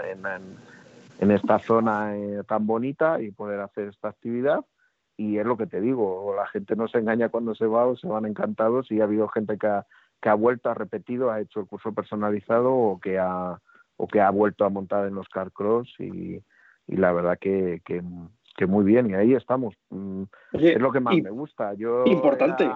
en, 1.21 1.31
esta 1.31 1.59
zona 1.59 2.17
eh, 2.17 2.43
tan 2.47 2.67
bonita 2.67 3.21
y 3.21 3.31
poder 3.31 3.61
hacer 3.61 3.89
esta 3.89 4.09
actividad. 4.09 4.61
Y 5.17 5.39
es 5.39 5.47
lo 5.47 5.57
que 5.57 5.67
te 5.67 5.81
digo, 5.81 6.35
la 6.35 6.47
gente 6.47 6.75
no 6.75 6.89
se 6.89 6.99
engaña 6.99 7.29
cuando 7.29 7.55
se 7.55 7.67
va 7.67 7.87
o 7.87 7.97
se 7.97 8.09
van 8.09 8.27
encantados 8.27 8.91
y 8.91 9.01
ha 9.01 9.05
habido 9.05 9.29
gente 9.29 9.59
que 9.59 9.67
ha, 9.67 9.87
que 10.21 10.29
ha 10.29 10.35
vuelto, 10.35 10.71
ha 10.71 10.75
repetido, 10.75 11.31
ha 11.31 11.41
hecho 11.41 11.61
el 11.61 11.67
curso 11.67 11.93
personalizado 11.93 12.73
o 12.73 12.99
que 12.99 13.19
ha, 13.19 13.61
o 13.97 14.09
que 14.09 14.21
ha 14.21 14.31
vuelto 14.31 14.65
a 14.65 14.71
montar 14.71 15.07
en 15.07 15.15
los 15.15 15.29
car 15.29 15.53
cross 15.53 15.95
y, 15.99 16.43
y 16.87 16.97
la 16.97 17.13
verdad 17.13 17.39
que, 17.39 17.83
que, 17.85 18.03
muy 18.67 18.85
bien 18.85 19.11
y 19.11 19.15
ahí 19.15 19.35
estamos. 19.35 19.75
Mm, 19.91 20.23
es 20.53 20.81
lo 20.81 20.93
que 20.93 21.01
más 21.01 21.17
me 21.17 21.31
gusta. 21.31 21.75
Yo 21.75 22.05
importante. 22.07 22.71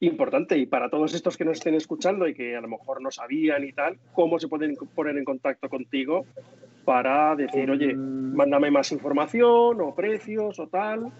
Importante, 0.00 0.56
y 0.56 0.66
para 0.66 0.90
todos 0.90 1.12
estos 1.12 1.36
que 1.36 1.44
nos 1.44 1.58
estén 1.58 1.74
escuchando 1.74 2.28
y 2.28 2.34
que 2.34 2.54
a 2.54 2.60
lo 2.60 2.68
mejor 2.68 3.02
no 3.02 3.10
sabían 3.10 3.64
y 3.64 3.72
tal, 3.72 3.98
¿cómo 4.12 4.38
se 4.38 4.46
pueden 4.46 4.76
poner 4.94 5.16
en 5.16 5.24
contacto 5.24 5.68
contigo 5.68 6.24
para 6.84 7.34
decir, 7.34 7.68
oye, 7.68 7.96
mándame 7.96 8.70
más 8.70 8.92
información 8.92 9.80
o 9.80 9.96
precios 9.96 10.60
o 10.60 10.68
tal? 10.68 11.12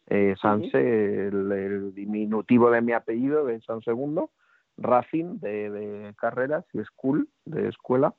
eh, 0.07 0.35
Sanse, 0.41 1.29
el, 1.29 1.95
diminutivo 1.95 2.73
de 2.73 2.81
mi 2.81 2.93
apellido, 2.93 3.45
de 3.45 3.61
San 3.61 3.83
Segundo, 3.83 4.31
Racing, 4.77 5.39
de, 5.39 5.71
de 5.71 6.15
carreras, 6.15 6.65
y 6.73 6.79
School, 6.85 7.29
de 7.45 7.69
escuela 7.69 8.15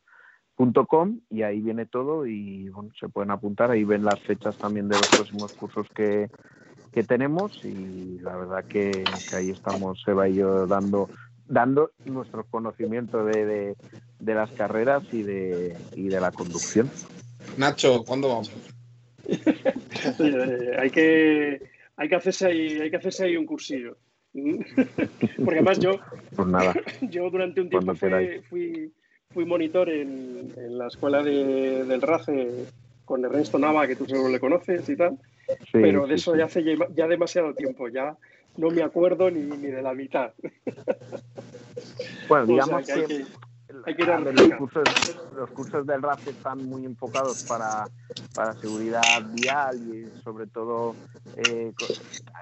com 0.88 1.20
y 1.30 1.42
ahí 1.44 1.62
viene 1.62 1.86
todo 1.86 2.26
y 2.26 2.70
bueno, 2.70 2.92
se 3.00 3.10
pueden 3.10 3.32
apuntar, 3.32 3.72
ahí 3.72 3.84
ven 3.84 4.06
las 4.06 4.20
fechas 4.22 4.58
también 4.58 4.88
de 4.88 4.96
los 4.96 5.10
próximos 5.10 5.54
cursos 5.54 5.88
que, 5.94 6.30
que 6.94 7.04
tenemos 7.04 7.64
y 7.66 8.20
la 8.22 8.36
verdad 8.38 8.64
que, 8.66 9.04
ahí 9.36 9.50
estamos 9.50 10.04
Eva 10.08 10.30
y 10.30 10.36
yo 10.36 10.66
dando 10.68 11.10
dando 11.48 11.92
nuestro 12.06 12.44
conocimiento 12.46 13.24
de, 13.24 13.76
de, 14.20 14.34
las 14.34 14.50
carreras 14.52 15.04
y 15.12 15.22
de, 15.22 15.78
y 15.96 16.08
de 16.08 16.20
la 16.20 16.32
conducción. 16.32 16.90
Nacho, 17.56 18.04
¿cuándo 18.04 18.30
vamos? 18.30 18.52
hay 20.80 20.90
que 20.90 21.62
hay 21.98 22.10
que 22.10 22.16
hacerse 22.16 22.48
ahí, 22.48 22.82
hay 22.82 22.90
que 22.90 22.98
hacerse 22.98 23.26
ahí 23.26 23.38
un 23.38 23.46
cursillo. 23.46 23.98
Porque 25.38 25.60
además 25.60 25.80
yo, 25.80 26.00
pues 26.36 26.48
nada, 26.48 26.74
yo 27.02 27.30
durante 27.30 27.62
un 27.62 27.70
tiempo 27.70 27.94
fui 28.50 28.92
fui 29.34 29.46
monitor 29.46 29.90
en, 29.90 30.54
la 30.78 30.88
escuela 30.88 31.22
de, 31.22 31.84
del 31.84 32.02
RACE 32.02 32.68
con 33.04 33.24
Ernesto 33.24 33.60
Nava, 33.60 33.88
que 33.88 33.96
tú 33.96 34.06
seguro 34.06 34.30
le 34.30 34.40
conoces 34.40 34.88
y 34.88 34.96
tal, 34.96 35.18
pero 35.72 36.08
de 36.08 36.16
eso 36.16 36.36
ya 36.36 36.46
hace 36.46 36.64
ya, 36.96 37.08
demasiado 37.08 37.54
tiempo, 37.54 37.90
ya 37.90 38.18
no 38.58 38.70
me 38.70 38.82
acuerdo 38.82 39.30
ni, 39.30 39.42
ni 39.42 39.68
de 39.68 39.82
la 39.82 39.94
mitad. 39.94 40.32
Bueno, 42.30 42.46
digamos 42.46 42.86
que, 42.88 43.26
los, 43.84 45.50
cursos, 45.52 45.86
del 45.86 46.02
RACE 46.02 46.32
están 46.32 46.66
muy 46.66 46.86
enfocados 46.86 47.44
para, 47.44 47.86
para 48.34 48.54
seguridad 48.54 49.24
vial 49.34 49.78
y 49.78 50.22
sobre 50.22 50.48
todo 50.48 50.96
eh, 51.38 51.74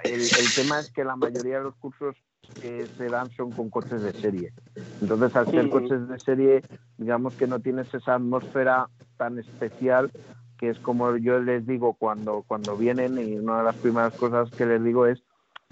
el, 0.03 0.21
el 0.21 0.53
tema 0.53 0.79
es 0.79 0.91
que 0.91 1.03
la 1.03 1.15
mayoría 1.15 1.57
de 1.57 1.63
los 1.65 1.75
cursos 1.75 2.15
que 2.61 2.85
se 2.97 3.09
dan 3.09 3.31
son 3.31 3.51
con 3.51 3.69
coches 3.69 4.01
de 4.01 4.13
serie. 4.13 4.53
Entonces, 5.01 5.35
al 5.35 5.47
ser 5.49 5.69
coches 5.69 6.07
de 6.07 6.19
serie, 6.19 6.61
digamos 6.97 7.35
que 7.35 7.47
no 7.47 7.59
tienes 7.59 7.93
esa 7.93 8.15
atmósfera 8.15 8.89
tan 9.17 9.39
especial 9.39 10.11
que 10.57 10.69
es 10.69 10.79
como 10.79 11.17
yo 11.17 11.39
les 11.39 11.65
digo 11.67 11.93
cuando, 11.93 12.43
cuando 12.47 12.77
vienen 12.77 13.17
y 13.17 13.37
una 13.37 13.57
de 13.57 13.63
las 13.65 13.75
primeras 13.75 14.13
cosas 14.13 14.49
que 14.51 14.65
les 14.65 14.83
digo 14.83 15.05
es 15.05 15.21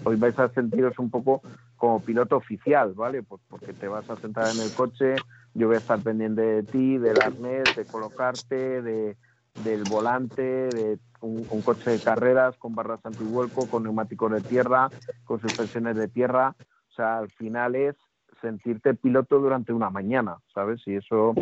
hoy 0.04 0.16
vais 0.16 0.38
a 0.38 0.48
sentiros 0.50 0.98
un 0.98 1.10
poco 1.10 1.40
como 1.76 2.00
piloto 2.00 2.36
oficial, 2.36 2.92
¿vale? 2.94 3.22
Pues 3.22 3.40
porque 3.48 3.72
te 3.72 3.88
vas 3.88 4.08
a 4.10 4.16
sentar 4.16 4.48
en 4.54 4.60
el 4.60 4.72
coche, 4.72 5.16
yo 5.54 5.66
voy 5.66 5.76
a 5.76 5.80
estar 5.80 6.00
pendiente 6.00 6.42
de 6.42 6.62
ti, 6.62 6.98
del 6.98 7.20
arnés, 7.20 7.76
de 7.76 7.84
colocarte, 7.84 8.82
de, 8.82 9.16
del 9.64 9.82
volante, 9.84 10.42
de 10.42 10.98
un, 11.20 11.46
un, 11.50 11.62
coche 11.62 11.90
de 11.90 12.00
carreras 12.00 12.56
con 12.56 12.74
barras 12.74 13.04
antivuelco, 13.04 13.68
con 13.68 13.82
neumáticos 13.84 14.32
de 14.32 14.40
tierra, 14.40 14.88
con 15.24 15.40
suspensiones 15.40 15.96
de 15.96 16.08
tierra. 16.08 16.54
O 16.90 16.94
sea, 16.94 17.18
al 17.18 17.30
final 17.30 17.74
es 17.74 17.96
sentirte 18.42 18.94
piloto 18.94 19.38
durante 19.38 19.72
una 19.72 19.88
mañana, 19.88 20.36
¿sabes? 20.52 20.82
Y 20.86 20.96
eso, 20.96 21.32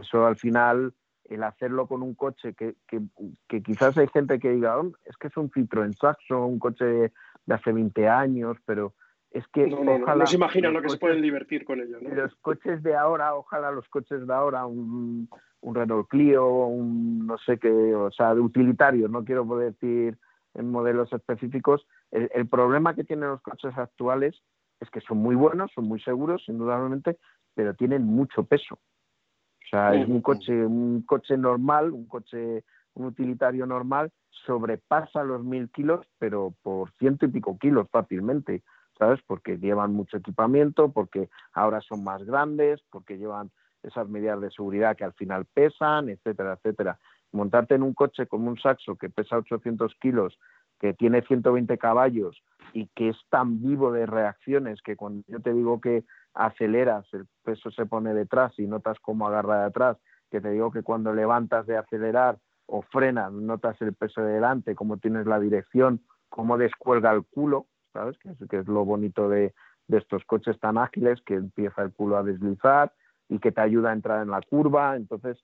eso 0.00 0.26
al 0.26 0.36
final, 0.36 0.94
el 1.24 1.42
hacerlo 1.42 1.86
con 1.86 2.02
un 2.02 2.14
coche 2.14 2.54
que, 2.54 2.76
que, 2.86 3.62
quizás 3.62 3.98
hay 3.98 4.06
gente 4.08 4.38
que 4.38 4.52
diga, 4.52 4.78
oh, 4.78 4.92
es 5.04 5.16
que 5.18 5.26
es 5.26 5.36
un 5.36 5.50
Citroën 5.50 5.94
Saxo, 5.94 6.46
un 6.46 6.58
coche 6.58 6.84
de 6.84 7.54
hace 7.54 7.72
20 7.72 8.08
años, 8.08 8.56
pero 8.64 8.94
es 9.30 9.46
que 9.48 9.66
no, 9.66 10.26
se 10.26 10.36
imaginan 10.36 10.72
lo 10.72 10.82
que 10.82 10.88
se 10.88 10.98
pueden 10.98 11.22
divertir 11.22 11.64
con 11.64 11.80
ello. 11.80 11.98
Los 12.00 12.34
coches 12.36 12.82
de 12.82 12.96
ahora, 12.96 13.34
ojalá 13.34 13.70
los 13.70 13.88
coches 13.88 14.26
de 14.26 14.32
ahora, 14.32 14.66
un, 14.66 15.28
un 15.60 15.74
Renault 15.74 16.08
Clio, 16.08 16.46
un 16.46 17.26
no 17.26 17.36
sé 17.38 17.58
qué, 17.58 17.70
o 17.94 18.10
sea, 18.10 18.34
de 18.34 18.40
utilitario, 18.40 19.08
no 19.08 19.24
quiero 19.24 19.44
decir 19.58 20.16
en 20.54 20.70
modelos 20.70 21.12
específicos. 21.12 21.86
el 22.10 22.48
problema 22.48 22.94
que 22.94 23.04
tienen 23.04 23.28
los 23.28 23.42
coches 23.42 23.76
actuales 23.76 24.42
es 24.80 24.90
que 24.90 25.00
son 25.00 25.18
muy 25.18 25.34
buenos, 25.34 25.70
son 25.74 25.84
muy 25.84 26.00
seguros, 26.00 26.44
indudablemente, 26.48 27.18
pero 27.54 27.74
tienen 27.74 28.04
mucho 28.04 28.44
peso. 28.44 28.74
O 28.74 29.68
sea, 29.70 29.94
es 29.94 30.08
un 30.08 30.22
coche, 30.22 30.64
un 30.64 31.02
coche 31.02 31.36
normal, 31.36 31.92
un 31.92 32.06
coche, 32.06 32.64
un 32.94 33.06
utilitario 33.06 33.66
normal, 33.66 34.10
sobrepasa 34.46 35.22
los 35.24 35.44
mil 35.44 35.68
kilos, 35.70 36.06
pero 36.18 36.54
por 36.62 36.90
ciento 36.92 37.26
y 37.26 37.28
pico 37.28 37.58
kilos 37.58 37.86
fácilmente, 37.90 38.62
¿sabes? 38.98 39.20
Porque 39.26 39.58
llevan 39.58 39.92
mucho 39.92 40.16
equipamiento, 40.16 40.90
porque 40.90 41.28
ahora 41.52 41.80
son 41.80 42.04
más 42.04 42.24
grandes, 42.24 42.80
porque 42.90 43.18
llevan 43.18 43.50
esas 43.82 44.08
medidas 44.08 44.40
de 44.40 44.50
seguridad 44.50 44.96
que 44.96 45.04
al 45.04 45.12
final 45.14 45.46
pesan, 45.46 46.08
etcétera, 46.08 46.54
etcétera. 46.54 46.98
Montarte 47.32 47.74
en 47.74 47.82
un 47.82 47.94
coche 47.94 48.26
como 48.26 48.48
un 48.48 48.58
saxo 48.58 48.96
que 48.96 49.08
pesa 49.08 49.36
800 49.36 49.94
kilos, 50.00 50.38
que 50.80 50.94
tiene 50.94 51.22
120 51.22 51.78
caballos, 51.78 52.42
y 52.72 52.88
que 52.94 53.10
es 53.10 53.16
tan 53.30 53.62
vivo 53.62 53.92
de 53.92 54.06
reacciones 54.06 54.82
que 54.82 54.96
cuando 54.96 55.24
yo 55.28 55.40
te 55.40 55.52
digo 55.52 55.80
que 55.80 56.04
aceleras, 56.34 57.06
el 57.12 57.26
peso 57.42 57.70
se 57.70 57.86
pone 57.86 58.14
detrás 58.14 58.58
y 58.58 58.66
notas 58.66 58.98
cómo 59.00 59.26
agarra 59.26 59.60
de 59.60 59.66
atrás, 59.66 59.96
que 60.30 60.40
te 60.40 60.50
digo 60.50 60.70
que 60.70 60.82
cuando 60.82 61.12
levantas 61.12 61.66
de 61.66 61.76
acelerar 61.76 62.38
o 62.66 62.82
frenas, 62.82 63.32
notas 63.32 63.80
el 63.80 63.94
peso 63.94 64.20
de 64.22 64.34
delante, 64.34 64.74
cómo 64.74 64.98
tienes 64.98 65.26
la 65.26 65.40
dirección, 65.40 66.02
cómo 66.28 66.58
descuelga 66.58 67.12
el 67.12 67.24
culo, 67.24 67.66
¿sabes? 67.98 68.16
Que 68.18 68.30
es, 68.30 68.48
que 68.48 68.58
es 68.58 68.68
lo 68.68 68.84
bonito 68.84 69.28
de, 69.28 69.54
de 69.88 69.98
estos 69.98 70.24
coches 70.24 70.58
tan 70.60 70.78
ágiles, 70.78 71.20
que 71.22 71.34
empieza 71.34 71.82
el 71.82 71.92
culo 71.92 72.16
a 72.16 72.22
deslizar 72.22 72.92
y 73.28 73.40
que 73.40 73.50
te 73.50 73.60
ayuda 73.60 73.90
a 73.90 73.94
entrar 73.94 74.22
en 74.22 74.30
la 74.30 74.40
curva. 74.40 74.94
Entonces, 74.96 75.36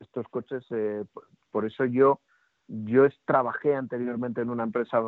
estos 0.00 0.26
coches, 0.28 0.64
eh, 0.70 1.04
por 1.52 1.64
eso 1.64 1.84
yo 1.84 2.20
yo 2.66 3.02
trabajé 3.26 3.74
anteriormente 3.74 4.40
en 4.40 4.48
una 4.48 4.62
empresa 4.62 4.98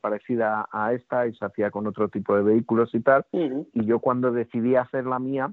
parecida 0.00 0.68
a 0.72 0.92
esta 0.92 1.28
y 1.28 1.34
se 1.36 1.44
hacía 1.44 1.70
con 1.70 1.86
otro 1.86 2.08
tipo 2.08 2.34
de 2.34 2.42
vehículos 2.42 2.92
y 2.92 3.00
tal. 3.00 3.24
Y 3.30 3.84
yo 3.84 4.00
cuando 4.00 4.32
decidí 4.32 4.74
hacer 4.74 5.06
la 5.06 5.20
mía, 5.20 5.52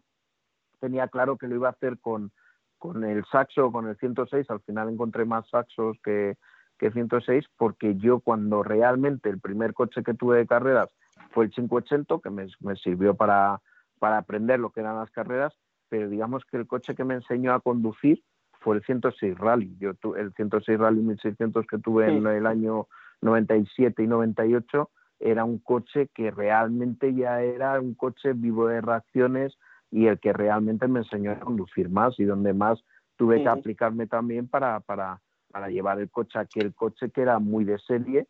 tenía 0.80 1.07
claro 1.07 1.38
que 1.38 1.47
lo 1.47 1.53
iba 1.53 1.68
a 1.68 1.73
hacer 1.73 1.99
con, 1.99 2.31
con 2.80 3.03
el 3.03 3.23
Saxo, 3.31 3.72
con 3.72 3.88
el 3.88 3.95
106. 3.97 4.49
Al 4.49 4.61
final 4.61 4.89
encontré 4.89 5.23
más 5.23 5.47
Saxos 5.49 5.97
que, 6.03 6.35
que 6.82 6.90
106 6.90 7.45
porque 7.58 7.95
yo 7.95 8.22
cuando 8.22 8.64
realmente 8.64 9.30
el 9.30 9.40
primer 9.40 9.76
coche 9.76 10.02
que 10.02 10.16
tuve 10.16 10.40
de 10.40 10.48
carreras 10.48 10.90
fue 11.30 11.45
el 11.45 11.52
580, 11.52 12.16
que 12.24 12.32
me, 12.32 12.48
me 12.60 12.76
sirvió 12.76 13.14
para, 13.14 13.62
para 13.99 14.18
aprender 14.18 14.60
lo 14.60 14.72
que 14.72 14.80
eran 14.80 14.98
las 14.98 15.12
carreras, 15.12 15.53
pero 15.90 16.10
digamos 16.10 16.44
que 16.44 16.58
el 16.58 16.66
coche 16.66 16.95
que 16.95 17.03
me 17.03 17.14
enseñó 17.14 17.53
a 17.53 17.60
conducir 17.60 18.24
fue 18.62 18.78
el 18.78 18.84
106 18.84 19.38
Rally. 19.38 19.78
Yo 19.80 19.91
el 20.18 20.34
106 20.34 20.80
Rally 20.80 21.02
1600 21.02 21.68
que 21.68 21.78
tuve 21.78 22.08
en 22.08 22.26
el 22.26 22.48
año 22.48 22.88
97 23.22 24.02
y 24.02 24.08
98 24.08 24.90
era 25.20 25.45
un 25.45 25.60
coche 25.60 26.10
que 26.16 26.32
realmente 26.32 27.14
ya 27.14 27.44
era 27.44 27.80
un 27.80 27.94
coche 27.94 28.34
vivo 28.34 28.68
de 28.68 28.82
reacciones 28.82 29.56
y 29.91 30.08
el 30.08 30.20
que 30.20 30.34
realmente 30.34 30.88
me 30.88 31.02
enseñó 31.02 31.32
a 31.32 31.40
conducir 31.40 31.90
más 31.90 32.20
y 32.20 32.24
donde 32.24 32.53
más 32.53 32.84
tuve 33.18 33.44
que 33.44 33.49
aplicarme 33.49 34.08
también 34.08 34.48
para, 34.48 34.80
para, 34.80 35.22
para 35.52 35.69
llevar 35.69 35.99
el 35.99 36.10
coche, 36.10 36.40
aquel 36.40 36.73
coche 36.73 37.10
que 37.10 37.22
era 37.22 37.40
muy 37.40 37.65
de 37.65 37.78
serie. 37.80 38.28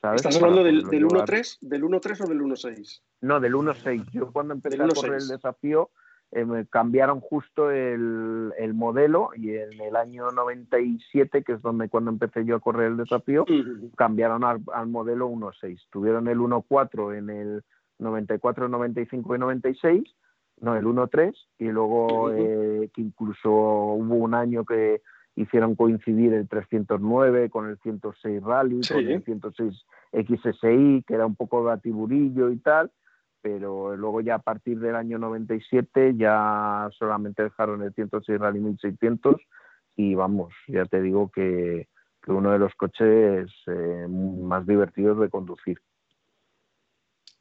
¿sabes? 0.00 0.20
¿Estás 0.20 0.36
hablando 0.36 0.64
del, 0.64 0.84
del 0.84 1.06
1.3 1.06 1.58
del 1.60 1.82
1.3 1.82 2.24
o 2.24 2.28
del 2.28 2.40
1.6? 2.40 3.00
No, 3.22 3.40
del 3.40 3.54
1.6. 3.54 4.10
Yo 4.12 4.32
cuando 4.32 4.54
empecé 4.54 4.82
a 4.82 4.88
correr 4.88 5.20
el 5.20 5.28
desafío 5.28 5.90
eh, 6.32 6.66
cambiaron 6.68 7.20
justo 7.20 7.70
el, 7.70 8.52
el, 8.58 8.74
modelo 8.74 9.30
y 9.36 9.50
en 9.50 9.80
el 9.80 9.94
año 9.94 10.32
97, 10.32 11.44
que 11.44 11.52
es 11.52 11.62
donde 11.62 11.88
cuando 11.88 12.10
empecé 12.10 12.44
yo 12.44 12.56
a 12.56 12.60
correr 12.60 12.88
el 12.88 12.96
desafío, 12.96 13.44
cambiaron 13.96 14.42
al, 14.42 14.60
al 14.72 14.88
modelo 14.88 15.28
1.6. 15.28 15.86
Tuvieron 15.90 16.26
el 16.26 16.38
1.4 16.38 17.16
en 17.16 17.30
el 17.30 17.64
94, 18.00 18.68
95 18.68 19.36
y 19.36 19.38
96, 19.38 20.02
no 20.60 20.74
el 20.74 20.84
1.3, 20.84 21.34
y 21.58 21.66
luego 21.66 22.32
eh, 22.32 22.90
que 22.92 23.00
incluso 23.00 23.50
hubo 23.50 24.16
un 24.16 24.34
año 24.34 24.64
que, 24.64 25.02
hicieron 25.36 25.74
coincidir 25.74 26.32
el 26.32 26.48
309 26.48 27.50
con 27.50 27.68
el 27.68 27.78
106 27.78 28.42
Rally, 28.42 28.80
con 28.86 28.98
el 28.98 29.24
106 29.24 29.86
XSI, 30.12 31.04
que 31.06 31.14
era 31.14 31.26
un 31.26 31.34
poco 31.34 31.62
batiburillo 31.62 32.50
y 32.50 32.58
tal, 32.58 32.92
pero 33.42 33.96
luego 33.96 34.20
ya 34.20 34.36
a 34.36 34.42
partir 34.42 34.78
del 34.78 34.96
año 34.96 35.18
97 35.18 36.14
ya 36.16 36.88
solamente 36.92 37.42
dejaron 37.42 37.82
el 37.82 37.92
106 37.92 38.38
Rally 38.38 38.60
1600 38.60 39.36
y 39.96 40.14
vamos, 40.14 40.54
ya 40.66 40.84
te 40.86 41.00
digo 41.02 41.30
que, 41.30 41.88
que 42.22 42.32
uno 42.32 42.52
de 42.52 42.58
los 42.58 42.74
coches 42.74 43.50
eh, 43.66 44.06
más 44.08 44.66
divertidos 44.66 45.18
de 45.20 45.30
conducir 45.30 45.78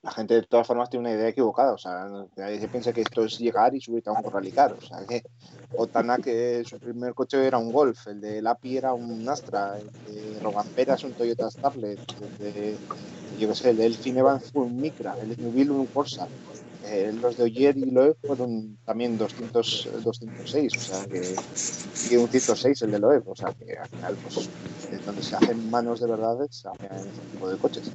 la 0.03 0.11
gente 0.11 0.33
de 0.33 0.43
todas 0.43 0.67
formas 0.67 0.89
tiene 0.89 1.07
una 1.07 1.15
idea 1.15 1.29
equivocada. 1.29 1.71
O 1.71 1.77
sea, 1.77 2.07
se 2.35 2.67
piensa 2.67 2.91
que 2.91 3.01
esto 3.01 3.23
es 3.23 3.39
llegar 3.39 3.73
y 3.73 3.79
subirte 3.79 4.09
a 4.09 4.13
un 4.13 4.31
rallycar. 4.31 4.73
O 4.73 4.81
sea, 4.81 5.05
que 5.07 5.23
Otana, 5.75 6.17
que 6.17 6.63
su 6.65 6.77
primer 6.77 7.13
coche 7.13 7.45
era 7.47 7.57
un 7.57 7.71
Golf, 7.71 8.07
el 8.07 8.19
de 8.19 8.41
Lapi 8.41 8.77
era 8.77 8.93
un 8.93 9.27
Astra, 9.27 9.79
el 9.79 9.89
de 10.13 10.39
Rogampera 10.41 10.95
es 10.95 11.03
un 11.05 11.13
Toyota 11.13 11.49
Starlet, 11.49 11.99
el 12.21 12.37
de, 12.37 12.77
yo 13.39 13.47
qué 13.47 13.55
sé, 13.55 13.69
el 13.69 13.77
de 13.77 13.85
Elfin 13.85 14.17
Evans 14.17 14.51
fue 14.51 14.63
un 14.63 14.79
Micra, 14.79 15.15
el 15.21 15.29
de 15.29 15.41
Newville 15.41 15.71
un 15.71 15.87
Corsa. 15.87 16.27
Eh, 16.85 17.13
los 17.21 17.37
de 17.37 17.43
Oyer 17.43 17.77
y 17.77 17.91
Loeb 17.91 18.17
fueron 18.25 18.77
también 18.85 19.17
200, 19.17 19.89
206, 20.03 20.73
o 20.75 20.79
sea 20.79 21.05
que 21.05 21.35
y 22.11 22.17
un 22.17 22.27
106 22.27 22.81
el 22.81 22.91
de 22.91 22.99
Loeb, 22.99 23.23
o 23.27 23.35
sea 23.35 23.53
que 23.53 23.77
al 23.77 23.87
final 23.87 24.17
pues 24.23 24.49
donde 25.05 25.23
se 25.23 25.35
hacen 25.35 25.69
manos 25.69 26.01
de 26.01 26.07
verdad 26.07 26.37
se 26.49 26.67
hacen 26.67 26.91
ese 26.91 27.21
tipo 27.31 27.49
de 27.49 27.57
coches. 27.57 27.89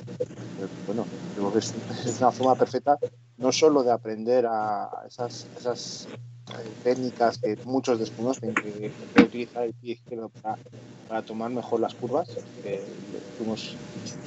bueno, 0.86 1.04
creo 1.36 1.52
que 1.52 1.58
es, 1.58 1.74
una 2.18 2.32
forma 2.32 2.54
perfecta 2.54 2.98
no 3.36 3.52
solo 3.52 3.82
de 3.82 3.92
aprender 3.92 4.46
a 4.46 4.90
esas, 5.06 5.46
esas 5.58 6.08
eh, 6.10 6.18
técnicas 6.82 7.38
que 7.38 7.56
muchos 7.64 7.98
desconocen, 7.98 8.54
que, 8.54 8.90
que 9.14 9.22
utilizar 9.22 9.64
el 9.64 9.74
pie 9.74 9.92
izquierdo 9.94 10.28
para, 10.28 10.58
para, 11.08 11.22
tomar 11.22 11.50
mejor 11.50 11.80
las 11.80 11.94
curvas. 11.94 12.28
Que 12.62 12.82
fuimos, 13.36 13.76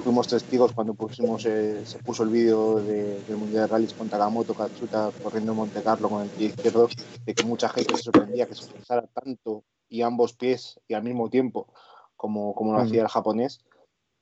fuimos 0.03 0.27
testigos 0.27 0.71
cuando 0.73 0.93
pusimos, 0.93 1.45
eh, 1.45 1.85
se 1.85 1.99
puso 1.99 2.23
el 2.23 2.29
vídeo 2.29 2.79
de, 2.79 3.21
del 3.21 3.37
Mundial 3.37 3.63
de 3.63 3.67
Rallys 3.67 3.93
con 3.93 4.09
Tagamoto 4.09 4.53
Katsuta 4.53 5.11
corriendo 5.21 5.51
en 5.51 5.57
Monte 5.57 5.81
Carlo 5.83 6.09
con 6.09 6.23
el 6.23 6.29
pie 6.29 6.47
izquierdo, 6.47 6.89
de 7.25 7.33
que 7.33 7.43
mucha 7.43 7.69
gente 7.69 7.95
se 7.97 8.03
sorprendía 8.03 8.47
que 8.47 8.55
se 8.55 8.65
utilizara 8.65 9.05
tanto 9.07 9.63
y 9.89 10.01
ambos 10.01 10.33
pies 10.33 10.79
y 10.87 10.93
al 10.93 11.03
mismo 11.03 11.29
tiempo 11.29 11.67
como, 12.15 12.55
como 12.55 12.73
lo 12.73 12.79
hacía 12.79 13.01
el 13.01 13.09
japonés. 13.09 13.61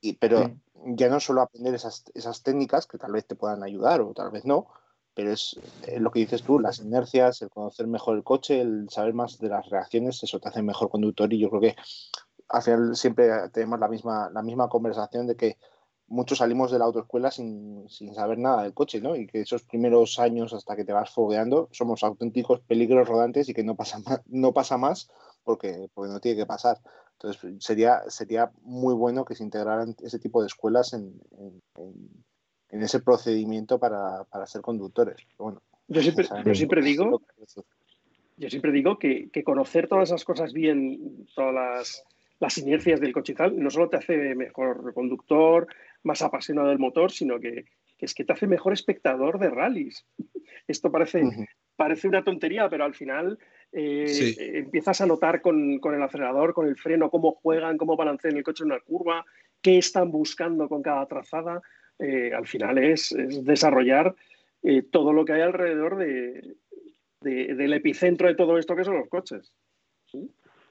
Y, 0.00 0.14
pero 0.14 0.50
ya 0.84 1.08
no 1.08 1.20
solo 1.20 1.42
aprender 1.42 1.74
esas, 1.74 2.04
esas 2.14 2.42
técnicas 2.42 2.86
que 2.86 2.98
tal 2.98 3.12
vez 3.12 3.26
te 3.26 3.34
puedan 3.34 3.62
ayudar 3.62 4.00
o 4.00 4.12
tal 4.14 4.30
vez 4.30 4.44
no, 4.44 4.68
pero 5.14 5.32
es, 5.32 5.58
eh, 5.86 6.00
lo 6.00 6.10
que 6.10 6.20
dices 6.20 6.42
tú, 6.42 6.58
las 6.58 6.80
inercias, 6.80 7.42
el 7.42 7.50
conocer 7.50 7.86
mejor 7.86 8.16
el 8.16 8.24
coche, 8.24 8.60
el 8.60 8.88
saber 8.90 9.14
más 9.14 9.38
de 9.38 9.48
las 9.48 9.68
reacciones, 9.68 10.22
eso 10.22 10.38
te 10.38 10.48
hace 10.48 10.62
mejor 10.62 10.90
conductor 10.90 11.32
y 11.32 11.38
yo 11.38 11.50
creo 11.50 11.60
que 11.60 11.76
al 12.48 12.62
final 12.62 12.96
siempre 12.96 13.28
tenemos 13.52 13.78
la 13.78 13.88
misma, 13.88 14.30
la 14.32 14.42
misma 14.42 14.68
conversación 14.68 15.26
de 15.26 15.36
que 15.36 15.58
muchos 16.10 16.38
salimos 16.38 16.72
de 16.72 16.78
la 16.78 16.84
autoescuela 16.86 17.30
sin, 17.30 17.88
sin, 17.88 18.14
saber 18.14 18.38
nada 18.38 18.64
del 18.64 18.74
coche, 18.74 19.00
¿no? 19.00 19.14
Y 19.14 19.26
que 19.28 19.40
esos 19.40 19.62
primeros 19.62 20.18
años 20.18 20.52
hasta 20.52 20.74
que 20.74 20.84
te 20.84 20.92
vas 20.92 21.10
fogueando 21.10 21.68
somos 21.70 22.02
auténticos 22.02 22.60
peligros 22.60 23.08
rodantes 23.08 23.48
y 23.48 23.54
que 23.54 23.62
no 23.62 23.76
pasa 23.76 24.00
más, 24.00 24.20
no 24.26 24.52
pasa 24.52 24.76
más 24.76 25.08
porque, 25.44 25.88
porque 25.94 26.12
no 26.12 26.20
tiene 26.20 26.38
que 26.38 26.46
pasar. 26.46 26.80
Entonces 27.12 27.64
sería, 27.64 28.02
sería 28.08 28.50
muy 28.62 28.94
bueno 28.94 29.24
que 29.24 29.34
se 29.34 29.44
integraran 29.44 29.94
ese 30.02 30.18
tipo 30.18 30.40
de 30.40 30.48
escuelas 30.48 30.92
en, 30.94 31.20
en, 31.38 31.62
ese 32.82 33.00
procedimiento 33.00 33.78
para, 33.78 34.24
para 34.24 34.46
ser 34.46 34.62
conductores. 34.62 35.16
Bueno, 35.38 35.62
yo 35.88 36.02
siempre, 36.02 36.26
yo 36.44 36.54
siempre 36.54 36.82
digo, 36.82 37.22
yo 38.36 38.50
siempre 38.50 38.72
digo 38.72 38.98
que, 38.98 39.28
que, 39.30 39.44
conocer 39.44 39.88
todas 39.88 40.08
esas 40.08 40.24
cosas 40.24 40.52
bien, 40.52 41.26
todas 41.34 41.54
las, 41.54 42.04
las 42.38 42.58
inercias 42.58 43.00
del 43.00 43.12
coche 43.12 43.32
y 43.32 43.36
tal, 43.36 43.58
no 43.58 43.70
solo 43.70 43.88
te 43.88 43.96
hace 43.96 44.34
mejor 44.34 44.94
conductor, 44.94 45.66
más 46.02 46.22
apasionado 46.22 46.68
del 46.68 46.78
motor, 46.78 47.10
sino 47.10 47.38
que, 47.38 47.66
que 48.00 48.06
es 48.06 48.14
que 48.14 48.24
te 48.24 48.32
hace 48.32 48.46
mejor 48.46 48.72
espectador 48.72 49.38
de 49.38 49.50
rallies. 49.50 50.06
Esto 50.66 50.90
parece, 50.90 51.22
parece 51.76 52.08
una 52.08 52.24
tontería, 52.24 52.68
pero 52.70 52.84
al 52.84 52.94
final 52.94 53.38
eh, 53.72 54.34
empiezas 54.54 55.02
a 55.02 55.06
notar 55.06 55.42
con, 55.42 55.78
con, 55.80 55.94
el 55.94 56.02
acelerador, 56.02 56.54
con 56.54 56.66
el 56.66 56.76
freno, 56.76 57.10
cómo 57.10 57.32
juegan, 57.32 57.76
cómo 57.76 57.96
balancean 57.96 58.36
el 58.36 58.42
coche 58.42 58.64
en 58.64 58.72
una 58.72 58.80
curva, 58.80 59.26
qué 59.60 59.76
están 59.76 60.10
buscando 60.10 60.66
con 60.68 60.82
cada 60.82 61.06
trazada. 61.06 61.60
Eh, 62.00 62.32
al 62.34 62.46
final 62.46 62.78
es, 62.78 63.12
es 63.12 63.44
desarrollar 63.44 64.14
eh, 64.62 64.82
todo 64.82 65.12
lo 65.12 65.24
que 65.24 65.34
hay 65.34 65.42
alrededor 65.42 65.96
de, 65.96 66.56
de, 67.20 67.54
del 67.54 67.74
epicentro 67.74 68.26
de 68.26 68.34
todo 68.34 68.58
esto 68.58 68.74
que 68.74 68.84
son 68.84 68.98
los 68.98 69.08
coches. 69.08 69.52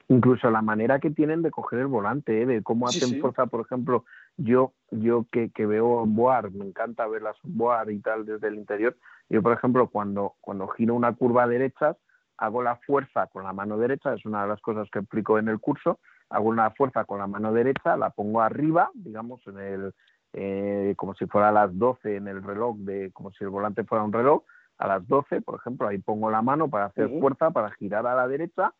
Incluso 0.08 0.50
la 0.50 0.60
manera 0.60 0.98
que 0.98 1.10
tienen 1.10 1.42
de 1.42 1.52
coger 1.52 1.78
el 1.78 1.86
volante, 1.86 2.44
de 2.44 2.62
cómo 2.64 2.88
hacen 2.88 3.10
sí, 3.10 3.20
fuerza, 3.20 3.46
por 3.46 3.64
ejemplo, 3.64 4.04
yo, 4.36 4.74
yo 4.90 5.26
que, 5.30 5.50
que 5.50 5.66
veo 5.66 6.04
Boar, 6.04 6.50
me 6.50 6.66
encanta 6.66 7.06
ver 7.06 7.22
las 7.22 7.36
Boar 7.44 7.90
y 7.92 8.00
tal 8.00 8.26
desde 8.26 8.48
el 8.48 8.56
interior, 8.56 8.96
yo 9.28 9.40
por 9.40 9.52
ejemplo 9.52 9.88
cuando, 9.88 10.34
cuando 10.40 10.66
giro 10.66 10.94
una 10.96 11.14
curva 11.14 11.46
derecha, 11.46 11.96
hago 12.38 12.60
la 12.60 12.74
fuerza 12.76 13.28
con 13.28 13.44
la 13.44 13.52
mano 13.52 13.78
derecha, 13.78 14.14
es 14.14 14.24
una 14.24 14.42
de 14.42 14.48
las 14.48 14.60
cosas 14.60 14.88
que 14.90 14.98
explico 14.98 15.38
en 15.38 15.46
el 15.46 15.60
curso, 15.60 16.00
hago 16.28 16.48
una 16.48 16.70
fuerza 16.70 17.04
con 17.04 17.20
la 17.20 17.28
mano 17.28 17.52
derecha, 17.52 17.96
la 17.96 18.10
pongo 18.10 18.40
arriba, 18.40 18.90
digamos, 18.94 19.46
en 19.46 19.58
el, 19.58 19.94
eh, 20.32 20.94
como 20.96 21.14
si 21.14 21.26
fuera 21.26 21.48
a 21.48 21.52
las 21.52 21.76
12 21.76 22.16
en 22.16 22.28
el 22.28 22.42
reloj, 22.42 22.76
de, 22.78 23.10
como 23.12 23.32
si 23.32 23.44
el 23.44 23.50
volante 23.50 23.84
fuera 23.84 24.04
un 24.04 24.12
reloj, 24.12 24.44
a 24.78 24.86
las 24.86 25.06
12, 25.06 25.42
por 25.42 25.58
ejemplo, 25.60 25.88
ahí 25.88 25.98
pongo 25.98 26.30
la 26.30 26.42
mano 26.42 26.70
para 26.70 26.86
hacer 26.86 27.10
fuerza, 27.20 27.50
para 27.50 27.70
girar 27.72 28.06
a 28.06 28.14
la 28.14 28.28
derecha, 28.28 28.72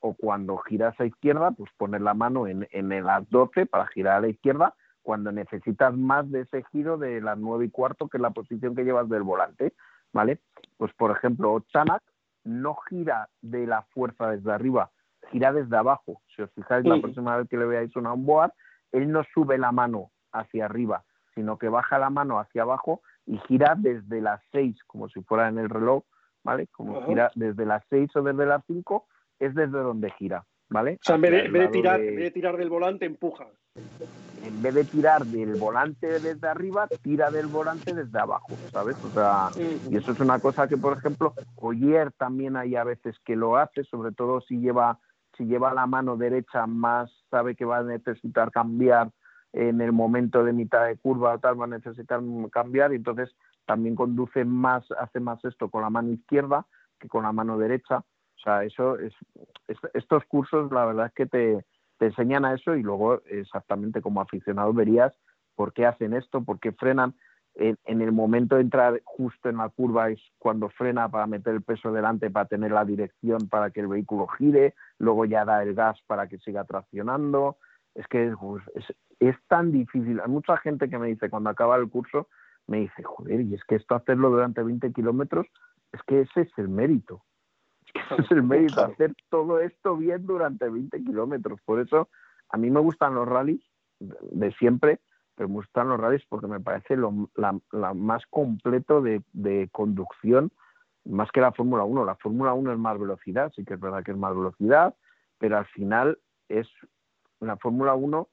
o 0.00 0.14
cuando 0.14 0.58
giras 0.58 0.98
a 1.00 1.06
izquierda, 1.06 1.52
pues 1.52 1.70
poner 1.76 2.02
la 2.02 2.14
mano 2.14 2.46
en, 2.46 2.68
en 2.70 2.88
las 3.04 3.28
12 3.30 3.66
para 3.66 3.86
girar 3.86 4.18
a 4.18 4.20
la 4.20 4.28
izquierda, 4.28 4.74
cuando 5.02 5.32
necesitas 5.32 5.96
más 5.96 6.30
de 6.30 6.42
ese 6.42 6.64
giro 6.72 6.98
de 6.98 7.20
las 7.20 7.38
9 7.38 7.66
y 7.66 7.70
cuarto, 7.70 8.08
que 8.08 8.18
es 8.18 8.20
la 8.20 8.30
posición 8.30 8.74
que 8.74 8.84
llevas 8.84 9.08
del 9.08 9.22
volante, 9.22 9.72
¿vale? 10.12 10.40
Pues, 10.76 10.92
por 10.94 11.12
ejemplo, 11.12 11.60
Chanak 11.68 12.02
no 12.44 12.76
gira 12.88 13.28
de 13.40 13.66
la 13.66 13.82
fuerza 13.82 14.30
desde 14.30 14.52
arriba, 14.52 14.90
gira 15.30 15.52
desde 15.52 15.76
abajo. 15.76 16.22
Si 16.34 16.42
os 16.42 16.50
fijáis, 16.52 16.82
sí. 16.82 16.88
la 16.88 17.00
próxima 17.00 17.36
vez 17.36 17.48
que 17.48 17.56
le 17.56 17.66
veáis 17.66 17.94
una 17.96 18.12
onboard, 18.12 18.52
él 18.92 19.10
no 19.10 19.22
sube 19.32 19.58
la 19.58 19.72
mano 19.72 20.10
hacia 20.32 20.66
arriba, 20.66 21.04
sino 21.34 21.58
que 21.58 21.68
baja 21.68 21.98
la 21.98 22.10
mano 22.10 22.38
hacia 22.38 22.62
abajo 22.62 23.02
y 23.26 23.38
gira 23.48 23.74
desde 23.76 24.20
las 24.20 24.40
6, 24.52 24.84
como 24.86 25.08
si 25.08 25.22
fuera 25.22 25.48
en 25.48 25.58
el 25.58 25.68
reloj, 25.68 26.04
¿vale? 26.44 26.68
Como 26.68 27.04
gira 27.06 27.30
desde 27.34 27.66
las 27.66 27.84
6 27.90 28.14
o 28.16 28.22
desde 28.22 28.46
las 28.46 28.64
5, 28.66 29.06
es 29.38 29.54
desde 29.54 29.78
donde 29.78 30.10
gira, 30.12 30.44
¿vale? 30.68 30.94
O 30.94 31.04
sea, 31.04 31.16
en 31.16 31.20
vez 31.22 31.30
de, 31.32 31.40
en 31.46 31.52
vez 31.52 31.62
de 31.62 31.68
tirar, 31.68 32.00
de... 32.00 32.08
En 32.08 32.16
vez 32.16 32.24
de 32.24 32.30
tirar 32.30 32.56
del 32.56 32.70
volante, 32.70 33.06
empuja 33.06 33.46
en 34.46 34.62
vez 34.62 34.74
de 34.74 34.84
tirar 34.84 35.26
del 35.26 35.56
volante 35.56 36.20
desde 36.20 36.48
arriba, 36.48 36.88
tira 37.02 37.30
del 37.30 37.46
volante 37.46 37.92
desde 37.92 38.18
abajo, 38.18 38.52
¿sabes? 38.70 38.96
O 39.04 39.10
sea, 39.10 39.50
y 39.90 39.96
eso 39.96 40.12
es 40.12 40.20
una 40.20 40.38
cosa 40.38 40.68
que, 40.68 40.76
por 40.76 40.96
ejemplo, 40.96 41.34
Oyer 41.56 42.12
también 42.12 42.56
hay 42.56 42.76
a 42.76 42.84
veces 42.84 43.16
que 43.24 43.36
lo 43.36 43.56
hace, 43.56 43.84
sobre 43.84 44.12
todo 44.12 44.40
si 44.40 44.58
lleva, 44.58 44.98
si 45.36 45.46
lleva 45.46 45.74
la 45.74 45.86
mano 45.86 46.16
derecha 46.16 46.66
más, 46.66 47.10
sabe 47.30 47.56
que 47.56 47.64
va 47.64 47.78
a 47.78 47.82
necesitar 47.82 48.50
cambiar 48.50 49.10
en 49.56 49.80
el 49.80 49.90
momento 49.90 50.44
de 50.44 50.52
mitad 50.52 50.86
de 50.86 50.98
curva 50.98 51.34
o 51.34 51.38
tal, 51.38 51.58
va 51.58 51.64
a 51.64 51.68
necesitar 51.68 52.20
cambiar, 52.52 52.92
y 52.92 52.96
entonces 52.96 53.34
también 53.64 53.96
conduce 53.96 54.44
más, 54.44 54.84
hace 55.00 55.18
más 55.18 55.42
esto 55.44 55.70
con 55.70 55.82
la 55.82 55.90
mano 55.90 56.12
izquierda 56.12 56.66
que 56.98 57.08
con 57.08 57.22
la 57.22 57.32
mano 57.32 57.56
derecha. 57.56 57.98
O 57.98 58.38
sea, 58.44 58.64
eso 58.64 58.98
es, 58.98 59.14
es 59.66 59.78
estos 59.94 60.24
cursos, 60.26 60.70
la 60.70 60.84
verdad 60.84 61.06
es 61.06 61.12
que 61.14 61.26
te, 61.26 61.64
te 61.98 62.06
enseñan 62.06 62.44
a 62.44 62.54
eso 62.54 62.74
y 62.76 62.82
luego 62.82 63.22
exactamente 63.24 64.02
como 64.02 64.20
aficionado 64.20 64.74
verías 64.74 65.14
por 65.54 65.72
qué 65.72 65.86
hacen 65.86 66.12
esto, 66.12 66.44
por 66.44 66.60
qué 66.60 66.72
frenan. 66.72 67.14
En, 67.54 67.78
en, 67.86 68.02
el 68.02 68.12
momento 68.12 68.56
de 68.56 68.60
entrar 68.60 69.00
justo 69.04 69.48
en 69.48 69.56
la 69.56 69.70
curva 69.70 70.10
es 70.10 70.20
cuando 70.38 70.68
frena 70.68 71.08
para 71.08 71.26
meter 71.26 71.54
el 71.54 71.62
peso 71.62 71.90
delante, 71.90 72.30
para 72.30 72.44
tener 72.44 72.72
la 72.72 72.84
dirección 72.84 73.48
para 73.48 73.70
que 73.70 73.80
el 73.80 73.88
vehículo 73.88 74.26
gire, 74.26 74.74
luego 74.98 75.24
ya 75.24 75.46
da 75.46 75.62
el 75.62 75.74
gas 75.74 75.98
para 76.06 76.28
que 76.28 76.36
siga 76.38 76.64
traccionando. 76.64 77.56
Es 77.96 78.06
que 78.08 78.32
pues, 78.38 78.62
es, 78.74 78.84
es 79.20 79.36
tan 79.48 79.72
difícil. 79.72 80.20
Hay 80.20 80.28
mucha 80.28 80.56
gente 80.58 80.88
que 80.88 80.98
me 80.98 81.08
dice 81.08 81.30
cuando 81.30 81.50
acaba 81.50 81.76
el 81.76 81.88
curso, 81.88 82.28
me 82.66 82.80
dice, 82.80 83.02
joder, 83.02 83.40
y 83.40 83.54
es 83.54 83.64
que 83.64 83.76
esto 83.76 83.94
hacerlo 83.94 84.30
durante 84.30 84.62
20 84.62 84.92
kilómetros, 84.92 85.46
es 85.92 86.02
que 86.02 86.22
ese 86.22 86.42
es 86.42 86.58
el 86.58 86.68
mérito 86.68 87.22
es 88.18 88.30
el 88.30 88.42
mérito, 88.42 88.80
hacer 88.80 89.14
todo 89.30 89.60
esto 89.60 89.96
bien 89.96 90.26
durante 90.26 90.68
20 90.68 91.02
kilómetros. 91.04 91.60
Por 91.64 91.80
eso 91.80 92.08
a 92.50 92.56
mí 92.56 92.70
me 92.70 92.80
gustan 92.80 93.14
los 93.14 93.26
rallies 93.28 93.62
de 93.98 94.52
siempre, 94.52 95.00
pero 95.34 95.48
me 95.48 95.56
gustan 95.56 95.88
los 95.88 96.00
rallies 96.00 96.24
porque 96.28 96.46
me 96.46 96.60
parece 96.60 96.96
lo 96.96 97.30
la, 97.36 97.58
la 97.72 97.94
más 97.94 98.24
completo 98.26 99.00
de, 99.00 99.22
de, 99.32 99.68
conducción, 99.72 100.50
más 101.04 101.30
que 101.30 101.40
la 101.40 101.52
Fórmula 101.52 101.84
1. 101.84 102.04
La 102.04 102.16
Fórmula 102.16 102.54
1 102.54 102.72
es 102.72 102.78
más 102.78 102.98
velocidad, 102.98 103.52
sí 103.54 103.64
que 103.64 103.74
es 103.74 103.80
verdad 103.80 104.04
que 104.04 104.12
es 104.12 104.18
más 104.18 104.34
velocidad, 104.34 104.94
pero 105.38 105.58
al 105.58 105.66
final 105.66 106.18
es 106.48 106.68
la 107.40 107.56
Fórmula 107.56 107.94
1 107.94 108.28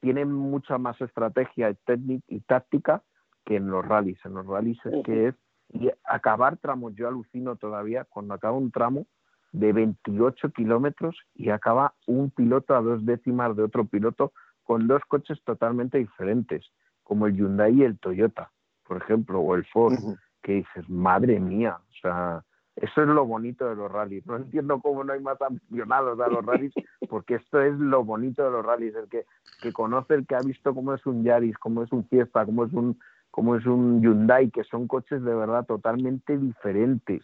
tiene 0.00 0.24
mucha 0.24 0.78
más 0.78 1.00
estrategia 1.00 1.74
técnica 1.84 2.24
y 2.28 2.40
táctica 2.40 3.02
que 3.44 3.56
en 3.56 3.68
los 3.70 3.84
rallies. 3.86 4.18
En 4.24 4.34
los 4.34 4.46
rallies 4.46 4.78
es 4.84 5.04
que 5.04 5.28
es 5.28 5.34
y 5.70 5.90
acabar 6.04 6.56
tramos, 6.56 6.94
yo 6.94 7.08
alucino 7.08 7.56
todavía, 7.56 8.04
cuando 8.04 8.34
acaba 8.34 8.56
un 8.56 8.70
tramo, 8.70 9.06
de 9.52 9.72
28 9.72 10.50
kilómetros 10.52 11.16
y 11.34 11.50
acaba 11.50 11.94
un 12.06 12.30
piloto 12.30 12.74
a 12.74 12.82
dos 12.82 13.04
décimas 13.04 13.56
de 13.56 13.62
otro 13.62 13.86
piloto 13.86 14.32
con 14.62 14.86
dos 14.86 15.02
coches 15.08 15.42
totalmente 15.44 15.98
diferentes, 15.98 16.66
como 17.02 17.26
el 17.26 17.34
Hyundai 17.34 17.74
y 17.74 17.84
el 17.84 17.98
Toyota, 17.98 18.50
por 18.86 18.98
ejemplo, 18.98 19.40
o 19.40 19.54
el 19.54 19.64
Ford, 19.66 19.94
que 20.42 20.52
dices, 20.52 20.88
madre 20.88 21.40
mía, 21.40 21.78
o 21.80 21.94
sea, 22.02 22.44
eso 22.80 23.02
es 23.02 23.08
lo 23.08 23.26
bonito 23.26 23.68
de 23.68 23.74
los 23.74 23.90
rallies. 23.90 24.24
No 24.26 24.36
entiendo 24.36 24.80
cómo 24.80 25.02
no 25.02 25.12
hay 25.12 25.20
más 25.20 25.40
aficionados 25.40 26.18
a 26.20 26.28
los 26.28 26.44
rallies, 26.44 26.72
porque 27.08 27.36
esto 27.36 27.60
es 27.60 27.74
lo 27.78 28.04
bonito 28.04 28.44
de 28.44 28.50
los 28.50 28.64
rallies, 28.64 28.94
el 28.94 29.08
que, 29.08 29.24
que 29.60 29.72
conoce, 29.72 30.14
el 30.14 30.26
que 30.26 30.36
ha 30.36 30.40
visto 30.40 30.74
cómo 30.74 30.94
es 30.94 31.04
un 31.06 31.24
Yaris, 31.24 31.58
cómo 31.58 31.82
es 31.82 31.92
un 31.92 32.04
Fiesta, 32.08 32.44
cómo 32.44 32.64
es 32.64 32.72
un, 32.72 32.98
cómo 33.30 33.56
es 33.56 33.66
un 33.66 34.00
Hyundai, 34.00 34.50
que 34.50 34.64
son 34.64 34.86
coches 34.86 35.22
de 35.22 35.34
verdad 35.34 35.66
totalmente 35.66 36.38
diferentes 36.38 37.22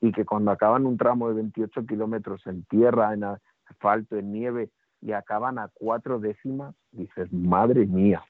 y 0.00 0.12
que 0.12 0.24
cuando 0.24 0.50
acaban 0.50 0.86
un 0.86 0.96
tramo 0.96 1.28
de 1.28 1.34
28 1.36 1.86
kilómetros 1.86 2.46
en 2.46 2.64
tierra, 2.64 3.14
en 3.14 3.24
asfalto, 3.68 4.16
en 4.16 4.32
nieve, 4.32 4.70
y 5.00 5.12
acaban 5.12 5.58
a 5.58 5.70
cuatro 5.72 6.18
décimas, 6.18 6.74
dices, 6.90 7.32
madre 7.32 7.86
mía, 7.86 8.24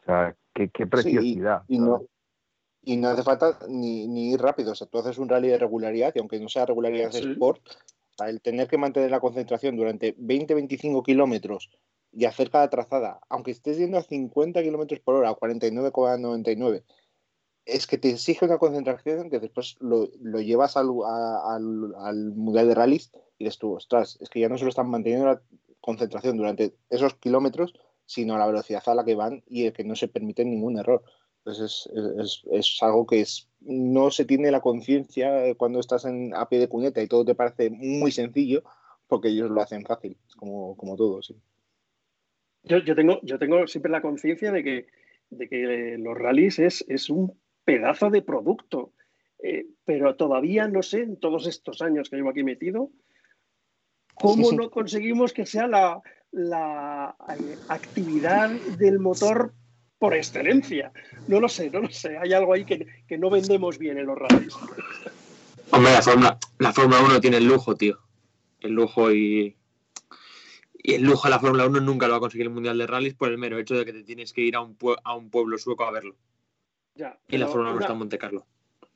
o 0.00 0.04
sea, 0.04 0.34
qué, 0.54 0.68
qué 0.68 0.86
preciosidad. 0.86 1.62
y, 1.68 1.78
no, 1.78 2.02
y 2.86 2.96
no 2.96 3.08
hace 3.08 3.24
falta 3.24 3.58
ni, 3.68 4.06
ni, 4.06 4.30
ir 4.30 4.40
rápido, 4.40 4.70
o 4.70 4.74
sea, 4.76 4.86
tú 4.86 4.98
haces 4.98 5.18
un 5.18 5.28
rally 5.28 5.48
de 5.48 5.58
regularidad 5.58 6.12
y 6.14 6.20
aunque 6.20 6.38
no 6.38 6.48
sea 6.48 6.66
regularidad 6.66 7.10
de 7.10 7.18
sport, 7.18 7.60
el 8.24 8.40
tener 8.40 8.68
que 8.68 8.78
mantener 8.78 9.10
la 9.10 9.18
concentración 9.18 9.76
durante 9.76 10.16
20-25 10.16 11.04
kilómetros 11.04 11.68
y 12.12 12.26
hacer 12.26 12.48
cada 12.48 12.70
trazada, 12.70 13.18
aunque 13.28 13.50
estés 13.50 13.76
yendo 13.76 13.98
a 13.98 14.02
50 14.02 14.62
kilómetros 14.62 15.00
por 15.00 15.16
hora, 15.16 15.34
49,99, 15.34 16.84
es 17.64 17.88
que 17.88 17.98
te 17.98 18.10
exige 18.10 18.44
una 18.44 18.58
concentración 18.58 19.30
que 19.30 19.40
después 19.40 19.74
lo, 19.80 20.08
lo 20.20 20.40
llevas 20.40 20.76
al, 20.76 20.90
al, 21.44 21.92
al, 21.98 22.34
Mundial 22.36 22.68
de 22.68 22.74
Rallys 22.76 23.10
y 23.36 23.44
dices 23.44 23.58
tú, 23.58 23.74
ostras, 23.74 24.16
es 24.20 24.30
que 24.30 24.38
ya 24.38 24.48
no 24.48 24.58
solo 24.58 24.68
están 24.68 24.88
manteniendo 24.88 25.26
la 25.26 25.42
concentración 25.80 26.36
durante 26.36 26.76
esos 26.88 27.14
kilómetros, 27.14 27.74
sino 28.04 28.38
la 28.38 28.46
velocidad 28.46 28.84
a 28.86 28.94
la 28.94 29.04
que 29.04 29.16
van 29.16 29.42
y 29.48 29.72
que 29.72 29.82
no 29.82 29.96
se 29.96 30.06
permite 30.06 30.44
ningún 30.44 30.78
error. 30.78 31.02
Entonces 31.46 31.88
es, 31.94 32.18
es, 32.18 32.42
es 32.50 32.82
algo 32.82 33.06
que 33.06 33.20
es, 33.20 33.48
no 33.60 34.10
se 34.10 34.24
tiene 34.24 34.50
la 34.50 34.60
conciencia 34.60 35.54
cuando 35.56 35.78
estás 35.78 36.04
en, 36.04 36.34
a 36.34 36.48
pie 36.48 36.58
de 36.58 36.68
cuneta 36.68 37.00
y 37.00 37.06
todo 37.06 37.24
te 37.24 37.36
parece 37.36 37.70
muy 37.70 38.10
sencillo, 38.10 38.64
porque 39.06 39.28
ellos 39.28 39.48
lo 39.52 39.60
hacen 39.60 39.84
fácil, 39.84 40.16
como, 40.36 40.76
como 40.76 40.96
todo. 40.96 41.22
Sí. 41.22 41.36
Yo, 42.64 42.78
yo, 42.78 42.96
tengo, 42.96 43.20
yo 43.22 43.38
tengo 43.38 43.64
siempre 43.68 43.92
la 43.92 44.02
conciencia 44.02 44.50
de 44.50 44.64
que, 44.64 44.86
de 45.30 45.48
que 45.48 45.96
los 45.98 46.18
rallies 46.18 46.58
es, 46.58 46.84
es 46.88 47.08
un 47.08 47.38
pedazo 47.64 48.10
de 48.10 48.22
producto. 48.22 48.92
Eh, 49.40 49.66
pero 49.84 50.16
todavía 50.16 50.66
no 50.66 50.82
sé, 50.82 51.02
en 51.02 51.16
todos 51.16 51.46
estos 51.46 51.80
años 51.80 52.10
que 52.10 52.16
llevo 52.16 52.30
aquí 52.30 52.42
metido, 52.42 52.90
cómo 54.16 54.50
no 54.50 54.68
conseguimos 54.70 55.32
que 55.32 55.46
sea 55.46 55.68
la, 55.68 56.02
la 56.32 57.14
eh, 57.38 57.56
actividad 57.68 58.50
del 58.78 58.98
motor 58.98 59.54
por 59.98 60.14
excelencia. 60.14 60.92
No 61.28 61.40
lo 61.40 61.48
sé, 61.48 61.70
no 61.70 61.80
lo 61.80 61.90
sé. 61.90 62.16
Hay 62.18 62.32
algo 62.32 62.52
ahí 62.52 62.64
que, 62.64 62.86
que 63.06 63.18
no 63.18 63.30
vendemos 63.30 63.78
bien 63.78 63.98
en 63.98 64.06
los 64.06 64.18
rallies. 64.18 64.54
Hombre, 65.70 65.92
la 65.92 66.02
Fórmula, 66.02 66.38
la 66.58 66.72
Fórmula 66.72 67.00
1 67.00 67.20
tiene 67.20 67.38
el 67.38 67.46
lujo, 67.46 67.74
tío. 67.74 67.98
El 68.60 68.72
lujo 68.72 69.12
y, 69.12 69.56
y 70.74 70.94
el 70.94 71.02
lujo 71.02 71.24
de 71.24 71.30
la 71.30 71.40
Fórmula 71.40 71.66
1 71.66 71.80
nunca 71.80 72.06
lo 72.06 72.12
va 72.12 72.18
a 72.18 72.20
conseguir 72.20 72.46
el 72.46 72.52
Mundial 72.52 72.78
de 72.78 72.86
Rallys 72.86 73.14
por 73.14 73.30
el 73.30 73.38
mero 73.38 73.58
hecho 73.58 73.74
de 73.74 73.84
que 73.84 73.92
te 73.92 74.04
tienes 74.04 74.32
que 74.32 74.42
ir 74.42 74.56
a 74.56 74.60
un, 74.60 74.76
a 75.04 75.14
un 75.14 75.30
pueblo 75.30 75.58
sueco 75.58 75.84
a 75.84 75.90
verlo. 75.90 76.14
Ya, 76.94 77.18
y 77.28 77.36
la 77.36 77.46
Fórmula 77.46 77.72
1 77.72 77.80
está 77.80 77.92
en 77.92 77.98
Monte 77.98 78.18
Carlo. 78.18 78.46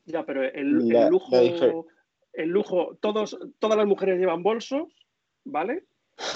Ya, 0.06 0.24
pero 0.24 0.42
el, 0.42 0.88
lujo, 1.10 1.86
el 2.32 2.48
lujo, 2.48 2.96
todos, 3.00 3.38
todas 3.58 3.76
las 3.76 3.86
mujeres 3.86 4.18
llevan 4.18 4.42
bolsos, 4.42 4.88
¿vale? 5.44 5.84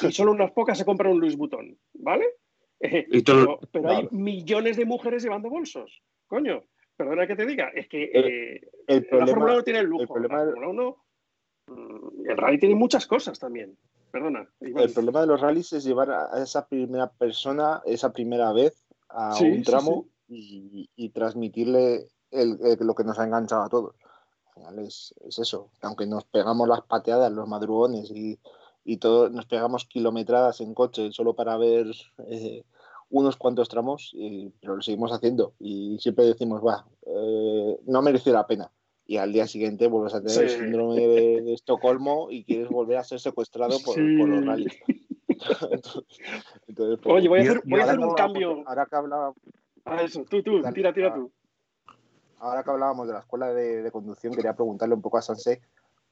Y 0.03 0.13
solo 0.13 0.33
unas 0.33 0.53
pocas 0.53 0.79
se 0.79 0.85
compran 0.85 1.13
un 1.13 1.21
Louis 1.21 1.37
Vuitton, 1.37 1.77
¿vale? 1.95 2.27
Todo, 2.81 2.81
pero, 3.25 3.61
pero 3.73 3.91
hay 3.91 4.09
millones 4.11 4.77
de 4.77 4.85
mujeres 4.85 5.23
llevando 5.23 5.49
bolsos. 5.51 6.03
Coño, 6.27 6.63
perdona 6.97 7.27
que 7.27 7.37
te 7.37 7.47
diga, 7.47 7.69
es 7.75 7.89
que 7.89 8.05
eh, 8.13 8.61
el 8.87 9.07
problema, 9.07 9.27
la 9.27 9.33
Fórmula 9.33 9.53
1 9.55 9.63
tiene 9.65 9.79
el 9.81 9.87
lujo. 9.87 10.03
El, 10.03 10.09
problema, 10.09 10.45
la 10.45 10.51
Fórmula 10.53 10.69
1, 10.69 10.97
mm, 11.69 12.31
el 12.31 12.37
rally 12.37 12.59
tiene 12.59 12.75
muchas 12.75 13.07
cosas 13.07 13.39
también. 13.39 13.77
Perdona. 14.11 14.49
El 14.61 14.93
problema 14.93 15.23
de 15.23 15.27
los 15.27 15.41
rallies 15.41 15.73
es 15.73 15.85
llevar 15.85 16.11
a 16.11 16.41
esa 16.43 16.69
primera 16.69 17.11
persona, 17.11 17.83
esa 17.85 18.13
primera 18.13 18.53
vez, 18.53 18.87
a 19.09 19.33
Sí, 19.33 19.45
un 19.45 19.57
sí, 19.59 19.63
tramo 19.65 20.07
Y, 20.29 20.89
y 20.97 21.11
transmitirle 21.11 22.09
el- 22.31 22.59
el- 22.65 22.79
lo 22.87 22.95
que 22.95 23.05
nos 23.05 23.19
ha 23.19 23.25
enganchado 23.25 23.63
a 23.65 23.69
todos. 23.69 23.95
Al 24.49 24.55
final 24.55 24.79
es, 24.79 25.15
es 25.21 25.39
eso. 25.39 25.71
Aunque 25.83 26.07
nos 26.07 26.25
pegamos 26.25 26.67
las 26.67 26.81
pateadas, 26.83 27.31
los 27.31 27.47
madrugones 27.49 28.11
y, 28.11 28.39
y 28.85 28.99
todo, 28.99 29.31
nos 29.31 29.47
pegamos 29.47 29.85
kilometradas 29.87 30.61
en 30.61 30.75
coche 30.75 31.11
solo 31.13 31.35
para 31.35 31.57
ver 31.57 31.87
eh, 32.29 32.65
unos 33.11 33.37
cuantos 33.37 33.69
tramos, 33.69 34.11
y- 34.15 34.51
pero 34.61 34.77
lo 34.77 34.83
seguimos 34.83 35.13
haciendo. 35.13 35.55
Y 35.59 35.99
siempre 36.01 36.25
decimos, 36.27 36.63
va, 36.65 36.87
eh, 37.07 37.79
no 37.87 38.03
mereció 38.03 38.33
la 38.33 38.47
pena. 38.47 38.71
Y 39.07 39.19
al 39.19 39.33
día 39.33 39.47
siguiente 39.47 39.87
vuelves 39.87 40.15
a 40.15 40.23
tener 40.23 40.45
el 40.45 40.49
Sí. 40.49 40.59
síndrome 40.59 41.07
de, 41.07 41.43
de 41.43 41.53
Estocolmo 41.55 42.29
y 42.31 42.45
quieres 42.45 42.69
volver 42.69 42.97
a 42.99 43.05
ser 43.05 43.21
secuestrado 43.21 43.77
por, 43.85 43.95
Sí. 43.95 44.17
por 44.17 44.29
los 44.29 44.45
rallies. 44.47 44.73
entonces, 45.29 46.05
entonces, 46.67 46.99
pues, 47.03 47.15
Oye, 47.15 47.29
voy 47.29 47.39
a 47.41 47.43
hacer, 47.43 47.63
voy 47.65 47.81
a 47.81 47.85
hacer 47.85 47.99
un 47.99 48.15
cambio. 48.15 48.63
Ahora 48.67 48.87
que 48.87 48.97
hablábamos 48.97 49.37
A 49.85 50.03
eso, 50.03 50.25
tú, 50.25 50.43
tú, 50.43 50.63
Dale. 50.63 50.75
tira, 50.75 50.93
tira 50.95 51.15
tú. 51.15 51.31
ahora 52.39 52.63
que 52.63 52.71
hablábamos 52.71 53.07
de 53.07 53.13
la 53.15 53.21
escuela 53.21 53.53
de, 53.53 53.83
de 53.83 53.91
conducción, 53.91 54.35
quería 54.35 54.55
preguntarle 54.55 54.95
un 54.95 55.03
poco 55.03 55.19
a 55.19 55.23
Sanse 55.23 55.61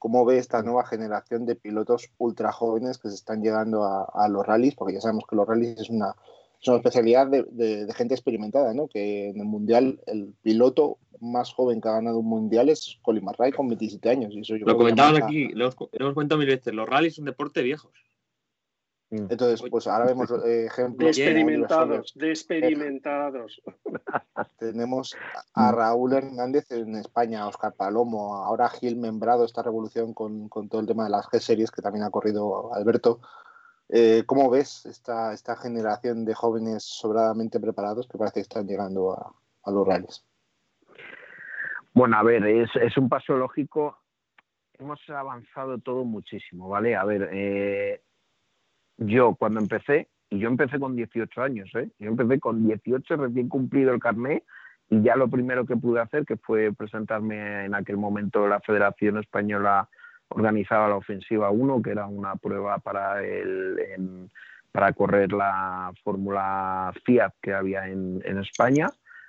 cómo 0.03 0.25
ve 0.25 0.37
esta 0.37 0.61
nueva 0.63 0.85
generación 0.85 1.45
de 1.45 1.55
pilotos 1.55 2.09
ultra 2.17 2.51
jóvenes 2.51 2.97
que 2.97 3.07
se 3.07 3.15
están 3.15 3.41
llegando 3.41 3.85
a, 3.85 4.03
a 4.13 4.27
los 4.27 4.45
rallies, 4.45 4.75
porque 4.75 4.95
ya 4.95 4.99
sabemos 4.99 5.23
que 5.29 5.37
los 5.37 5.47
rallies 5.47 5.79
es 5.79 5.89
una, 5.89 6.13
es 6.61 6.67
una 6.67 6.75
especialidad 6.75 7.27
de, 7.27 7.43
de- 7.49 7.85
de 7.85 7.93
gente 7.93 8.13
experimentada, 8.13 8.73
¿no? 8.73 8.89
Que 8.89 9.29
en 9.29 9.37
el 9.39 9.45
mundial 9.45 10.01
el 10.05 10.33
piloto 10.41 10.97
más 11.21 11.53
joven 11.53 11.79
que 11.79 11.87
ha 11.87 11.93
ganado 11.93 12.19
un 12.19 12.25
mundial 12.27 12.67
es 12.67 12.97
Colin 13.01 13.23
McRae 13.23 13.53
con 13.53 13.69
27 13.69 14.09
años. 14.09 14.33
Y 14.33 14.41
eso 14.41 14.57
yo 14.57 14.65
Lo 14.65 14.73
marca- 15.13 15.25
aquí, 15.27 15.47
lo 15.53 15.63
hemos, 15.67 15.77
lo 15.79 15.87
hemos 16.01 16.13
comentado 16.15 16.39
mil 16.39 16.49
veces, 16.49 16.73
los 16.73 16.89
rallies 16.89 17.15
son 17.15 17.23
deporte 17.23 17.61
viejos. 17.61 17.93
Entonces, 19.15 19.61
pues 19.69 19.87
ahora 19.87 20.05
vemos 20.05 20.31
eh, 20.45 20.47
De 20.47 20.65
ejemplos. 20.65 20.97
como 20.97 21.07
experimentados, 21.09 22.13
de 22.15 22.29
experimentados. 22.29 23.61
Tenemos 24.57 25.15
a 25.53 25.71
Raúl 25.71 26.13
Hernández 26.13 26.71
en 26.71 26.95
España, 26.95 27.43
a 27.43 27.47
Oscar 27.47 27.73
Palomo, 27.73 28.35
ahora 28.35 28.69
Gil 28.69 28.95
Membrado, 28.95 29.45
esta 29.45 29.61
revolución 29.61 30.13
con, 30.13 30.49
con 30.49 30.69
todo 30.69 30.81
el 30.81 30.87
tema 30.87 31.03
de 31.03 31.11
las 31.11 31.27
G-Series 31.27 31.71
que 31.71 31.81
también 31.81 32.03
ha 32.05 32.09
corrido 32.09 32.73
Alberto. 32.73 33.19
Eh, 33.89 34.23
¿Cómo 34.25 34.49
ves 34.49 34.85
esta, 34.85 35.33
esta 35.33 35.55
generación 35.55 36.25
de 36.25 36.33
jóvenes 36.33 36.83
sobradamente 36.83 37.59
preparados 37.59 38.07
que 38.07 38.17
parece 38.17 38.35
que 38.35 38.41
están 38.41 38.65
llegando 38.67 39.11
a, 39.13 39.33
a 39.63 39.71
los 39.71 39.87
rallies? 39.87 40.25
Bueno, 41.93 42.17
a 42.17 42.23
ver, 42.23 42.43
es, 42.45 42.69
es 42.81 42.97
un 42.97 43.07
paso 43.07 43.37
lógico. 43.37 43.99
Hemos 44.79 44.99
avanzado 45.09 45.77
todo 45.77 46.03
muchísimo, 46.03 46.67
¿vale? 46.69 46.95
A 46.95 47.05
ver, 47.05 47.29
eh, 47.31 48.01
yo 48.97 49.35
cuando 49.35 49.59
empecé, 49.59 50.07
y 50.29 50.39
yo 50.39 50.47
empecé 50.49 50.79
con 50.79 50.95
18 50.95 51.41
años, 51.41 51.69
¿eh? 51.75 51.89
Yo 51.99 52.09
empecé 52.09 52.39
con 52.39 52.65
18, 52.65 53.15
recién 53.17 53.49
cumplido 53.49 53.93
el 53.93 53.99
carnet, 53.99 54.43
y 54.89 55.01
ya 55.01 55.15
lo 55.15 55.27
primero 55.29 55.65
que 55.65 55.75
pude 55.77 56.01
hacer, 56.01 56.25
que 56.25 56.37
fue 56.37 56.71
presentarme 56.73 57.65
en 57.65 57.75
aquel 57.75 57.97
momento 57.97 58.47
la 58.47 58.59
Federación 58.61 59.17
Española 59.17 59.87
organizaba 60.29 60.87
la 60.87 60.95
Ofensiva 60.95 61.51
1, 61.51 61.81
que 61.81 61.91
era 61.91 62.07
una 62.07 62.35
prueba 62.35 62.79
para 62.79 63.23
el, 63.23 63.77
en- 63.95 64.29
para 64.71 64.91
correr 64.93 65.31
la 65.31 65.91
Fórmula 66.03 66.91
Fiat 67.05 67.33
que 67.41 67.53
había 67.53 67.87
en, 67.87 68.21
en 68.25 68.39
España 68.39 68.87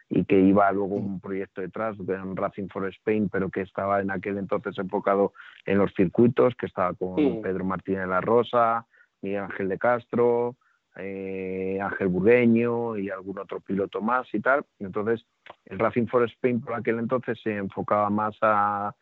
y 0.09 0.25
que 0.25 0.41
iba 0.41 0.71
luego 0.73 0.95
un 0.95 1.21
proyecto 1.21 1.61
detrás 1.61 1.99
de 1.99 2.15
un 2.15 2.35
Racing 2.37 2.69
for 2.69 2.87
Spain, 2.89 3.29
pero 3.31 3.51
que 3.51 3.61
estaba 3.61 4.01
en 4.01 4.11
aquel 4.11 4.39
entonces 4.39 4.79
enfocado 4.79 5.35
en 5.67 5.77
los 5.79 5.93
circuitos, 5.95 6.55
que 6.57 6.65
estaba 6.67 6.95
con 6.95 7.15
Mm. 7.17 7.43
Pedro 7.43 7.65
Martínez 7.65 8.07
La 8.09 8.21
Rosa, 8.23 8.87
Miguel 9.25 9.45
Ángel 9.45 9.69
de 9.71 9.79
Castro, 9.79 10.57
eh, 10.97 11.79
Ángel 11.81 12.09
Burgueño 12.09 12.97
y 12.99 13.09
algún 13.11 13.39
otro 13.39 13.61
piloto 13.61 14.01
más 14.03 14.33
y 14.35 14.41
tal. 14.41 14.65
Entonces, 14.79 15.25
el 15.65 15.79
Racing 15.79 16.07
for 16.07 16.23
Spain 16.25 16.61
por 16.61 16.75
aquel 16.75 16.99
entonces 16.99 17.41
se 17.43 17.57
enfocaba 17.57 18.11
más 18.11 18.37
a, 18.43 18.95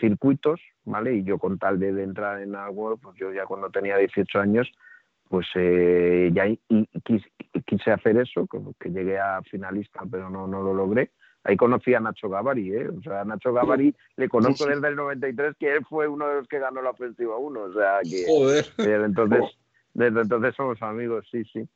circuitos, 0.00 0.60
¿vale? 0.84 1.16
Y 1.16 1.24
yo 1.24 1.38
con 1.38 1.58
tal 1.58 1.80
de, 1.80 1.88
entrar 2.04 2.40
en 2.40 2.54
algo, 2.54 2.96
pues 2.98 3.16
yo 3.18 3.32
ya 3.32 3.46
cuando 3.46 3.68
tenía 3.68 3.96
18 3.96 4.38
años, 4.38 4.70
pues 5.28 5.46
eh, 5.56 6.30
ya 6.32 6.46
y, 6.46 6.60
y 6.68 6.86
quis- 7.00 7.30
quise 7.66 7.90
hacer 7.90 8.16
eso, 8.16 8.46
que, 8.46 8.60
que 8.78 8.90
llegué 8.90 9.18
a 9.18 9.42
finalista, 9.42 10.02
pero 10.08 10.30
no, 10.30 10.46
no 10.46 10.62
lo 10.62 10.72
logré. 10.72 11.10
Ahí 11.44 11.56
conocí 11.56 11.92
a 11.92 12.00
Nacho 12.00 12.28
Gavari, 12.28 12.72
¿eh? 12.72 12.88
O 12.88 13.02
sea, 13.02 13.22
a 13.22 13.24
Nacho 13.24 13.52
Gavari 13.52 13.94
le 14.16 14.28
conozco 14.28 14.66
desde 14.66 14.88
el 14.88 14.96
93, 14.96 15.56
que 15.58 15.74
él 15.74 15.84
fue 15.88 16.06
uno 16.06 16.28
de 16.28 16.34
los 16.36 16.48
que 16.48 16.60
ganó 16.60 16.82
la 16.82 16.90
ofensiva 16.90 17.36
1, 17.36 17.60
o 17.60 17.72
sea, 17.72 17.98
que... 18.02 18.24
Joder. 18.28 18.64
Desde 18.76 19.04
entonces, 19.04 19.58
desde 19.94 20.20
entonces 20.22 20.54
somos 20.54 20.80
amigos, 20.82 21.26
sí, 21.30 21.44
sí. 21.52 21.68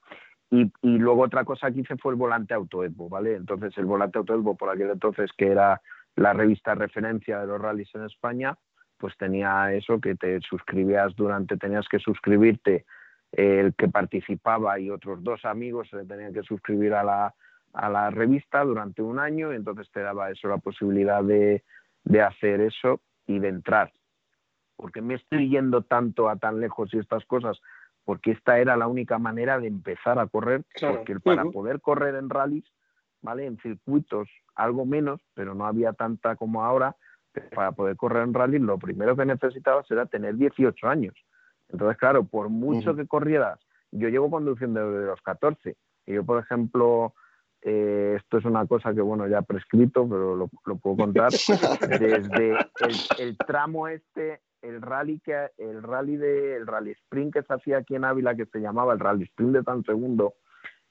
Y, 0.50 0.72
y 0.82 0.98
luego 0.98 1.22
otra 1.22 1.44
cosa 1.44 1.70
que 1.70 1.80
hice 1.80 1.96
fue 1.96 2.12
el 2.12 2.18
volante 2.18 2.54
autoevo, 2.54 3.08
¿vale? 3.08 3.34
Entonces 3.34 3.76
el 3.76 3.84
volante 3.84 4.18
autoevo 4.18 4.56
por 4.56 4.70
aquel 4.70 4.90
entonces 4.90 5.30
que 5.36 5.48
era 5.48 5.82
la 6.14 6.32
revista 6.32 6.74
referencia 6.74 7.40
de 7.40 7.46
los 7.46 7.60
rallies 7.60 7.92
en 7.94 8.04
España, 8.04 8.56
pues 8.96 9.16
tenía 9.18 9.72
eso 9.74 10.00
que 10.00 10.14
te 10.14 10.40
suscribías 10.40 11.14
durante, 11.16 11.56
tenías 11.56 11.86
que 11.88 11.98
suscribirte 11.98 12.86
el 13.32 13.74
que 13.74 13.88
participaba 13.88 14.78
y 14.78 14.90
otros 14.90 15.22
dos 15.22 15.44
amigos 15.44 15.88
se 15.90 16.04
tenían 16.06 16.32
que 16.32 16.42
suscribir 16.42 16.94
a 16.94 17.04
la, 17.04 17.34
a 17.76 17.90
la 17.90 18.10
revista 18.10 18.64
durante 18.64 19.02
un 19.02 19.18
año 19.18 19.52
y 19.52 19.56
entonces 19.56 19.90
te 19.92 20.00
daba 20.00 20.30
eso 20.30 20.48
la 20.48 20.58
posibilidad 20.58 21.22
de, 21.22 21.62
de 22.04 22.22
hacer 22.22 22.60
eso 22.62 23.00
y 23.26 23.38
de 23.38 23.48
entrar. 23.48 23.92
Porque 24.76 25.02
me 25.02 25.14
estoy 25.14 25.50
yendo 25.50 25.82
tanto 25.82 26.28
a 26.28 26.36
tan 26.36 26.60
lejos 26.60 26.92
y 26.92 26.98
estas 26.98 27.24
cosas, 27.26 27.60
porque 28.04 28.30
esta 28.32 28.58
era 28.58 28.76
la 28.76 28.86
única 28.86 29.18
manera 29.18 29.58
de 29.58 29.68
empezar 29.68 30.18
a 30.18 30.26
correr, 30.26 30.64
porque 30.80 31.20
para 31.20 31.44
poder 31.44 31.80
correr 31.80 32.14
en 32.14 32.30
rallies, 32.30 32.64
¿vale? 33.20 33.46
En 33.46 33.58
circuitos 33.58 34.28
algo 34.54 34.86
menos, 34.86 35.20
pero 35.34 35.54
no 35.54 35.66
había 35.66 35.92
tanta 35.92 36.36
como 36.36 36.64
ahora, 36.64 36.96
para 37.54 37.72
poder 37.72 37.96
correr 37.96 38.22
en 38.22 38.32
rally 38.32 38.58
lo 38.58 38.78
primero 38.78 39.14
que 39.14 39.26
necesitabas 39.26 39.90
era 39.90 40.06
tener 40.06 40.36
18 40.36 40.88
años. 40.88 41.14
Entonces, 41.68 41.98
claro, 41.98 42.24
por 42.24 42.48
mucho 42.48 42.96
que 42.96 43.06
corrieras, 43.06 43.60
yo 43.90 44.08
llevo 44.08 44.30
conduciendo 44.30 44.90
desde 44.90 45.06
los 45.06 45.20
14, 45.20 45.76
y 46.06 46.14
yo, 46.14 46.24
por 46.24 46.42
ejemplo, 46.42 47.14
eh, 47.68 48.14
esto 48.16 48.38
es 48.38 48.44
una 48.44 48.64
cosa 48.64 48.94
que, 48.94 49.00
bueno, 49.00 49.26
ya 49.26 49.42
prescrito, 49.42 50.08
pero 50.08 50.36
lo, 50.36 50.48
puedo 50.76 50.96
contar, 50.96 51.32
desde 51.98 52.54
el, 53.18 53.36
tramo 53.38 53.88
este, 53.88 54.40
el 54.62 54.80
rally 54.80 55.18
que 55.18 55.50
el 55.58 55.82
rally 55.82 56.16
de 56.16 56.58
el 56.58 56.66
rally 56.68 56.92
sprint 56.92 57.34
que 57.34 57.42
se 57.42 57.52
hacía 57.52 57.78
aquí 57.78 57.96
en 57.96 58.04
Ávila 58.04 58.36
que 58.36 58.46
se 58.46 58.60
llamaba 58.60 58.92
el 58.92 59.00
rally 59.00 59.24
sprint 59.24 59.52
de 59.52 59.64
San 59.64 59.82
Segundo 59.82 60.34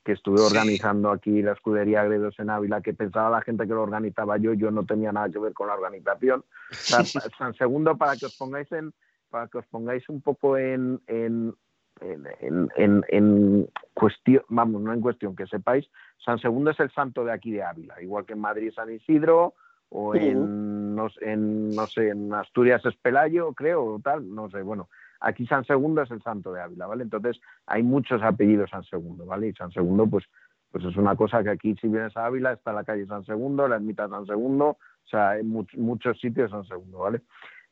que 0.04 0.12
estuve 0.12 0.42
organizando 0.42 1.12
aquí 1.12 1.42
la 1.42 1.54
escudería 1.54 2.04
Gredos 2.04 2.38
en 2.40 2.50
Ávila, 2.50 2.82
que 2.82 2.94
pensaba 2.94 3.30
la 3.30 3.42
gente 3.42 3.66
que 3.66 3.74
lo 3.74 3.82
organizaba 3.82 4.38
yo, 4.38 4.54
yo 4.54 4.70
no 4.70 4.86
tenía 4.86 5.14
nada 5.14 5.30
que 5.30 5.40
ver 5.40 5.54
con 5.54 5.68
la 5.68 5.76
organización. 5.76 6.44
San 6.72 7.06
Segundo, 7.58 7.98
para 7.98 8.18
que 8.18 8.26
os 8.26 8.36
pongáis 8.36 8.70
en, 8.74 8.94
para 9.30 9.48
que 9.48 9.60
os 9.60 9.66
pongáis 9.68 10.08
un 10.10 10.22
poco 10.22 10.58
en, 10.58 11.02
en, 11.08 11.56
en, 12.02 13.02
en, 13.08 13.70
cuestión, 13.94 14.44
vamos, 14.50 14.82
no 14.82 14.94
en 14.94 15.02
cuestión, 15.02 15.36
que 15.36 15.48
sepáis, 15.48 15.90
San 16.24 16.40
Segundo 16.40 16.72
es 16.72 16.80
el 16.80 16.92
santo 16.92 17.24
de 17.24 17.32
aquí 17.32 17.52
de 17.52 17.64
Ávila, 17.64 18.02
igual 18.02 18.26
que 18.26 18.34
en 18.34 18.40
Madrid 18.40 18.74
San 18.76 18.92
Isidro, 18.92 19.54
o 19.90 20.16
en, 20.16 20.96
no, 20.96 21.08
en, 21.22 21.70
no 21.70 21.88
sé, 21.88 22.10
en 22.10 22.34
Asturias 22.34 22.86
es 22.86 22.96
Pelayo, 22.96 23.54
creo, 23.54 23.86
o 23.86 24.00
tal, 24.00 24.34
no 24.34 24.50
sé, 24.50 24.62
bueno, 24.62 24.90
Aquí 25.20 25.48
San 25.48 25.66
Segundo 25.66 26.02
es 26.02 26.12
el 26.12 26.22
santo 26.22 26.54
de 26.54 26.62
Ávila, 26.62 26.88
¿vale? 26.88 27.04
Entonces 27.04 27.40
hay 27.66 27.84
muchos 27.84 28.22
apellidos 28.22 28.70
San 28.70 28.84
Segundo, 28.84 29.26
¿vale? 29.26 29.48
Y 29.48 29.54
San 29.54 29.72
Segundo, 29.72 30.08
pues, 30.08 30.26
pues 30.72 30.84
es 30.86 30.96
una 30.98 31.16
cosa 31.16 31.42
que 31.44 31.50
aquí 31.50 31.76
si 31.82 31.88
vienes 31.88 32.16
a 32.18 32.26
Ávila 32.26 32.54
está 32.54 32.74
la 32.74 32.84
calle 32.84 33.06
San 33.08 33.26
Segundo, 33.26 33.68
la 33.68 33.78
ermita 33.78 34.08
San 34.10 34.26
Segundo, 34.26 34.66
o 34.68 35.08
sea, 35.10 35.32
hay 35.32 35.44
muchos 35.44 36.20
sitios 36.20 36.52
San 36.52 36.66
Segundo, 36.66 37.00
¿vale? 37.00 37.22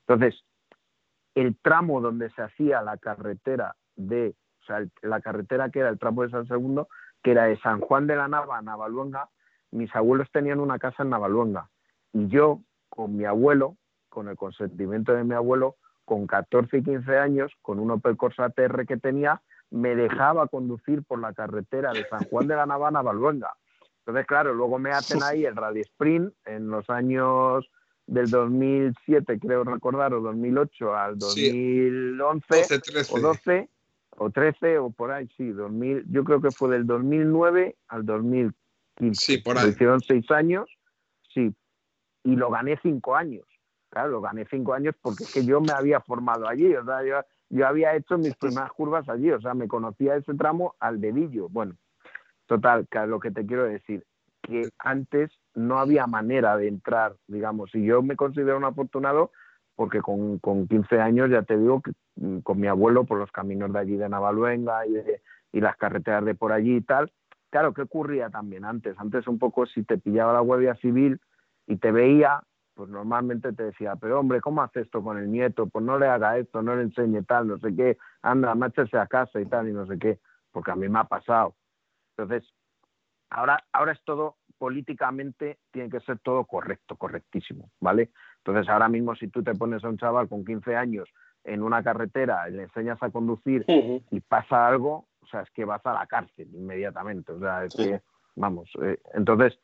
Entonces, 0.08 0.44
el 1.36 1.56
tramo 1.58 2.02
donde 2.02 2.30
se 2.32 2.42
hacía 2.42 2.82
la 2.82 2.98
carretera 2.98 3.76
de, 3.96 4.36
o 4.62 4.66
sea, 4.66 4.86
la 5.02 5.22
carretera 5.22 5.70
que 5.70 5.80
era 5.80 5.90
el 5.90 6.00
tramo 6.00 6.24
de 6.24 6.30
San 6.30 6.48
Segundo, 6.48 6.88
que 7.22 7.32
era 7.32 7.46
de 7.46 7.60
San 7.60 7.80
Juan 7.80 8.08
de 8.08 8.16
la 8.16 8.28
Nava 8.28 8.58
a 8.58 8.62
Navaluenga, 8.62 9.30
mis 9.72 9.94
abuelos 9.96 10.30
tenían 10.32 10.60
una 10.60 10.80
casa 10.80 11.04
en 11.04 11.10
Navaluenga 11.10 11.70
y 12.14 12.28
yo, 12.28 12.62
con 12.90 13.18
mi 13.18 13.26
abuelo, 13.26 13.78
con 14.10 14.28
el 14.30 14.38
consentimiento 14.38 15.14
de 15.14 15.24
mi 15.24 15.34
abuelo, 15.34 15.78
con 16.06 16.28
14 16.28 16.78
y 16.78 16.84
15 16.84 17.18
años, 17.18 17.52
con 17.62 17.80
un 17.80 17.92
Opel 17.92 18.18
Corsa 18.18 18.50
TR 18.50 18.86
que 18.86 18.98
tenía, 18.98 19.42
me 19.72 19.96
dejaba 19.96 20.48
conducir 20.48 21.04
por 21.04 21.20
la 21.20 21.34
carretera 21.34 21.92
de 21.92 22.08
San 22.08 22.26
Juan 22.26 22.48
de 22.48 22.56
la 22.56 22.68
Navana 22.68 23.00
a 23.00 23.04
Valbuenga. 23.04 23.54
Entonces, 24.00 24.28
claro, 24.28 24.54
luego 24.54 24.78
me 24.78 24.92
hacen 24.92 25.24
ahí 25.24 25.46
el 25.46 25.56
Rally 25.56 25.82
Sprint 25.82 26.34
en 26.46 26.70
los 26.70 26.90
años 26.90 27.68
del 28.06 28.30
2007, 28.30 29.40
creo 29.40 29.64
recordar, 29.64 30.14
o 30.14 30.22
2008 30.22 30.96
al 30.96 31.18
2011 31.18 32.64
o 33.12 33.20
12 33.20 33.70
o 34.18 34.30
13 34.30 34.78
o 34.80 34.90
por 34.92 35.12
ahí, 35.12 35.28
sí, 35.38 35.52
2000, 35.52 36.06
yo 36.10 36.24
creo 36.24 36.42
que 36.42 36.52
fue 36.52 36.70
del 36.70 36.86
2009 36.86 37.76
al 37.88 38.06
2015. 38.06 39.20
Sí, 39.20 39.38
por 39.40 39.58
ahí. 39.58 39.70
hicieron 39.70 40.02
seis 40.02 40.30
años, 40.32 40.70
sí, 41.34 41.54
y 42.24 42.36
lo 42.36 42.50
gané 42.50 42.80
cinco 42.82 43.16
años 43.16 43.46
claro, 43.94 44.10
lo 44.10 44.22
gané 44.22 44.46
cinco 44.50 44.74
años 44.74 44.96
porque 45.02 45.24
es 45.24 45.32
que 45.32 45.46
yo 45.46 45.62
me 45.62 45.72
había 45.72 46.02
formado 46.02 46.48
allí, 46.48 46.76
o 46.76 46.84
sea, 46.84 47.04
yo, 47.04 47.22
yo 47.50 47.68
había 47.68 47.96
hecho 47.96 48.18
mis 48.18 48.36
primeras 48.36 48.72
curvas 48.72 49.08
allí, 49.08 49.30
o 49.32 49.40
sea, 49.40 49.54
me 49.54 49.68
conocía 49.68 50.16
ese 50.16 50.34
tramo 50.34 50.74
al 50.80 51.00
dedillo. 51.00 51.48
Bueno, 51.50 51.76
total, 52.48 52.88
que 52.90 53.06
lo 53.06 53.20
que 53.20 53.30
te 53.30 53.46
quiero 53.46 53.66
decir, 53.66 54.04
que 54.42 54.70
antes 54.80 55.32
no 55.54 55.78
había 55.78 56.08
manera 56.08 56.58
de 56.58 56.68
entrar, 56.68 57.16
digamos, 57.28 57.74
y 57.76 57.86
yo 57.86 58.02
me 58.02 58.16
considero 58.16 58.58
un 58.58 58.66
afortunado 58.66 59.32
porque 59.76 60.02
con, 60.02 60.40
con 60.40 60.68
15 60.68 61.00
años, 61.00 61.30
ya 61.30 61.44
te 61.44 61.58
digo, 61.58 61.82
que 61.82 61.92
mm, 62.16 62.40
con 62.40 62.60
mi 62.60 62.68
abuelo 62.68 63.06
por 63.06 63.18
los 63.18 63.32
caminos 63.32 63.72
de 63.74 63.80
allí 63.80 63.96
de 63.96 64.10
Navaluenga 64.10 64.86
y, 64.86 64.98
y 65.52 65.62
las 65.62 65.78
carreteras 65.78 66.26
de 66.26 66.36
por 66.36 66.52
allí 66.52 66.78
y 66.78 66.82
tal. 66.82 67.12
Claro, 67.50 67.74
¿qué 67.74 67.84
ocurría 67.84 68.30
también 68.30 68.66
antes? 68.66 68.98
Antes 68.98 69.28
un 69.28 69.40
poco 69.40 69.66
si 69.66 69.84
te 69.84 69.98
pillaba 69.98 70.34
la 70.34 70.40
Guardia 70.40 70.76
Civil 70.76 71.20
y 71.68 71.78
te 71.78 71.92
veía, 71.92 72.42
pues 72.74 72.90
normalmente 72.90 73.54
te 73.54 73.64
decía, 73.64 73.96
pero 73.96 74.20
hombre, 74.20 74.42
¿cómo 74.42 74.62
hace 74.64 74.82
esto 74.82 75.04
con 75.04 75.18
el 75.18 75.32
nieto? 75.32 75.68
Pues 75.68 75.86
no 75.86 76.00
le 76.00 76.08
haga 76.08 76.38
esto, 76.38 76.62
no 76.62 76.76
le 76.76 76.84
enseñe 76.84 77.24
tal, 77.24 77.48
no 77.48 77.60
sé 77.60 77.76
qué, 77.76 77.98
anda, 78.22 78.56
márchese 78.56 78.98
a 78.98 79.08
casa 79.08 79.40
y 79.40 79.46
tal, 79.46 79.70
y 79.70 79.74
no 79.74 79.86
sé 79.86 80.00
qué, 80.00 80.20
porque 80.52 80.72
a 80.72 80.76
mí 80.76 80.90
me 80.90 81.00
ha 81.00 81.04
pasado. 81.04 81.56
Entonces, 82.18 82.52
ahora, 83.30 83.64
ahora 83.72 83.92
es 83.92 84.04
todo 84.04 84.38
políticamente, 84.64 85.58
tiene 85.72 85.90
que 85.90 86.00
ser 86.00 86.20
todo 86.20 86.46
correcto, 86.46 86.96
correctísimo, 86.96 87.70
¿vale? 87.82 88.12
Entonces, 88.38 88.70
ahora 88.70 88.88
mismo 88.88 89.14
si 89.14 89.28
tú 89.28 89.44
te 89.44 89.54
pones 89.56 89.84
a 89.84 89.90
un 89.90 89.98
chaval 89.98 90.30
con 90.30 90.46
15 90.46 90.78
años 90.78 91.10
en 91.44 91.62
una 91.62 91.84
carretera 91.84 92.48
le 92.48 92.64
enseñas 92.64 92.98
a 93.04 93.10
conducir 93.10 93.66
y 93.68 94.22
pasa 94.22 94.66
algo, 94.66 95.10
o 95.20 95.28
sea, 95.28 95.42
es 95.42 95.50
que 95.50 95.66
vas 95.66 95.86
a 95.86 95.92
la 95.92 96.08
cárcel 96.08 96.48
inmediatamente, 96.54 97.34
o 97.34 97.40
sea, 97.40 97.66
es 97.66 97.76
que, 97.76 98.02
vamos, 98.38 98.72
eh, 98.82 99.00
entonces, 99.14 99.60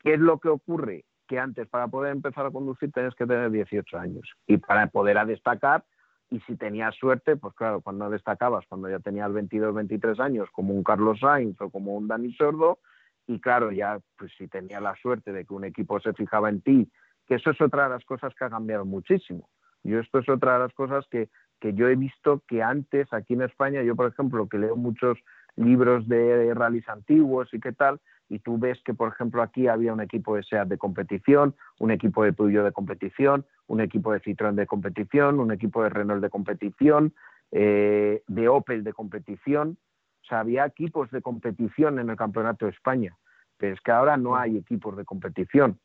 ¿qué 0.00 0.12
es 0.12 0.20
lo 0.20 0.38
que 0.38 0.50
ocurre? 0.50 1.06
que 1.26 1.38
antes 1.38 1.66
para 1.66 1.88
poder 1.88 2.12
empezar 2.12 2.44
a 2.44 2.50
conducir 2.50 2.92
tenías 2.92 3.14
que 3.14 3.24
tener 3.24 3.50
18 3.50 3.96
años 3.96 4.34
y 4.46 4.58
para 4.58 4.86
poder 4.88 5.16
destacar 5.24 5.82
y 6.28 6.40
si 6.40 6.56
tenías 6.56 6.94
suerte, 6.96 7.36
pues 7.36 7.54
claro, 7.54 7.80
cuando 7.80 8.10
destacabas, 8.10 8.66
cuando 8.68 8.90
ya 8.90 8.98
tenías 8.98 9.32
22, 9.32 9.74
23 9.74 10.20
años, 10.20 10.50
como 10.52 10.74
un 10.74 10.82
Carlos 10.82 11.20
Sainz 11.20 11.58
o 11.58 11.70
como 11.70 11.94
un 11.94 12.06
Dani 12.06 12.34
Sordo, 12.34 12.80
y 13.26 13.40
claro, 13.40 13.72
ya 13.72 13.98
pues 14.16 14.32
si 14.36 14.48
tenías 14.48 14.82
la 14.82 14.94
suerte 14.96 15.32
de 15.32 15.44
que 15.44 15.54
un 15.54 15.64
equipo 15.64 16.00
se 16.00 16.12
fijaba 16.12 16.48
en 16.48 16.60
ti, 16.60 16.90
que 17.26 17.36
eso 17.36 17.50
es 17.50 17.60
otra 17.60 17.84
de 17.84 17.90
las 17.90 18.04
cosas 18.04 18.34
que 18.34 18.44
ha 18.44 18.50
cambiado 18.50 18.84
muchísimo. 18.84 19.48
Yo 19.84 20.00
esto 20.00 20.18
es 20.18 20.28
otra 20.28 20.54
de 20.54 20.58
las 20.60 20.72
cosas 20.74 21.06
que, 21.10 21.28
que 21.60 21.74
yo 21.74 21.88
he 21.88 21.96
visto 21.96 22.42
que 22.46 22.62
antes 22.62 23.12
aquí 23.12 23.34
en 23.34 23.42
España, 23.42 23.82
yo 23.82 23.96
por 23.96 24.08
ejemplo, 24.08 24.48
que 24.48 24.58
leo 24.58 24.76
muchos 24.76 25.18
libros 25.56 26.08
de 26.08 26.54
rallies 26.54 26.88
antiguos 26.88 27.52
y 27.52 27.60
qué 27.60 27.72
tal, 27.72 28.00
y 28.28 28.38
tú 28.38 28.58
ves 28.58 28.80
que, 28.82 28.94
por 28.94 29.08
ejemplo, 29.08 29.42
aquí 29.42 29.68
había 29.68 29.92
un 29.92 30.00
equipo 30.00 30.36
de 30.36 30.42
SEAT 30.42 30.66
de 30.68 30.78
competición, 30.78 31.54
un 31.78 31.90
equipo 31.90 32.24
de 32.24 32.32
Peugeot 32.32 32.64
de 32.64 32.72
competición, 32.72 33.44
un 33.66 33.80
equipo 33.80 34.12
de 34.12 34.20
Citroën 34.20 34.54
de 34.54 34.66
competición, 34.66 35.38
un 35.38 35.52
equipo 35.52 35.82
de 35.82 35.90
Renault 35.90 36.22
de 36.22 36.30
competición, 36.30 37.12
eh, 37.50 38.22
de 38.26 38.48
Opel 38.48 38.84
de 38.84 38.94
competición. 38.94 39.76
O 40.22 40.24
sea, 40.26 40.40
había 40.40 40.64
equipos 40.64 41.10
de 41.10 41.20
competición 41.20 41.98
en 41.98 42.10
el 42.10 42.16
Campeonato 42.16 42.66
de 42.66 42.72
España, 42.72 43.16
pero 43.56 43.74
es 43.74 43.80
que 43.80 43.90
ahora 43.90 44.16
no 44.16 44.36
hay 44.36 44.56
equipos 44.56 44.96
de 44.96 45.04
competición. 45.04 45.80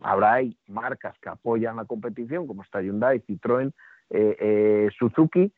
Ahora 0.00 0.34
hay 0.34 0.56
marcas 0.66 1.18
que 1.20 1.28
apoyan 1.28 1.76
la 1.76 1.84
competición, 1.84 2.46
como 2.46 2.62
está 2.62 2.80
Hyundai, 2.80 3.20
Citroën, 3.20 3.72
eh, 4.10 4.36
eh, 4.38 4.88
Suzuki, 4.98 5.52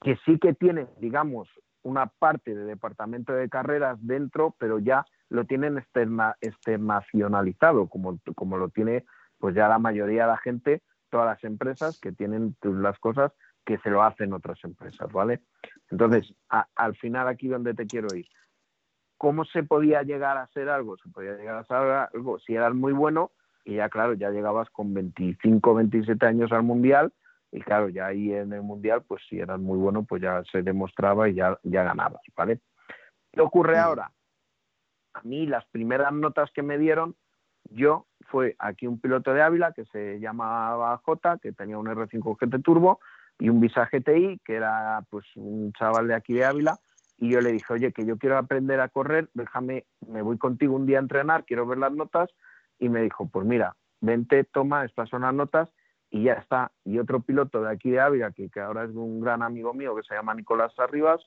que 0.00 0.16
sí 0.24 0.38
que 0.38 0.54
tienen, 0.54 0.88
digamos, 0.98 1.48
una 1.82 2.06
parte 2.06 2.54
de 2.54 2.64
departamento 2.64 3.32
de 3.32 3.48
carreras 3.48 3.98
dentro, 4.00 4.54
pero 4.58 4.78
ya 4.78 5.06
lo 5.28 5.44
tienen 5.44 5.78
externa, 5.78 6.36
externacionalizado, 6.40 7.88
como, 7.88 8.18
como 8.34 8.58
lo 8.58 8.68
tiene 8.68 9.04
pues 9.38 9.54
ya 9.54 9.68
la 9.68 9.78
mayoría 9.78 10.22
de 10.22 10.28
la 10.28 10.38
gente, 10.38 10.82
todas 11.10 11.26
las 11.26 11.44
empresas 11.44 12.00
que 12.00 12.12
tienen 12.12 12.56
las 12.62 12.98
cosas 12.98 13.32
que 13.66 13.78
se 13.78 13.90
lo 13.90 14.02
hacen 14.02 14.32
otras 14.32 14.62
empresas, 14.64 15.12
¿vale? 15.12 15.42
Entonces, 15.90 16.32
al 16.48 16.96
final 16.96 17.28
aquí 17.28 17.48
donde 17.48 17.74
te 17.74 17.86
quiero 17.86 18.14
ir, 18.14 18.26
¿cómo 19.18 19.44
se 19.44 19.62
podía 19.62 20.02
llegar 20.02 20.38
a 20.38 20.42
hacer 20.42 20.70
algo? 20.70 20.96
Se 20.96 21.10
podía 21.10 21.36
llegar 21.36 21.56
a 21.56 21.60
hacer 21.60 21.76
algo 21.76 22.38
si 22.38 22.54
eras 22.54 22.74
muy 22.74 22.92
bueno 22.92 23.32
y 23.64 23.74
ya 23.74 23.88
claro, 23.88 24.14
ya 24.14 24.30
llegabas 24.30 24.70
con 24.70 24.94
25, 24.94 25.74
27 25.74 26.24
años 26.24 26.52
al 26.52 26.62
mundial 26.62 27.12
y 27.52 27.60
claro, 27.60 27.88
ya 27.88 28.06
ahí 28.06 28.32
en 28.32 28.52
el 28.52 28.62
Mundial, 28.62 29.02
pues 29.06 29.22
si 29.28 29.38
eras 29.38 29.58
muy 29.58 29.78
bueno, 29.78 30.04
pues 30.04 30.20
ya 30.20 30.42
se 30.50 30.62
demostraba 30.62 31.28
y 31.28 31.34
ya, 31.34 31.58
ya 31.62 31.84
ganabas, 31.84 32.20
¿vale? 32.36 32.60
¿Qué 33.32 33.40
ocurre 33.40 33.78
ahora? 33.78 34.12
A 35.14 35.22
mí 35.22 35.46
las 35.46 35.64
primeras 35.66 36.12
notas 36.12 36.50
que 36.52 36.62
me 36.62 36.76
dieron, 36.76 37.16
yo 37.70 38.06
fue 38.28 38.56
aquí 38.58 38.86
un 38.86 39.00
piloto 39.00 39.32
de 39.32 39.42
Ávila 39.42 39.72
que 39.72 39.86
se 39.86 40.20
llamaba 40.20 40.96
J, 40.98 41.38
que 41.38 41.52
tenía 41.52 41.78
un 41.78 41.86
R5 41.86 42.36
GT 42.38 42.62
Turbo 42.62 43.00
y 43.38 43.48
un 43.48 43.60
Visa 43.60 43.88
GTI, 43.90 44.40
que 44.44 44.54
era 44.54 45.04
pues 45.10 45.24
un 45.36 45.72
chaval 45.72 46.08
de 46.08 46.14
aquí 46.14 46.34
de 46.34 46.44
Ávila, 46.44 46.78
y 47.18 47.30
yo 47.30 47.40
le 47.40 47.52
dije, 47.52 47.72
oye, 47.72 47.92
que 47.92 48.04
yo 48.04 48.18
quiero 48.18 48.36
aprender 48.36 48.80
a 48.80 48.88
correr, 48.88 49.28
déjame, 49.34 49.86
me 50.06 50.22
voy 50.22 50.38
contigo 50.38 50.74
un 50.74 50.86
día 50.86 50.98
a 50.98 51.02
entrenar, 51.02 51.44
quiero 51.44 51.66
ver 51.66 51.78
las 51.78 51.92
notas, 51.92 52.30
y 52.78 52.88
me 52.88 53.02
dijo, 53.02 53.28
pues 53.28 53.46
mira, 53.46 53.76
vente, 54.00 54.44
toma, 54.44 54.84
estas 54.84 55.08
son 55.08 55.22
las 55.22 55.34
notas, 55.34 55.70
y 56.10 56.24
ya 56.24 56.34
está. 56.34 56.72
Y 56.84 56.98
otro 56.98 57.20
piloto 57.20 57.62
de 57.62 57.72
aquí 57.72 57.90
de 57.90 58.00
Ávila, 58.00 58.32
que, 58.32 58.48
que 58.48 58.60
ahora 58.60 58.84
es 58.84 58.90
un 58.90 59.20
gran 59.20 59.42
amigo 59.42 59.72
mío, 59.74 59.94
que 59.96 60.02
se 60.02 60.14
llama 60.14 60.34
Nicolás 60.34 60.78
Arribas, 60.78 61.20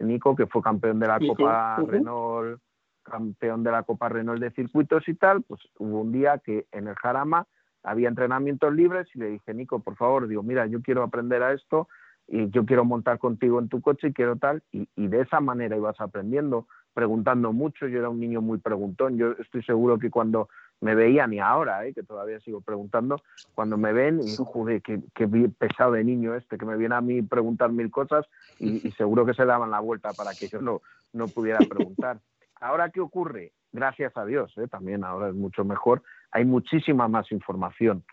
Nico, 0.00 0.36
que 0.36 0.46
fue 0.46 0.62
campeón 0.62 1.00
de 1.00 1.08
la 1.08 1.18
Copa. 1.18 1.76
Renault, 1.86 2.60
campeón 3.02 3.62
de 3.62 3.70
la 3.70 3.82
Copa 3.82 4.08
Renault 4.08 4.40
de 4.40 4.50
circuitos 4.50 5.08
y 5.08 5.14
tal, 5.14 5.42
pues 5.42 5.60
hubo 5.78 6.00
un 6.00 6.12
día 6.12 6.38
que 6.38 6.66
en 6.72 6.88
el 6.88 6.94
Jarama 6.96 7.46
había 7.82 8.08
entrenamientos 8.08 8.74
libres 8.74 9.08
y 9.14 9.18
le 9.18 9.30
dije, 9.30 9.54
Nico, 9.54 9.80
por 9.80 9.96
favor, 9.96 10.28
digo, 10.28 10.42
mira, 10.42 10.66
yo 10.66 10.82
quiero 10.82 11.02
aprender 11.02 11.42
a 11.42 11.52
esto 11.52 11.88
y 12.26 12.50
yo 12.50 12.66
quiero 12.66 12.84
montar 12.84 13.18
contigo 13.18 13.58
en 13.58 13.68
tu 13.68 13.80
coche 13.80 14.08
y 14.08 14.12
quiero 14.12 14.36
tal, 14.36 14.62
y, 14.70 14.86
y 14.96 15.08
de 15.08 15.22
esa 15.22 15.40
manera 15.40 15.76
ibas 15.76 15.98
aprendiendo, 16.00 16.66
preguntando 16.92 17.52
mucho, 17.52 17.86
yo 17.86 17.98
era 17.98 18.10
un 18.10 18.20
niño 18.20 18.42
muy 18.42 18.58
preguntón, 18.58 19.16
yo 19.16 19.32
estoy 19.38 19.62
seguro 19.62 19.98
que 19.98 20.10
cuando 20.10 20.48
me 20.80 20.94
veían 20.94 21.32
y 21.32 21.40
ahora, 21.40 21.86
¿eh? 21.86 21.94
que 21.94 22.02
todavía 22.02 22.38
sigo 22.40 22.60
preguntando, 22.60 23.22
cuando 23.54 23.76
me 23.76 23.92
ven, 23.92 24.20
y 24.20 24.36
joder, 24.36 24.82
qué, 24.82 25.00
qué 25.14 25.26
pesado 25.58 25.92
de 25.92 26.04
niño 26.04 26.34
este, 26.34 26.58
que 26.58 26.66
me 26.66 26.76
viene 26.76 26.94
a 26.94 27.00
mí 27.00 27.22
preguntar 27.22 27.72
mil 27.72 27.90
cosas 27.90 28.26
y, 28.58 28.86
y 28.86 28.92
seguro 28.92 29.24
que 29.24 29.34
se 29.34 29.44
daban 29.44 29.70
la 29.70 29.80
vuelta 29.80 30.12
para 30.12 30.32
que 30.34 30.48
yo 30.48 30.60
no, 30.60 30.82
no 31.12 31.28
pudiera 31.28 31.58
preguntar. 31.60 32.20
Ahora, 32.60 32.90
¿qué 32.90 33.00
ocurre? 33.00 33.52
Gracias 33.72 34.16
a 34.16 34.24
Dios, 34.24 34.52
¿eh? 34.58 34.66
también 34.68 35.04
ahora 35.04 35.28
es 35.28 35.34
mucho 35.34 35.64
mejor, 35.64 36.02
hay 36.30 36.44
muchísima 36.44 37.06
más 37.08 37.30
información. 37.32 38.04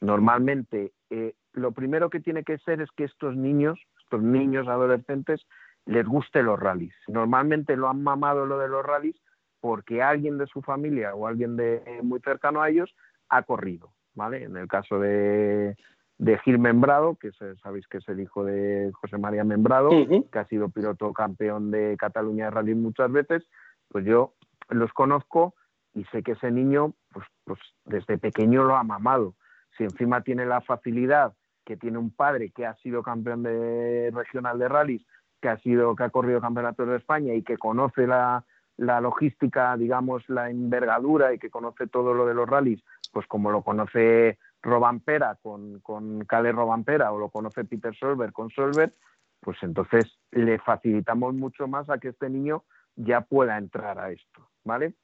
Normalmente, 0.00 0.92
eh, 1.10 1.34
lo 1.52 1.72
primero 1.72 2.10
que 2.10 2.20
tiene 2.20 2.44
que 2.44 2.58
ser 2.58 2.80
es 2.80 2.90
que 2.96 3.04
estos 3.04 3.36
niños, 3.36 3.80
estos 4.02 4.22
niños 4.22 4.68
adolescentes, 4.68 5.46
les 5.86 6.06
guste 6.06 6.42
los 6.42 6.58
rallies. 6.58 6.94
Normalmente 7.08 7.76
lo 7.76 7.88
han 7.88 8.02
mamado 8.02 8.46
lo 8.46 8.58
de 8.58 8.68
los 8.68 8.84
rallies 8.84 9.16
porque 9.60 10.02
alguien 10.02 10.36
de 10.38 10.46
su 10.46 10.62
familia 10.62 11.14
o 11.14 11.26
alguien 11.26 11.56
de 11.56 11.82
muy 12.02 12.20
cercano 12.20 12.60
a 12.60 12.68
ellos 12.68 12.94
ha 13.28 13.42
corrido, 13.44 13.92
¿vale? 14.14 14.44
En 14.44 14.56
el 14.56 14.68
caso 14.68 14.98
de, 14.98 15.74
de 16.18 16.38
Gil 16.40 16.58
Membrado, 16.58 17.16
que 17.16 17.28
es- 17.28 17.60
sabéis 17.62 17.86
que 17.88 17.98
es 17.98 18.08
el 18.08 18.20
hijo 18.20 18.44
de 18.44 18.90
José 18.94 19.16
María 19.18 19.44
Membrado, 19.44 19.88
que 20.30 20.38
ha 20.38 20.44
sido 20.46 20.68
piloto 20.68 21.12
campeón 21.14 21.70
de 21.70 21.96
Cataluña 21.98 22.46
de 22.46 22.50
rally 22.50 22.74
muchas 22.74 23.10
veces, 23.10 23.42
pues 23.88 24.04
yo 24.04 24.34
los 24.68 24.92
conozco 24.92 25.54
y 25.92 26.04
sé 26.06 26.22
que 26.22 26.32
ese 26.32 26.50
niño, 26.50 26.94
pues, 27.12 27.26
pues 27.44 27.60
desde 27.84 28.18
pequeño 28.18 28.64
lo 28.64 28.76
ha 28.76 28.82
mamado. 28.82 29.34
Si 29.76 29.84
encima 29.84 30.22
tiene 30.22 30.46
la 30.46 30.60
facilidad 30.60 31.34
que 31.64 31.76
tiene 31.76 31.98
un 31.98 32.10
padre 32.10 32.50
que 32.50 32.66
ha 32.66 32.74
sido 32.76 33.02
campeón 33.02 33.42
de 33.42 34.10
regional 34.12 34.58
de 34.58 34.68
rallies, 34.68 35.06
que 35.40 35.48
ha 35.48 35.58
sido, 35.58 35.94
que 35.96 36.04
ha 36.04 36.10
corrido 36.10 36.40
campeonatos 36.40 36.88
de 36.88 36.96
España 36.96 37.34
y 37.34 37.42
que 37.42 37.56
conoce 37.56 38.06
la, 38.06 38.44
la 38.76 39.00
logística, 39.00 39.76
digamos, 39.76 40.28
la 40.28 40.50
envergadura 40.50 41.32
y 41.32 41.38
que 41.38 41.50
conoce 41.50 41.86
todo 41.86 42.14
lo 42.14 42.26
de 42.26 42.34
los 42.34 42.48
rallies, 42.48 42.82
pues 43.12 43.26
como 43.26 43.50
lo 43.50 43.62
conoce 43.62 44.38
Robampera 44.62 45.36
con, 45.42 45.80
con 45.80 46.24
Cale 46.24 46.52
Robampera 46.52 47.12
o 47.12 47.18
lo 47.18 47.28
conoce 47.28 47.64
Peter 47.64 47.94
Solberg 47.94 48.32
con 48.32 48.50
Solberg, 48.50 48.94
pues 49.40 49.58
entonces 49.62 50.18
le 50.30 50.58
facilitamos 50.58 51.34
mucho 51.34 51.68
más 51.68 51.90
a 51.90 51.98
que 51.98 52.08
este 52.08 52.30
niño 52.30 52.64
ya 52.96 53.20
pueda 53.20 53.58
entrar 53.58 53.98
a 53.98 54.10
esto, 54.10 54.48
¿vale? 54.64 54.94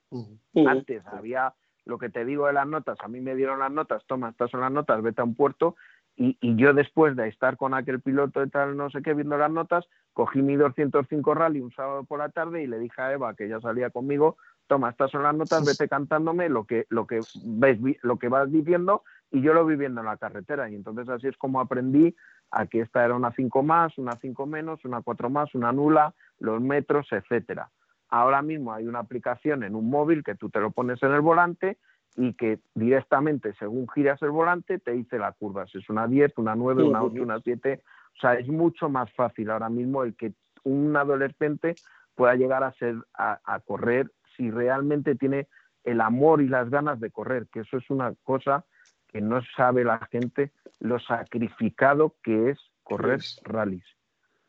Antes 0.66 1.06
había 1.06 1.54
lo 1.84 1.98
que 1.98 2.10
te 2.10 2.24
digo 2.24 2.46
de 2.46 2.52
las 2.52 2.66
notas, 2.66 2.98
a 3.00 3.08
mí 3.08 3.20
me 3.20 3.34
dieron 3.34 3.58
las 3.58 3.72
notas, 3.72 4.04
toma, 4.06 4.30
estas 4.30 4.50
son 4.50 4.60
las 4.60 4.70
notas, 4.70 5.02
vete 5.02 5.22
a 5.22 5.24
un 5.24 5.34
puerto, 5.34 5.76
y, 6.16 6.36
y 6.40 6.56
yo 6.56 6.74
después 6.74 7.16
de 7.16 7.28
estar 7.28 7.56
con 7.56 7.72
aquel 7.74 8.00
piloto 8.00 8.42
y 8.44 8.50
tal, 8.50 8.76
no 8.76 8.90
sé 8.90 9.02
qué, 9.02 9.14
viendo 9.14 9.38
las 9.38 9.50
notas, 9.50 9.86
cogí 10.12 10.42
mi 10.42 10.56
205 10.56 11.34
rally 11.34 11.60
un 11.60 11.72
sábado 11.72 12.04
por 12.04 12.18
la 12.18 12.28
tarde 12.28 12.62
y 12.62 12.66
le 12.66 12.78
dije 12.78 13.00
a 13.00 13.12
Eva, 13.12 13.34
que 13.34 13.48
ya 13.48 13.60
salía 13.60 13.90
conmigo, 13.90 14.36
toma, 14.66 14.90
estas 14.90 15.10
son 15.10 15.22
las 15.22 15.34
notas, 15.34 15.64
vete 15.64 15.88
cantándome 15.88 16.48
lo 16.48 16.64
que, 16.64 16.86
lo 16.90 17.06
que 17.06 17.20
ves, 17.44 17.78
lo 18.02 18.18
que 18.18 18.28
vas 18.28 18.52
diciendo, 18.52 19.02
y 19.30 19.40
yo 19.40 19.54
lo 19.54 19.64
vi 19.64 19.76
viendo 19.76 20.00
en 20.00 20.06
la 20.06 20.16
carretera. 20.16 20.68
Y 20.70 20.74
entonces 20.74 21.08
así 21.08 21.28
es 21.28 21.36
como 21.36 21.60
aprendí 21.60 22.14
a 22.50 22.66
que 22.66 22.80
esta 22.80 23.04
era 23.04 23.14
una 23.14 23.32
5 23.32 23.62
más, 23.62 23.96
una 23.98 24.12
5 24.20 24.46
menos, 24.46 24.84
una 24.84 25.02
4 25.02 25.30
más, 25.30 25.54
una 25.54 25.72
nula, 25.72 26.14
los 26.38 26.60
metros, 26.60 27.06
etcétera. 27.10 27.70
Ahora 28.10 28.42
mismo 28.42 28.72
hay 28.72 28.86
una 28.86 28.98
aplicación 28.98 29.62
en 29.62 29.74
un 29.74 29.88
móvil 29.88 30.24
que 30.24 30.34
tú 30.34 30.50
te 30.50 30.60
lo 30.60 30.70
pones 30.72 31.02
en 31.02 31.12
el 31.12 31.20
volante 31.20 31.78
y 32.16 32.34
que 32.34 32.58
directamente, 32.74 33.54
según 33.54 33.88
giras 33.88 34.20
el 34.22 34.30
volante, 34.30 34.78
te 34.78 34.92
dice 34.92 35.18
la 35.18 35.32
curva. 35.32 35.66
Si 35.66 35.78
es 35.78 35.88
una 35.88 36.08
10, 36.08 36.36
una 36.38 36.56
9, 36.56 36.82
una 36.82 37.02
8, 37.02 37.22
una 37.22 37.40
7. 37.40 37.82
O 38.16 38.20
sea, 38.20 38.34
es 38.34 38.48
mucho 38.48 38.88
más 38.88 39.12
fácil 39.12 39.50
ahora 39.50 39.68
mismo 39.68 40.02
el 40.02 40.16
que 40.16 40.32
un 40.64 40.96
adolescente 40.96 41.76
pueda 42.16 42.34
llegar 42.34 42.64
a 42.64 42.72
ser 42.72 42.96
a, 43.14 43.40
a 43.44 43.60
correr 43.60 44.10
si 44.36 44.50
realmente 44.50 45.14
tiene 45.14 45.46
el 45.84 46.00
amor 46.00 46.42
y 46.42 46.48
las 46.48 46.68
ganas 46.68 47.00
de 47.00 47.10
correr, 47.10 47.46
que 47.52 47.60
eso 47.60 47.78
es 47.78 47.88
una 47.90 48.12
cosa 48.24 48.64
que 49.08 49.20
no 49.20 49.40
sabe 49.56 49.84
la 49.84 49.98
gente 50.10 50.52
lo 50.78 50.98
sacrificado 51.00 52.14
que 52.22 52.50
es 52.50 52.58
correr 52.82 53.20
rallies. 53.44 53.84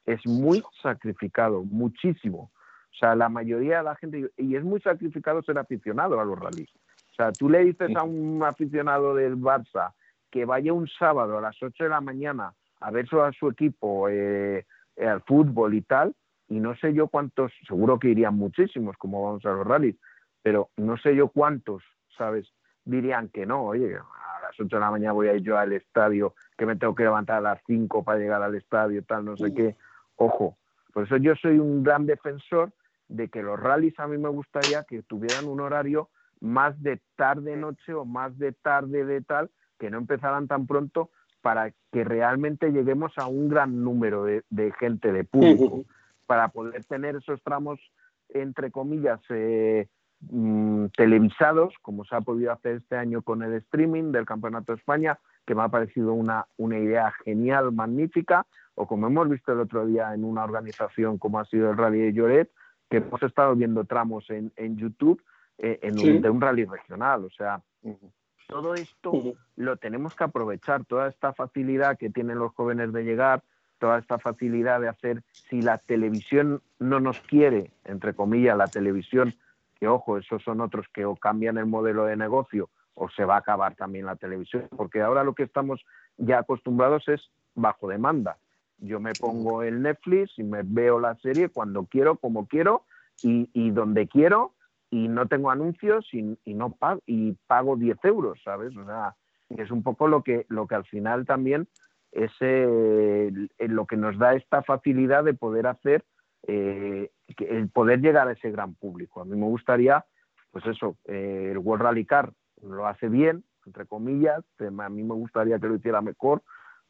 Es 0.05 0.25
muy 0.25 0.63
sacrificado, 0.81 1.63
muchísimo. 1.63 2.51
O 2.91 2.95
sea, 2.97 3.15
la 3.15 3.29
mayoría 3.29 3.77
de 3.77 3.83
la 3.83 3.95
gente, 3.95 4.29
y 4.37 4.55
es 4.55 4.63
muy 4.63 4.81
sacrificado 4.81 5.41
ser 5.43 5.57
aficionado 5.57 6.19
a 6.19 6.25
los 6.25 6.37
rallies. 6.37 6.69
O 7.11 7.13
sea, 7.15 7.31
tú 7.31 7.49
le 7.49 7.65
dices 7.65 7.95
a 7.95 8.03
un 8.03 8.41
aficionado 8.43 9.15
del 9.15 9.37
Barça 9.37 9.93
que 10.29 10.45
vaya 10.45 10.73
un 10.73 10.87
sábado 10.87 11.37
a 11.37 11.41
las 11.41 11.61
8 11.61 11.83
de 11.83 11.89
la 11.89 12.01
mañana 12.01 12.53
a 12.79 12.91
ver 12.91 13.05
a 13.11 13.31
su 13.31 13.47
equipo 13.47 14.07
eh, 14.09 14.65
al 14.97 15.21
fútbol 15.21 15.73
y 15.73 15.81
tal, 15.81 16.15
y 16.47 16.59
no 16.59 16.75
sé 16.75 16.93
yo 16.93 17.07
cuántos, 17.07 17.51
seguro 17.67 17.99
que 17.99 18.09
irían 18.09 18.35
muchísimos, 18.35 18.97
como 18.97 19.23
vamos 19.23 19.45
a 19.45 19.51
los 19.51 19.65
rallies, 19.65 19.95
pero 20.41 20.69
no 20.77 20.97
sé 20.97 21.15
yo 21.15 21.29
cuántos, 21.29 21.83
¿sabes? 22.17 22.51
Dirían 22.83 23.29
que 23.29 23.45
no, 23.45 23.63
oye, 23.63 23.95
a 23.95 24.41
las 24.41 24.59
8 24.59 24.75
de 24.75 24.79
la 24.79 24.91
mañana 24.91 25.13
voy 25.13 25.27
a 25.27 25.35
ir 25.35 25.43
yo 25.43 25.57
al 25.57 25.73
estadio, 25.73 26.33
que 26.57 26.65
me 26.65 26.75
tengo 26.75 26.95
que 26.95 27.03
levantar 27.03 27.37
a 27.37 27.41
las 27.41 27.61
5 27.67 28.03
para 28.03 28.19
llegar 28.19 28.41
al 28.41 28.55
estadio, 28.55 29.03
tal, 29.03 29.25
no 29.25 29.37
sé 29.37 29.53
qué. 29.53 29.75
Ojo, 30.15 30.57
por 30.93 31.05
eso 31.05 31.17
yo 31.17 31.35
soy 31.35 31.59
un 31.59 31.83
gran 31.83 32.05
defensor 32.05 32.71
de 33.11 33.29
que 33.29 33.43
los 33.43 33.59
rallies 33.59 33.99
a 33.99 34.07
mí 34.07 34.17
me 34.17 34.29
gustaría 34.29 34.83
que 34.83 35.03
tuvieran 35.03 35.45
un 35.45 35.59
horario 35.59 36.09
más 36.39 36.81
de 36.81 36.99
tarde-noche 37.15 37.93
o 37.93 38.05
más 38.05 38.37
de 38.37 38.53
tarde 38.53 39.05
de 39.05 39.21
tal, 39.21 39.51
que 39.77 39.89
no 39.89 39.97
empezaran 39.97 40.47
tan 40.47 40.65
pronto 40.65 41.09
para 41.41 41.71
que 41.91 42.03
realmente 42.03 42.71
lleguemos 42.71 43.11
a 43.17 43.27
un 43.27 43.49
gran 43.49 43.83
número 43.83 44.23
de, 44.23 44.43
de 44.49 44.71
gente, 44.79 45.11
de 45.11 45.23
público, 45.23 45.83
para 46.25 46.47
poder 46.49 46.85
tener 46.85 47.15
esos 47.15 47.41
tramos, 47.43 47.79
entre 48.29 48.71
comillas, 48.71 49.19
eh, 49.29 49.87
mm, 50.21 50.85
televisados, 50.95 51.73
como 51.81 52.05
se 52.05 52.15
ha 52.15 52.21
podido 52.21 52.51
hacer 52.51 52.77
este 52.77 52.95
año 52.95 53.21
con 53.21 53.43
el 53.43 53.53
streaming 53.55 54.11
del 54.11 54.25
Campeonato 54.25 54.71
de 54.71 54.77
España, 54.77 55.19
que 55.45 55.55
me 55.55 55.63
ha 55.63 55.69
parecido 55.69 56.13
una, 56.13 56.45
una 56.57 56.77
idea 56.77 57.11
genial, 57.25 57.71
magnífica, 57.71 58.45
o 58.75 58.87
como 58.87 59.07
hemos 59.07 59.29
visto 59.29 59.51
el 59.51 59.59
otro 59.59 59.85
día 59.85 60.13
en 60.13 60.23
una 60.23 60.43
organización 60.43 61.17
como 61.17 61.39
ha 61.39 61.45
sido 61.45 61.71
el 61.71 61.77
Rally 61.77 61.99
de 61.99 62.13
Lloret, 62.13 62.51
que 62.91 62.97
hemos 62.97 63.23
estado 63.23 63.55
viendo 63.55 63.83
tramos 63.85 64.29
en, 64.29 64.51
en 64.55 64.77
YouTube 64.77 65.23
eh, 65.57 65.79
en 65.81 65.97
un- 65.99 66.21
de 66.21 66.29
un 66.29 66.41
rally 66.41 66.65
regional. 66.65 67.23
O 67.25 67.29
sea, 67.29 67.61
todo 68.47 68.75
esto 68.75 69.11
lo 69.55 69.77
tenemos 69.77 70.13
que 70.15 70.23
aprovechar, 70.25 70.83
toda 70.85 71.07
esta 71.07 71.33
facilidad 71.33 71.97
que 71.97 72.09
tienen 72.09 72.37
los 72.37 72.53
jóvenes 72.53 72.91
de 72.93 73.03
llegar, 73.03 73.41
toda 73.79 73.97
esta 73.99 74.19
facilidad 74.19 74.81
de 74.81 74.89
hacer, 74.89 75.23
si 75.49 75.61
la 75.61 75.77
televisión 75.79 76.61
no 76.79 76.99
nos 76.99 77.19
quiere, 77.21 77.71
entre 77.85 78.13
comillas, 78.13 78.57
la 78.57 78.67
televisión, 78.67 79.33
que 79.79 79.87
ojo, 79.87 80.17
esos 80.17 80.43
son 80.43 80.61
otros 80.61 80.85
que 80.93 81.05
o 81.05 81.15
cambian 81.15 81.57
el 81.57 81.65
modelo 81.65 82.05
de 82.05 82.15
negocio 82.15 82.69
o 82.93 83.09
se 83.09 83.23
va 83.25 83.35
a 83.35 83.39
acabar 83.39 83.75
también 83.75 84.05
la 84.05 84.15
televisión, 84.17 84.67
porque 84.75 85.01
ahora 85.01 85.23
lo 85.23 85.33
que 85.33 85.43
estamos 85.43 85.83
ya 86.17 86.39
acostumbrados 86.39 87.07
es 87.07 87.21
bajo 87.55 87.87
demanda. 87.87 88.37
Yo 88.81 88.99
me 88.99 89.13
pongo 89.13 89.63
el 89.63 89.81
Netflix 89.81 90.37
y 90.37 90.43
me 90.43 90.63
veo 90.63 90.99
la 90.99 91.15
serie 91.15 91.49
cuando 91.49 91.85
quiero, 91.85 92.17
como 92.17 92.47
quiero 92.47 92.85
y, 93.23 93.49
y 93.53 93.71
donde 93.71 94.07
quiero 94.07 94.53
y 94.89 95.07
no 95.07 95.27
tengo 95.27 95.49
anuncios 95.49 96.05
y, 96.11 96.37
y 96.43 96.53
no 96.53 96.73
pago, 96.73 97.01
y 97.05 97.33
pago 97.47 97.77
10 97.77 97.97
euros, 98.03 98.41
¿sabes? 98.43 98.75
O 98.75 98.85
sea, 98.85 99.15
es 99.49 99.71
un 99.71 99.83
poco 99.83 100.07
lo 100.07 100.23
que, 100.23 100.45
lo 100.49 100.67
que 100.67 100.75
al 100.75 100.85
final 100.85 101.25
también 101.25 101.67
es 102.11 102.31
eh, 102.41 103.31
lo 103.59 103.85
que 103.85 103.95
nos 103.95 104.17
da 104.17 104.35
esta 104.35 104.63
facilidad 104.63 105.23
de 105.23 105.33
poder 105.33 105.67
hacer, 105.67 106.03
eh, 106.47 107.09
el 107.37 107.69
poder 107.69 108.01
llegar 108.01 108.27
a 108.27 108.33
ese 108.33 108.51
gran 108.51 108.75
público. 108.75 109.21
A 109.21 109.25
mí 109.25 109.35
me 109.37 109.45
gustaría, 109.45 110.05
pues 110.51 110.65
eso, 110.65 110.97
eh, 111.05 111.49
el 111.51 111.57
World 111.57 111.83
Rally 111.83 112.05
Car 112.05 112.33
lo 112.61 112.87
hace 112.87 113.07
bien, 113.07 113.43
entre 113.65 113.85
comillas, 113.85 114.43
a 114.59 114.89
mí 114.89 115.03
me 115.03 115.13
gustaría 115.13 115.59
que 115.59 115.67
lo 115.67 115.75
hiciera 115.75 116.01
mejor, 116.01 116.41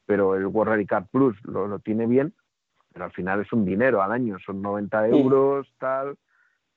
pero 0.06 0.36
el 0.36 0.46
World 0.46 0.72
Rally 0.72 0.86
Car 0.86 1.08
Plus 1.08 1.38
lo, 1.44 1.68
lo 1.68 1.80
tiene 1.80 2.06
bien, 2.08 2.34
pero 2.94 3.06
al 3.06 3.12
final 3.12 3.42
es 3.42 3.52
un 3.54 3.66
dinero 3.66 4.02
al 4.02 4.12
año, 4.12 4.38
son 4.46 4.62
90 4.62 5.08
euros, 5.08 5.74
tal. 5.80 6.18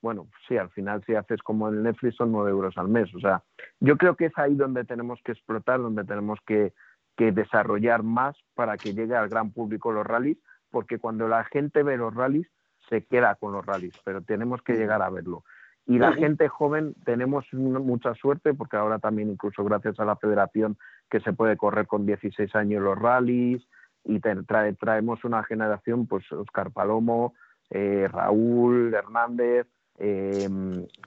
Bueno, 0.01 0.27
sí, 0.47 0.57
al 0.57 0.69
final 0.69 1.03
si 1.05 1.15
haces 1.15 1.41
como 1.41 1.67
en 1.69 1.83
Netflix 1.83 2.15
son 2.15 2.31
9 2.31 2.51
euros 2.51 2.77
al 2.77 2.87
mes. 2.87 3.13
O 3.15 3.19
sea, 3.19 3.43
yo 3.79 3.97
creo 3.97 4.15
que 4.15 4.25
es 4.25 4.37
ahí 4.37 4.55
donde 4.55 4.85
tenemos 4.85 5.19
que 5.23 5.31
explotar, 5.31 5.81
donde 5.81 6.03
tenemos 6.03 6.39
que, 6.45 6.73
que 7.17 7.31
desarrollar 7.31 8.03
más 8.03 8.35
para 8.53 8.77
que 8.77 8.93
llegue 8.93 9.15
al 9.15 9.29
gran 9.29 9.51
público 9.51 9.91
los 9.91 10.05
rallies, 10.05 10.37
porque 10.69 10.99
cuando 10.99 11.27
la 11.27 11.43
gente 11.45 11.83
ve 11.83 11.97
los 11.97 12.13
rallies, 12.13 12.47
se 12.89 13.05
queda 13.05 13.35
con 13.35 13.53
los 13.53 13.65
rallies, 13.65 13.99
pero 14.03 14.21
tenemos 14.21 14.61
que 14.61 14.73
llegar 14.73 15.01
a 15.01 15.09
verlo. 15.09 15.43
Y 15.87 15.99
la 15.99 16.13
gente 16.13 16.47
joven 16.49 16.95
tenemos 17.05 17.45
mucha 17.53 18.15
suerte 18.15 18.55
porque 18.55 18.75
ahora 18.75 18.97
también 18.97 19.29
incluso 19.29 19.63
gracias 19.63 19.99
a 19.99 20.05
la 20.05 20.15
federación 20.15 20.77
que 21.09 21.19
se 21.19 21.33
puede 21.33 21.57
correr 21.57 21.87
con 21.87 22.05
16 22.05 22.55
años 22.55 22.83
los 22.83 22.97
rallies 22.97 23.61
y 24.03 24.19
traemos 24.19 25.23
una 25.23 25.43
generación, 25.43 26.07
pues 26.07 26.31
Oscar 26.31 26.71
Palomo, 26.71 27.33
eh, 27.69 28.07
Raúl 28.11 28.93
Hernández, 28.93 29.67
eh, 29.97 30.47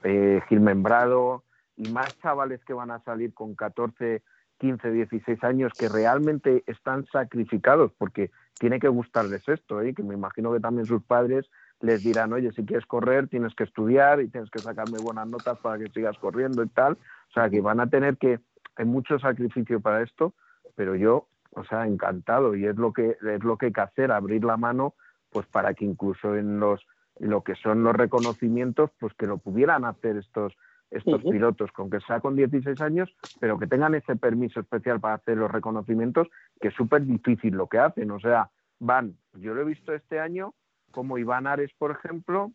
eh, 0.03 0.41
Gil 0.49 0.59
Membrado 0.59 1.43
y 1.77 1.89
más 1.91 2.19
chavales 2.19 2.63
que 2.65 2.73
van 2.73 2.91
a 2.91 2.99
salir 2.99 3.33
con 3.33 3.55
14, 3.55 4.21
15, 4.57 4.91
16 4.91 5.43
años 5.43 5.71
que 5.77 5.87
realmente 5.87 6.63
están 6.67 7.05
sacrificados 7.11 7.91
porque 7.97 8.31
tiene 8.59 8.79
que 8.79 8.89
gustarles 8.89 9.47
esto, 9.47 9.81
¿eh? 9.81 9.93
que 9.93 10.03
me 10.03 10.15
imagino 10.15 10.51
que 10.51 10.59
también 10.59 10.85
sus 10.85 11.01
padres 11.03 11.49
les 11.79 12.03
dirán, 12.03 12.33
oye, 12.33 12.51
si 12.51 12.65
quieres 12.65 12.85
correr 12.85 13.29
tienes 13.29 13.55
que 13.55 13.63
estudiar 13.63 14.19
y 14.21 14.27
tienes 14.27 14.49
que 14.49 14.59
sacarme 14.59 14.99
buenas 14.99 15.29
notas 15.29 15.57
para 15.59 15.77
que 15.77 15.89
sigas 15.91 16.17
corriendo 16.17 16.63
y 16.63 16.67
tal. 16.67 16.93
O 16.93 17.31
sea, 17.31 17.49
que 17.49 17.61
van 17.61 17.79
a 17.79 17.89
tener 17.89 18.17
que, 18.17 18.39
hay 18.79 18.85
mucho 18.85 19.19
sacrificio 19.19 19.81
para 19.81 20.01
esto, 20.01 20.33
pero 20.75 20.95
yo, 20.95 21.27
o 21.51 21.65
sea, 21.65 21.85
encantado 21.85 22.55
y 22.55 22.65
es 22.65 22.77
lo 22.77 22.93
que, 22.93 23.17
es 23.21 23.43
lo 23.43 23.57
que 23.57 23.67
hay 23.67 23.73
que 23.73 23.81
hacer, 23.81 24.09
abrir 24.09 24.45
la 24.45 24.55
mano, 24.55 24.93
pues 25.31 25.45
para 25.47 25.73
que 25.73 25.83
incluso 25.83 26.37
en 26.37 26.61
los, 26.61 26.87
lo 27.19 27.43
que 27.43 27.55
son 27.55 27.83
los 27.83 27.93
reconocimientos, 27.93 28.89
pues 28.97 29.13
que 29.15 29.27
lo 29.27 29.37
pudieran 29.37 29.83
hacer 29.83 30.15
estos, 30.15 30.53
estos 30.91 31.21
pilotos, 31.23 31.73
con 31.73 31.89
que 31.89 31.99
sea 31.99 32.21
con 32.21 32.37
16 32.37 32.79
años, 32.79 33.13
pero 33.41 33.59
que 33.59 33.67
tengan 33.67 33.95
ese 33.95 34.15
permiso 34.15 34.61
especial 34.61 35.01
para 35.01 35.15
hacer 35.15 35.35
los 35.35 35.51
reconocimientos, 35.51 36.29
que 36.61 36.69
es 36.69 36.73
súper 36.73 37.05
difícil 37.05 37.55
lo 37.55 37.67
que 37.67 37.79
hacen. 37.79 38.09
O 38.11 38.19
sea, 38.21 38.49
van, 38.79 39.17
yo 39.33 39.53
lo 39.53 39.61
he 39.61 39.65
visto 39.65 39.93
este 39.93 40.21
año, 40.21 40.53
como 40.91 41.17
Iván 41.17 41.47
Ares, 41.47 41.71
por 41.77 41.91
ejemplo, 41.91 42.53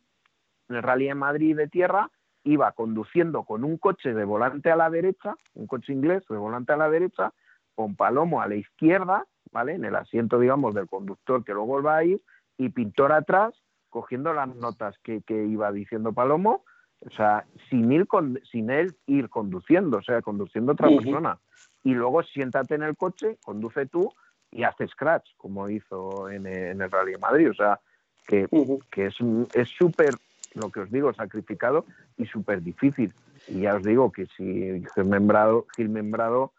en 0.70 0.76
el 0.76 0.82
Rally 0.82 1.09
de 1.09 1.14
Madrid 1.14 1.55
de 1.55 1.68
tierra, 1.68 2.10
iba 2.44 2.72
conduciendo 2.72 3.44
con 3.44 3.64
un 3.64 3.78
coche 3.78 4.14
de 4.14 4.24
volante 4.24 4.70
a 4.70 4.76
la 4.76 4.90
derecha, 4.90 5.34
un 5.54 5.66
coche 5.66 5.92
inglés 5.92 6.22
de 6.28 6.36
volante 6.36 6.72
a 6.72 6.76
la 6.76 6.90
derecha, 6.90 7.32
con 7.74 7.96
Palomo 7.96 8.40
a 8.40 8.48
la 8.48 8.54
izquierda, 8.54 9.26
¿vale? 9.50 9.74
En 9.74 9.84
el 9.84 9.96
asiento, 9.96 10.38
digamos, 10.38 10.74
del 10.74 10.86
conductor 10.86 11.44
que 11.44 11.54
luego 11.54 11.82
va 11.82 11.96
a 11.96 12.04
ir, 12.04 12.20
y 12.56 12.68
Pintor 12.68 13.12
atrás, 13.12 13.54
cogiendo 13.88 14.32
las 14.32 14.54
notas 14.54 14.96
que, 15.02 15.22
que 15.22 15.44
iba 15.44 15.72
diciendo 15.72 16.12
Palomo, 16.12 16.64
o 17.00 17.10
sea, 17.10 17.46
sin 17.68 17.90
ir 17.92 18.06
con, 18.06 18.40
sin 18.50 18.70
él 18.70 18.94
ir 19.06 19.28
conduciendo, 19.28 19.98
o 19.98 20.02
sea, 20.02 20.22
conduciendo 20.22 20.72
otra 20.72 20.88
persona. 20.88 21.38
Y 21.82 21.92
luego 21.94 22.22
siéntate 22.22 22.74
en 22.74 22.82
el 22.82 22.96
coche, 22.96 23.38
conduce 23.44 23.86
tú 23.86 24.12
y 24.50 24.62
hace 24.62 24.88
scratch, 24.88 25.28
como 25.36 25.68
hizo 25.68 26.30
en, 26.30 26.46
el 26.46 26.90
Rally 26.90 27.12
de 27.12 27.18
Madrid. 27.18 27.50
O 27.50 27.54
sea, 27.54 27.78
que, 28.26 28.48
que 28.90 29.06
es 29.06 29.68
súper, 29.68 30.14
lo 30.55 30.70
que 30.70 30.81
os 30.81 30.90
digo, 30.90 31.12
sacrificado 31.12 31.85
y 32.16 32.26
súper 32.26 32.62
difícil. 32.62 33.12
Y 33.48 33.62
ya 33.62 33.76
os 33.76 33.82
digo 33.82 34.10
que 34.12 34.26
si 34.36 34.85
Gil 34.94 35.05
Membrado, 35.05 35.66
Gil 35.76 35.89
Membrado 35.89 36.52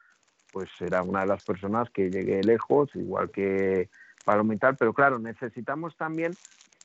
pues 0.52 0.70
será 0.78 1.04
una 1.04 1.22
de 1.22 1.28
las 1.28 1.44
personas 1.44 1.90
que 1.90 2.10
llegue 2.10 2.42
lejos, 2.42 2.90
igual 2.96 3.30
que 3.30 3.90
Palomital, 4.24 4.76
pero 4.78 4.94
claro, 4.94 5.20
necesitamos 5.20 5.96
también 5.98 6.34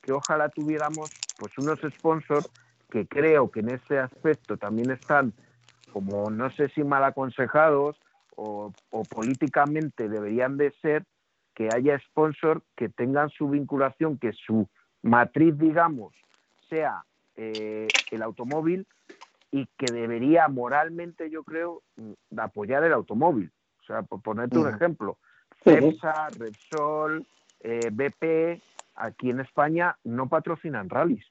que 0.02 0.12
ojalá 0.12 0.48
tuviéramos 0.48 1.10
pues 1.38 1.56
unos 1.58 1.80
sponsors 1.96 2.50
que 2.90 3.06
creo 3.06 3.50
que 3.50 3.60
en 3.60 3.70
ese 3.70 3.98
aspecto 3.98 4.56
también 4.56 4.90
están 4.90 5.32
como 5.92 6.30
no 6.30 6.50
sé 6.50 6.68
si 6.70 6.84
mal 6.84 7.04
aconsejados 7.04 7.96
o, 8.36 8.72
políticamente 9.10 10.08
deberían 10.08 10.56
de 10.56 10.72
ser 10.80 11.04
que 11.54 11.68
haya 11.74 11.98
sponsors 11.98 12.62
que 12.74 12.88
tengan 12.88 13.28
su 13.28 13.50
vinculación, 13.50 14.18
que 14.18 14.32
su 14.32 14.66
matriz, 15.02 15.58
digamos, 15.58 16.14
sea 16.70 17.04
eh, 17.36 17.92
el 18.10 18.22
automóvil 18.22 18.86
y 19.50 19.66
que 19.76 19.90
debería 19.90 20.48
moralmente, 20.48 21.28
yo 21.28 21.44
creo, 21.44 21.82
mm, 21.96 22.38
apoyar 22.38 22.84
el 22.84 22.94
automóvil. 22.94 23.52
O 23.80 23.84
sea, 23.84 24.02
por 24.02 24.22
ponerte 24.22 24.58
un 24.58 24.72
ejemplo, 24.72 25.18
CEPSA, 25.64 26.30
Repsol, 26.30 27.26
eh, 27.60 27.90
BP, 27.92 28.62
aquí 28.94 29.30
en 29.30 29.40
España 29.40 29.96
no 30.04 30.28
patrocinan 30.28 30.88
rallies. 30.88 31.26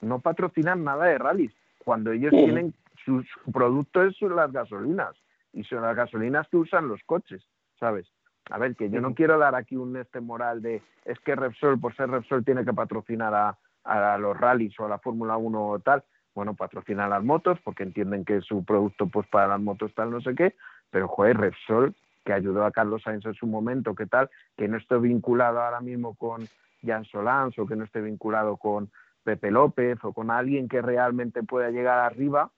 No 0.00 0.20
patrocinan 0.20 0.84
nada 0.84 1.06
de 1.06 1.18
rallies, 1.18 1.52
cuando 1.78 2.12
ellos 2.12 2.30
tienen 2.30 2.74
su, 3.04 3.24
producto 3.52 4.02
es 4.02 4.20
las 4.22 4.52
gasolinas 4.52 5.16
y 5.52 5.64
son 5.64 5.82
las 5.82 5.96
gasolinas 5.96 6.48
que 6.48 6.56
usan 6.56 6.88
los 6.88 7.02
coches, 7.04 7.42
¿sabes? 7.78 8.06
A 8.50 8.58
ver, 8.58 8.76
que 8.76 8.90
yo 8.90 9.00
no 9.00 9.14
quiero 9.14 9.38
dar 9.38 9.54
aquí 9.54 9.76
un 9.76 9.96
este 9.96 10.20
moral 10.20 10.60
de 10.60 10.82
es 11.04 11.18
que 11.20 11.34
Repsol, 11.34 11.80
por 11.80 11.94
ser 11.96 12.10
Repsol, 12.10 12.44
tiene 12.44 12.64
que 12.64 12.74
patrocinar 12.74 13.34
a, 13.34 13.58
a 13.84 14.18
los 14.18 14.36
rallies 14.36 14.78
o 14.80 14.86
a 14.86 14.88
la 14.88 14.98
Fórmula 14.98 15.36
1 15.36 15.66
o 15.66 15.78
tal. 15.78 16.04
Bueno, 16.34 16.54
patrocinan 16.54 17.10
las 17.10 17.22
motos 17.22 17.58
porque 17.62 17.84
entienden 17.84 18.24
que 18.24 18.40
su 18.40 18.64
producto, 18.64 19.06
pues 19.06 19.26
para 19.28 19.46
las 19.46 19.60
motos 19.60 19.94
tal, 19.94 20.10
no 20.10 20.20
sé 20.20 20.34
qué. 20.34 20.54
Pero, 20.90 21.08
joder, 21.08 21.36
Repsol, 21.36 21.94
que 22.24 22.32
ayudó 22.32 22.64
a 22.64 22.72
Carlos 22.72 23.02
Sainz 23.02 23.24
en 23.26 23.34
su 23.34 23.46
momento, 23.46 23.94
¿qué 23.94 24.06
tal? 24.06 24.30
Que 24.56 24.66
no 24.66 24.76
esté 24.76 24.98
vinculado 24.98 25.60
ahora 25.60 25.80
mismo 25.80 26.14
con 26.14 26.48
Jan 26.84 27.04
Solans 27.04 27.58
o 27.58 27.66
que 27.66 27.76
no 27.76 27.84
esté 27.84 28.00
vinculado 28.00 28.56
con, 28.56 28.90
Pepe 29.24 29.50
López 29.50 29.98
o 30.02 30.12
con 30.12 30.30
alguien 30.30 30.68
que 30.68 30.82
realmente 30.82 31.42
pueda 31.42 31.70
llegar 31.70 31.98
arriba, 31.98 32.50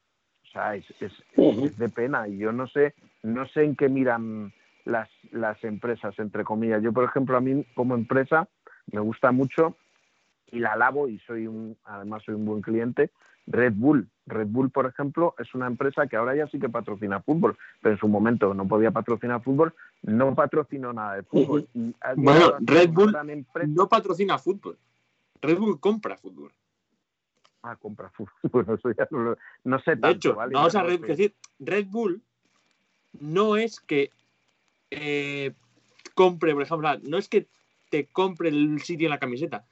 o 0.42 0.46
sea, 0.52 0.74
es, 0.74 0.86
de 1.78 1.88
pena. 1.88 2.28
Y 2.28 2.38
yo 2.38 2.52
no 2.52 2.66
sé, 2.66 2.94
no 3.22 3.46
sé 3.46 3.64
en 3.64 3.76
qué 3.76 3.88
miran 3.88 4.52
las, 4.84 5.08
las 5.30 5.62
empresas, 5.64 6.18
entre 6.18 6.44
comillas. 6.44 6.82
Yo, 6.82 6.92
por 6.92 7.04
ejemplo, 7.04 7.36
a 7.36 7.40
mí 7.40 7.64
como 7.74 7.94
empresa 7.94 8.48
me 8.92 9.00
gusta 9.00 9.32
mucho 9.32 9.76
y 10.50 10.58
la 10.58 10.72
alabo 10.72 11.08
y 11.08 11.18
soy 11.20 11.46
un, 11.46 11.76
además 11.84 12.22
soy 12.24 12.34
un 12.34 12.44
buen 12.44 12.62
cliente, 12.62 13.10
Red 13.46 13.74
Bull. 13.76 14.08
Red 14.26 14.48
Bull, 14.48 14.70
por 14.70 14.86
ejemplo, 14.86 15.34
es 15.38 15.54
una 15.54 15.66
empresa 15.66 16.06
que 16.08 16.16
ahora 16.16 16.34
ya 16.34 16.48
sí 16.48 16.58
que 16.58 16.68
patrocina 16.68 17.20
fútbol, 17.20 17.56
pero 17.80 17.94
en 17.94 18.00
su 18.00 18.08
momento 18.08 18.52
no 18.54 18.66
podía 18.66 18.90
patrocinar 18.90 19.42
fútbol, 19.42 19.72
no 20.02 20.34
patrocinó 20.34 20.92
nada 20.92 21.14
de 21.14 21.22
fútbol. 21.22 21.68
bueno, 22.16 22.54
Red 22.60 22.90
Bull 22.90 23.16
no 23.68 23.88
patrocina 23.88 24.38
fútbol. 24.38 24.76
Red 25.40 25.58
Bull 25.58 25.78
compra 25.78 26.16
fútbol. 26.16 26.50
Ah, 27.62 27.76
compra 27.76 28.10
fútbol. 28.10 28.34
Eso 28.78 28.90
ya 28.92 29.08
no, 29.64 29.78
sé 29.78 29.96
tanto, 29.96 30.06
De 30.06 30.12
hecho, 30.12 30.34
¿vale? 30.34 30.54
vamos 30.54 30.74
a 30.74 30.82
decir, 30.82 31.34
Red 31.60 31.86
Bull 31.86 32.20
no 33.20 33.56
es 33.56 33.80
que 33.80 34.10
eh, 34.90 35.52
compre, 36.14 36.52
por 36.52 36.62
ejemplo, 36.62 36.88
no 37.04 37.18
es 37.18 37.28
que 37.28 37.46
te 37.90 38.06
compre 38.06 38.48
el 38.48 38.80
sitio 38.80 39.06
en 39.06 39.10
la 39.10 39.18
camiseta. 39.18 39.64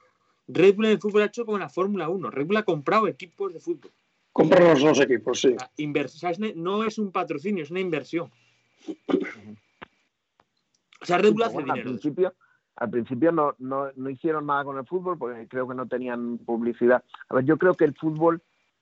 Red 0.47 0.77
Bull 0.77 0.87
en 0.87 0.93
el 0.93 1.01
fútbol 1.01 1.23
ha 1.23 1.27
hecho 1.27 1.47
como 1.47 1.59
la 1.59 1.69
Fórmula 1.69 2.09
1. 2.09 2.31
Red 2.31 2.47
Bull 2.47 2.57
ha 2.57 2.63
comprado 2.65 3.09
equipos 3.09 3.53
de 3.53 3.61
fútbol. 3.61 3.91
Compra 4.33 4.61
los 4.61 4.83
dos 4.83 5.01
equipos, 5.01 5.41
sí. 5.41 5.55
no 6.57 6.85
es 6.85 6.99
un 6.99 7.13
patrocinio, 7.13 7.63
es 7.63 7.71
una 7.71 7.81
inversión. 7.81 8.31
O 11.01 11.07
sea, 11.07 11.19
Red 11.19 11.35
Bull 11.35 11.43
hace 11.43 11.59
dinero. 11.59 11.75
Al 11.75 11.83
principio, 11.83 12.35
al 12.77 12.89
principio 12.89 13.31
no, 13.31 13.55
no, 13.59 13.91
no, 13.95 14.09
hicieron 14.09 14.47
nada 14.47 14.65
con 14.65 14.79
el 14.79 14.87
fútbol 14.87 15.19
porque 15.19 15.47
creo 15.49 15.69
que 15.69 15.75
no 15.75 15.87
tenían 15.87 16.39
publicidad. 16.39 17.05
A 17.29 17.35
ver, 17.35 17.45
yo 17.45 17.59
creo 17.59 17.75
que 17.75 17.85
el 17.85 17.95
fútbol, 17.95 18.41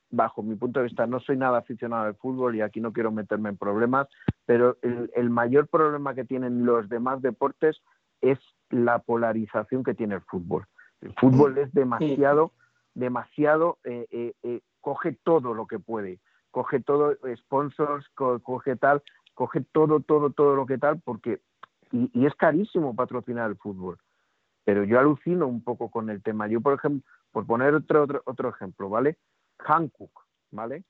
bajo 0.09 0.41
mi 0.41 0.55
punto 0.55 0.79
de 0.79 0.85
vista, 0.85 1.05
no 1.05 1.19
soy 1.19 1.37
nada 1.37 1.59
aficionado 1.59 2.05
al 2.05 2.15
fútbol 2.15 2.55
y 2.55 2.61
aquí 2.61 2.81
no 2.81 2.93
quiero 2.93 3.11
meterme 3.11 3.49
en 3.49 3.57
problemas, 3.57 4.07
pero 4.47 4.79
el, 4.83 5.11
el 5.17 5.31
mayor 5.31 5.67
problema 5.67 6.15
que 6.15 6.25
tienen 6.25 6.65
los 6.65 6.89
demás 6.89 7.21
deportes 7.23 7.83
es 8.21 8.39
la 8.71 9.01
polarización 9.01 9.83
que 9.83 9.95
tiene 9.95 10.15
el 10.15 10.21
fútbol. 10.21 10.65
El 11.03 11.15
fútbol 11.15 11.59
es 11.59 11.73
demasiado, 11.75 12.53
demasiado, 12.95 13.79
eh, 13.85 14.07
eh, 14.11 14.35
eh, 14.43 14.61
coge 14.81 15.19
todo 15.25 15.53
lo 15.53 15.67
que 15.67 15.79
puede, 15.79 16.21
coge 16.51 16.81
todo, 16.81 17.17
sponsors, 17.37 18.09
coge 18.15 18.77
tal, 18.77 19.03
coge 19.35 19.63
todo, 19.73 20.01
todo, 20.01 20.31
todo 20.31 20.55
lo 20.55 20.65
que 20.67 20.79
tal, 20.79 21.01
porque 21.01 21.41
y, 21.91 22.27
es 22.27 22.35
carísimo 22.37 22.95
patrocinar 22.95 23.51
el 23.51 23.57
fútbol. 23.57 23.99
Pero 24.65 24.85
yo 24.85 24.99
alucino 25.01 25.47
un 25.47 25.63
poco 25.63 25.91
con 25.91 26.09
el 26.09 26.23
tema. 26.23 26.47
Yo, 26.47 26.61
por 26.61 26.75
ejemplo, 26.75 27.03
por 27.33 27.47
poner 27.47 27.75
otro, 27.75 28.05
otro, 28.05 28.23
otro 28.25 28.49
ejemplo, 28.51 28.89
¿vale? 28.89 29.19
Hankook, 29.59 30.25
¿vale? 30.53 30.85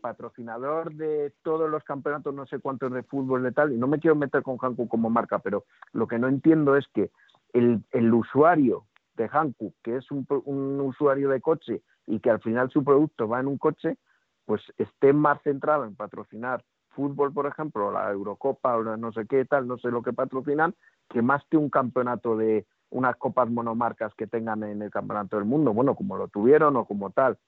Patrocinador 0.00 0.94
de 0.94 1.32
todos 1.42 1.70
los 1.70 1.84
campeonatos, 1.84 2.34
no 2.34 2.46
sé 2.46 2.58
cuántos 2.58 2.92
de 2.92 3.02
fútbol 3.02 3.42
de 3.42 3.52
tal, 3.52 3.72
y 3.72 3.76
no 3.76 3.86
me 3.86 4.00
quiero 4.00 4.16
meter 4.16 4.42
con 4.42 4.56
Hankook 4.56 4.88
como 4.88 5.10
marca, 5.10 5.38
pero 5.38 5.64
lo 5.92 6.08
que 6.08 6.18
no 6.18 6.26
entiendo 6.26 6.76
es 6.76 6.86
que 6.94 7.10
el, 7.52 7.84
el 7.90 8.12
usuario 8.12 8.86
de 9.18 9.28
Hankook, 9.28 9.74
que 9.82 9.96
es 9.96 10.10
un, 10.10 10.26
un 10.44 10.80
usuario 10.80 11.28
de 11.28 11.42
coche 11.42 11.82
y 12.06 12.20
que 12.20 12.30
al 12.30 12.40
final 12.40 12.70
su 12.70 12.82
producto 12.82 13.28
va 13.28 13.40
en 13.40 13.48
un 13.48 13.58
coche, 13.58 13.98
pues 14.46 14.62
esté 14.78 15.12
más 15.12 15.42
centrado 15.42 15.84
en 15.84 15.94
patrocinar 15.94 16.64
fútbol, 16.98 17.32
por 17.32 17.46
ejemplo, 17.46 17.92
la 17.92 18.10
Eurocopa 18.10 18.76
o 18.76 18.96
no 18.96 19.12
sé 19.12 19.26
qué 19.28 19.44
tal, 19.44 19.68
no 19.68 19.78
sé 19.78 19.90
lo 19.90 20.02
que 20.02 20.12
patrocinan, 20.12 20.74
que 21.08 21.22
más 21.22 21.44
que 21.48 21.56
un 21.56 21.70
campeonato 21.70 22.36
de 22.36 22.66
unas 22.90 23.14
copas 23.16 23.48
monomarcas 23.48 24.12
que 24.14 24.26
tengan 24.26 24.64
en 24.64 24.82
el 24.82 24.90
campeonato 24.90 25.36
del 25.36 25.44
mundo, 25.44 25.72
bueno, 25.72 25.94
como 25.94 26.16
lo 26.16 26.26
tuvieron 26.26 26.76
o 26.76 26.86
como 26.86 27.10
tal. 27.10 27.38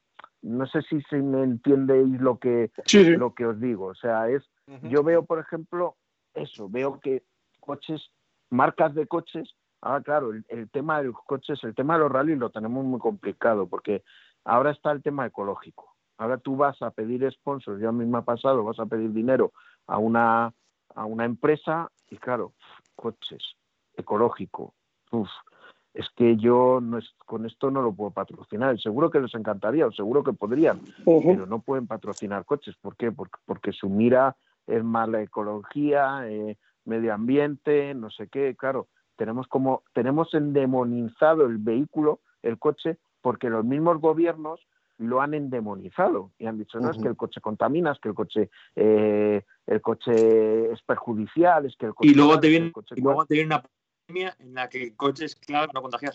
No 0.43 0.67
sé 0.67 0.83
si, 0.83 1.03
se 1.03 1.17
me 1.17 1.43
entiendéis 1.43 2.21
lo 2.21 2.39
que, 2.39 2.71
lo 3.19 3.35
que 3.35 3.47
os 3.47 3.61
digo. 3.61 3.87
O 3.87 3.95
sea, 3.95 4.29
es, 4.29 4.43
yo 4.85 5.03
veo, 5.03 5.25
por 5.25 5.41
ejemplo, 5.41 5.97
eso, 6.35 6.69
veo 6.69 7.01
que 7.01 7.25
coches, 7.59 8.11
marcas 8.51 8.95
de 8.95 9.07
coches, 9.07 9.57
ah, 9.82 10.01
claro, 10.05 10.32
el, 10.32 10.70
tema 10.70 10.98
de 10.98 11.09
los 11.09 11.16
coches, 11.27 11.62
el 11.65 11.74
tema 11.74 11.94
de 11.94 12.01
los 12.01 12.12
rallies 12.12 12.39
lo 12.39 12.51
tenemos 12.51 12.85
muy 12.85 13.01
complicado, 13.01 13.66
porque 13.66 14.02
ahora 14.44 14.70
está 14.70 14.93
el 14.93 15.02
tema 15.02 15.27
ecológico. 15.27 15.94
Ahora 16.19 16.39
tú 16.39 16.57
vas 16.57 16.81
a 16.82 16.90
pedir 16.90 17.31
sponsors, 17.32 17.81
ya 17.81 17.93
me 17.93 18.16
ha 18.16 18.23
pasado, 18.23 18.65
vas 18.65 18.78
a 18.78 18.86
pedir 18.86 19.12
dinero 19.12 19.52
a 19.86 19.98
una, 19.98 20.52
a 20.94 21.05
una 21.05 21.24
empresa 21.24 21.90
y 22.11 22.16
claro, 22.19 22.52
coches, 22.94 23.57
ecológico, 23.97 24.74
uf, 25.12 25.31
es 25.94 26.09
que 26.15 26.36
yo 26.36 26.81
no 26.81 26.98
es, 26.98 27.11
con 27.27 27.47
esto 27.47 27.70
no 27.70 27.82
lo 27.82 27.93
puedo 27.93 28.11
patrocinar. 28.12 28.78
Seguro 28.81 29.11
que 29.11 29.20
les 29.20 29.35
encantaría, 29.35 29.86
o 29.86 29.93
seguro 29.93 30.23
que 30.23 30.32
podrían, 30.32 30.81
pero 31.05 31.47
no 31.47 31.61
pueden 31.61 31.86
patrocinar 31.86 32.44
coches. 32.44 32.77
¿Por 32.81 32.97
qué? 32.97 33.11
Porque, 33.11 33.39
porque 33.44 33.73
su 33.73 33.89
mira 33.89 34.36
es 34.66 34.85
más 34.85 35.09
la 35.09 35.23
ecología, 35.23 36.28
eh, 36.28 36.57
medio 36.85 37.12
ambiente, 37.12 37.94
no 37.94 38.11
sé 38.11 38.28
qué. 38.28 38.55
Claro, 38.57 38.89
tenemos 39.21 39.47
como 39.49 39.83
tenemos 39.93 40.33
endemonizado 40.33 41.45
el 41.45 41.59
vehículo, 41.59 42.21
el 42.43 42.59
coche, 42.59 42.97
porque 43.21 43.51
los 43.51 43.67
mismos 43.67 44.01
gobiernos 44.01 44.67
lo 44.97 45.21
han 45.21 45.35
endemonizado 45.35 46.33
y 46.39 46.47
han 46.47 46.57
dicho 46.57 46.81
no 46.81 46.91
es 46.91 46.97
que 46.97 47.09
el 47.09 47.17
coche 47.19 47.39
contamina, 47.43 47.93
es 47.93 47.99
que 48.01 48.09
el 48.09 48.15
coche 48.15 48.49
eh, 48.77 49.45
el 49.67 49.83
coche 49.83 50.73
es 50.73 50.81
perjudicial, 50.81 51.67
es 51.67 51.77
que 51.77 51.85
el 51.85 51.95
coche 51.95 52.11
y 52.11 52.15
luego 52.15 52.41
te 52.41 52.49
viene, 52.49 52.73
el 52.75 52.99
y 52.99 53.01
luego 53.03 53.27
te 53.27 53.35
viene 53.35 53.49
una 53.49 53.63
pandemia 53.63 54.37
en 54.39 54.55
la 54.55 54.71
que 54.71 54.85
el 54.85 54.97
coche 54.97 55.27
es 55.27 55.37
clave 55.37 55.67
para 55.67 55.81
no 55.81 55.83
contagiar. 55.83 56.15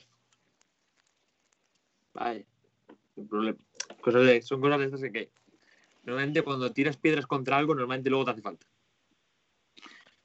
Vaya, 2.15 2.43
un 3.17 3.27
problema. 3.27 3.59
Cosas 4.01 4.23
de- 4.23 4.41
son 4.41 4.61
cosas 4.61 4.79
de 4.79 4.85
estas 4.85 5.01
que, 5.01 5.11
que 5.11 5.29
normalmente 6.05 6.41
cuando 6.41 6.71
tiras 6.71 6.97
piedras 6.97 7.27
contra 7.27 7.57
algo, 7.57 7.75
normalmente 7.75 8.09
luego 8.09 8.25
te 8.25 8.31
hace 8.31 8.41
falta. 8.41 8.65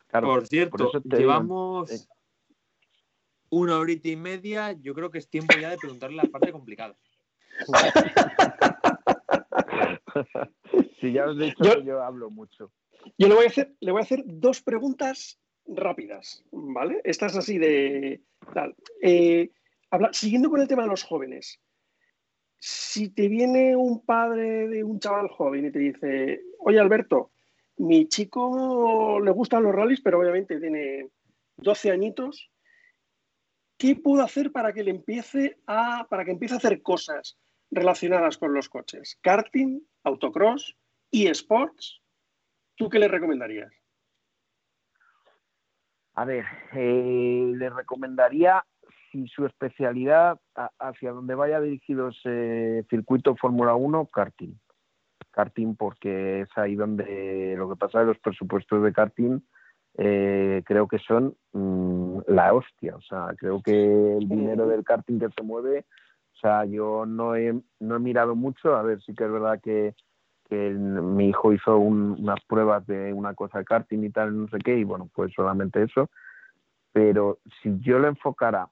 Claro, 0.06 0.28
Por 0.28 0.46
cierto, 0.46 0.90
por 0.90 1.02
digo, 1.04 1.18
llevamos 1.18 1.90
eh. 1.90 2.19
Una 3.50 3.78
horita 3.78 4.08
y 4.08 4.16
media. 4.16 4.72
Yo 4.72 4.94
creo 4.94 5.10
que 5.10 5.18
es 5.18 5.28
tiempo 5.28 5.54
ya 5.60 5.70
de 5.70 5.76
preguntarle 5.78 6.16
la 6.16 6.24
parte 6.24 6.52
complicada. 6.52 6.96
si 11.00 11.12
ya 11.12 11.26
os 11.26 11.38
he 11.38 11.44
dicho 11.44 11.62
Yo- 11.64 11.74
que 11.76 11.84
yo 11.84 12.02
hablo 12.02 12.30
mucho. 12.30 12.72
Yo 13.18 13.28
le 13.28 13.34
voy 13.34 13.44
a 13.44 13.48
hacer, 13.48 13.74
le 13.80 13.92
voy 13.92 14.00
a 14.00 14.04
hacer 14.04 14.22
dos 14.26 14.60
preguntas 14.60 15.38
rápidas, 15.66 16.44
¿vale? 16.50 17.00
Estas 17.04 17.36
así 17.36 17.58
de 17.58 18.22
tal. 18.52 18.74
Eh, 19.02 19.50
habla- 19.90 20.12
siguiendo 20.12 20.50
con 20.50 20.60
el 20.60 20.68
tema 20.68 20.82
de 20.82 20.88
los 20.88 21.02
jóvenes. 21.02 21.60
Si 22.58 23.08
te 23.08 23.28
viene 23.28 23.74
un 23.74 24.04
padre 24.04 24.68
de 24.68 24.84
un 24.84 25.00
chaval 25.00 25.28
joven 25.28 25.66
y 25.66 25.70
te 25.72 25.78
dice, 25.78 26.42
oye 26.58 26.78
Alberto, 26.78 27.30
mi 27.78 28.06
chico 28.06 29.18
le 29.20 29.30
gustan 29.30 29.62
los 29.62 29.74
rallies, 29.74 30.02
pero 30.02 30.18
obviamente 30.20 30.60
tiene 30.60 31.08
12 31.56 31.90
añitos. 31.90 32.49
¿Qué 33.80 33.96
puedo 33.96 34.22
hacer 34.22 34.52
para 34.52 34.74
que 34.74 34.84
le 34.84 34.90
empiece 34.90 35.56
a, 35.66 36.06
para 36.10 36.22
que 36.26 36.32
empiece 36.32 36.52
a 36.52 36.58
hacer 36.58 36.82
cosas 36.82 37.38
relacionadas 37.70 38.36
con 38.36 38.52
los 38.52 38.68
coches? 38.68 39.18
Karting, 39.22 39.80
autocross, 40.04 40.76
eSports. 41.10 42.02
¿Tú 42.76 42.90
qué 42.90 42.98
le 42.98 43.08
recomendarías? 43.08 43.72
A 46.12 46.26
ver, 46.26 46.44
eh, 46.74 47.52
le 47.56 47.70
recomendaría, 47.70 48.62
si 49.10 49.26
su 49.28 49.46
especialidad 49.46 50.38
hacia 50.78 51.12
donde 51.12 51.34
vaya 51.34 51.58
dirigido 51.58 52.08
ese 52.08 52.84
circuito 52.90 53.34
Fórmula 53.34 53.76
1, 53.76 54.10
karting. 54.12 54.60
Karting 55.30 55.74
porque 55.74 56.42
es 56.42 56.50
ahí 56.56 56.74
donde 56.74 57.54
lo 57.56 57.70
que 57.70 57.76
pasa 57.76 58.00
de 58.00 58.06
los 58.06 58.18
presupuestos 58.18 58.82
de 58.82 58.92
karting 58.92 59.40
eh, 59.98 60.62
creo 60.66 60.86
que 60.86 60.98
son 60.98 61.36
mm, 61.52 62.09
la 62.30 62.52
hostia. 62.54 62.96
O 62.96 63.00
sea, 63.02 63.34
creo 63.36 63.62
que 63.62 64.16
el 64.18 64.28
dinero 64.28 64.66
del 64.66 64.84
karting 64.84 65.18
que 65.18 65.28
se 65.30 65.42
mueve, 65.42 65.84
o 66.34 66.36
sea, 66.40 66.64
yo 66.64 67.04
no 67.06 67.34
he, 67.36 67.60
no 67.80 67.96
he 67.96 67.98
mirado 67.98 68.34
mucho, 68.34 68.74
a 68.76 68.82
ver, 68.82 69.00
sí 69.02 69.14
que 69.14 69.24
es 69.24 69.30
verdad 69.32 69.60
que, 69.62 69.94
que 70.48 70.68
el- 70.68 70.78
mi 70.78 71.28
hijo 71.28 71.52
hizo 71.52 71.78
un- 71.78 72.16
unas 72.18 72.40
pruebas 72.46 72.86
de 72.86 73.12
una 73.12 73.34
cosa 73.34 73.58
de 73.58 73.64
karting 73.64 74.04
y 74.04 74.10
tal, 74.10 74.36
no 74.36 74.48
sé 74.48 74.58
qué, 74.58 74.76
y 74.78 74.84
bueno, 74.84 75.08
pues 75.14 75.32
solamente 75.34 75.82
eso. 75.82 76.08
Pero 76.92 77.38
si 77.62 77.78
yo 77.80 77.98
lo 77.98 78.08
enfocara, 78.08 78.68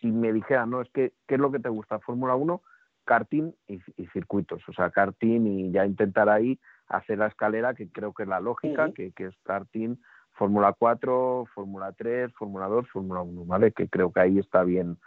si 0.00 0.08
me 0.10 0.32
dijera, 0.32 0.66
no, 0.66 0.80
es 0.80 0.90
que, 0.90 1.12
¿qué 1.26 1.34
es 1.36 1.40
lo 1.40 1.50
que 1.50 1.58
te 1.58 1.68
gusta? 1.68 1.98
Fórmula 2.00 2.34
1, 2.34 2.60
karting 3.04 3.52
y, 3.66 3.80
y 3.96 4.06
circuitos, 4.08 4.62
o 4.68 4.72
sea, 4.72 4.90
karting 4.90 5.46
y 5.46 5.72
ya 5.72 5.84
intentar 5.86 6.28
ahí 6.28 6.58
hacer 6.88 7.18
la 7.18 7.26
escalera, 7.28 7.74
que 7.74 7.88
creo 7.88 8.12
que 8.12 8.24
es 8.24 8.28
la 8.28 8.40
lógica, 8.40 8.86
que, 8.92 9.12
que 9.12 9.26
es 9.26 9.34
karting, 9.44 9.96
Fórmula 10.32 10.74
4, 10.78 11.46
Fórmula 11.54 11.92
3, 11.92 12.32
Fórmula 12.34 12.66
2, 12.66 12.88
Fórmula 12.90 13.22
1, 13.22 13.44
¿vale? 13.44 13.72
Que 13.72 13.88
creo 13.88 14.12
que 14.12 14.20
ahí 14.20 14.38
está 14.38 14.62
bien, 14.64 14.98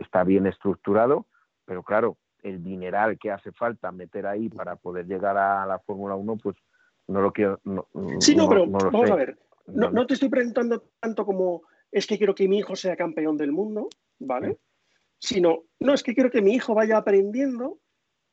está 0.00 0.24
bien 0.24 0.46
estructurado, 0.46 1.26
pero 1.64 1.82
claro, 1.82 2.16
el 2.42 2.62
dineral 2.62 3.18
que 3.18 3.30
hace 3.30 3.52
falta 3.52 3.92
meter 3.92 4.26
ahí 4.26 4.48
para 4.48 4.76
poder 4.76 5.06
llegar 5.06 5.36
a 5.36 5.66
la 5.66 5.78
Fórmula 5.80 6.14
1, 6.16 6.36
pues 6.42 6.56
no 7.08 7.20
lo 7.20 7.32
quiero. 7.32 7.60
No, 7.64 7.86
Sí, 8.20 8.34
no, 8.34 8.48
pero 8.48 8.66
no 8.66 8.78
lo 8.78 8.90
vamos 8.90 9.06
sé. 9.08 9.12
a 9.12 9.16
ver. 9.16 9.38
No, 9.66 9.90
no 9.90 10.06
te 10.06 10.14
estoy 10.14 10.28
preguntando 10.28 10.84
tanto 10.98 11.24
como 11.24 11.62
es 11.92 12.06
que 12.06 12.18
quiero 12.18 12.34
que 12.34 12.48
mi 12.48 12.58
hijo 12.58 12.76
sea 12.76 12.96
campeón 12.96 13.36
del 13.36 13.52
mundo, 13.52 13.88
¿vale? 14.18 14.58
Sino, 15.18 15.64
no, 15.78 15.92
es 15.92 16.02
que 16.02 16.14
quiero 16.14 16.30
que 16.30 16.40
mi 16.42 16.54
hijo 16.54 16.74
vaya 16.74 16.96
aprendiendo 16.96 17.78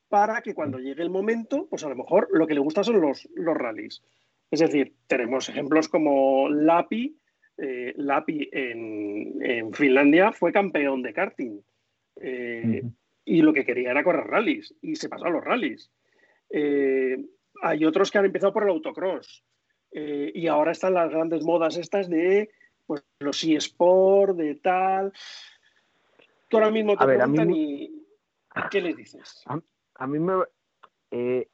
para 0.10 0.41
que 0.41 0.56
cuando 0.56 0.80
llegue 0.80 1.03
el 1.03 1.10
momento, 1.10 1.68
pues 1.69 1.84
a 1.84 1.90
lo 1.90 1.95
mejor 1.95 2.30
lo 2.32 2.48
que 2.48 2.53
le 2.53 2.60
gusta 2.61 2.84
son 2.84 3.02
los, 3.02 3.28
los 3.36 3.56
rallies. 3.56 4.02
Es 4.49 4.60
decir, 4.60 4.94
tenemos 5.07 5.49
ejemplos 5.49 5.88
como 5.90 6.49
Lapi. 6.49 7.18
eh, 7.57 7.94
Lapi 7.98 8.49
en, 8.52 9.41
en 9.41 9.74
Finlandia 9.74 10.32
fue 10.32 10.52
campeón 10.52 11.02
de 11.02 11.14
karting. 11.14 11.60
Eh, 12.22 12.84
y 13.26 13.41
lo 13.41 13.53
que 13.53 13.65
quería 13.65 13.91
era 13.91 14.03
correr 14.03 14.26
rallies 14.26 14.74
y 14.82 14.95
se 14.95 15.10
pasó 15.10 15.26
a 15.26 15.30
los 15.30 15.44
rallies. 15.44 15.91
Eh, 16.49 17.18
hay 17.61 17.86
otros 17.86 18.10
que 18.10 18.18
han 18.19 18.26
empezado 18.26 18.53
por 18.53 18.64
el 18.64 18.69
autocross 18.69 19.44
y 19.91 20.48
ahora 20.48 20.72
están 20.74 20.94
las 20.94 21.10
grandes 21.10 21.44
modas 21.44 21.76
estas 21.78 22.07
de 22.07 22.49
pues, 22.86 23.03
los 23.19 23.44
eSport, 23.44 24.38
de 24.38 24.56
tal. 24.56 25.11
Tú 26.49 26.57
ahora 26.57 26.72
mismo 26.72 26.95
te 26.95 27.03
A 27.03 27.07
ver, 27.07 27.22
a 27.22 27.28
mí 27.28 27.36
preguntan 27.36 27.56
y 27.56 28.06
¿qué 28.72 28.82
les 28.82 28.95
dices? 28.95 29.44
A 29.95 30.07
mí 30.07 30.19
me. 30.19 30.34
eh, 31.11 31.48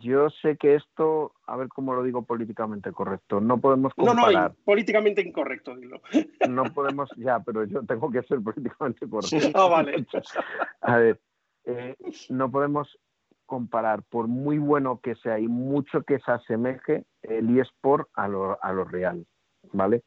yo 0.00 0.30
sé 0.30 0.56
que 0.56 0.74
esto, 0.74 1.32
a 1.46 1.56
ver 1.56 1.68
cómo 1.68 1.94
lo 1.94 2.02
digo 2.02 2.22
políticamente 2.22 2.92
correcto, 2.92 3.40
no 3.40 3.58
podemos 3.58 3.92
No, 3.96 4.06
no, 4.14 4.22
comparar. 4.22 4.52
y 4.58 4.62
políticamente 4.64 5.20
incorrecto, 5.22 5.74
dilo. 5.76 6.00
No 6.50 6.64
podemos, 6.72 7.10
ya, 7.16 7.40
pero 7.40 7.64
yo 7.64 7.82
tengo 7.84 8.10
que 8.10 8.22
ser 8.22 8.40
políticamente 8.40 9.08
correcto. 9.08 9.50
Ah, 9.54 9.68
vale. 9.68 10.06
A 10.82 10.96
ver, 10.96 11.20
eh, 11.64 11.96
no 12.30 12.50
podemos 12.50 12.98
comparar, 13.46 14.02
por 14.04 14.28
muy 14.28 14.58
bueno 14.58 15.00
que 15.02 15.14
sea 15.16 15.38
y 15.38 15.46
mucho 15.48 16.02
que 16.02 16.18
se 16.20 16.32
asemeje 16.32 17.04
el 17.22 17.58
eSport 17.58 18.08
a 18.14 18.26
lo, 18.28 18.62
a 18.64 18.72
lo 18.72 18.84
real, 18.84 19.26
¿vale? 19.72 20.02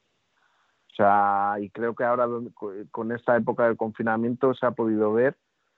O 0.92 0.96
sea, 0.96 1.56
y 1.60 1.70
creo 1.70 1.94
que 1.94 2.06
ahora 2.06 2.28
con 2.92 3.12
esta 3.12 3.36
época 3.36 3.66
del 3.66 3.76
confinamiento 3.78 4.54
se 4.54 4.66
ha 4.66 4.72
podido 4.72 5.14
ver. 5.14 5.36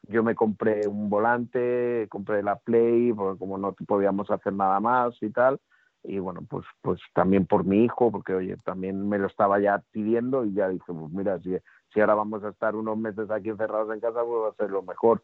Yo 0.09 0.23
me 0.23 0.35
compré 0.35 0.87
un 0.87 1.09
volante, 1.09 2.07
compré 2.09 2.41
la 2.43 2.55
Play, 2.57 3.11
porque 3.13 3.37
como 3.39 3.57
no 3.57 3.73
podíamos 3.73 4.29
hacer 4.31 4.53
nada 4.53 4.79
más 4.79 5.21
y 5.21 5.29
tal. 5.29 5.59
Y 6.03 6.19
bueno, 6.19 6.41
pues, 6.49 6.65
pues 6.81 7.01
también 7.13 7.45
por 7.45 7.65
mi 7.65 7.83
hijo, 7.83 8.11
porque 8.11 8.33
oye, 8.33 8.55
también 8.63 9.09
me 9.09 9.17
lo 9.17 9.27
estaba 9.27 9.59
ya 9.59 9.83
pidiendo 9.91 10.45
y 10.45 10.53
ya 10.53 10.69
dije, 10.69 10.85
pues 10.87 11.11
mira, 11.11 11.39
si, 11.39 11.57
si 11.93 11.99
ahora 11.99 12.15
vamos 12.15 12.43
a 12.43 12.49
estar 12.49 12.75
unos 12.75 12.97
meses 12.97 13.29
aquí 13.29 13.49
encerrados 13.49 13.93
en 13.93 13.99
casa, 13.99 14.21
pues 14.23 14.43
va 14.43 14.49
a 14.49 14.53
ser 14.53 14.69
lo 14.69 14.83
mejor. 14.83 15.23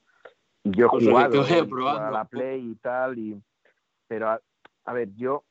Y 0.64 0.72
yo 0.72 0.88
he 0.88 0.90
Pues 0.90 1.06
jugado, 1.08 1.30
te 1.32 1.38
vaya 1.38 1.56
¿eh? 1.56 1.60
He 1.60 1.70
jugado 1.70 1.90
a 1.90 1.94
probando. 1.94 2.12
la 2.12 2.26
Play 2.26 2.72
y 2.72 2.76
tal, 2.76 3.18
y, 3.18 3.42
pero 4.08 4.30
a, 4.32 4.42
a 4.86 4.94
ver, 4.94 5.14
yo, 5.16 5.44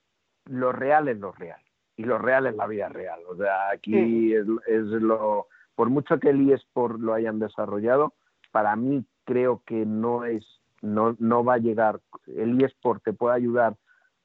lo 0.44 0.72
real 0.72 1.08
es 1.08 1.18
lo 1.18 1.32
real, 1.32 1.60
y 1.96 2.04
lo 2.04 2.18
real 2.18 2.46
es 2.46 2.56
la 2.56 2.66
vida 2.66 2.88
real. 2.90 3.20
O 3.28 3.36
sea, 3.36 3.70
aquí 3.70 4.34
es, 4.34 4.44
es 4.66 4.84
lo, 4.84 5.46
por 5.74 5.88
mucho 5.88 6.18
que 6.20 6.30
el 6.30 6.50
eSport 6.50 6.98
lo 7.00 7.14
hayan 7.14 7.38
desarrollado, 7.38 8.12
para 8.50 8.76
mí 8.76 9.06
creo 9.24 9.62
que 9.66 9.86
no 9.86 10.24
es, 10.24 10.44
no, 10.80 11.16
no 11.18 11.44
va 11.44 11.54
a 11.54 11.58
llegar, 11.58 12.00
el 12.26 12.62
eSport 12.62 13.02
te 13.02 13.12
puede 13.12 13.36
ayudar 13.36 13.76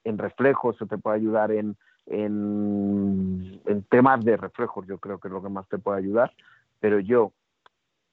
en 0.03 0.18
reflejos 0.18 0.82
o 0.82 0.86
te 0.86 0.98
puede 0.98 1.18
ayudar 1.18 1.52
en, 1.52 1.76
en, 2.06 3.61
en 3.65 3.84
temas 3.84 4.24
de 4.24 4.38
reflejos, 4.38 4.86
yo 4.88 4.98
creo 4.98 5.19
que 5.19 5.28
es 5.28 5.34
lo 5.34 5.41
que 5.41 5.49
más 5.49 5.68
te 5.68 5.78
puede 5.78 5.99
ayudar, 5.99 6.34
pero 6.80 6.99
yo, 6.99 7.34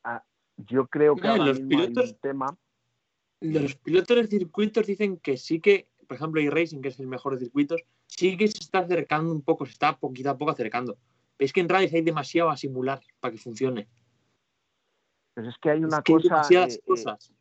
ah, 0.03 0.23
yo 0.57 0.87
creo 0.87 1.17
que 1.17 1.29
ahora 1.29 1.47
los 1.47 1.61
mismo 1.61 1.79
hay 1.81 1.87
pilotos- 1.89 2.11
un 2.13 2.19
tema 2.19 2.57
Los 3.41 3.75
pilotos 3.77 4.17
de 4.17 4.27
circuitos 4.27 4.87
dicen 4.87 5.19
que 5.19 5.37
sí 5.37 5.61
que, 5.61 5.87
por 6.07 6.17
ejemplo, 6.17 6.41
iRacing, 6.41 6.81
que 6.81 6.89
es 6.89 6.99
el 7.01 7.07
mejor 7.07 7.35
de 7.35 7.41
circuitos, 7.45 7.83
sí 8.07 8.37
que 8.37 8.49
se 8.49 8.59
está 8.59 8.79
acercando 8.81 9.33
un 9.33 9.43
poco, 9.43 9.67
se 9.67 9.73
está 9.73 9.97
poquito 9.99 10.31
a 10.31 10.39
poco 10.39 10.51
acercando. 10.53 10.97
Pero 11.37 11.47
es 11.47 11.53
que 11.53 11.61
en 11.61 11.69
rallies 11.69 11.93
hay 11.93 12.03
demasiado 12.03 12.51
a 12.51 12.57
simular 12.57 13.01
para 13.21 13.33
que 13.33 13.39
funcione. 13.39 13.89
Pues 15.35 15.49
es 15.49 15.59
que 15.59 15.71
hay 15.71 15.85
una 15.85 15.99
es 15.99 16.05
que 16.05 16.13
hay 16.13 16.19
cosa, 16.23 16.35
demasiadas 16.35 16.75
eh, 16.77 16.79
eh, 16.79 16.87
cosas. 16.87 17.33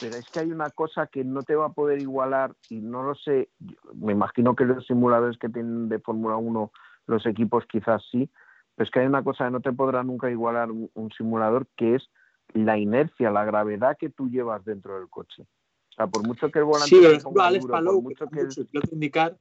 pero 0.00 0.16
es 0.16 0.28
que 0.30 0.40
hay 0.40 0.50
una 0.52 0.70
cosa 0.70 1.06
que 1.08 1.24
no 1.24 1.42
te 1.42 1.54
va 1.56 1.66
a 1.66 1.72
poder 1.72 1.98
igualar 1.98 2.54
y 2.68 2.80
no 2.80 3.02
lo 3.02 3.14
sé. 3.14 3.50
Me 3.94 4.12
imagino 4.12 4.54
que 4.54 4.64
los 4.64 4.86
simuladores 4.86 5.38
que 5.38 5.48
tienen 5.48 5.88
de 5.88 5.98
Fórmula 5.98 6.36
1 6.36 6.72
los 7.06 7.26
equipos 7.26 7.64
quizás 7.66 8.02
sí, 8.10 8.30
pero 8.74 8.84
es 8.84 8.90
que 8.90 9.00
hay 9.00 9.06
una 9.06 9.22
cosa 9.24 9.44
que 9.46 9.50
no 9.50 9.60
te 9.60 9.72
podrá 9.72 10.02
nunca 10.02 10.30
igualar 10.30 10.70
un, 10.70 10.90
un 10.94 11.10
simulador 11.12 11.66
que 11.76 11.96
es 11.96 12.08
la 12.52 12.78
inercia, 12.78 13.30
la 13.30 13.44
gravedad 13.44 13.96
que 13.98 14.08
tú 14.10 14.28
llevas 14.28 14.64
dentro 14.64 14.98
del 14.98 15.08
coche. 15.08 15.42
O 15.42 15.92
sea, 15.96 16.06
por 16.06 16.26
mucho 16.26 16.50
que 16.50 16.58
el 16.58 16.64
volante 16.64 16.94
Sí, 16.94 17.18
ponga 17.22 17.46
Alex 17.46 17.62
duro, 17.62 17.72
Palou, 17.72 18.02
por 18.02 18.12
que 18.16 18.24
mucho 18.24 18.24
está 18.24 18.36
que 18.36 18.40
el- 18.42 18.92
indicar, 18.92 19.38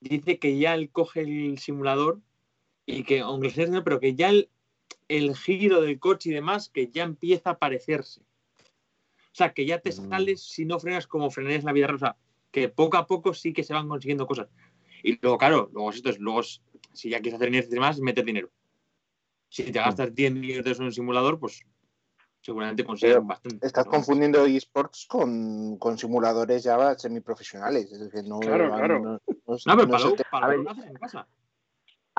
dice 0.00 0.38
que 0.38 0.58
ya 0.58 0.74
él 0.74 0.90
coge 0.90 1.20
el 1.20 1.58
simulador 1.58 2.20
y 2.86 3.04
que, 3.04 3.20
aunque 3.20 3.48
esté 3.48 3.68
pero 3.82 4.00
que 4.00 4.14
ya 4.14 4.30
el, 4.30 4.48
el 5.08 5.36
giro 5.36 5.80
del 5.80 5.98
coche 5.98 6.30
y 6.30 6.32
demás, 6.34 6.68
que 6.68 6.88
ya 6.88 7.02
empieza 7.04 7.50
a 7.50 7.58
parecerse. 7.58 8.20
O 8.20 9.34
sea, 9.34 9.52
que 9.52 9.64
ya 9.66 9.78
te 9.78 9.90
Mm. 9.90 10.08
sales 10.10 10.42
si 10.42 10.64
no 10.64 10.78
frenas 10.78 11.06
como 11.06 11.30
frenarías 11.30 11.60
en 11.60 11.66
la 11.66 11.72
vida 11.72 11.98
sea, 11.98 12.16
que 12.50 12.68
poco 12.68 12.96
a 12.96 13.06
poco 13.06 13.32
sí 13.34 13.52
que 13.52 13.62
se 13.64 13.72
van 13.74 13.88
consiguiendo 13.88 14.26
cosas. 14.26 14.48
Y 15.02 15.18
luego, 15.22 15.38
claro, 15.38 15.70
luego 15.72 15.90
esto 15.90 16.10
es, 16.10 16.18
luego 16.18 16.42
si 16.42 17.10
ya 17.10 17.20
quieres 17.20 17.34
hacer 17.36 17.48
inercia 17.48 17.70
y 17.70 17.74
demás, 17.74 18.00
meter 18.00 18.24
dinero. 18.24 18.50
Si 19.48 19.64
te 19.64 19.78
gastas 19.78 20.14
10 20.14 20.32
millones 20.32 20.64
de 20.64 20.70
euros 20.70 20.78
en 20.80 20.84
un 20.86 20.92
simulador, 20.92 21.38
pues 21.38 21.60
seguramente 22.40 22.84
consigues 22.84 23.16
Pero 23.16 23.26
bastante. 23.26 23.66
Estás 23.66 23.84
¿no? 23.86 23.90
confundiendo 23.92 24.44
esports 24.46 25.06
con, 25.06 25.76
con 25.78 25.98
simuladores 25.98 26.62
ya 26.64 26.96
semiprofesionales. 26.98 27.90
Es 27.92 28.10
que 28.12 28.22
no, 28.22 28.40
Claro, 28.40 28.68
no- 28.68 28.74
claro. 28.76 28.98
no- 29.00 29.20
no 29.66 29.76
pero 29.76 30.62
lo 30.62 30.70
haces 30.70 30.86
en 30.86 30.94
casa. 30.94 31.26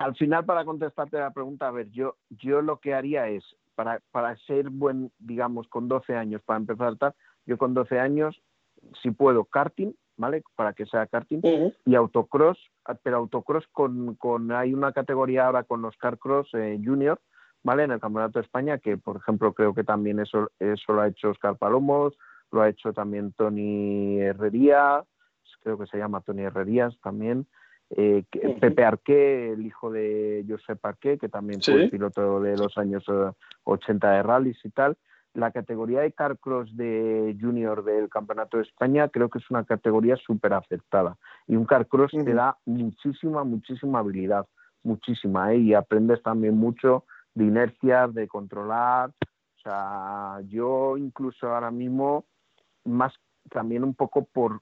Al 0.03 0.15
final, 0.15 0.45
para 0.45 0.65
contestarte 0.65 1.18
la 1.18 1.32
pregunta, 1.32 1.68
a 1.68 1.72
ver, 1.72 1.90
yo, 1.91 2.15
yo 2.30 2.61
lo 2.61 2.80
que 2.80 2.94
haría 2.94 3.28
es, 3.28 3.44
para, 3.76 4.02
para 4.11 4.36
ser 4.38 4.69
buen, 4.69 5.11
digamos, 5.19 5.68
con 5.68 5.88
12 5.88 6.15
años, 6.15 6.41
para 6.44 6.60
empezar 6.60 6.95
tal, 6.98 7.14
yo 7.45 7.57
con 7.57 7.73
12 7.73 7.99
años, 7.99 8.41
si 9.02 9.11
puedo, 9.11 9.45
karting, 9.45 9.94
¿vale? 10.18 10.44
Para 10.56 10.73
que 10.73 10.86
sea 10.86 11.07
karting, 11.07 11.41
y 11.86 11.95
autocross, 11.95 12.60
pero 13.03 13.18
autocross 13.18 13.65
con, 13.72 14.15
con 14.15 14.52
hay 14.52 14.73
una 14.73 14.91
categoría 14.91 15.48
ahora 15.48 15.64
con 15.64 15.82
los 15.82 15.98
carcross 15.98 16.49
eh, 16.53 16.80
junior, 16.84 17.19
¿vale? 17.64 17.84
En 17.84 17.91
el 17.91 17.99
Campeonato 17.99 18.40
de 18.40 18.45
España, 18.45 18.78
que 18.78 18.98
por 18.98 19.18
ejemplo 19.18 19.53
creo 19.53 19.73
que 19.73 19.84
también 19.84 20.19
eso, 20.19 20.52
eso 20.60 20.94
lo 20.94 21.02
ha 21.02 21.07
hecho 21.07 21.30
Oscar 21.30 21.57
Palomos, 21.57 22.18
lo 22.52 22.61
ha 22.61 22.69
hecho 22.69 22.94
también 22.94 23.34
Tony 23.34 24.19
Herrería, 24.19 25.03
creo 25.64 25.78
que 25.78 25.88
se 25.88 25.98
llama 25.98 26.22
Tony 26.22 26.44
Herrerías 26.44 26.98
también, 27.02 27.48
eh. 27.97 28.23
Pepe 28.59 28.84
Arqué, 28.85 29.51
el 29.51 29.65
hijo 29.65 29.91
de 29.91 30.45
Josep 30.47 30.84
Arqué, 30.85 31.18
que 31.18 31.30
también 31.30 31.61
Sí. 31.61 31.72
fue 31.72 31.89
piloto 31.89 32.39
de 32.39 32.57
los 32.57 32.77
años 32.77 33.03
eh, 33.07 33.31
80 33.63 34.11
de 34.11 34.23
rallies 34.23 34.63
y 34.63 34.69
tal. 34.69 34.97
La 35.34 35.51
categoría 35.51 36.01
de 36.01 36.11
carcross 36.11 36.76
de 36.76 37.38
junior 37.39 37.85
del 37.85 38.09
Campeonato 38.09 38.57
de 38.57 38.63
España 38.63 39.07
creo 39.07 39.30
que 39.30 39.39
es 39.39 39.49
una 39.49 39.63
categoría 39.63 40.18
súper 40.18 40.53
aceptada. 40.53 41.18
Y 41.47 41.55
un 41.55 41.65
carcross 41.65 42.11
te 42.11 42.18
Ujú. 42.22 42.34
da 42.35 42.57
muchísima, 42.65 43.43
muchísima 43.45 43.99
habilidad, 43.99 44.45
muchísima, 44.84 45.53
¿eh? 45.53 45.57
y 45.57 45.73
aprendes 45.73 46.22
también 46.22 46.57
mucho 46.57 47.05
de 47.34 47.45
inercias, 47.45 48.13
de 48.13 48.27
controlar. 48.27 49.11
O 49.11 49.61
sea, 49.63 50.41
yo 50.47 50.97
incluso 50.97 51.47
ahora 51.47 51.72
mismo, 51.72 52.26
más 52.84 53.13
también 53.49 53.84
un 53.84 53.93
poco 53.93 54.26
por, 54.26 54.59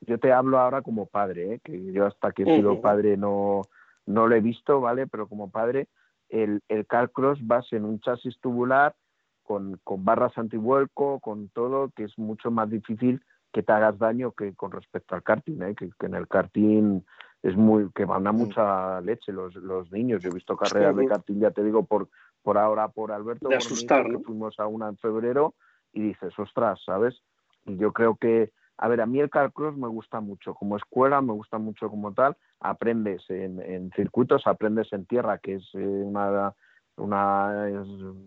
yo 0.00 0.18
te 0.18 0.32
hablo 0.32 0.58
ahora 0.58 0.82
como 0.82 1.06
padre, 1.06 1.54
¿eh? 1.54 1.60
que 1.62 1.92
yo 1.92 2.06
hasta 2.06 2.32
que 2.32 2.42
he 2.42 2.56
sido 2.56 2.80
padre 2.80 3.16
no, 3.16 3.62
no 4.06 4.26
lo 4.26 4.34
he 4.34 4.40
visto, 4.40 4.80
¿vale? 4.80 5.06
Pero 5.06 5.28
como 5.28 5.50
padre, 5.50 5.88
el, 6.28 6.62
el 6.68 6.86
carcross 6.86 7.38
vas 7.46 7.72
en 7.72 7.84
un 7.84 8.00
chasis 8.00 8.38
tubular 8.40 8.94
con, 9.42 9.80
con 9.84 10.04
barras 10.04 10.36
antivuelco, 10.38 11.20
con 11.20 11.48
todo, 11.48 11.90
que 11.94 12.04
es 12.04 12.18
mucho 12.18 12.50
más 12.50 12.70
difícil 12.70 13.22
que 13.52 13.62
te 13.62 13.72
hagas 13.72 13.98
daño 13.98 14.32
que 14.32 14.54
con 14.54 14.70
respecto 14.70 15.14
al 15.14 15.22
karting, 15.22 15.62
¿eh? 15.62 15.74
que, 15.74 15.90
que 15.98 16.06
en 16.06 16.14
el 16.14 16.28
karting 16.28 17.00
es 17.42 17.56
muy 17.56 17.90
que 17.94 18.04
van 18.04 18.26
a 18.26 18.32
mucha 18.32 19.00
leche 19.00 19.32
los, 19.32 19.54
los 19.56 19.90
niños. 19.90 20.22
Yo 20.22 20.30
he 20.30 20.34
visto 20.34 20.56
carreras 20.56 20.94
de 20.96 21.06
karting, 21.06 21.40
ya 21.40 21.50
te 21.50 21.64
digo, 21.64 21.84
por, 21.84 22.08
por 22.42 22.58
ahora, 22.58 22.88
por 22.88 23.12
Alberto, 23.12 23.48
De 23.48 23.58
por 23.58 24.06
que 24.06 24.18
fuimos 24.24 24.58
a 24.60 24.66
una 24.66 24.88
en 24.88 24.96
febrero 24.98 25.54
y 25.92 26.02
dices, 26.02 26.38
ostras, 26.38 26.80
¿sabes? 26.84 27.20
Y 27.64 27.76
yo 27.76 27.92
creo 27.92 28.16
que, 28.16 28.52
a 28.82 28.88
ver, 28.88 29.02
a 29.02 29.06
mí 29.06 29.20
el 29.20 29.28
carcross 29.28 29.76
me 29.76 29.88
gusta 29.88 30.20
mucho 30.20 30.54
como 30.54 30.76
escuela, 30.78 31.20
me 31.20 31.34
gusta 31.34 31.58
mucho 31.58 31.90
como 31.90 32.14
tal. 32.14 32.34
Aprendes 32.60 33.22
en, 33.28 33.60
en 33.60 33.90
circuitos, 33.92 34.46
aprendes 34.46 34.90
en 34.94 35.04
tierra, 35.04 35.36
que 35.36 35.56
es 35.56 35.68
eh, 35.74 35.78
una, 35.86 36.54
una 36.96 37.68
es 37.68 37.86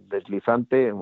deslizante. 0.09 0.93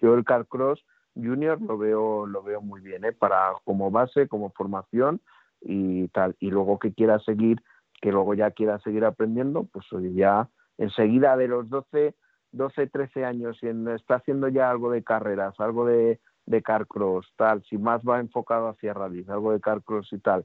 Yo 0.00 0.14
el 0.14 0.24
carcross 0.24 0.82
junior 1.14 1.60
lo 1.60 1.76
veo 1.76 2.24
lo 2.26 2.42
veo 2.42 2.62
muy 2.62 2.80
bien, 2.80 3.04
¿eh? 3.04 3.12
Para 3.12 3.52
como 3.64 3.90
base, 3.90 4.26
como 4.26 4.50
formación 4.52 5.20
y 5.60 6.08
tal. 6.08 6.34
Y 6.40 6.50
luego 6.50 6.78
que 6.78 6.94
quiera 6.94 7.18
seguir, 7.18 7.62
que 8.00 8.10
luego 8.10 8.32
ya 8.32 8.52
quiera 8.52 8.78
seguir 8.78 9.04
aprendiendo, 9.04 9.64
pues 9.70 9.84
ya 10.14 10.48
enseguida 10.78 11.36
de 11.36 11.48
los 11.48 11.68
12, 11.68 12.14
12, 12.52 12.86
13 12.86 13.26
años 13.26 13.58
y 13.62 13.68
en- 13.68 13.88
está 13.88 14.14
haciendo 14.16 14.48
ya 14.48 14.70
algo 14.70 14.90
de 14.90 15.04
carreras, 15.04 15.60
algo 15.60 15.84
de, 15.84 16.20
de 16.46 16.62
carcross, 16.62 17.32
tal, 17.36 17.62
si 17.64 17.78
más 17.78 18.02
va 18.02 18.20
enfocado 18.20 18.68
hacia 18.68 18.94
rally, 18.94 19.24
algo 19.28 19.52
de 19.52 19.60
carcross 19.60 20.12
y 20.12 20.18
tal. 20.18 20.44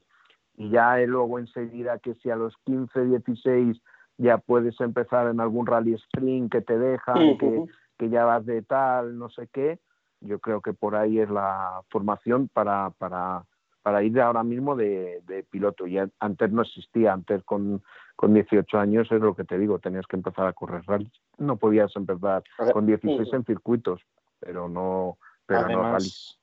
Y 0.56 0.70
ya 0.70 0.96
luego 0.98 1.38
enseguida 1.38 1.98
que 1.98 2.14
si 2.14 2.30
a 2.30 2.36
los 2.36 2.56
15, 2.64 3.04
16 3.04 3.80
ya 4.16 4.38
puedes 4.38 4.80
empezar 4.80 5.28
en 5.28 5.40
algún 5.40 5.66
rally 5.66 5.94
sprint 5.94 6.50
que 6.50 6.60
te 6.60 6.78
dejan, 6.78 7.38
que, 7.38 7.64
que 7.98 8.08
ya 8.10 8.24
vas 8.24 8.44
de 8.46 8.62
tal, 8.62 9.18
no 9.18 9.28
sé 9.28 9.48
qué, 9.52 9.78
yo 10.20 10.40
creo 10.40 10.60
que 10.60 10.72
por 10.72 10.96
ahí 10.96 11.20
es 11.20 11.30
la 11.30 11.82
formación 11.90 12.48
para, 12.48 12.90
para, 12.98 13.44
para 13.82 14.02
ir 14.02 14.20
ahora 14.20 14.42
mismo 14.42 14.74
de, 14.74 15.22
de 15.26 15.44
piloto. 15.44 15.86
Y 15.86 15.98
an- 15.98 16.12
antes 16.18 16.50
no 16.50 16.62
existía, 16.62 17.12
antes 17.12 17.44
con, 17.44 17.82
con 18.16 18.34
18 18.34 18.78
años 18.78 19.10
es 19.12 19.20
lo 19.20 19.36
que 19.36 19.44
te 19.44 19.56
digo, 19.58 19.78
tenías 19.78 20.06
que 20.08 20.16
empezar 20.16 20.48
a 20.48 20.52
correr 20.52 20.82
rally. 20.86 21.10
No 21.38 21.56
podías 21.56 21.94
empezar 21.94 22.42
con 22.72 22.86
16 22.86 23.28
Ujú. 23.28 23.36
en 23.36 23.44
circuitos, 23.44 24.00
pero 24.40 24.68
no, 24.68 25.18
pero 25.48 25.62
no 25.62 25.66
rally. 25.66 25.78
Además, 25.80 26.38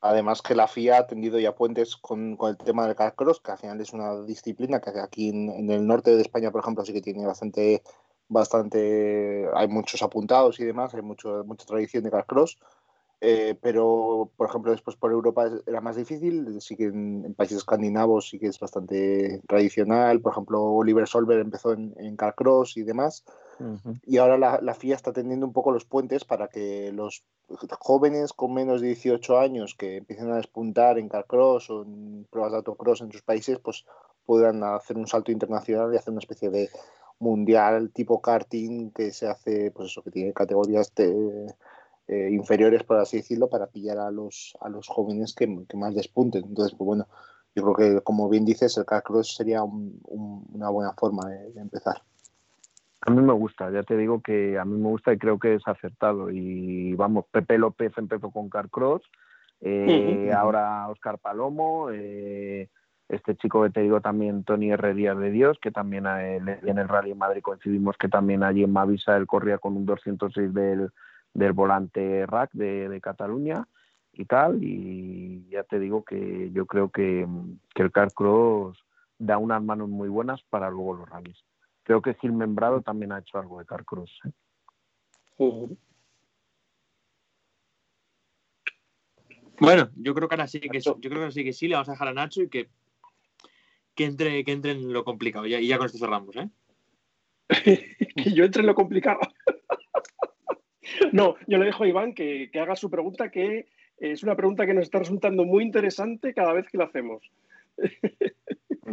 además 0.00 0.42
que 0.42 0.54
la 0.54 0.66
FIA 0.66 0.98
ha 0.98 1.06
tendido 1.06 1.38
ya 1.38 1.54
puentes 1.54 1.96
con, 1.96 2.36
con 2.36 2.50
el 2.50 2.56
tema 2.56 2.86
del 2.86 2.96
carcross, 2.96 3.40
que 3.40 3.52
al 3.52 3.58
final 3.58 3.80
es 3.80 3.92
una 3.92 4.22
disciplina 4.22 4.80
que 4.80 4.98
aquí 4.98 5.28
en, 5.28 5.50
en 5.50 5.70
el 5.70 5.86
norte 5.86 6.16
de 6.16 6.22
España, 6.22 6.50
por 6.50 6.62
ejemplo, 6.62 6.84
sí 6.84 6.92
que 6.92 7.02
tiene 7.02 7.26
bastante, 7.26 7.82
bastante, 8.28 9.46
hay 9.54 9.68
muchos 9.68 10.02
apuntados 10.02 10.58
y 10.58 10.64
demás, 10.64 10.94
hay 10.94 11.02
mucho, 11.02 11.44
mucha 11.44 11.66
tradición 11.66 12.02
de 12.04 12.10
carcross. 12.10 12.58
Eh, 13.20 13.56
pero, 13.62 14.30
por 14.36 14.48
ejemplo, 14.48 14.72
después 14.72 14.96
por 14.96 15.12
Europa 15.12 15.48
era 15.66 15.80
más 15.80 15.96
difícil. 15.96 16.60
Sí 16.60 16.76
que 16.76 16.84
en, 16.84 17.24
en 17.24 17.34
países 17.34 17.58
escandinavos 17.58 18.28
sí 18.28 18.38
que 18.38 18.48
es 18.48 18.60
bastante 18.60 19.40
tradicional. 19.48 20.20
Por 20.20 20.32
ejemplo, 20.32 20.62
Oliver 20.62 21.06
Solver 21.06 21.38
empezó 21.38 21.72
en, 21.72 21.94
en 21.96 22.16
carcross 22.16 22.76
y 22.76 22.82
demás 22.82 23.24
Ujú. 23.60 23.94
y 24.04 24.18
ahora 24.18 24.36
la, 24.36 24.60
la 24.60 24.74
FIA 24.74 24.96
está 24.96 25.12
tendiendo 25.12 25.46
un 25.46 25.52
poco 25.52 25.70
los 25.70 25.84
puentes 25.84 26.24
para 26.24 26.48
que 26.48 26.92
los 26.92 27.24
jóvenes 27.78 28.32
con 28.32 28.52
menos 28.52 28.80
de 28.80 28.88
18 28.88 29.38
años 29.38 29.74
que 29.74 29.98
empiecen 29.98 30.30
a 30.30 30.36
despuntar 30.36 30.98
en 30.98 31.08
carcross 31.08 31.70
o 31.70 31.82
en 31.82 32.26
pruebas 32.30 32.52
de 32.52 32.58
autocross 32.58 33.00
en 33.00 33.12
sus 33.12 33.22
países, 33.22 33.58
pues 33.58 33.84
puedan 34.26 34.62
hacer 34.64 34.96
un 34.96 35.06
salto 35.06 35.30
internacional 35.30 35.92
y 35.92 35.96
hacer 35.96 36.10
una 36.10 36.20
especie 36.20 36.50
de 36.50 36.68
mundial 37.18 37.90
tipo 37.92 38.20
karting 38.20 38.90
que 38.90 39.12
se 39.12 39.28
hace, 39.28 39.70
pues 39.70 39.90
eso, 39.90 40.02
que 40.02 40.10
tiene 40.10 40.32
categorías 40.32 40.92
de- 40.94 41.54
eh, 42.08 42.28
inferiores, 42.32 42.82
por 42.84 42.98
así 42.98 43.18
decirlo, 43.18 43.48
para 43.48 43.66
pillar 43.66 43.98
a 43.98 44.10
los, 44.10 44.56
a 44.60 44.68
los 44.68 44.86
jóvenes 44.88 45.34
que, 45.34 45.46
que 45.68 45.76
más 45.76 45.94
despunten. 45.94 46.44
Entonces, 46.44 46.76
pues 46.76 46.86
bueno, 46.86 47.06
yo 47.54 47.62
creo 47.62 47.74
que, 47.96 48.00
como 48.02 48.28
bien 48.28 48.44
dices, 48.44 48.76
el 48.76 48.84
carcross 48.84 49.34
sería 49.36 49.62
un- 49.62 50.00
un- 50.04 50.44
una 50.52 50.68
buena 50.70 50.92
forma 50.92 51.28
de- 51.28 51.52
de 51.52 51.60
empezar. 51.60 52.02
A 53.06 53.10
mí 53.10 53.20
me 53.20 53.32
gusta, 53.34 53.70
ya 53.70 53.82
te 53.82 53.96
digo 53.96 54.22
que 54.22 54.58
a 54.58 54.64
mí 54.64 54.78
me 54.78 54.88
gusta 54.88 55.12
y 55.12 55.18
creo 55.18 55.38
que 55.38 55.54
es 55.54 55.62
acertado. 55.66 56.30
Y 56.30 56.94
vamos, 56.94 57.26
Pepe 57.30 57.58
López 57.58 57.92
empezó 57.96 58.30
con 58.30 58.48
Carcross, 58.48 59.02
eh, 59.60 60.32
ahora 60.36 60.88
Oscar 60.88 61.18
Palomo, 61.18 61.90
eh, 61.90 62.68
este 63.08 63.36
chico 63.36 63.62
que 63.62 63.70
te 63.70 63.80
digo 63.82 64.00
también, 64.00 64.44
Tony 64.44 64.70
Herrerías 64.70 65.18
de 65.18 65.30
Dios, 65.30 65.58
que 65.60 65.70
también 65.70 66.06
eh, 66.06 66.40
le- 66.42 66.60
en 66.68 66.78
el 66.78 66.88
Rally 66.88 67.10
en 67.10 67.18
Madrid 67.18 67.42
coincidimos 67.42 67.96
que 67.98 68.08
también 68.08 68.42
allí 68.42 68.64
en 68.64 68.72
Mavisa 68.72 69.16
él 69.16 69.26
corría 69.26 69.58
con 69.58 69.76
un 69.76 69.84
206 69.84 70.52
del, 70.54 70.90
del 71.34 71.52
volante 71.52 72.24
rack 72.26 72.52
de, 72.52 72.88
de 72.88 73.00
Cataluña 73.00 73.66
y 74.12 74.24
tal. 74.24 74.62
Y 74.62 75.46
ya 75.50 75.64
te 75.64 75.78
digo 75.78 76.04
que 76.04 76.50
yo 76.52 76.66
creo 76.66 76.90
que, 76.90 77.26
que 77.74 77.82
el 77.82 77.92
Carcross 77.92 78.78
da 79.18 79.38
unas 79.38 79.62
manos 79.62 79.88
muy 79.88 80.08
buenas 80.08 80.42
para 80.44 80.70
luego 80.70 80.94
los 80.94 81.08
rallies. 81.08 81.44
Creo 81.82 82.00
que 82.00 82.14
Gil 82.14 82.32
Membrado 82.32 82.80
también 82.80 83.12
ha 83.12 83.18
hecho 83.18 83.38
algo 83.38 83.58
de 83.58 83.66
carcross. 83.66 84.10
¿eh? 84.24 84.30
Bueno, 89.60 89.90
yo 89.96 90.14
creo 90.14 90.28
que 90.28 90.34
ahora 90.34 90.46
sí 90.48 90.60
que 90.60 90.80
yo 90.80 90.94
creo 90.98 91.10
que 91.12 91.18
ahora 91.18 91.30
sí 91.30 91.44
que 91.44 91.52
sí, 91.52 91.68
le 91.68 91.74
vamos 91.74 91.88
a 91.88 91.92
dejar 91.92 92.08
a 92.08 92.12
Nacho 92.14 92.42
y 92.42 92.48
que, 92.48 92.68
que 93.94 94.04
entre, 94.04 94.44
que 94.44 94.52
entre 94.52 94.72
en 94.72 94.92
lo 94.92 95.04
complicado. 95.04 95.46
Ya- 95.46 95.60
Y 95.60 95.68
ya 95.68 95.78
con 95.78 95.86
esto 95.86 95.98
cerramos, 95.98 96.34
¿eh? 96.36 96.48
que 98.16 98.32
yo 98.32 98.44
entre 98.44 98.60
en 98.62 98.66
lo 98.66 98.74
complicado. 98.74 99.20
no, 101.12 101.36
yo 101.46 101.58
le 101.58 101.66
dejo 101.66 101.84
a 101.84 101.88
Iván 101.88 102.14
que, 102.14 102.50
que 102.52 102.60
haga 102.60 102.76
su 102.76 102.90
pregunta, 102.90 103.30
que 103.30 103.66
es 103.98 104.22
una 104.22 104.36
pregunta 104.36 104.66
que 104.66 104.74
nos 104.74 104.84
está 104.84 104.98
resultando 104.98 105.44
muy 105.44 105.64
interesante 105.64 106.34
cada 106.34 106.52
vez 106.52 106.66
que 106.68 106.78
la 106.78 106.84
hacemos. 106.84 107.22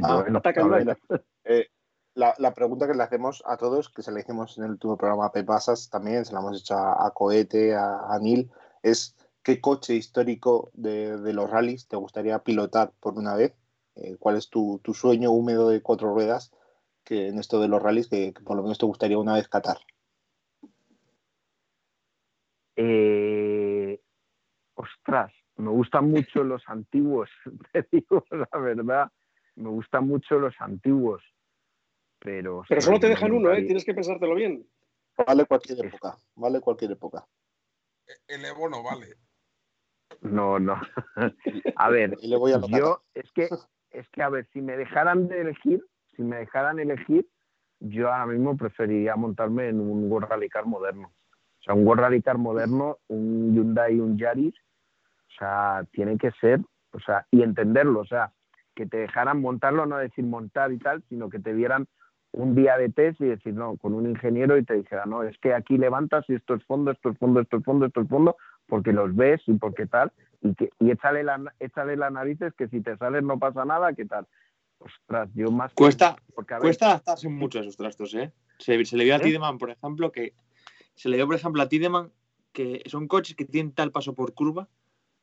Ah, 0.04 0.22
Bueno, 0.22 0.42
a 0.44 0.68
ver. 0.68 0.98
Eh, 1.44 1.68
la, 2.16 2.34
la, 2.38 2.54
pregunta 2.54 2.88
que 2.88 2.94
le 2.94 3.04
hacemos 3.04 3.44
a 3.46 3.58
todos, 3.58 3.90
que 3.90 4.02
se 4.02 4.12
le 4.12 4.22
hicimos 4.22 4.58
en 4.58 4.64
el 4.64 4.72
último 4.72 4.96
programa 4.96 5.26
a 5.26 5.32
Pepasas 5.34 5.90
también, 5.90 6.24
se 6.24 6.34
la 6.34 6.40
hemos 6.40 6.62
hecho 6.62 6.76
a, 6.76 7.06
a 7.06 7.12
Cohete, 7.12 7.76
a, 7.76 8.10
a, 8.10 8.18
Neil, 8.20 8.50
es 8.84 9.18
¿qué 9.44 9.60
coche 9.60 9.96
histórico 9.96 10.72
de, 10.74 11.18
de, 11.18 11.34
los 11.34 11.50
rallies 11.50 11.90
te 11.90 11.98
gustaría 11.98 12.40
pilotar 12.40 12.94
por 13.02 13.18
una 13.18 13.36
vez? 13.36 13.54
Eh, 13.96 14.16
¿Cuál 14.18 14.38
es 14.38 14.50
tu, 14.50 14.80
tu, 14.82 14.94
sueño 14.94 15.32
húmedo 15.32 15.70
de 15.70 15.82
cuatro 15.82 16.14
ruedas 16.14 16.52
que 17.04 17.28
en 17.28 17.38
esto 17.38 17.60
de 17.60 17.68
los 17.68 17.82
rallies 17.82 18.08
que, 18.08 18.34
que 18.34 18.44
por 18.44 18.56
lo 18.56 18.64
menos 18.64 18.78
te 18.78 18.86
gustaría 18.86 19.18
una 19.18 19.34
vez 19.34 19.50
catar? 19.50 19.78
Eh, 22.76 24.00
ostras, 24.76 25.32
me 25.58 25.70
gustan 25.70 26.10
mucho 26.10 26.44
los 26.44 26.64
antiguos, 26.68 27.30
te 27.74 27.88
digo 27.92 28.24
la 28.32 28.60
verdad, 28.60 29.12
me 29.56 29.70
gustan 29.70 30.08
mucho 30.08 30.40
los 30.40 30.56
antiguos, 30.60 31.24
pero... 32.20 32.64
Pero 32.68 32.82
solo 32.82 33.00
te 33.00 33.10
dejan 33.10 33.32
uno, 33.32 33.52
¿eh? 33.52 33.64
Tienes 33.64 33.86
que 33.86 33.94
pensártelo 33.94 34.36
bien. 34.36 34.66
Vale 35.28 35.46
cualquier 35.46 35.86
época, 35.86 36.16
vale 36.36 36.62
cualquier 36.62 36.92
época. 36.92 37.26
El 38.28 38.46
Evo 38.46 38.70
no 38.70 38.84
vale. 38.84 39.16
No, 40.22 40.60
no. 40.60 40.80
A 41.76 41.90
ver, 41.90 42.18
Y 42.22 42.28
le 42.28 42.38
voy 42.38 42.52
a 42.52 42.58
la 42.58 42.68
yo, 42.68 43.04
es 43.14 43.32
que, 43.32 43.50
es 43.92 44.10
que, 44.10 44.24
a 44.24 44.30
ver, 44.30 44.48
si 44.54 44.62
me 44.62 44.78
dejaran 44.78 45.28
de 45.28 45.42
elegir, 45.42 45.84
si 46.16 46.24
me 46.24 46.38
dejaran 46.38 46.80
elegir, 46.80 47.28
yo 47.80 48.12
ahora 48.12 48.28
mismo 48.28 48.56
preferiría 48.56 49.16
montarme 49.16 49.70
en 49.70 49.80
un 49.80 50.12
World 50.12 50.30
Rally 50.30 50.50
Car 50.50 50.66
moderno. 50.66 51.12
O 51.62 51.64
sea, 51.64 51.74
un 51.76 51.86
World 51.86 52.02
Rally 52.02 52.22
Car 52.22 52.38
moderno, 52.38 52.98
un 53.08 53.54
Hyundai 53.54 53.96
y 53.96 54.00
un 54.00 54.18
Yaris, 54.18 54.56
o 54.56 55.34
sea, 55.38 55.86
tiene 55.92 56.18
que 56.18 56.32
ser, 56.42 56.60
o 56.92 57.00
sea, 57.00 57.28
y 57.30 57.44
entenderlo, 57.44 58.00
o 58.00 58.06
sea, 58.06 58.32
que 58.76 58.88
te 58.88 58.98
dejaran 58.98 59.42
montarlo, 59.42 59.86
no 59.86 59.98
decir 59.98 60.26
montar 60.26 60.72
y 60.72 60.80
tal, 60.80 61.04
sino 61.08 61.30
que 61.30 61.40
te 61.40 61.54
dieran 61.54 61.88
un 62.32 62.56
día 62.56 62.78
de 62.78 62.90
test 62.90 63.22
y 63.22 63.26
decir, 63.26 63.54
no, 63.54 63.78
con 63.78 63.94
un 63.94 64.10
ingeniero 64.10 64.58
y 64.58 64.64
te 64.64 64.74
dijera, 64.74 65.06
no, 65.06 65.22
es 65.24 65.38
que 65.38 65.54
aquí 65.54 65.78
levantas 65.78 66.26
y 66.30 66.36
esto 66.36 66.56
es 66.56 66.64
fondo, 66.64 66.92
esto 66.92 67.10
es 67.10 67.18
fondo, 67.20 67.42
esto 67.42 67.58
es 67.58 67.64
fondo, 67.64 67.86
esto 67.86 68.02
es 68.02 68.08
fondo, 68.08 68.38
porque 68.68 68.92
los 68.94 69.16
ves 69.16 69.42
y 69.46 69.54
porque 69.54 69.86
tal, 69.86 70.12
y, 70.42 70.56
que, 70.56 70.72
y 70.80 70.90
échale, 70.90 71.24
la, 71.24 71.54
échale 71.60 71.96
las 71.96 72.12
narices 72.12 72.54
que 72.54 72.70
si 72.70 72.82
te 72.82 72.98
sales 72.98 73.24
no 73.24 73.38
pasa 73.38 73.66
nada, 73.66 73.94
¿qué 73.94 74.06
tal? 74.06 74.26
Ostras, 74.80 75.30
yo 75.36 75.52
más... 75.52 75.74
Cuesta, 75.74 76.16
porque, 76.34 76.56
a 76.56 76.58
ver, 76.58 76.64
cuesta 76.64 76.88
adaptarse 76.88 77.30
mucho 77.30 77.60
a 77.60 77.62
esos 77.62 77.78
trastos, 77.78 78.16
¿eh? 78.16 78.32
Se, 78.58 78.84
se 78.84 78.98
le 78.98 79.04
vio 79.04 79.14
a 79.14 79.18
¿Eh? 79.18 79.22
Tideman, 79.22 79.58
por 79.58 79.70
ejemplo, 79.70 80.12
que 80.12 80.34
se 80.96 81.10
le 81.10 81.18
dio, 81.18 81.26
por 81.26 81.36
ejemplo, 81.36 81.62
a 81.62 81.70
Tideman 81.70 82.12
que 82.52 82.84
son 82.88 83.08
coches 83.08 83.36
que 83.36 83.46
tienen 83.46 83.72
tal 83.74 83.92
paso 83.92 84.14
por 84.14 84.34
curva 84.34 84.70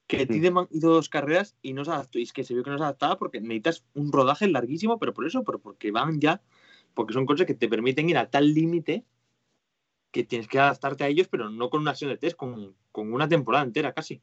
que. 0.07 0.27
Tideman 0.27 0.67
hizo 0.71 0.89
dos 0.89 1.09
carreras 1.09 1.57
y 1.63 1.75
no 1.75 1.85
se 1.85 1.91
adaptó. 1.91 2.19
Y 2.19 2.23
es 2.23 2.33
que 2.33 2.43
se 2.43 2.55
vio 2.55 2.65
que 2.65 2.71
no 2.71 2.79
se 2.79 2.85
adaptaba 2.85 3.19
porque 3.19 3.41
necesitas 3.41 3.85
un 3.95 4.11
rodaje 4.11 4.49
larguísimo, 4.49 4.99
pero 4.99 5.15
por 5.15 5.27
eso, 5.27 5.45
pero 5.45 5.59
porque 5.61 5.91
van 5.91 6.21
ya, 6.21 6.43
porque 6.95 7.13
son 7.13 7.27
coches 7.27 7.47
que 7.47 7.55
te 7.55 7.69
permiten 7.69 8.09
ir 8.09 8.19
a 8.19 8.31
tal 8.31 8.55
límite 8.55 9.05
que 10.11 10.25
tienes 10.25 10.49
que 10.49 10.59
adaptarte 10.59 11.05
a 11.05 11.09
ellos, 11.09 11.29
pero 11.29 11.51
no 11.51 11.69
con 11.69 11.83
una 11.83 11.93
sesión 11.93 12.11
de 12.11 12.17
test, 12.17 12.37
con, 12.37 12.75
con 12.91 13.13
una 13.13 13.29
temporada 13.29 13.65
entera 13.65 13.93
casi. 13.93 14.23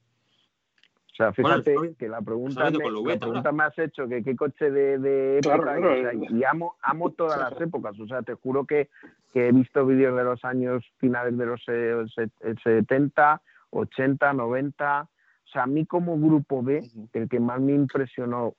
O 1.15 1.17
sea, 1.17 1.31
Bueno, 1.37 1.55
fíjate 1.63 1.73
estoy- 1.75 1.95
que 1.95 2.09
la 2.09 2.21
pregunta, 2.21 2.69
me, 2.69 2.77
con 2.81 2.93
la 3.07 3.17
pregunta 3.17 3.51
me 3.53 3.63
has 3.63 3.79
hecho 3.79 4.05
que 4.09 4.21
qué 4.21 4.35
coche 4.35 4.69
de, 4.69 4.99
de 4.99 5.39
Claro, 5.41 5.63
época, 5.63 5.77
claro. 5.77 5.97
y, 5.97 6.05
o 6.05 6.11
sea, 6.27 6.37
y 6.37 6.43
amo, 6.43 6.75
amo 6.81 7.09
todas 7.11 7.39
las 7.39 7.61
épocas. 7.61 7.97
O 8.01 8.05
sea, 8.05 8.21
te 8.21 8.33
juro 8.33 8.65
que, 8.65 8.89
que 9.31 9.47
he 9.47 9.51
visto 9.53 9.85
vídeos 9.85 10.17
de 10.17 10.25
los 10.25 10.43
años 10.43 10.83
finales 10.97 11.37
de 11.37 11.45
los 11.45 11.63
eh, 11.69 12.03
se- 12.13 12.55
70, 12.61 13.41
80, 13.69 14.33
90. 14.33 15.03
O 15.03 15.47
sea, 15.47 15.63
a 15.63 15.67
mí 15.67 15.85
como 15.85 16.19
grupo 16.19 16.61
B, 16.61 16.83
el 17.13 17.29
que 17.29 17.39
más 17.39 17.61
me 17.61 17.71
impresionó, 17.71 18.55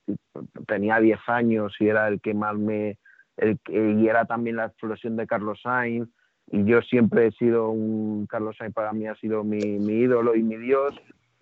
tenía 0.65 0.99
10 0.99 1.19
años 1.27 1.75
y 1.79 1.87
era 1.89 2.07
el 2.07 2.19
que 2.21 2.33
más 2.33 2.55
me... 2.57 2.97
El, 3.35 3.59
que- 3.59 3.91
y 3.91 4.07
era 4.07 4.25
también 4.25 4.55
la 4.55 4.65
explosión 4.65 5.15
de 5.15 5.27
Carlos 5.27 5.59
Sainz. 5.61 6.09
Y 6.49 6.63
yo 6.63 6.81
siempre 6.81 7.27
he 7.27 7.31
sido 7.33 7.69
un... 7.69 8.25
Carlos 8.25 8.55
Sainz 8.57 8.73
para 8.73 8.93
mí 8.93 9.05
ha 9.05 9.13
sido 9.15 9.43
mi, 9.43 9.59
mi 9.59 9.93
ídolo 9.93 10.33
y 10.35 10.41
mi 10.41 10.55
dios 10.57 10.95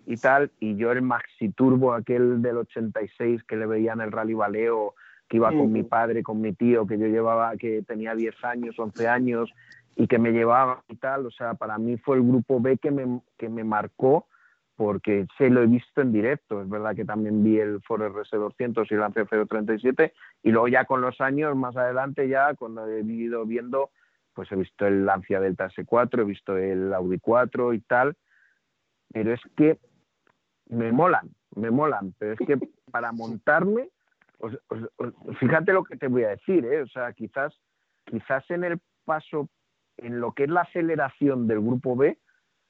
y 0.06 0.16
tal, 0.16 0.52
y 0.60 0.76
yo 0.76 0.92
el 0.92 1.02
Maxi 1.02 1.50
Turbo, 1.50 1.92
aquel 1.92 2.40
del 2.40 2.58
86 2.58 3.42
que 3.42 3.56
le 3.56 3.66
veía 3.66 3.92
en 3.92 4.00
el 4.00 4.12
Rally 4.12 4.34
Baleo, 4.34 4.94
que 5.28 5.38
iba 5.38 5.50
con 5.50 5.72
mi 5.72 5.82
padre, 5.82 6.22
con 6.22 6.40
mi 6.40 6.52
tío, 6.52 6.86
que 6.86 6.96
yo 6.96 7.08
llevaba, 7.08 7.56
que 7.56 7.82
tenía 7.82 8.14
10 8.14 8.44
años, 8.44 8.78
11 8.78 9.08
años, 9.08 9.52
y 9.96 10.06
que 10.06 10.20
me 10.20 10.30
llevaba 10.30 10.84
y 10.88 10.96
tal, 10.96 11.26
o 11.26 11.30
sea, 11.32 11.54
para 11.54 11.76
mí 11.78 11.96
fue 11.96 12.16
el 12.16 12.22
grupo 12.22 12.60
B 12.60 12.78
que 12.78 12.92
me, 12.92 13.20
que 13.36 13.48
me 13.48 13.64
marcó, 13.64 14.28
porque 14.76 15.26
se 15.36 15.50
lo 15.50 15.62
he 15.62 15.66
visto 15.66 16.02
en 16.02 16.12
directo, 16.12 16.62
es 16.62 16.68
verdad 16.68 16.94
que 16.94 17.04
también 17.04 17.42
vi 17.42 17.58
el 17.58 17.80
Ford 17.82 18.02
RS200 18.02 18.86
y 18.88 18.94
el 18.94 19.00
Lancia 19.00 19.24
F37, 19.24 20.12
y 20.44 20.50
luego 20.50 20.68
ya 20.68 20.84
con 20.84 21.00
los 21.00 21.20
años, 21.20 21.56
más 21.56 21.76
adelante 21.76 22.28
ya, 22.28 22.54
cuando 22.54 22.86
he 22.86 23.00
ido 23.00 23.44
viendo, 23.44 23.90
pues 24.34 24.52
he 24.52 24.56
visto 24.56 24.86
el 24.86 25.04
Lancia 25.04 25.40
Delta 25.40 25.68
S4, 25.70 26.20
he 26.20 26.24
visto 26.24 26.56
el 26.56 26.94
Audi 26.94 27.18
4 27.18 27.72
y 27.72 27.80
tal, 27.80 28.16
pero 29.12 29.32
es 29.32 29.40
que 29.56 29.78
me 30.68 30.92
molan, 30.92 31.30
me 31.54 31.70
molan, 31.70 32.14
pero 32.18 32.32
es 32.32 32.38
que 32.40 32.56
para 32.90 33.12
montarme, 33.12 33.88
os- 34.38 34.58
os- 34.68 34.90
os- 34.96 35.38
fíjate 35.38 35.72
lo 35.72 35.84
que 35.84 35.96
te 35.96 36.08
voy 36.08 36.24
a 36.24 36.30
decir, 36.30 36.64
¿eh? 36.64 36.82
o 36.82 36.86
sea, 36.88 37.12
quizás, 37.12 37.58
quizás 38.04 38.48
en 38.50 38.64
el 38.64 38.80
paso, 39.04 39.48
en 39.96 40.20
lo 40.20 40.32
que 40.32 40.44
es 40.44 40.50
la 40.50 40.62
aceleración 40.62 41.46
del 41.46 41.60
grupo 41.60 41.96
B, 41.96 42.18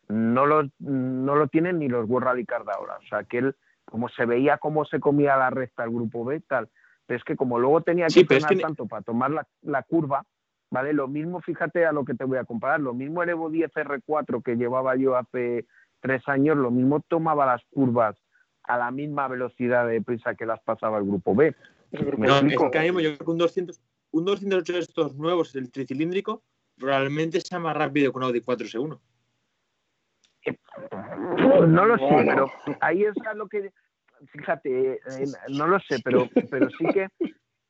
no 0.08 0.46
lo, 0.46 0.68
no 0.78 1.34
lo 1.34 1.48
tienen 1.48 1.78
ni 1.80 1.88
los 1.88 2.08
World 2.08 2.26
Rally 2.28 2.44
Car 2.46 2.64
de 2.64 2.72
ahora, 2.72 2.96
o 2.98 3.06
sea, 3.08 3.24
que 3.24 3.38
él, 3.38 3.56
como 3.84 4.08
se 4.08 4.24
veía 4.26 4.58
cómo 4.58 4.84
se 4.84 5.00
comía 5.00 5.36
la 5.36 5.50
recta 5.50 5.84
el 5.84 5.90
grupo 5.90 6.24
B, 6.24 6.40
tal, 6.40 6.68
pero 7.06 7.18
es 7.18 7.24
que 7.24 7.36
como 7.36 7.58
luego 7.58 7.82
tenía 7.82 8.06
que 8.06 8.12
Sí, 8.12 8.26
es 8.30 8.46
que- 8.46 8.56
tanto 8.56 8.86
para 8.86 9.02
tomar 9.02 9.30
la, 9.30 9.46
la 9.62 9.82
curva, 9.82 10.24
¿vale? 10.70 10.92
Lo 10.92 11.08
mismo, 11.08 11.40
fíjate 11.40 11.86
a 11.86 11.92
lo 11.92 12.04
que 12.04 12.14
te 12.14 12.24
voy 12.24 12.38
a 12.38 12.44
comparar, 12.44 12.80
lo 12.80 12.94
mismo 12.94 13.22
el 13.22 13.30
Evo 13.30 13.50
10 13.50 13.72
R4 13.74 14.42
que 14.42 14.56
llevaba 14.56 14.94
yo 14.96 15.16
hace 15.16 15.66
tres 16.06 16.22
años, 16.28 16.56
lo 16.56 16.70
mismo 16.70 17.00
tomaba 17.08 17.46
las 17.46 17.62
curvas 17.70 18.16
a 18.62 18.76
la 18.78 18.90
misma 18.90 19.28
velocidad 19.28 19.86
de 19.86 20.00
prisa 20.02 20.34
que 20.34 20.46
las 20.46 20.60
pasaba 20.60 20.98
el 20.98 21.04
grupo 21.04 21.34
B. 21.34 21.54
Grupo 21.92 22.24
No, 22.24 22.36
es 22.36 22.42
explico. 22.42 22.70
que 22.70 22.86
yo 22.86 22.94
creo 22.94 23.18
que 23.18 23.30
un 23.30 23.38
200, 23.38 23.80
un 24.12 24.24
208 24.24 24.72
de 24.72 24.78
estos 24.80 25.14
nuevos, 25.16 25.54
el 25.56 25.70
tricilíndrico, 25.70 26.42
probablemente 26.76 27.40
sea 27.40 27.58
más 27.58 27.76
rápido 27.76 28.12
que 28.12 28.18
un 28.18 28.24
Audi 28.24 28.40
4 28.40 28.66
S1. 28.66 29.00
No 31.68 31.84
lo 31.86 31.96
sé, 31.98 32.04
Bueno. 32.04 32.46
pero 32.64 32.76
ahí 32.80 33.04
es 33.04 33.14
lo 33.34 33.48
que, 33.48 33.72
fíjate, 34.28 34.92
eh, 34.94 35.00
no 35.48 35.66
lo 35.66 35.80
sé, 35.80 35.96
pero, 36.04 36.28
pero 36.50 36.68
sí 36.70 36.86
que, 36.92 37.08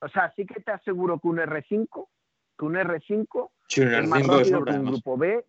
o 0.01 0.09
sea, 0.09 0.33
sí 0.37 0.45
que 0.45 0.61
te 0.61 0.73
aseguro 0.73 1.19
que 1.19 1.29
un 1.29 1.39
R5, 1.39 2.09
que 2.59 2.65
un 2.65 2.75
R5 2.75 3.51
Sí, 3.69 3.81
un 3.83 3.89
es 3.95 4.09
más 4.09 4.21
R5 4.23 4.27
de 4.31 4.39
rápido 4.39 4.59
sobra, 4.59 4.73
que 4.73 4.79
un 4.79 4.87
además. 4.87 4.93
grupo 5.03 5.19
B, 5.19 5.45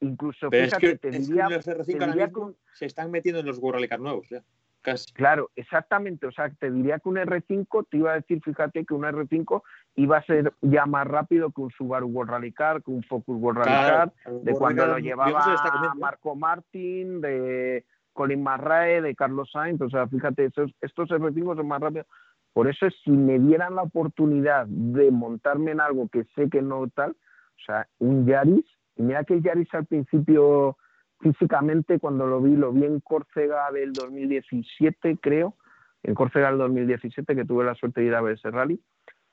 incluso 0.00 0.50
Pero 0.50 0.64
es 0.64 0.74
fíjate, 0.74 0.98
que, 0.98 1.08
es 1.08 1.14
que 1.14 1.20
diría, 1.32 1.48
los 1.48 1.66
R5 1.68 1.86
te 1.86 1.92
ahora 1.94 2.06
diría 2.12 2.26
mismo 2.28 2.40
que 2.40 2.46
un- 2.46 2.56
se 2.74 2.86
están 2.86 3.10
metiendo 3.10 3.40
en 3.40 3.46
los 3.46 3.58
World 3.58 3.74
Rally 3.76 3.88
Car 3.88 4.00
nuevos, 4.00 4.28
ya. 4.30 4.42
Casi. 4.82 5.12
Claro, 5.12 5.50
exactamente. 5.56 6.26
O 6.26 6.32
sea, 6.32 6.48
te 6.58 6.70
diría 6.70 6.98
que 7.00 7.08
un 7.10 7.16
R5, 7.18 7.86
te 7.90 7.98
iba 7.98 8.12
a 8.12 8.14
decir, 8.14 8.40
fíjate 8.42 8.86
que 8.86 8.94
un 8.94 9.02
R5 9.04 9.62
iba 9.96 10.16
a 10.16 10.24
ser 10.24 10.54
ya 10.62 10.86
más 10.86 11.06
rápido 11.06 11.50
que 11.50 11.60
un 11.60 11.70
Subaru 11.70 12.06
World 12.06 12.30
Rally 12.30 12.52
Car, 12.52 12.82
que 12.82 12.90
un 12.90 13.02
Focus 13.02 13.36
World 13.38 13.58
Rally 13.58 13.76
Car, 13.86 14.12
Claro, 14.22 14.40
de 14.40 14.52
cuando 14.54 14.86
Rally 14.86 14.92
lo 14.92 14.98
llevaba 15.10 15.52
está 15.52 15.68
¿eh? 15.68 15.90
Marco 15.98 16.34
Martin, 16.34 17.20
de 17.20 17.84
Colin 18.14 18.42
Marrae, 18.42 19.02
de 19.02 19.14
Carlos 19.14 19.50
Sainz. 19.52 19.82
O 19.82 19.90
sea, 19.90 20.06
fíjate, 20.08 20.46
estos, 20.46 20.72
estos 20.80 21.10
R5 21.10 21.56
son 21.56 21.68
más 21.68 21.80
rápidos. 21.82 22.06
Por 22.54 22.66
eso, 22.66 22.86
si 23.04 23.10
me 23.10 23.38
dieran 23.38 23.74
la 23.74 23.82
oportunidad 23.82 24.66
de 24.66 25.10
montarme 25.10 25.72
en 25.72 25.82
algo 25.82 26.08
que 26.08 26.24
sé 26.34 26.48
que 26.48 26.62
no 26.62 26.88
tal, 26.88 27.14
o 27.60 27.64
sea, 27.64 27.86
un 27.98 28.26
Yaris, 28.26 28.64
y 28.96 29.02
mira 29.02 29.24
que 29.24 29.34
el 29.34 29.42
Yaris 29.42 29.72
al 29.74 29.86
principio 29.86 30.76
físicamente 31.20 31.98
cuando 31.98 32.26
lo 32.26 32.40
vi, 32.40 32.56
lo 32.56 32.72
vi 32.72 32.84
en 32.84 33.00
Córcega 33.00 33.70
del 33.72 33.92
2017, 33.92 35.18
creo, 35.20 35.56
en 36.02 36.14
Córcega 36.14 36.48
del 36.48 36.58
2017, 36.58 37.34
que 37.34 37.44
tuve 37.44 37.64
la 37.64 37.74
suerte 37.74 38.00
de 38.00 38.06
ir 38.06 38.14
a 38.14 38.22
ver 38.22 38.34
ese 38.34 38.50
rally, 38.50 38.80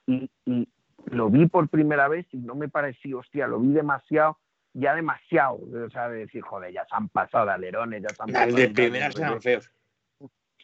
y, 0.06 0.30
y 0.46 0.68
lo 1.06 1.30
vi 1.30 1.46
por 1.48 1.70
primera 1.70 2.08
vez 2.08 2.26
y 2.32 2.38
no 2.38 2.56
me 2.56 2.70
pareció, 2.70 3.20
hostia, 3.20 3.48
lo 3.48 3.60
vi 3.60 3.72
demasiado, 3.72 4.38
ya 4.74 4.94
demasiado, 4.94 5.60
o 5.86 5.90
sea, 5.90 6.10
de 6.10 6.20
decir, 6.20 6.42
joder, 6.42 6.72
ya 6.74 6.86
se 6.86 6.96
han 6.96 7.10
pasado 7.10 7.50
alerones, 7.50 8.04
ya 8.04 8.10
se 8.10 8.24
han 8.24 8.30
pasado 8.30 8.56
de 8.56 8.70
primeras 8.70 9.18
eran 9.18 9.42
feos. 9.42 9.72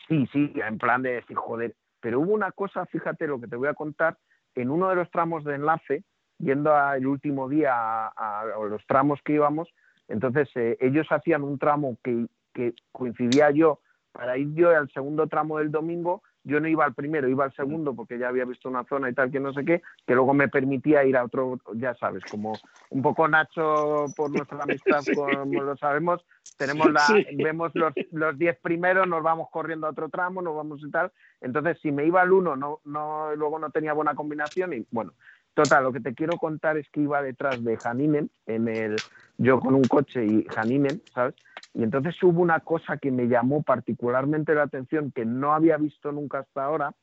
Sí, 0.07 0.27
sí, 0.31 0.53
en 0.55 0.77
plan 0.77 1.01
de 1.01 1.13
decir, 1.13 1.35
joder. 1.35 1.75
Pero 2.01 2.19
hubo 2.19 2.33
una 2.33 2.51
cosa, 2.51 2.85
fíjate 2.85 3.27
lo 3.27 3.39
que 3.39 3.47
te 3.47 3.55
voy 3.55 3.69
a 3.69 3.73
contar, 3.73 4.17
en 4.55 4.69
uno 4.69 4.89
de 4.89 4.95
los 4.95 5.09
tramos 5.09 5.43
de 5.45 5.55
enlace, 5.55 6.03
yendo 6.39 6.75
a- 6.75 6.97
el 6.97 7.07
último 7.07 7.49
día 7.49 7.71
a, 7.75 8.45
los 8.69 8.85
tramos 8.87 9.21
que 9.23 9.33
íbamos, 9.33 9.69
entonces 10.07 10.49
eh, 10.55 10.77
ellos 10.81 11.07
hacían 11.09 11.43
un 11.43 11.57
tramo 11.57 11.97
que, 12.03 12.27
que 12.53 12.73
coincidía 12.91 13.51
yo 13.51 13.79
para 14.11 14.37
ir 14.37 14.53
yo 14.53 14.69
al 14.69 14.91
segundo 14.91 15.27
tramo 15.27 15.57
del 15.57 15.71
domingo, 15.71 16.21
yo 16.43 16.59
no 16.59 16.67
iba 16.67 16.85
al 16.85 16.93
primero, 16.93 17.27
iba 17.27 17.45
al 17.45 17.53
segundo 17.53 17.95
porque 17.95 18.19
ya 18.19 18.27
había 18.27 18.45
visto 18.45 18.69
una 18.69 18.83
zona 18.83 19.09
y 19.09 19.13
tal 19.13 19.31
que 19.31 19.39
no 19.39 19.53
sé 19.53 19.65
qué, 19.65 19.81
que 20.05 20.13
luego 20.13 20.33
me 20.33 20.49
permitía 20.49 21.03
ir 21.03 21.17
a 21.17 21.23
otro, 21.23 21.59
ya 21.75 21.95
sabes, 21.95 22.23
como 22.25 22.59
un 22.89 23.01
poco 23.01 23.27
Nacho 23.27 24.13
por 24.15 24.29
nuestra 24.29 24.59
amistad, 24.63 25.03
como 25.15 25.61
lo 25.63 25.75
sabemos, 25.77 26.23
tenemos 26.57 26.91
la, 26.91 27.07
Sí. 27.07 27.25
vemos 27.37 27.71
los, 27.73 27.93
los 28.11 28.37
diez 28.37 28.57
primeros, 28.59 29.07
nos 29.07 29.23
vamos 29.23 29.49
corriendo 29.51 29.87
a 29.87 29.91
otro 29.91 30.09
tramo, 30.09 30.41
nos 30.43 30.55
vamos 30.55 30.81
y 30.83 30.91
tal. 30.91 31.11
Entonces, 31.41 31.79
si 31.81 31.91
me 31.91 32.05
iba 32.05 32.21
al 32.21 32.31
uno, 32.31 32.55
no, 32.55 32.81
no, 32.85 33.33
luego 33.35 33.57
no 33.57 33.71
tenía 33.71 33.93
buena 33.93 34.13
combinación 34.13 34.73
y 34.73 34.85
bueno, 34.91 35.13
Total, 35.53 35.83
lo 35.83 35.93
que 35.93 35.99
te 35.99 36.15
quiero 36.15 36.37
contar 36.37 36.77
es 36.77 36.89
que 36.89 37.01
iba 37.01 37.21
detrás 37.21 37.63
de 37.63 37.77
Janinen, 37.77 38.31
en 38.47 38.67
el, 38.67 38.97
yo 39.37 39.59
con 39.59 39.75
un 39.75 39.83
coche 39.83 40.25
y 40.25 40.43
Janinen, 40.45 41.01
¿sabes? 41.13 41.35
Y 41.75 41.83
entonces 41.83 42.21
hubo 42.23 42.41
una 42.41 42.59
cosa 42.59 42.97
que 42.97 43.11
me 43.11 43.27
llamó 43.27 43.61
particularmente 43.61 44.55
la 44.55 44.63
atención, 44.63 45.11
que 45.11 45.25
no 45.25 45.53
había 45.53 45.77
visto 45.77 46.11
nunca 46.11 46.39
hasta 46.39 46.63
ahora, 46.63 46.93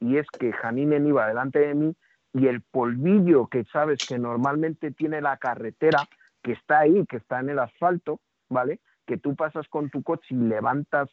y 0.00 0.16
es 0.16 0.26
que 0.38 0.52
Janinen 0.52 1.06
iba 1.06 1.26
delante 1.26 1.58
de 1.58 1.74
mí 1.74 1.94
y 2.32 2.46
el 2.46 2.62
polvillo 2.62 3.46
que 3.48 3.64
sabes 3.64 4.02
que 4.04 4.18
normalmente 4.18 4.90
tiene 4.90 5.20
la 5.20 5.36
carretera, 5.36 6.08
que 6.42 6.52
está 6.52 6.80
ahí, 6.80 7.04
que 7.06 7.16
está 7.16 7.40
en 7.40 7.50
el 7.50 7.58
asfalto, 7.58 8.20
¿vale? 8.48 8.80
Que 9.06 9.18
tú 9.18 9.34
pasas 9.34 9.66
con 9.68 9.90
tu 9.90 10.02
coche 10.02 10.34
y 10.34 10.36
levantas 10.36 11.10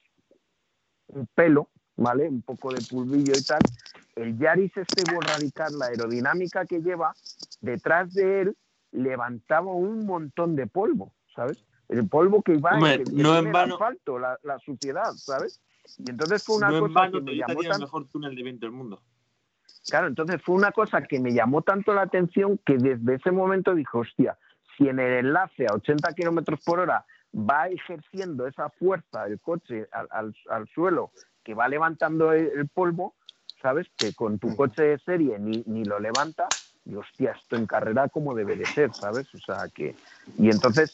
un 1.07 1.27
pelo, 1.35 1.69
¿vale? 1.97 2.27
Un 2.29 2.41
poco 2.41 2.71
de 2.73 2.81
polvillo 2.89 3.33
y 3.37 3.41
tal. 3.43 3.61
El 4.15 4.37
Yaris 4.37 4.75
este 4.77 5.03
radical, 5.19 5.77
la 5.77 5.87
aerodinámica 5.87 6.65
que 6.65 6.79
lleva, 6.81 7.13
detrás 7.61 8.13
de 8.13 8.41
él 8.41 8.57
levantaba 8.91 9.71
un 9.73 10.05
montón 10.05 10.55
de 10.55 10.67
polvo, 10.67 11.13
¿sabes? 11.35 11.57
El 11.89 12.07
polvo 12.07 12.41
que 12.41 12.53
iba 12.53 12.71
Hombre, 12.73 12.99
no 12.99 13.11
tiene 13.33 13.39
en 13.39 13.47
el 13.47 13.55
asfalto, 13.73 14.17
la, 14.19 14.39
la 14.43 14.57
suciedad, 14.59 15.13
¿sabes? 15.13 15.59
Y 15.97 16.09
entonces 16.09 16.43
fue 16.43 16.55
una 16.57 16.69
no 16.71 16.77
en 16.77 16.81
cosa 16.87 16.99
vano 17.01 17.11
que 17.19 17.21
me 17.25 17.35
llamó 17.35 17.61
el 17.61 17.67
tan- 17.67 17.81
mejor 17.81 18.07
túnel 18.07 18.35
de 18.35 18.43
viento 18.43 18.65
del 18.65 18.71
mundo. 18.71 19.01
Claro, 19.87 20.07
entonces 20.07 20.41
fue 20.41 20.55
una 20.55 20.71
cosa 20.71 21.03
que 21.03 21.19
me 21.19 21.31
llamó 21.33 21.61
tanto 21.61 21.93
la 21.93 22.01
atención 22.01 22.57
que 22.65 22.77
desde 22.77 23.15
ese 23.15 23.31
momento 23.31 23.75
dije, 23.75 23.89
hostia, 23.95 24.37
si 24.77 24.87
en 24.89 24.99
el 24.99 25.25
enlace 25.25 25.67
a 25.69 25.73
80 25.75 26.11
kilómetros 26.13 26.59
por 26.65 26.79
hora 26.79 27.05
va 27.35 27.67
ejerciendo 27.67 28.47
esa 28.47 28.69
fuerza 28.69 29.27
el 29.27 29.39
coche 29.39 29.87
al, 29.91 30.07
al- 30.09 30.35
al 30.49 30.67
suelo, 30.69 31.11
que 31.45 31.53
va 31.53 31.69
levantando 31.69 32.33
el, 32.33 32.47
el 32.47 32.67
polvo, 32.67 33.15
¿sabes? 33.61 33.87
Que 33.97 34.13
con 34.13 34.39
tu 34.39 34.53
coche 34.57 34.81
de 34.81 34.99
serie 34.99 35.39
ni, 35.39 35.63
ni 35.67 35.85
lo 35.85 35.99
levanta, 35.99 36.51
y 36.83 36.95
hostia, 36.95 37.31
esto 37.31 37.55
en 37.55 37.65
carrera 37.67 38.09
como 38.09 38.35
debe 38.35 38.57
de 38.57 38.67
ser, 38.73 38.91
¿sabes? 38.99 39.33
O 39.33 39.39
sea, 39.39 39.69
que... 39.69 39.95
Y 40.37 40.49
entonces, 40.49 40.91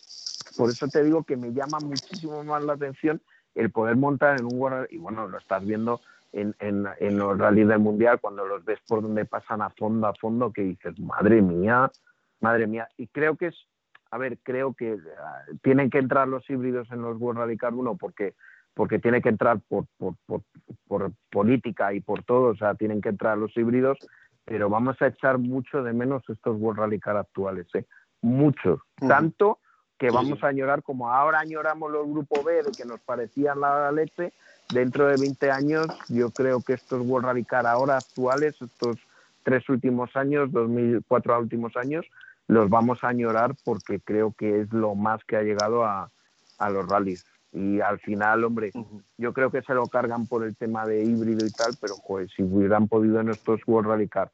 por 0.55 0.69
eso 0.69 0.87
te 0.87 1.03
digo 1.03 1.23
que 1.23 1.35
me 1.37 1.53
llama 1.53 1.79
muchísimo 1.79 2.43
más 2.43 2.61
la 2.63 2.73
atención 2.73 3.21
el 3.55 3.71
poder 3.71 3.95
montar 3.95 4.37
en 4.37 4.45
un 4.45 4.59
World- 4.59 4.87
y 4.91 4.97
bueno, 4.97 5.27
lo 5.27 5.37
estás 5.37 5.65
viendo 5.65 6.01
en, 6.31 6.55
en, 6.59 6.87
en 6.99 7.17
los 7.17 7.37
rallies 7.37 7.67
del 7.67 7.79
mundial 7.79 8.19
cuando 8.21 8.45
los 8.45 8.63
ves 8.63 8.79
por 8.87 9.01
donde 9.01 9.25
pasan 9.25 9.61
a 9.61 9.69
fondo 9.71 10.07
a 10.07 10.13
fondo 10.13 10.53
que 10.53 10.61
dices 10.61 10.97
madre 10.99 11.41
mía 11.41 11.91
madre 12.39 12.67
mía 12.67 12.87
y 12.95 13.07
creo 13.07 13.35
que 13.35 13.47
es 13.47 13.67
a 14.11 14.17
ver 14.17 14.37
creo 14.41 14.73
que 14.73 14.97
ah, 15.19 15.41
tienen 15.61 15.89
que 15.89 15.97
entrar 15.97 16.29
los 16.29 16.49
híbridos 16.49 16.89
en 16.91 17.01
los 17.01 17.19
World 17.19 17.39
Rally 17.41 17.57
Car 17.57 17.73
1 17.73 17.97
porque 17.97 18.35
porque 18.81 18.97
tiene 18.97 19.21
que 19.21 19.29
entrar 19.29 19.59
por, 19.67 19.85
por, 19.99 20.15
por, 20.25 20.41
por 20.87 21.11
política 21.29 21.93
y 21.93 21.99
por 21.99 22.23
todo 22.23 22.49
o 22.49 22.55
sea 22.55 22.73
tienen 22.73 22.99
que 22.99 23.09
entrar 23.09 23.37
los 23.37 23.55
híbridos 23.55 23.99
pero 24.43 24.71
vamos 24.71 24.99
a 25.03 25.05
echar 25.05 25.37
mucho 25.37 25.83
de 25.83 25.93
menos 25.93 26.23
estos 26.27 26.59
World 26.59 26.79
Rally 26.79 26.99
Car 26.99 27.15
actuales 27.15 27.67
¿eh? 27.75 27.85
muchos 28.23 28.79
tanto 29.07 29.59
que 29.99 30.09
Sí, 30.09 30.15
vamos 30.15 30.39
sí. 30.39 30.45
a 30.47 30.49
añorar 30.49 30.81
como 30.81 31.11
ahora 31.11 31.41
añoramos 31.41 31.91
los 31.91 32.09
grupo 32.09 32.43
B 32.43 32.63
de 32.63 32.71
que 32.71 32.83
nos 32.85 32.99
parecían 33.01 33.59
la 33.59 33.91
leche 33.91 34.33
dentro 34.73 35.05
de 35.05 35.17
20 35.17 35.51
años, 35.51 35.85
yo 36.09 36.31
creo 36.31 36.63
que 36.63 36.73
estos 36.73 37.05
World 37.05 37.27
Rally 37.27 37.43
Car 37.43 37.67
ahora 37.67 37.97
actuales, 37.97 38.59
estos 38.59 38.97
tres 39.43 39.69
últimos 39.69 40.15
años, 40.15 40.51
2004 40.51 41.39
últimos 41.39 41.77
años, 41.77 42.03
los 42.47 42.67
vamos 42.67 43.03
a 43.03 43.09
añorar 43.09 43.53
porque 43.63 43.99
creo 43.99 44.33
que 44.35 44.61
es 44.61 44.73
lo 44.73 44.95
más 44.95 45.23
que 45.25 45.35
ha 45.35 45.43
llegado 45.43 45.85
a, 45.85 46.09
a 46.57 46.69
los 46.71 46.89
rallies. 46.89 47.23
Y 47.53 47.81
al 47.81 47.99
final, 47.99 48.43
hombre, 48.45 48.71
yo 49.17 49.33
creo 49.33 49.51
que 49.51 49.61
se 49.61 49.73
lo 49.73 49.87
cargan 49.87 50.25
por 50.25 50.43
el 50.45 50.55
tema 50.55 50.85
de 50.85 51.03
híbrido 51.03 51.45
y 51.45 51.51
tal, 51.51 51.75
pero 51.81 51.95
joder, 51.97 52.29
si 52.29 52.43
hubieran 52.43 52.87
podido 52.87 53.19
en 53.19 53.29
estos 53.29 53.59
World 53.67 53.89
Rally 53.89 54.07
Car, 54.07 54.31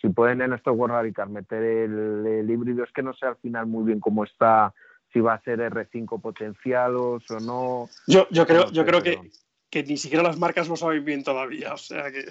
si 0.00 0.08
pueden 0.08 0.42
en 0.42 0.52
estos 0.52 0.76
World 0.76 0.94
Rally 0.94 1.12
Car 1.12 1.28
meter 1.28 1.62
el, 1.62 2.26
el 2.26 2.50
híbrido, 2.50 2.82
es 2.82 2.92
que 2.92 3.02
no 3.02 3.14
sé 3.14 3.26
al 3.26 3.36
final 3.36 3.66
muy 3.66 3.84
bien 3.84 4.00
cómo 4.00 4.24
está, 4.24 4.74
si 5.12 5.20
va 5.20 5.34
a 5.34 5.42
ser 5.42 5.60
R5 5.60 6.20
potenciados 6.20 7.30
o 7.30 7.40
no. 7.40 7.88
Yo, 8.06 8.26
yo 8.30 8.46
creo, 8.46 8.64
No 8.64 8.72
yo 8.72 8.84
creo 8.84 9.02
que, 9.02 9.30
que 9.70 9.82
ni 9.84 9.96
siquiera 9.96 10.22
las 10.22 10.38
marcas 10.38 10.68
lo 10.68 10.76
saben 10.76 11.04
bien 11.04 11.24
todavía. 11.24 11.72
O 11.74 11.78
sea 11.78 12.10
que 12.10 12.26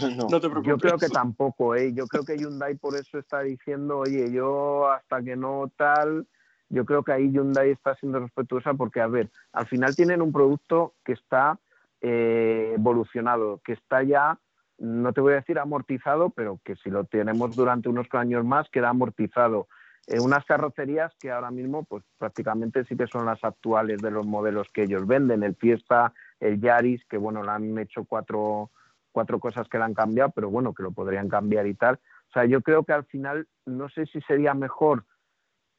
No. 0.16 0.28
no 0.28 0.40
te 0.40 0.48
preocupes. 0.50 0.66
Yo 0.66 0.78
creo 0.78 0.98
que 0.98 1.08
tampoco, 1.08 1.74
¿eh? 1.74 1.92
Yo 1.94 2.06
creo 2.06 2.24
que 2.24 2.36
Hyundai 2.36 2.74
por 2.74 2.96
eso 2.96 3.18
está 3.18 3.40
diciendo, 3.40 3.98
oye, 3.98 4.30
yo 4.30 4.90
hasta 4.90 5.22
que 5.22 5.36
no 5.36 5.70
tal, 5.76 6.26
yo 6.68 6.84
creo 6.84 7.02
que 7.02 7.12
ahí 7.12 7.30
Hyundai 7.30 7.70
está 7.70 7.94
siendo 7.96 8.20
respetuosa 8.20 8.74
porque, 8.74 9.00
a 9.00 9.06
ver, 9.06 9.30
al 9.52 9.66
final 9.66 9.94
tienen 9.94 10.22
un 10.22 10.32
producto 10.32 10.94
que 11.04 11.12
está 11.12 11.58
eh, 12.00 12.72
evolucionado, 12.74 13.60
que 13.64 13.72
está 13.72 14.02
ya, 14.02 14.38
no 14.78 15.12
te 15.12 15.20
voy 15.20 15.32
a 15.32 15.36
decir 15.36 15.58
amortizado, 15.58 16.30
pero 16.30 16.60
que 16.64 16.76
si 16.76 16.90
lo 16.90 17.04
tenemos 17.04 17.56
durante 17.56 17.88
unos 17.88 18.06
años 18.12 18.44
más, 18.44 18.68
queda 18.68 18.90
amortizado. 18.90 19.68
Eh, 20.06 20.20
unas 20.20 20.44
carrocerías 20.44 21.12
que 21.18 21.30
ahora 21.30 21.50
mismo, 21.50 21.84
pues 21.84 22.04
prácticamente 22.18 22.84
sí 22.84 22.96
que 22.96 23.06
son 23.06 23.26
las 23.26 23.42
actuales 23.42 24.00
de 24.00 24.10
los 24.10 24.26
modelos 24.26 24.68
que 24.72 24.82
ellos 24.82 25.06
venden, 25.06 25.42
el 25.42 25.56
Fiesta, 25.56 26.12
el 26.38 26.60
Yaris, 26.60 27.04
que 27.06 27.16
bueno, 27.16 27.42
le 27.42 27.50
han 27.50 27.78
hecho 27.78 28.04
cuatro 28.04 28.70
cuatro 29.16 29.40
cosas 29.40 29.66
que 29.66 29.78
le 29.78 29.84
han 29.84 29.94
cambiado, 29.94 30.30
pero 30.34 30.50
bueno, 30.50 30.74
que 30.74 30.82
lo 30.82 30.90
podrían 30.90 31.30
cambiar 31.30 31.66
y 31.66 31.72
tal. 31.72 31.94
O 32.28 32.32
sea, 32.34 32.44
yo 32.44 32.60
creo 32.60 32.84
que 32.84 32.92
al 32.92 33.06
final 33.06 33.48
no 33.64 33.88
sé 33.88 34.04
si 34.04 34.20
sería 34.20 34.52
mejor 34.52 35.06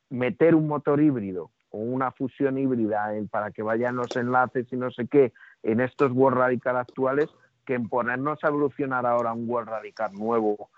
meter 0.10 0.56
un 0.56 0.68
motor 0.68 1.02
híbrido 1.02 1.52
o 1.70 1.80
una 1.80 2.12
fusión 2.12 2.58
híbrida 2.58 3.10
para 3.30 3.52
que 3.52 3.62
vayan 3.62 3.96
los 3.96 4.16
enlaces 4.16 4.72
y 4.72 4.78
no 4.78 4.92
sé 4.92 5.08
qué 5.08 5.34
en 5.64 5.82
estos 5.82 6.12
World 6.12 6.38
Radical 6.38 6.78
actuales 6.78 7.30
que 7.66 7.74
en 7.74 7.90
ponernos 7.90 8.42
a 8.44 8.48
evolucionar 8.48 9.06
ahora 9.06 9.34
un 9.34 9.50
World 9.50 9.70
Radical 9.70 10.14
nuevo 10.14 10.70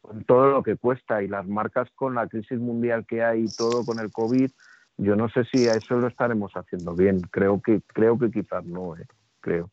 con 0.00 0.24
todo 0.24 0.50
lo 0.50 0.62
que 0.62 0.76
cuesta 0.76 1.22
y 1.22 1.28
las 1.28 1.46
marcas 1.46 1.88
con 1.94 2.14
la 2.14 2.26
crisis 2.26 2.58
mundial 2.58 3.04
que 3.06 3.22
hay 3.22 3.44
y 3.44 3.54
todo 3.54 3.84
con 3.84 3.98
el 3.98 4.10
COVID, 4.10 4.50
yo 4.96 5.16
no 5.16 5.28
sé 5.28 5.44
si 5.44 5.68
a 5.68 5.74
eso 5.74 5.96
lo 5.96 6.08
estaremos 6.08 6.52
haciendo 6.54 6.94
bien. 6.94 7.20
Creo 7.30 7.60
que 7.60 7.82
creo 7.86 8.18
que 8.18 8.30
quizás 8.30 8.64
no, 8.64 8.96
eh, 8.96 9.06
creo. 9.40 9.70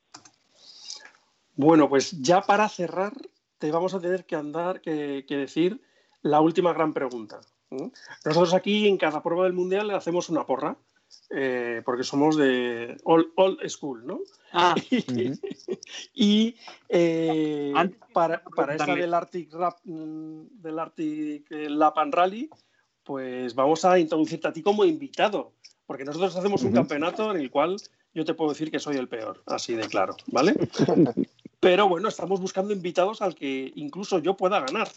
Bueno, 1.56 1.88
pues 1.88 2.12
ya 2.22 2.42
para 2.42 2.68
cerrar, 2.68 3.14
te 3.58 3.72
vamos 3.72 3.94
a 3.94 4.02
tener 4.02 4.26
que 4.26 4.36
andar, 4.36 4.82
que 4.82 5.24
decir 5.30 5.82
la 6.22 6.42
última 6.42 6.74
gran 6.74 6.94
pregunta. 6.94 7.40
Nosotros 8.26 8.54
aquí 8.54 8.88
en 8.88 8.98
cada 8.98 9.22
prueba 9.22 9.44
del 9.44 9.54
mundial 9.54 9.88
le 9.88 9.94
hacemos 9.94 10.30
una 10.30 10.46
porra, 10.46 10.78
eh, 11.30 11.82
porque 11.86 12.04
somos 12.04 12.38
de 12.38 12.98
old, 13.04 13.28
old 13.36 13.60
school, 13.70 14.06
¿no? 14.06 14.20
Ah, 14.54 14.76
y 16.14 16.56
eh, 16.90 17.74
para, 18.14 18.42
para 18.44 18.74
esta 18.74 18.86
del 19.02 19.14
Arctic, 19.14 19.54
Rap- 19.54 19.80
mm, 19.84 20.42
del 20.62 20.80
Arctic 20.80 21.52
eh, 21.52 21.70
Lap 21.70 21.98
and 21.98 22.14
Rally, 22.14 22.50
pues 23.04 23.54
vamos 23.56 23.84
a 23.86 24.00
introducirte 24.00 24.48
a 24.48 24.54
ti 24.54 24.62
como 24.64 24.84
invitado, 24.86 25.54
porque 25.86 26.06
nosotros 26.06 26.36
hacemos 26.36 26.64
un 26.64 26.72
campeonato 26.74 27.32
en 27.32 27.38
el 27.42 27.52
cual 27.52 27.78
yo 28.14 28.26
te 28.26 28.34
puedo 28.34 28.52
decir 28.52 28.72
que 28.72 28.80
soy 28.80 28.98
el 28.98 29.08
peor, 29.08 29.44
así 29.46 29.76
de 29.76 29.88
claro, 29.88 30.16
¿vale? 30.28 30.56
Pero 31.60 31.88
bueno, 31.90 32.08
estamos 32.08 32.40
buscando 32.40 32.72
invitados 32.74 33.22
al 33.22 33.34
que 33.36 33.72
incluso 33.76 34.20
yo 34.20 34.38
pueda 34.38 34.60
ganar. 34.60 34.88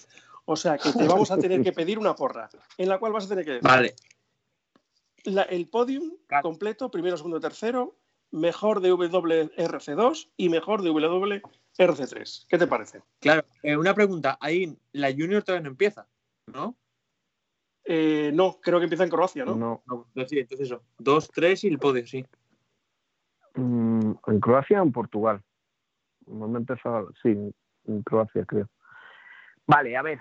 O 0.44 0.56
sea 0.56 0.78
que 0.78 0.92
te 0.92 1.06
vamos 1.06 1.30
a 1.30 1.38
tener 1.38 1.62
que 1.62 1.72
pedir 1.72 1.98
una 1.98 2.14
porra, 2.14 2.48
en 2.78 2.88
la 2.88 2.98
cual 2.98 3.12
vas 3.12 3.26
a 3.26 3.28
tener 3.28 3.44
que 3.44 3.50
decir 3.52 3.68
vale. 3.68 3.94
la- 5.24 5.42
el 5.42 5.68
podium 5.68 6.16
Claro. 6.26 6.42
completo, 6.42 6.90
primero, 6.90 7.16
segundo, 7.16 7.40
tercero, 7.40 7.96
mejor 8.30 8.80
de 8.80 8.92
WRC2 8.92 10.30
y 10.36 10.48
mejor 10.48 10.82
de 10.82 10.90
WRC3. 10.90 12.46
¿Qué 12.48 12.58
te 12.58 12.66
parece? 12.66 13.02
Claro, 13.20 13.44
eh, 13.62 13.76
una 13.76 13.94
pregunta. 13.94 14.38
Ahí 14.40 14.76
la 14.92 15.10
Junior 15.10 15.42
todavía 15.42 15.64
no 15.64 15.70
empieza, 15.70 16.08
¿no? 16.46 16.76
Eh, 17.84 18.30
no, 18.34 18.60
creo 18.60 18.78
que 18.78 18.84
empieza 18.84 19.04
en 19.04 19.10
Croacia, 19.10 19.44
¿no? 19.44 19.56
No. 19.56 19.82
No, 19.86 20.04
entonces 20.08 20.30
sí, 20.30 20.38
entonces 20.38 20.66
eso. 20.68 20.82
Dos, 20.98 21.28
tres 21.30 21.64
y 21.64 21.68
el 21.68 21.78
podio, 21.78 22.06
sí. 22.06 22.24
Mm, 23.54 24.12
¿En 24.26 24.40
Croacia 24.40 24.80
o 24.80 24.84
en 24.84 24.92
Portugal? 24.92 25.42
No 26.26 26.46
me 26.46 26.58
empezado, 26.58 27.12
sí, 27.22 27.30
en 27.30 28.02
Croacia 28.04 28.44
creo. 28.44 28.68
Vale, 29.70 29.96
a 29.96 30.02
ver, 30.02 30.18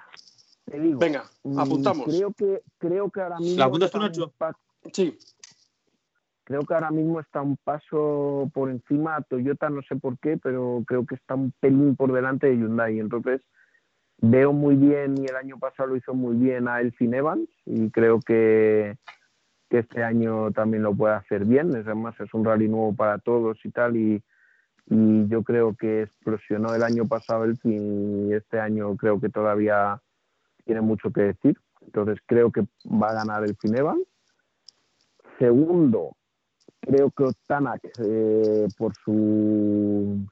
te 0.65 0.79
digo. 0.79 0.99
Venga, 0.99 1.25
mm, 1.43 1.59
apuntamos. 1.59 2.05
Creo 2.05 2.31
que, 2.33 2.61
creo 2.77 3.09
que 3.09 3.21
ahora 3.21 3.39
mismo. 3.39 3.57
¿La 3.57 3.65
apuntas 3.65 3.91
tú, 3.91 3.97
está 3.97 4.47
un 4.47 4.53
Nacho? 4.53 4.59
Sí, 4.93 5.17
Creo 6.43 6.61
que 6.63 6.73
ahora 6.73 6.89
mismo 6.89 7.19
está 7.19 7.41
un 7.41 7.57
paso 7.57 8.49
por 8.53 8.69
encima 8.69 9.15
a 9.15 9.21
Toyota, 9.21 9.69
no 9.69 9.81
sé 9.83 9.95
por 9.95 10.17
qué, 10.19 10.37
pero 10.37 10.83
creo 10.87 11.05
que 11.05 11.15
está 11.15 11.35
un 11.35 11.51
pelín 11.59 11.95
por 11.95 12.11
delante 12.11 12.47
de 12.47 12.57
Hyundai. 12.57 12.99
Entonces, 12.99 13.41
veo 14.17 14.51
muy 14.51 14.75
bien, 14.75 15.15
y 15.17 15.25
el 15.25 15.35
año 15.35 15.59
pasado 15.59 15.89
lo 15.89 15.95
hizo 15.95 16.13
muy 16.13 16.35
bien 16.35 16.67
a 16.67 16.81
Elfin 16.81 17.13
Evans, 17.13 17.49
y 17.65 17.91
creo 17.91 18.19
que, 18.19 18.97
que 19.69 19.79
este 19.79 20.03
año 20.03 20.51
también 20.51 20.81
lo 20.81 20.93
puede 20.93 21.13
hacer 21.13 21.45
bien. 21.45 21.69
Es, 21.75 21.85
además, 21.85 22.19
es 22.19 22.33
un 22.33 22.45
rally 22.45 22.67
nuevo 22.67 22.95
para 22.95 23.19
todos 23.19 23.57
y 23.63 23.69
tal, 23.69 23.95
y, 23.97 24.23
y 24.89 25.27
yo 25.27 25.43
creo 25.43 25.75
que 25.75 26.03
explosionó 26.03 26.73
el 26.73 26.83
año 26.83 27.07
pasado 27.07 27.45
Elfin, 27.45 28.29
y 28.29 28.33
este 28.33 28.59
año 28.59 28.95
creo 28.97 29.19
que 29.19 29.29
todavía 29.29 30.01
tiene 30.65 30.81
mucho 30.81 31.11
que 31.11 31.21
decir. 31.21 31.57
Entonces, 31.81 32.19
creo 32.25 32.51
que 32.51 32.65
va 32.85 33.09
a 33.09 33.13
ganar 33.13 33.43
Elfin 33.43 33.77
Evans. 33.77 34.03
Segundo, 35.37 36.15
creo 36.81 37.11
que 37.11 37.23
Otanak, 37.23 37.81
eh, 38.03 38.67
por 38.77 38.93
su 39.05 40.25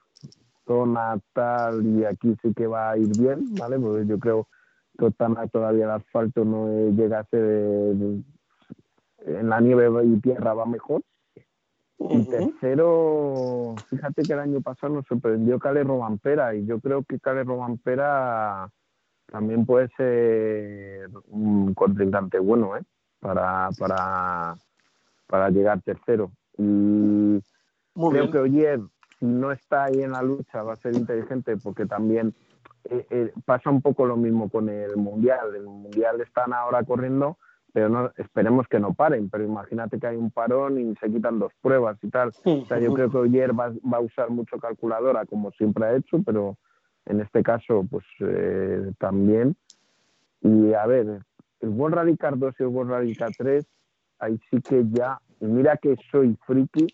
zona 0.66 1.18
tal, 1.32 1.84
y 1.86 2.04
aquí 2.04 2.36
sí 2.42 2.52
que 2.54 2.66
va 2.66 2.90
a 2.90 2.98
ir 2.98 3.08
bien, 3.18 3.54
¿vale? 3.54 3.78
Porque 3.78 4.06
yo 4.06 4.18
creo 4.18 4.48
Totana 4.98 5.46
todavía 5.46 5.84
el 5.84 5.90
asfalto 5.92 6.44
no 6.44 6.90
llega 6.90 7.20
a 7.20 7.26
en 7.32 8.24
la 9.48 9.60
nieve 9.60 9.88
y 10.04 10.20
tierra 10.20 10.54
va 10.54 10.66
mejor. 10.66 11.02
Y 12.00 12.24
tercero, 12.24 13.74
fíjate 13.88 14.22
que 14.22 14.32
el 14.32 14.38
año 14.38 14.60
pasado 14.60 14.94
nos 14.94 15.06
sorprendió 15.06 15.58
Cale 15.58 15.82
Robampera 15.82 16.54
y 16.54 16.64
yo 16.64 16.78
creo 16.78 17.02
que 17.02 17.18
Cale 17.18 17.42
Robampera 17.42 18.70
también 19.26 19.66
puede 19.66 19.88
ser 19.96 21.10
un 21.26 21.74
contrincante 21.74 22.38
bueno 22.38 22.76
¿eh? 22.76 22.82
para, 23.20 23.70
para, 23.78 24.54
para 25.26 25.50
llegar 25.50 25.82
tercero. 25.82 26.30
Y 26.56 26.62
Muy 26.62 27.40
creo 27.94 28.10
bien. 28.10 28.30
que 28.30 28.38
Oyer 28.38 28.80
no 29.20 29.50
está 29.52 29.84
ahí 29.84 30.02
en 30.02 30.12
la 30.12 30.22
lucha, 30.22 30.62
va 30.62 30.74
a 30.74 30.76
ser 30.76 30.94
inteligente 30.94 31.56
porque 31.56 31.86
también 31.86 32.34
eh, 32.84 33.06
eh, 33.10 33.32
pasa 33.44 33.70
un 33.70 33.82
poco 33.82 34.06
lo 34.06 34.16
mismo 34.16 34.48
con 34.48 34.68
el 34.68 34.96
Mundial. 34.96 35.54
El 35.54 35.64
Mundial 35.64 36.20
están 36.20 36.52
ahora 36.52 36.84
corriendo, 36.84 37.38
pero 37.72 37.88
no 37.88 38.10
esperemos 38.16 38.66
que 38.68 38.80
no 38.80 38.94
paren. 38.94 39.28
Pero 39.28 39.44
imagínate 39.44 39.98
que 39.98 40.06
hay 40.06 40.16
un 40.16 40.30
parón 40.30 40.80
y 40.80 40.94
se 40.96 41.10
quitan 41.10 41.38
dos 41.38 41.52
pruebas 41.60 41.98
y 42.02 42.08
tal. 42.08 42.32
O 42.44 42.64
sea, 42.66 42.78
yo 42.78 42.92
creo 42.92 43.10
que 43.10 43.18
Oyer 43.18 43.58
va, 43.58 43.70
va 43.70 43.98
a 43.98 44.00
usar 44.00 44.30
mucho 44.30 44.58
calculadora, 44.58 45.26
como 45.26 45.50
siempre 45.52 45.84
ha 45.84 45.96
hecho, 45.96 46.22
pero 46.24 46.56
en 47.06 47.20
este 47.20 47.42
caso, 47.42 47.86
pues 47.90 48.04
eh, 48.20 48.92
también. 48.98 49.56
Y 50.42 50.72
a 50.74 50.86
ver, 50.86 51.20
el 51.60 51.68
World 51.68 51.96
Rally 51.96 52.16
Car 52.16 52.38
2 52.38 52.54
y 52.58 52.62
el 52.62 52.68
World 52.68 52.90
Rally 52.90 53.16
Car 53.16 53.30
3, 53.36 53.66
ahí 54.20 54.38
sí 54.50 54.60
que 54.60 54.84
ya, 54.90 55.18
mira 55.40 55.76
que 55.76 55.96
soy 56.10 56.36
friki, 56.46 56.86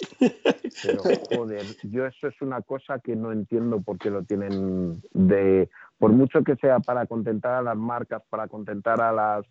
pero 0.82 1.02
joder, 1.30 1.64
yo 1.82 2.06
eso 2.06 2.28
es 2.28 2.40
una 2.40 2.62
cosa 2.62 2.98
que 2.98 3.16
no 3.16 3.32
entiendo 3.32 3.80
por 3.80 3.98
qué 3.98 4.10
lo 4.10 4.22
tienen 4.22 5.02
de, 5.12 5.68
por 5.98 6.12
mucho 6.12 6.42
que 6.42 6.56
sea 6.56 6.80
para 6.80 7.06
contentar 7.06 7.54
a 7.54 7.62
las 7.62 7.76
marcas, 7.76 8.22
para 8.30 8.48
contentar 8.48 9.00
a 9.00 9.12
las 9.12 9.44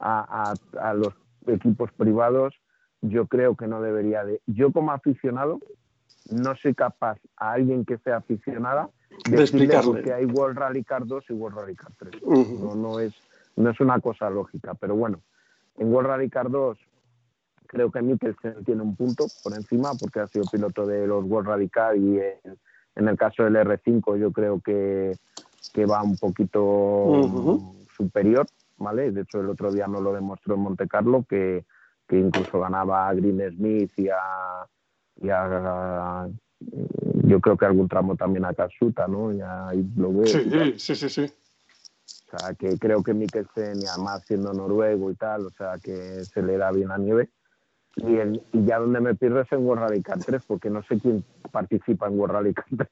a, 0.00 0.52
a- 0.80 0.88
a 0.90 0.94
los 0.94 1.14
equipos 1.46 1.92
privados, 1.92 2.54
yo 3.02 3.26
creo 3.26 3.54
que 3.56 3.66
no 3.66 3.80
debería 3.80 4.24
de. 4.24 4.40
Yo 4.46 4.72
como 4.72 4.92
aficionado 4.92 5.58
no 6.28 6.54
soy 6.56 6.74
capaz 6.74 7.18
a 7.36 7.52
alguien 7.52 7.84
que 7.84 7.98
sea 7.98 8.16
aficionada 8.18 8.88
De 9.24 9.38
decirle 9.38 9.66
explicarle. 9.66 10.02
qué 10.02 10.12
hay 10.12 10.24
World 10.26 10.58
Rally 10.58 10.84
Car 10.84 11.06
2 11.06 11.24
y 11.28 11.32
World 11.32 11.58
Rally 11.58 11.76
Car 11.76 11.92
3. 11.98 12.14
Ujú. 12.22 12.58
No, 12.64 12.74
no 12.74 13.00
es 13.00 13.14
no 13.56 13.70
es 13.70 13.80
una 13.80 14.00
cosa 14.00 14.30
lógica, 14.30 14.74
pero 14.74 14.94
bueno, 14.94 15.20
en 15.76 15.92
World 15.92 16.08
Rally 16.08 16.30
Car 16.30 16.50
2 16.50 16.78
creo 17.66 17.90
que 17.90 18.00
Mikkelsen 18.02 18.64
tiene 18.64 18.82
un 18.82 18.96
punto 18.96 19.26
por 19.42 19.54
encima 19.54 19.94
porque 19.94 20.20
ha 20.20 20.28
sido 20.28 20.44
piloto 20.46 20.86
de 20.86 21.06
los 21.06 21.24
World 21.24 21.48
Rally 21.48 21.68
Car 21.68 21.96
y 21.96 22.18
en, 22.18 22.58
en 22.96 23.08
el 23.08 23.16
caso 23.16 23.44
del 23.44 23.56
R5 23.56 24.16
yo 24.18 24.30
creo 24.32 24.60
que, 24.60 25.16
que 25.72 25.84
va 25.86 26.02
un 26.02 26.16
poquito 26.16 27.74
superior, 27.96 28.46
¿vale? 28.80 29.12
De 29.12 29.20
hecho 29.22 29.40
el 29.40 29.48
otro 29.50 29.70
día 29.70 29.86
nos 29.86 30.02
lo 30.02 30.12
demostró 30.12 30.54
en 30.56 30.60
Monte 30.62 30.88
Carlo 30.88 31.24
que, 31.28 31.64
que 32.08 32.18
incluso 32.18 32.58
ganaba 32.58 33.08
a 33.08 33.14
Green 33.14 33.40
Smith 33.56 33.92
y 33.96 34.08
a, 34.08 34.18
y 35.22 35.28
a- 35.30 36.28
yo 37.24 37.40
creo 37.40 37.56
que 37.56 37.66
algún 37.66 37.88
tramo 37.88 38.16
también 38.16 38.44
a 38.44 38.52
Katsuta, 38.54 39.06
¿no? 39.06 39.32
Y 39.32 39.40
a 39.40 39.72
Yves 39.72 39.96
Lowe 39.96 40.24
y 40.28 40.50
tal. 40.50 40.72
Sí, 40.80 40.94
sí, 40.94 40.94
sí, 40.96 41.08
sí. 41.08 41.32
O 42.32 42.38
sea, 42.38 42.54
que 42.54 42.76
creo 42.78 43.02
que 43.02 43.14
Mikkelsen, 43.14 43.80
y 43.82 43.86
además 43.86 44.24
siendo 44.26 44.52
noruego 44.52 45.10
y 45.10 45.14
tal, 45.14 45.46
o 45.46 45.50
sea, 45.50 45.78
que 45.82 46.24
se 46.24 46.42
le 46.42 46.56
da 46.58 46.70
bien 46.72 46.88
la 46.88 46.98
nieve. 46.98 47.30
Y, 47.96 48.16
el- 48.16 48.42
y 48.52 48.64
ya 48.64 48.78
donde 48.78 49.00
me 49.00 49.14
pierdo 49.14 49.40
es 49.40 49.50
en 49.52 49.64
World 49.66 49.82
Rally 49.84 50.02
Car 50.02 50.18
3, 50.24 50.42
porque 50.46 50.70
no 50.70 50.82
sé 50.84 50.98
quién 51.00 51.24
participa 51.50 52.06
en 52.08 52.18
World 52.18 52.34
Rally 52.34 52.54
Car 52.54 52.66
3. 52.76 52.88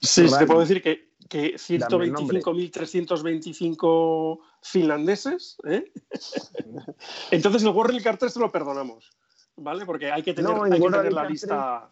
Sí, 0.00 0.26
te 0.38 0.46
puedo 0.46 0.60
decir 0.60 0.82
que, 0.82 1.08
que 1.28 1.56
Dame 1.78 2.04
el 2.04 2.12
nombre. 2.12 2.40
125.325 2.40 4.40
finlandeses, 4.62 5.56
¿eh? 5.64 5.92
Entonces 7.30 7.62
el 7.62 7.70
World 7.70 7.92
Rally 7.92 8.02
Car 8.02 8.16
3 8.16 8.34
te 8.34 8.40
lo 8.40 8.50
perdonamos, 8.50 9.10
¿vale? 9.56 9.86
Porque 9.86 10.10
hay 10.10 10.22
que 10.22 10.34
tener, 10.34 10.50
No, 10.50 10.66
en 10.66 10.72
hay 10.72 10.80
que 10.80 10.90
tener 10.90 11.12
la 11.12 11.28
lista... 11.28 11.88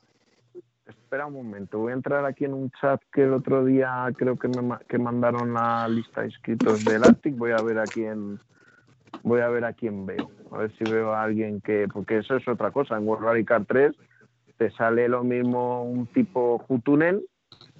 Espera 0.86 1.26
un 1.26 1.34
momento, 1.34 1.78
voy 1.78 1.92
a 1.92 1.94
entrar 1.94 2.24
aquí 2.24 2.44
en 2.44 2.54
un 2.54 2.70
chat 2.80 3.00
que 3.12 3.22
el 3.22 3.34
otro 3.34 3.64
día 3.64 4.08
creo 4.16 4.36
que 4.38 4.48
me 4.48 4.76
que 4.88 4.98
mandaron 4.98 5.54
la 5.54 5.86
lista 5.86 6.22
de 6.22 6.28
inscritos 6.28 6.84
del 6.84 7.04
Arctic. 7.04 7.36
Voy 7.36 7.52
a 7.52 7.62
ver 7.62 7.78
a 7.78 7.84
quién 7.84 8.40
voy 9.22 9.40
a 9.40 9.48
ver 9.48 9.64
a 9.64 9.74
quién 9.74 10.06
veo. 10.06 10.30
A 10.50 10.58
ver 10.58 10.72
si 10.76 10.90
veo 10.90 11.12
a 11.12 11.22
alguien 11.22 11.60
que 11.60 11.86
porque 11.92 12.18
eso 12.18 12.36
es 12.36 12.48
otra 12.48 12.72
cosa. 12.72 12.96
En 12.96 13.06
World 13.06 13.26
Rally 13.26 13.44
Car 13.44 13.64
3 13.66 13.92
te 14.56 14.70
sale 14.72 15.08
lo 15.08 15.22
mismo 15.22 15.84
un 15.84 16.06
tipo 16.06 16.64
Hutunen 16.66 17.22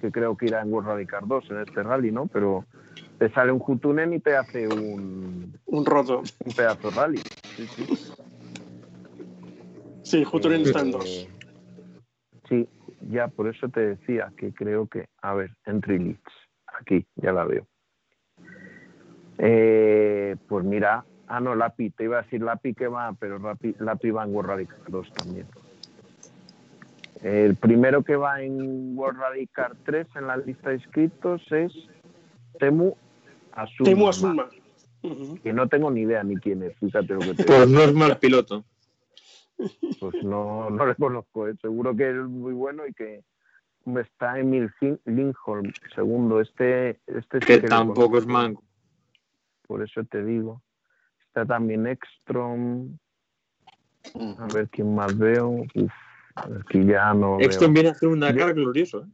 que 0.03 0.11
creo 0.11 0.35
que 0.35 0.47
irá 0.47 0.61
en 0.61 0.73
World 0.73 0.89
Rally 0.89 1.05
Car 1.05 1.25
2 1.25 1.49
en 1.49 1.61
este 1.61 1.81
rally, 1.81 2.11
¿no? 2.11 2.27
Pero 2.27 2.65
te 3.17 3.31
sale 3.31 3.53
un 3.53 3.63
Hutunen 3.65 4.13
y 4.13 4.19
te 4.19 4.35
hace 4.35 4.67
un, 4.67 5.57
Un 5.65 5.85
roto. 5.85 6.23
un 6.43 6.53
pedazo 6.53 6.89
de 6.89 6.95
rally. 6.97 7.23
Sí, 7.55 7.65
sí. 7.77 7.85
Sí, 10.01 10.25
Hutunen 10.29 10.63
está 10.63 10.81
en 10.81 10.87
Eh, 10.87 10.91
dos. 10.91 11.29
Sí, 12.49 12.67
ya 13.09 13.29
por 13.29 13.47
eso 13.47 13.69
te 13.69 13.79
decía 13.79 14.33
que 14.35 14.51
creo 14.51 14.87
que, 14.87 15.05
a 15.21 15.33
ver, 15.35 15.51
entry 15.65 15.99
leads, 15.99 16.33
aquí, 16.67 17.07
ya 17.15 17.31
la 17.31 17.45
veo. 17.45 17.65
Eh, 19.37 20.35
pues 20.49 20.65
mira, 20.65 21.05
ah 21.27 21.39
no, 21.39 21.55
Lapi, 21.55 21.91
te 21.91 22.03
iba 22.03 22.19
a 22.19 22.23
decir 22.23 22.41
Lapi 22.41 22.73
que 22.73 22.87
va, 22.87 23.13
pero 23.13 23.39
Lapi, 23.39 23.73
Lapi 23.79 24.11
va 24.11 24.25
en 24.25 24.35
World 24.35 24.49
Rally 24.49 24.65
Car 24.67 24.79
2 24.89 25.09
también. 25.13 25.47
El 27.23 27.55
primero 27.55 28.03
que 28.03 28.17
va 28.17 28.41
en 28.41 28.97
World 28.97 29.17
Rally 29.17 29.47
Car 29.47 29.77
3 29.85 30.07
en 30.15 30.27
la 30.27 30.35
lista 30.37 30.69
de 30.69 30.75
inscritos 30.75 31.41
es 31.51 31.71
Temu 32.59 32.95
Asuma. 33.53 33.89
Temu 33.89 34.09
Asuma. 34.09 34.49
Que 35.41 35.53
no 35.53 35.67
tengo 35.67 35.89
ni 35.89 36.01
idea 36.01 36.21
ni 36.23 36.35
quién 36.35 36.63
es, 36.63 36.77
fíjate 36.79 37.13
lo 37.13 37.19
que 37.19 37.33
te 37.33 37.43
Pues 37.45 37.69
no 37.69 37.81
es 37.81 37.93
mal 37.93 38.17
piloto. 38.19 38.65
Pues 39.99 40.23
no, 40.23 40.69
no 40.69 40.85
le 40.85 40.95
conozco, 40.95 41.47
¿eh? 41.47 41.55
seguro 41.61 41.95
que 41.95 42.09
es 42.09 42.15
muy 42.15 42.53
bueno 42.53 42.85
y 42.85 42.93
que 42.93 43.23
está 44.01 44.39
Emil 44.39 44.69
Lindholm, 45.05 45.71
segundo. 45.95 46.41
Este, 46.41 46.99
este 47.07 47.39
sí 47.39 47.45
Que 47.45 47.59
tampoco 47.61 48.17
es 48.17 48.25
manco. 48.25 48.63
Por 49.65 49.81
eso 49.81 50.03
te 50.03 50.23
digo. 50.23 50.61
Está 51.27 51.45
también 51.45 51.87
Ekstrom. 51.87 52.97
A 54.15 54.47
ver 54.53 54.69
quién 54.69 54.93
más 54.93 55.17
veo. 55.17 55.65
Uf, 55.75 55.91
aquí 56.35 56.85
ya 56.85 57.13
no. 57.13 57.37
veo. 57.37 57.69
Viene 57.71 57.89
a 57.89 57.91
hacer 57.91 58.09
un 58.09 58.19
Yo- 58.19 58.25
Dakar 58.25 58.53
glorioso. 58.53 59.03
¿eh? 59.03 59.07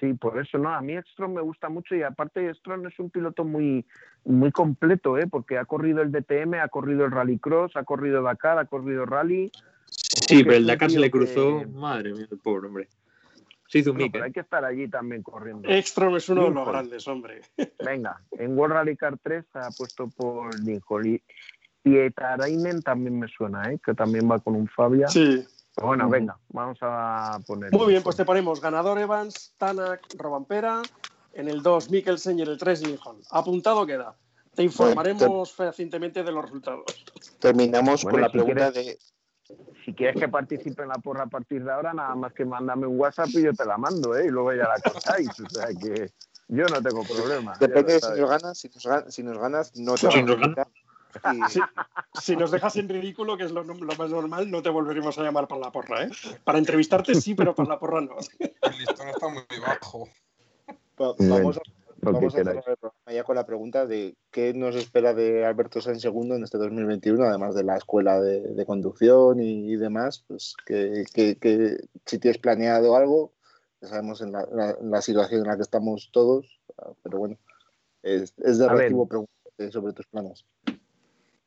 Sí, 0.00 0.14
por 0.14 0.38
eso 0.40 0.58
no. 0.58 0.68
A 0.72 0.80
mí 0.80 0.96
Ekstrom 0.96 1.34
me 1.34 1.40
gusta 1.40 1.68
mucho 1.68 1.96
y 1.96 2.02
aparte 2.02 2.48
Ekstrom 2.48 2.86
es 2.86 2.98
un 3.00 3.10
piloto 3.10 3.44
muy, 3.44 3.84
muy 4.24 4.52
completo, 4.52 5.18
¿eh? 5.18 5.26
porque 5.26 5.58
ha 5.58 5.64
corrido 5.64 6.02
el 6.02 6.12
DTM, 6.12 6.54
ha 6.60 6.68
corrido 6.68 7.04
el 7.04 7.10
Rallycross, 7.10 7.76
ha 7.76 7.82
corrido 7.84 8.22
Dakar, 8.22 8.58
ha 8.58 8.66
corrido 8.66 9.06
Rally. 9.06 9.50
Sí, 9.86 10.44
pero 10.44 10.56
el 10.56 10.66
Dakar 10.66 10.90
se 10.90 11.00
le 11.00 11.10
cruzó. 11.10 11.60
que- 11.60 11.66
Madre 11.66 12.12
mía, 12.12 12.26
el 12.30 12.38
pobre 12.38 12.68
hombre. 12.68 12.88
Bueno, 13.74 13.92
mic, 13.94 14.12
pero 14.12 14.24
¿eh? 14.24 14.26
hay 14.28 14.32
que 14.32 14.40
estar 14.40 14.64
allí 14.64 14.88
también 14.88 15.22
corriendo. 15.22 15.68
Ekstrom 15.68 16.16
es 16.16 16.26
uno 16.30 16.44
de 16.44 16.50
los 16.52 16.66
grandes, 16.68 17.06
hombre. 17.06 17.42
Venga, 17.84 18.20
en 18.32 18.56
World 18.56 18.74
Rally 18.76 18.96
Car 18.96 19.18
3 19.22 19.44
se 19.52 19.58
ha 19.58 19.68
puesto 19.76 20.08
por 20.08 20.58
Lincoln. 20.60 21.06
Y 21.06 21.22
Pietarainen 21.82 22.82
también 22.82 23.18
me 23.18 23.28
suena, 23.28 23.70
¿eh? 23.72 23.78
que 23.84 23.94
también 23.94 24.30
va 24.30 24.38
con 24.38 24.54
un 24.54 24.68
Fabia. 24.68 25.08
Sí. 25.08 25.44
Pero 25.78 25.86
bueno, 25.86 26.08
venga, 26.08 26.36
vamos 26.48 26.76
a 26.82 27.38
poner. 27.46 27.70
Muy 27.72 27.86
bien, 27.86 28.02
pues 28.02 28.16
te 28.16 28.24
ponemos 28.24 28.60
ganador 28.60 28.98
Evans, 28.98 29.54
Tanak, 29.58 30.00
Robampera, 30.16 30.82
en 31.34 31.46
el 31.48 31.62
2 31.62 31.88
Mikkelsen 31.90 32.36
y 32.40 32.42
en 32.42 32.48
el 32.48 32.58
3 32.58 32.84
Lincoln. 32.84 33.20
Apuntado 33.30 33.86
queda. 33.86 34.16
Te 34.56 34.64
informaremos 34.64 35.52
fehacientemente 35.54 36.24
de 36.24 36.32
los 36.32 36.42
resultados. 36.46 36.84
Terminamos 37.38 38.02
Bueno, 38.02 38.14
con 38.16 38.20
la 38.22 38.26
si 38.26 38.32
pregunta 38.32 38.72
quieres- 38.72 38.98
de. 38.98 38.98
Si 39.84 39.94
quieres 39.94 40.16
que 40.20 40.28
participe 40.28 40.82
en 40.82 40.88
la 40.88 40.96
porra 40.96 41.22
a 41.22 41.26
partir 41.28 41.62
de 41.64 41.70
ahora, 41.72 41.94
nada 41.94 42.14
más 42.16 42.32
que 42.34 42.44
mándame 42.44 42.86
un 42.88 42.98
WhatsApp 42.98 43.28
y 43.28 43.42
yo 43.44 43.52
te 43.54 43.64
la 43.64 43.78
mando, 43.78 44.16
¿eh? 44.16 44.26
Y 44.26 44.30
luego 44.30 44.52
ya 44.52 44.64
la 44.68 44.78
cortáis. 44.82 45.30
O 45.40 45.48
sea 45.48 45.68
que 45.68 46.10
yo 46.48 46.64
no 46.66 46.82
tengo 46.82 47.04
problema. 47.04 47.56
Depende 47.60 47.94
de 47.94 48.00
si 48.00 48.20
nos 48.20 48.28
ganas. 48.30 48.58
Si 48.58 48.68
nos, 48.68 48.84
gan- 48.84 49.10
si 49.10 49.22
nos 49.22 49.38
ganas, 49.38 49.76
no 49.76 49.92
te 49.94 49.98
Si 49.98 50.06
nos 50.06 50.14
a 50.16 50.18
invitar. 50.18 50.68
Y- 51.32 51.50
Sí. 51.50 51.60
Si 52.20 52.36
nos 52.36 52.50
dejas 52.50 52.76
en 52.76 52.88
ridículo, 52.88 53.36
que 53.36 53.44
es 53.44 53.52
lo, 53.52 53.62
lo 53.64 53.74
más 53.74 54.10
normal, 54.10 54.50
no 54.50 54.62
te 54.62 54.70
volveremos 54.70 55.18
a 55.18 55.22
llamar 55.22 55.48
para 55.48 55.60
la 55.62 55.72
porra, 55.72 56.04
¿eh? 56.04 56.10
Para 56.44 56.58
entrevistarte 56.58 57.14
sí, 57.14 57.34
pero 57.34 57.54
para 57.54 57.68
la 57.70 57.78
porra 57.78 58.00
no. 58.00 58.16
El 58.38 58.78
listón 58.78 59.08
está 59.08 59.28
muy 59.28 59.42
bajo. 59.60 60.08
va- 61.00 61.14
Vamos 61.18 61.56
a 61.58 61.60
Vamos 62.00 62.32
a 62.32 62.36
queráis. 62.38 62.60
cerrar 62.64 62.70
el 62.70 62.76
programa 62.76 63.12
ya 63.12 63.24
con 63.24 63.34
la 63.34 63.44
pregunta 63.44 63.84
de 63.84 64.16
qué 64.30 64.54
nos 64.54 64.76
espera 64.76 65.14
de 65.14 65.44
Alberto 65.44 65.80
Sainz 65.80 66.00
segundo 66.00 66.36
en 66.36 66.44
este 66.44 66.56
2021, 66.56 67.24
además 67.24 67.56
de 67.56 67.64
la 67.64 67.76
escuela 67.76 68.20
de, 68.20 68.40
de 68.54 68.66
conducción 68.66 69.40
y, 69.40 69.72
y 69.72 69.76
demás, 69.76 70.24
pues 70.28 70.54
que, 70.64 71.04
que- 71.12 71.36
que 71.38 71.76
si 72.06 72.18
tienes 72.20 72.38
planeado 72.38 72.94
algo, 72.94 73.32
ya 73.80 73.88
sabemos 73.88 74.20
en 74.20 74.30
la, 74.30 74.46
la- 74.52 74.76
la 74.80 75.02
situación 75.02 75.40
en 75.40 75.48
la 75.48 75.56
que 75.56 75.62
estamos 75.62 76.10
todos, 76.12 76.60
ah, 76.78 76.92
pero 77.02 77.18
bueno, 77.18 77.36
es, 78.04 78.32
es 78.38 78.58
de 78.58 78.68
recibo 78.68 79.06
preguntarte 79.08 79.72
sobre 79.72 79.92
tus 79.92 80.06
planes. 80.06 80.44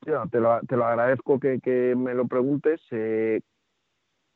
Yo 0.06 0.24
te 0.32 0.40
lo, 0.40 0.60
te 0.62 0.76
lo 0.76 0.86
agradezco 0.86 1.40
que, 1.40 1.60
que 1.60 1.96
me 1.96 2.14
lo 2.14 2.28
preguntes. 2.28 2.82
Eh, 2.92 3.42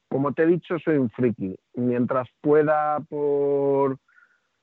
como 0.09 0.33
te 0.33 0.43
he 0.43 0.47
dicho, 0.47 0.77
soy 0.79 0.97
un 0.97 1.09
friki. 1.09 1.55
Mientras 1.75 2.27
pueda 2.41 2.99
por 3.09 3.97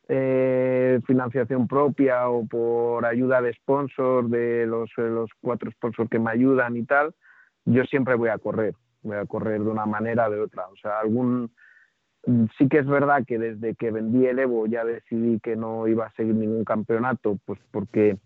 eh, 0.08 1.00
financiación 1.06 1.66
propia 1.66 2.28
o 2.28 2.46
por 2.46 3.04
ayuda 3.04 3.42
de 3.42 3.52
sponsor, 3.54 4.28
de 4.28 4.66
los, 4.66 4.90
los 4.96 5.30
cuatro 5.40 5.70
sponsors 5.72 6.08
que 6.08 6.18
me 6.18 6.30
ayudan 6.30 6.76
y 6.76 6.84
tal, 6.84 7.14
yo 7.64 7.84
siempre 7.84 8.14
voy 8.14 8.28
a 8.28 8.38
correr, 8.38 8.74
voy 9.02 9.16
a 9.16 9.26
correr 9.26 9.62
de 9.62 9.70
una 9.70 9.86
manera 9.86 10.28
o 10.28 10.30
de 10.30 10.40
otra. 10.40 10.68
O 10.68 10.76
sea, 10.76 11.00
algún 11.00 11.50
sí 12.58 12.68
que 12.68 12.78
es 12.78 12.86
verdad 12.86 13.24
que 13.26 13.38
desde 13.38 13.74
que 13.74 13.90
vendí 13.90 14.26
el 14.26 14.38
Evo 14.38 14.66
ya 14.66 14.84
decidí 14.84 15.40
que 15.40 15.56
no 15.56 15.88
iba 15.88 16.06
a 16.06 16.12
seguir 16.12 16.34
ningún 16.34 16.64
campeonato, 16.64 17.38
pues 17.44 17.58
porque 17.70 18.16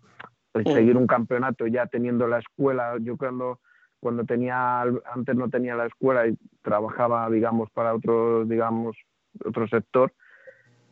el 0.57 0.65
seguir 0.65 0.97
un 0.97 1.07
campeonato 1.07 1.67
ya 1.67 1.87
teniendo 1.87 2.27
la 2.27 2.39
escuela, 2.39 2.95
yo 2.99 3.17
cuando 3.17 3.59
cuando 3.99 4.25
tenía 4.25 4.81
antes 4.81 5.35
no 5.35 5.49
tenía 5.49 5.75
la 5.75 5.87
escuela 5.87 6.27
y 6.27 6.37
trabajaba 6.61 7.29
digamos 7.29 7.69
para 7.71 7.95
otro 7.95 8.45
digamos 8.45 8.95
otro 9.43 9.67
sector 9.67 10.13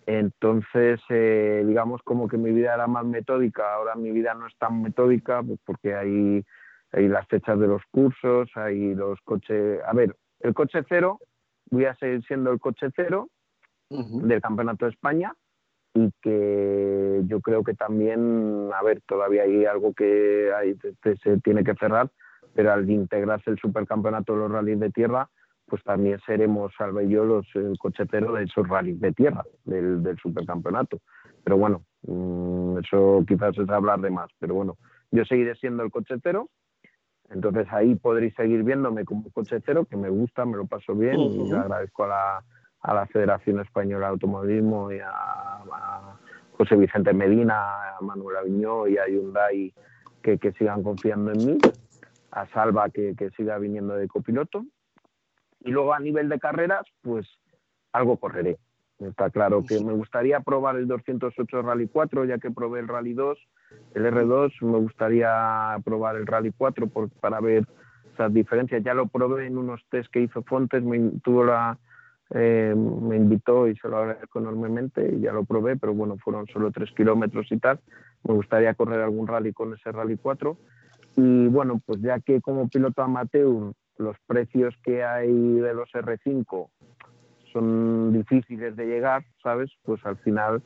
entonces 0.07 0.99
eh, 1.09 1.63
digamos 1.67 2.01
como 2.03 2.27
que 2.27 2.37
mi 2.37 2.51
vida 2.51 2.73
era 2.75 2.87
más 2.87 3.05
metódica. 3.05 3.73
Ahora 3.73 3.95
mi 3.95 4.11
vida 4.11 4.33
no 4.35 4.47
es 4.47 4.55
tan 4.57 4.81
metódica 4.81 5.41
pues 5.43 5.59
porque 5.65 5.95
hay 5.95 6.45
hay 6.91 7.07
las 7.07 7.27
fechas 7.27 7.59
de 7.59 7.67
los 7.67 7.81
cursos 7.91 8.49
hay 8.55 8.93
los 8.95 9.19
coches 9.21 9.81
a 9.85 9.93
ver 9.93 10.15
el 10.39 10.53
coche 10.53 10.83
cero 10.87 11.19
voy 11.71 11.85
a 11.85 11.95
seguir 11.95 12.23
siendo 12.25 12.51
el 12.51 12.59
coche 12.59 12.87
cero 12.95 13.29
del 13.89 14.41
Campeonato 14.41 14.85
de 14.85 14.91
España 14.91 15.33
y 15.95 16.11
que 16.21 17.21
yo 17.25 17.41
creo 17.41 17.63
que 17.63 17.73
también, 17.73 18.69
a 18.71 18.83
ver, 18.83 19.01
todavía 19.07 19.43
hay 19.43 19.65
algo 19.65 19.93
que 19.93 20.51
hay, 20.55 20.77
se 21.23 21.39
tiene 21.39 21.63
que 21.63 21.73
cerrar, 21.75 22.11
pero 22.53 22.73
al 22.73 22.87
integrarse 22.89 23.49
el 23.49 23.57
supercampeonato 23.57 24.33
de 24.33 24.39
los 24.39 24.51
rallies 24.51 24.79
de 24.79 24.91
tierra, 24.91 25.29
pues 25.65 25.81
también 25.83 26.19
seremos, 26.25 26.71
Salva 26.77 27.01
y 27.01 27.09
yo, 27.09 27.25
los 27.25 27.47
el 27.55 27.77
cochetero 27.79 28.33
de 28.33 28.43
esos 28.43 28.67
rallies 28.67 28.99
de 28.99 29.13
tierra, 29.13 29.43
del, 29.63 30.03
del 30.03 30.17
supercampeonato. 30.19 30.99
Pero 31.43 31.57
bueno, 31.57 31.83
mm, 32.03 32.77
eso 32.79 33.23
quizás 33.27 33.57
es 33.57 33.69
hablar 33.69 33.99
de 34.01 34.11
más, 34.11 34.29
pero 34.37 34.53
bueno, 34.53 34.77
yo 35.11 35.25
seguiré 35.25 35.55
siendo 35.55 35.81
el 35.81 35.89
cochetero 35.89 36.49
entonces 37.29 37.67
ahí 37.71 37.95
podréis 37.95 38.35
seguir 38.35 38.63
viéndome 38.63 39.03
como 39.03 39.31
coche 39.31 39.59
cero, 39.65 39.85
que 39.89 39.97
me 39.97 40.09
gusta, 40.09 40.45
me 40.45 40.57
lo 40.57 40.67
paso 40.67 40.93
bien 40.93 41.19
y 41.19 41.51
agradezco 41.51 42.03
a 42.03 42.07
la, 42.07 42.43
a 42.85 42.93
la 42.93 43.07
Federación 43.07 43.59
Española 43.59 44.07
de 44.07 44.11
Automovilismo 44.11 44.91
y 44.91 44.99
a, 44.99 46.17
José 46.57 46.75
Vicente 46.77 47.13
Medina, 47.13 47.97
a 47.97 48.01
Manuel 48.01 48.37
Aviñó 48.37 48.87
y 48.87 48.97
a 48.97 49.07
Hyundai 49.07 49.73
que, 50.23 50.37
que 50.37 50.53
sigan 50.53 50.83
confiando 50.83 51.33
en 51.33 51.45
mí, 51.45 51.57
a 52.31 52.47
Salva 52.47 52.89
que, 52.89 53.13
que 53.17 53.29
siga 53.31 53.57
viniendo 53.57 53.95
de 53.95 54.07
copiloto. 54.07 54.63
Y 55.59 55.71
luego 55.71 55.93
a 55.93 55.99
nivel 55.99 56.29
de 56.29 56.39
carreras, 56.39 56.85
pues 57.01 57.27
algo 57.91 58.17
correré. 58.17 58.57
Está 58.99 59.29
claro 59.29 59.65
que 59.67 59.83
me 59.83 59.91
gustaría 59.91 60.39
probar 60.39 60.77
el 60.77 60.87
208 60.87 61.61
Rally 61.61 61.89
4, 61.89 62.23
ya 62.23 62.37
que 62.37 62.51
probé 62.51 62.79
el 62.79 62.87
Rally 62.87 63.13
2 63.13 63.37
el 63.93 64.05
R2 64.05 64.61
me 64.61 64.79
gustaría 64.79 65.77
probar 65.83 66.15
el 66.17 66.27
Rally 66.27 66.51
4 66.55 66.89
para 67.19 67.39
ver 67.39 67.65
esas 68.13 68.33
diferencias. 68.33 68.83
Ya 68.83 68.93
lo 68.93 69.07
probé 69.07 69.47
en 69.47 69.57
unos 69.57 69.81
test 69.89 70.09
que 70.11 70.21
hizo 70.21 70.43
Fontes, 70.43 70.83
me, 70.83 71.11
tuvo 71.23 71.43
la, 71.43 71.77
eh, 72.31 72.73
me 72.75 73.17
invitó 73.17 73.67
y 73.67 73.75
se 73.75 73.87
lo 73.87 73.97
agradezco 73.97 74.39
enormemente 74.39 75.15
y 75.15 75.21
ya 75.21 75.31
lo 75.31 75.43
probé, 75.43 75.77
pero 75.77 75.93
bueno, 75.93 76.17
fueron 76.17 76.47
solo 76.47 76.71
tres 76.71 76.91
kilómetros 76.91 77.51
y 77.51 77.57
tal. 77.57 77.79
Me 78.23 78.33
gustaría 78.33 78.73
correr 78.73 79.01
algún 79.01 79.27
rally 79.27 79.53
con 79.53 79.73
ese 79.73 79.91
Rally 79.91 80.17
4. 80.17 80.57
Y 81.17 81.47
bueno, 81.47 81.81
pues 81.85 82.01
ya 82.01 82.19
que 82.19 82.41
como 82.41 82.67
piloto 82.67 83.01
amateur 83.01 83.73
los 83.97 84.17
precios 84.27 84.75
que 84.83 85.03
hay 85.03 85.31
de 85.31 85.73
los 85.73 85.89
R5 85.91 86.69
son 87.53 88.11
difíciles 88.11 88.75
de 88.75 88.85
llegar, 88.85 89.23
¿sabes? 89.41 89.71
Pues 89.83 90.05
al 90.05 90.17
final 90.17 90.61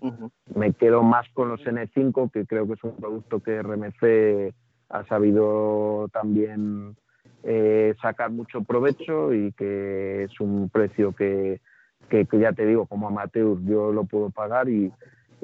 me 0.55 0.73
quedo 0.73 1.03
más 1.03 1.27
con 1.35 1.49
los 1.49 1.61
N5, 1.61 2.31
que 2.31 2.47
creo 2.47 2.65
que 2.65 2.73
es 2.73 2.83
un 2.83 2.95
producto 2.95 3.41
que 3.41 3.61
RMC 3.61 4.55
ha 4.89 5.05
sabido 5.05 6.07
también 6.11 6.95
eh, 7.43 7.95
sacar 8.01 8.31
mucho 8.31 8.63
provecho 8.63 9.33
y 9.33 9.51
que 9.53 10.23
es 10.23 10.39
un 10.39 10.69
precio 10.69 11.13
que, 11.13 11.61
que, 12.09 12.27
ya 12.33 12.53
te 12.53 12.65
digo, 12.65 12.85
como 12.85 13.07
amateur 13.07 13.57
yo 13.63 13.91
lo 13.93 14.03
puedo 14.05 14.29
pagar 14.29 14.69
y, 14.69 14.91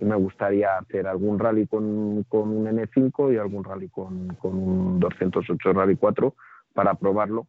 me 0.01 0.15
gustaría 0.17 0.77
hacer 0.77 1.07
algún 1.07 1.39
rally 1.39 1.67
con, 1.67 2.23
con, 2.27 2.49
un 2.49 2.65
N5 2.65 3.33
y 3.33 3.37
algún 3.37 3.63
rally 3.63 3.87
con, 3.87 4.27
con 4.41 4.53
un 4.53 4.99
208 4.99 5.71
Rally 5.71 5.95
4 5.95 6.35
para 6.73 6.95
probarlo. 6.95 7.47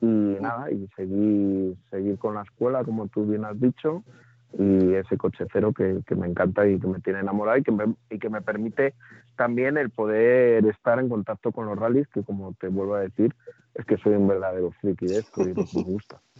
Y 0.00 0.06
nada, 0.06 0.70
y 0.70 0.86
seguir, 0.94 1.74
seguir 1.90 2.16
con 2.18 2.36
la 2.36 2.42
escuela, 2.42 2.84
como 2.84 3.08
tú 3.08 3.26
bien 3.26 3.44
has 3.44 3.60
dicho, 3.60 4.04
y 4.56 4.94
ese 4.94 5.16
coche 5.16 5.44
cero 5.52 5.72
que, 5.76 6.00
que 6.06 6.14
me 6.14 6.26
encanta 6.26 6.66
y 6.66 6.78
que 6.78 6.86
me 6.86 7.00
tiene 7.00 7.20
enamorado 7.20 7.58
y 7.58 7.62
que 7.62 7.72
me, 7.72 7.94
y 8.10 8.18
que 8.18 8.30
me 8.30 8.40
permite 8.40 8.94
también 9.36 9.76
el 9.76 9.90
poder 9.90 10.64
estar 10.66 10.98
en 10.98 11.08
contacto 11.08 11.52
con 11.52 11.66
los 11.66 11.78
rallies, 11.78 12.08
que 12.08 12.22
como 12.22 12.54
te 12.54 12.68
vuelvo 12.68 12.94
a 12.94 13.00
decir, 13.00 13.34
es 13.74 13.84
que 13.84 13.96
soy 13.98 14.14
un 14.14 14.26
verdadero 14.26 14.72
friki 14.80 15.06
de 15.06 15.18
esto 15.18 15.42
y 15.42 15.54
me 15.54 15.82
gusta. 15.82 16.20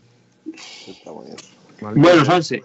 Bueno, 1.81 2.25
Sanse, 2.25 2.65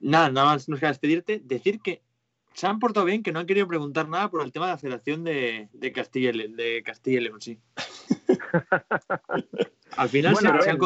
nada, 0.00 0.30
nada 0.30 0.46
más 0.46 0.66
nos 0.66 0.80
queda 0.80 0.88
despedirte, 0.88 1.42
decir 1.44 1.82
que 1.82 2.00
se 2.54 2.66
han 2.66 2.78
portado 2.78 3.04
bien, 3.04 3.22
que 3.22 3.32
no 3.32 3.40
han 3.40 3.46
querido 3.46 3.68
preguntar 3.68 4.08
nada 4.08 4.30
por 4.30 4.42
el 4.42 4.50
tema 4.50 4.66
de 4.66 4.72
la 4.72 4.78
Federación 4.78 5.24
de, 5.24 5.68
de 5.74 5.92
Castilla, 5.92 6.32
de 6.32 6.82
Castilla 6.82 7.18
y 7.18 7.24
León, 7.24 7.40
sí. 7.42 7.58
Al 9.96 10.08
final 10.08 10.36
se, 10.36 10.48
han 10.48 10.78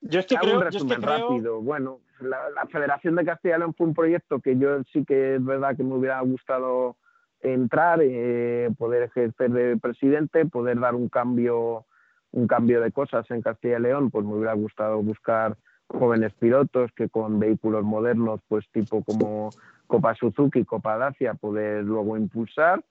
Yo 0.00 0.20
es 0.20 0.26
que 0.26 0.36
creo, 0.36 0.58
un 0.58 0.64
resumen 0.64 1.02
rápido. 1.02 1.60
Bueno, 1.60 2.00
la, 2.20 2.66
Federación 2.70 3.16
de 3.16 3.24
Castilla 3.24 3.56
y 3.56 3.58
León 3.60 3.74
fue 3.74 3.86
un 3.86 3.94
proyecto 3.94 4.40
que 4.40 4.56
yo 4.56 4.82
sí 4.92 5.04
que 5.04 5.36
es 5.36 5.44
verdad 5.44 5.76
que 5.76 5.82
me 5.82 5.94
hubiera 5.94 6.20
gustado 6.20 6.96
entrar, 7.40 8.00
eh, 8.02 8.70
poder 8.78 9.04
ejercer 9.04 9.50
de 9.50 9.76
presidente, 9.76 10.46
poder 10.46 10.80
dar 10.80 10.94
un 10.94 11.08
cambio, 11.08 11.86
un 12.32 12.46
cambio 12.46 12.80
de 12.80 12.92
cosas 12.92 13.30
en 13.30 13.42
Castilla 13.42 13.78
y 13.78 13.82
León, 13.82 14.10
pues 14.10 14.24
me 14.24 14.34
hubiera 14.34 14.54
gustado 14.54 15.02
buscar 15.02 15.56
jóvenes 15.88 16.32
pilotos 16.34 16.90
que 16.92 17.08
con 17.08 17.38
vehículos 17.38 17.84
modernos, 17.84 18.40
pues 18.48 18.64
tipo 18.72 19.04
como 19.04 19.50
Copa 19.86 20.14
Suzuki, 20.14 20.64
Copa 20.64 20.96
Dacia, 20.98 21.34
poder 21.34 21.84
luego 21.84 22.16
impulsar. 22.16 22.84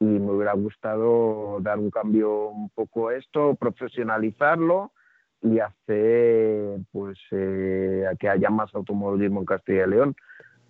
Y 0.00 0.04
me 0.04 0.30
hubiera 0.30 0.52
gustado 0.52 1.58
dar 1.60 1.78
un 1.78 1.90
cambio 1.90 2.50
un 2.50 2.70
poco 2.70 3.08
a 3.08 3.16
esto, 3.16 3.56
profesionalizarlo 3.56 4.92
y 5.42 5.60
hacer 5.60 6.80
pues 6.92 7.18
eh, 7.30 8.04
que 8.18 8.28
haya 8.28 8.50
más 8.50 8.74
automovilismo 8.74 9.40
en 9.40 9.46
Castilla 9.46 9.86
y 9.86 9.90
León. 9.90 10.16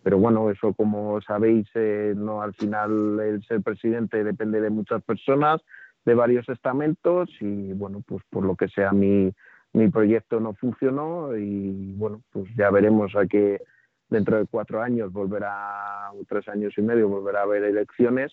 Pero 0.03 0.19
bueno, 0.19 0.51
eso 0.51 0.73
como 0.75 1.21
sabéis, 1.23 1.69
eh, 1.75 2.15
no 2.17 2.43
al 2.43 2.55
final 2.55 3.21
el 3.21 3.45
ser 3.45 3.63
presidente 3.63 4.23
depende 4.25 4.61
de 4.61 4.71
muchas 4.71 5.03
personas, 5.03 5.61
de 6.05 6.15
varios 6.15 6.49
estamentos 6.49 7.29
y 7.41 7.73
bueno, 7.73 8.03
pues 8.07 8.23
por 8.31 8.45
lo 8.45 8.57
que 8.57 8.69
sea 8.69 8.93
mi, 8.93 9.33
mi 9.73 9.89
proyecto 9.89 10.41
no 10.41 10.55
funcionó 10.55 11.37
y 11.37 11.93
bueno, 11.97 12.23
pues 12.31 12.47
ya 12.57 12.71
veremos 12.71 13.15
a 13.17 13.27
que 13.27 13.61
dentro 14.09 14.39
de 14.39 14.47
cuatro 14.47 14.81
años 14.81 15.13
volverá, 15.13 16.11
o 16.13 16.25
tres 16.27 16.49
años 16.49 16.73
y 16.79 16.83
medio, 16.83 17.09
volverá 17.09 17.41
a 17.41 17.43
haber 17.43 17.65
elecciones 17.65 18.33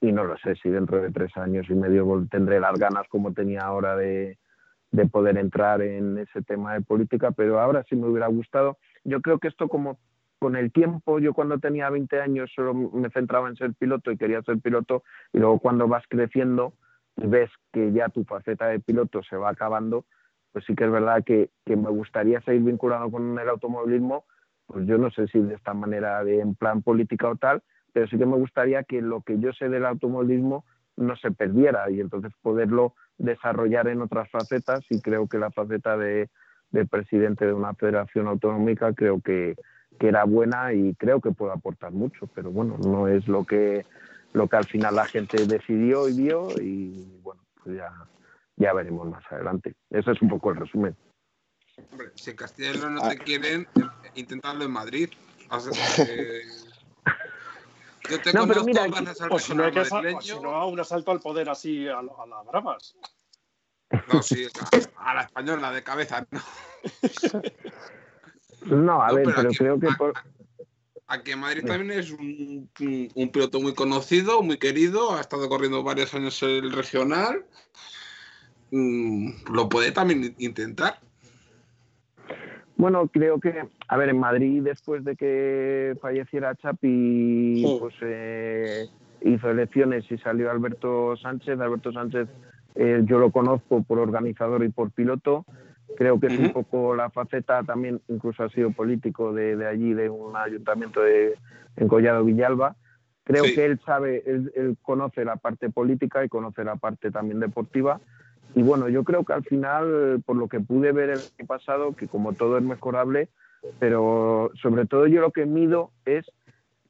y 0.00 0.12
no 0.12 0.24
lo 0.24 0.38
sé 0.38 0.54
si 0.56 0.70
dentro 0.70 1.02
de 1.02 1.10
tres 1.10 1.36
años 1.36 1.66
y 1.68 1.74
medio 1.74 2.26
tendré 2.30 2.58
las 2.60 2.78
ganas 2.78 3.06
como 3.08 3.34
tenía 3.34 3.60
ahora 3.60 3.96
de, 3.96 4.38
de 4.90 5.06
poder 5.06 5.38
entrar 5.38 5.82
en 5.82 6.18
ese 6.18 6.42
tema 6.42 6.74
de 6.74 6.80
política, 6.80 7.30
pero 7.30 7.60
ahora 7.60 7.84
sí 7.88 7.96
me 7.96 8.08
hubiera 8.08 8.26
gustado. 8.26 8.78
Yo 9.04 9.20
creo 9.20 9.38
que 9.38 9.48
esto 9.48 9.68
como 9.68 9.98
con 10.40 10.56
el 10.56 10.72
tiempo, 10.72 11.18
yo 11.18 11.34
cuando 11.34 11.58
tenía 11.58 11.90
20 11.90 12.20
años 12.20 12.50
solo 12.54 12.72
me 12.74 13.10
centraba 13.10 13.48
en 13.48 13.56
ser 13.56 13.74
piloto 13.74 14.10
y 14.10 14.16
quería 14.16 14.42
ser 14.42 14.58
piloto, 14.58 15.02
y 15.32 15.38
luego 15.38 15.58
cuando 15.58 15.86
vas 15.86 16.04
creciendo 16.08 16.72
y 17.16 17.26
ves 17.26 17.50
que 17.72 17.92
ya 17.92 18.08
tu 18.08 18.24
faceta 18.24 18.68
de 18.68 18.80
piloto 18.80 19.22
se 19.22 19.36
va 19.36 19.50
acabando, 19.50 20.06
pues 20.52 20.64
sí 20.64 20.74
que 20.74 20.84
es 20.84 20.90
verdad 20.90 21.22
que, 21.24 21.50
que 21.66 21.76
me 21.76 21.90
gustaría 21.90 22.40
seguir 22.40 22.62
vinculado 22.62 23.10
con 23.10 23.38
el 23.38 23.48
automovilismo, 23.48 24.24
pues 24.66 24.86
yo 24.86 24.96
no 24.98 25.10
sé 25.10 25.28
si 25.28 25.40
de 25.40 25.54
esta 25.54 25.74
manera 25.74 26.24
de 26.24 26.40
en 26.40 26.54
plan 26.54 26.82
política 26.82 27.28
o 27.28 27.36
tal, 27.36 27.62
pero 27.92 28.06
sí 28.08 28.16
que 28.16 28.26
me 28.26 28.36
gustaría 28.36 28.82
que 28.84 29.02
lo 29.02 29.20
que 29.22 29.38
yo 29.38 29.52
sé 29.52 29.68
del 29.68 29.84
automovilismo 29.84 30.64
no 30.96 31.16
se 31.16 31.30
perdiera 31.32 31.90
y 31.90 32.00
entonces 32.00 32.32
poderlo 32.40 32.94
desarrollar 33.20 33.88
en 33.88 34.02
otras 34.02 34.30
facetas 34.30 34.80
y 34.88 35.00
creo 35.00 35.28
que 35.28 35.38
la 35.38 35.50
faceta 35.50 35.96
de, 35.96 36.28
presidente 36.90 37.46
de 37.46 37.52
una 37.52 37.74
federación 37.74 38.26
autonómica 38.26 38.92
creo 38.94 39.20
que, 39.20 39.56
era 39.98 40.24
buena 40.24 40.72
y 40.72 40.94
creo 40.94 41.20
que 41.20 41.30
puede 41.30 41.52
aportar 41.52 41.92
mucho, 41.92 42.26
pero 42.34 42.50
bueno, 42.50 42.78
no 42.78 43.06
es 43.06 43.28
lo 43.28 43.44
que, 43.44 43.84
lo 44.32 44.48
que 44.48 44.56
al 44.56 44.64
final 44.64 44.94
la 44.94 45.04
gente 45.04 45.44
decidió 45.46 46.08
y 46.08 46.16
vio 46.16 46.48
y 46.58 47.18
bueno, 47.22 47.42
pues 47.62 47.76
ya, 47.76 47.92
ya 48.56 48.72
veremos 48.72 49.10
más 49.10 49.22
adelante. 49.30 49.74
Eso 49.90 50.12
es 50.12 50.22
un 50.22 50.30
poco 50.30 50.52
el 50.52 50.56
resumen. 50.56 50.96
Hombre, 51.92 52.08
si 52.14 52.30
en 52.30 52.36
Castilla 52.36 52.70
y 52.70 52.78
León 52.78 52.94
no 52.94 53.02
te 53.02 53.14
ah. 53.14 53.22
quieren, 53.22 53.68
intentando 54.14 54.64
en 54.64 54.70
Madrid. 54.70 55.10
Yo 58.10 58.20
te 58.20 58.32
no, 58.32 58.46
pero 58.46 58.64
mira, 58.64 58.86
o 59.30 59.38
si 59.38 59.54
no, 59.54 59.70
que 59.70 59.84
si 60.20 60.40
no, 60.40 60.68
un 60.68 60.80
asalto 60.80 61.10
al 61.12 61.20
poder 61.20 61.48
así 61.48 61.86
a, 61.86 61.98
a 61.98 62.02
las 62.02 62.46
bravas. 62.46 62.96
No, 64.08 64.22
sí, 64.22 64.46
a, 64.96 65.14
la 65.14 65.22
española 65.22 65.70
de 65.72 65.82
cabeza, 65.82 66.26
no. 66.30 66.40
No, 68.62 69.02
a 69.02 69.12
ver, 69.12 69.32
pero, 69.34 69.50
creo 69.50 69.80
que 69.80 69.88
por... 69.96 70.12
Aquí 71.06 71.32
en 71.32 71.40
Madrid 71.40 71.64
también 71.66 71.98
es 71.98 72.10
un, 72.10 72.70
un- 72.78 73.10
un 73.14 73.32
piloto 73.32 73.58
muy 73.60 73.74
conocido, 73.74 74.42
muy 74.42 74.58
querido, 74.58 75.14
ha 75.14 75.20
estado 75.20 75.48
corriendo 75.48 75.82
varios 75.82 76.12
años 76.14 76.40
el 76.42 76.70
regional. 76.70 77.46
Mm, 78.70 79.30
lo 79.52 79.68
puede 79.68 79.92
también 79.92 80.34
intentar. 80.38 81.00
Bueno, 82.80 83.08
creo 83.08 83.38
que, 83.40 83.62
a 83.88 83.96
ver, 83.98 84.08
en 84.08 84.18
Madrid 84.18 84.62
después 84.62 85.04
de 85.04 85.14
que 85.14 85.94
falleciera 86.00 86.54
Chapi, 86.54 87.62
Sí. 87.62 87.76
pues 87.78 87.94
eh, 88.00 88.86
hizo 89.20 89.50
elecciones 89.50 90.10
y 90.10 90.16
salió 90.16 90.50
Alberto 90.50 91.14
Sánchez. 91.18 91.60
Alberto 91.60 91.92
Sánchez 91.92 92.26
eh, 92.76 93.02
yo 93.04 93.18
lo 93.18 93.30
conozco 93.32 93.82
por 93.82 93.98
organizador 93.98 94.64
y 94.64 94.70
por 94.70 94.92
piloto. 94.92 95.44
Creo 95.98 96.18
que 96.18 96.28
es 96.28 96.38
un 96.38 96.52
poco 96.52 96.94
la 96.94 97.10
faceta 97.10 97.62
también, 97.64 98.00
incluso 98.08 98.44
ha 98.44 98.48
sido 98.48 98.70
político 98.70 99.34
de, 99.34 99.56
de 99.56 99.66
allí, 99.66 99.92
de 99.92 100.08
un 100.08 100.34
ayuntamiento 100.34 101.02
de, 101.02 101.34
en 101.76 101.86
Collado 101.86 102.24
Villalba. 102.24 102.76
Creo 103.24 103.44
Sí. 103.44 103.54
que 103.56 103.66
él 103.66 103.78
sabe, 103.84 104.22
él, 104.24 104.50
él 104.56 104.76
conoce 104.80 105.24
la 105.26 105.36
parte 105.36 105.68
política 105.68 106.24
y 106.24 106.30
conoce 106.30 106.64
la 106.64 106.76
parte 106.76 107.10
también 107.10 107.40
deportiva. 107.40 108.00
Y 108.54 108.62
bueno, 108.62 108.88
yo 108.88 109.04
creo 109.04 109.24
que 109.24 109.32
al 109.32 109.44
final, 109.44 110.22
por 110.26 110.36
lo 110.36 110.48
que 110.48 110.60
pude 110.60 110.92
ver 110.92 111.10
el 111.10 111.18
año 111.18 111.46
pasado, 111.46 111.94
que 111.94 112.08
como 112.08 112.32
todo 112.32 112.58
es 112.58 112.64
mejorable, 112.64 113.28
pero 113.78 114.50
sobre 114.60 114.86
todo 114.86 115.06
yo 115.06 115.20
lo 115.20 115.30
que 115.30 115.46
mido 115.46 115.90
es 116.04 116.26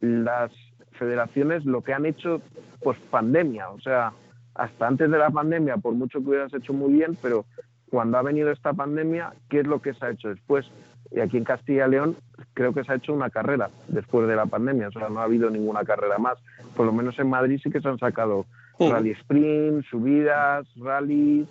las 0.01 0.53
federaciones, 0.93 1.65
lo 1.65 1.83
que 1.83 1.93
han 1.93 2.07
hecho 2.07 2.41
post 2.83 3.01
pandemia. 3.11 3.71
O 3.71 3.81
sea, 3.81 4.13
hasta 4.55 4.87
antes 4.87 5.11
de 5.11 5.19
la 5.19 5.31
pandemia, 5.31 5.77
por 5.77 5.95
mucho 5.95 6.21
que 6.21 6.29
hubieras 6.31 6.55
hecho 6.55 6.73
muy 6.73 6.93
bien, 6.93 7.17
pero 7.21 7.45
cuando 7.91 8.19
ha 8.19 8.23
venido 8.23 8.51
esta 8.51 8.73
pandemia, 8.73 9.33
¿qué 9.49 9.61
es 9.61 9.67
lo 9.67 9.83
que 9.83 9.95
se 9.95 10.05
ha 10.05 10.11
hecho 10.11 10.29
después? 10.29 10.71
Y 11.11 11.21
aquí 11.21 11.37
en 11.37 11.45
Castilla 11.45 11.89
y 11.89 11.91
León 11.91 12.17
creo 12.55 12.73
que 12.73 12.85
se 12.85 12.93
ha 12.93 12.97
hecho 12.97 13.13
una 13.13 13.31
carrera 13.31 13.71
después 13.89 14.29
de 14.29 14.37
la 14.37 14.47
pandemia, 14.47 14.89
o 14.89 14.93
sea, 14.93 15.09
no 15.09 15.21
ha 15.21 15.25
habido 15.25 15.51
ninguna 15.51 15.85
carrera 15.85 16.19
más. 16.19 16.39
Por 16.77 16.87
lo 16.87 16.93
menos 16.93 17.19
en 17.19 17.29
Madrid 17.29 17.61
sí 17.63 17.71
que 17.71 17.81
se 17.81 17.89
han 17.89 17.99
sacado 17.99 18.47
rally 18.89 19.11
sprint, 19.13 19.85
subidas, 19.87 20.67
rallies 20.77 21.47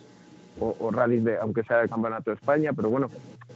o, 0.60 0.76
o 0.80 0.92
rallies 0.92 1.24
de, 1.24 1.38
aunque 1.38 1.64
sea 1.64 1.78
del 1.78 1.90
Campeonato 1.90 2.32
de 2.32 2.36
España, 2.38 2.72
pero 2.74 2.90
bueno, 2.90 3.10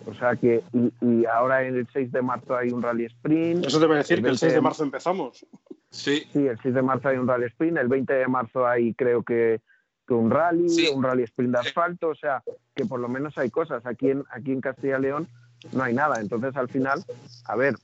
o 0.05 0.13
sea 0.13 0.35
que 0.35 0.61
y, 0.73 0.91
y 1.01 1.25
ahora 1.25 1.63
en 1.65 1.75
el 1.77 1.87
6 1.91 2.11
de 2.11 2.21
marzo 2.21 2.55
hay 2.55 2.69
un 2.71 2.81
rally 2.81 3.05
sprint. 3.05 3.65
Eso 3.65 3.79
te 3.79 3.85
voy 3.87 3.95
a 3.95 3.97
decir, 3.99 4.17
que 4.17 4.19
el 4.27 4.37
20 4.37 4.37
6 4.39 4.53
de 4.53 4.61
marzo 4.61 4.83
empezamos. 4.83 5.45
Sí, 5.89 6.23
Sí, 6.33 6.47
el 6.47 6.59
6 6.61 6.73
de 6.75 6.81
marzo 6.81 7.09
hay 7.09 7.17
un 7.17 7.27
rally 7.27 7.45
sprint, 7.45 7.77
el 7.77 7.87
20 7.87 8.13
de 8.13 8.27
marzo 8.27 8.67
hay 8.67 8.93
creo 8.93 9.23
que, 9.23 9.61
que 10.07 10.13
un 10.13 10.29
rally, 10.31 10.69
Sí. 10.69 10.89
un 10.93 11.03
rally 11.03 11.23
sprint 11.23 11.53
de 11.53 11.59
asfalto, 11.59 12.09
o 12.09 12.15
sea, 12.15 12.43
que 12.75 12.85
por 12.85 12.99
lo 12.99 13.07
menos 13.07 13.37
hay 13.37 13.49
cosas. 13.49 13.85
Aquí 13.85 14.09
en, 14.09 14.23
aquí 14.31 14.51
en 14.51 14.61
Castilla 14.61 14.97
y 14.97 15.01
León 15.01 15.27
no 15.71 15.83
hay 15.83 15.93
nada. 15.93 16.19
Entonces, 16.19 16.55
al 16.57 16.67
final, 16.67 17.03
a 17.45 17.55
ver, 17.55 17.75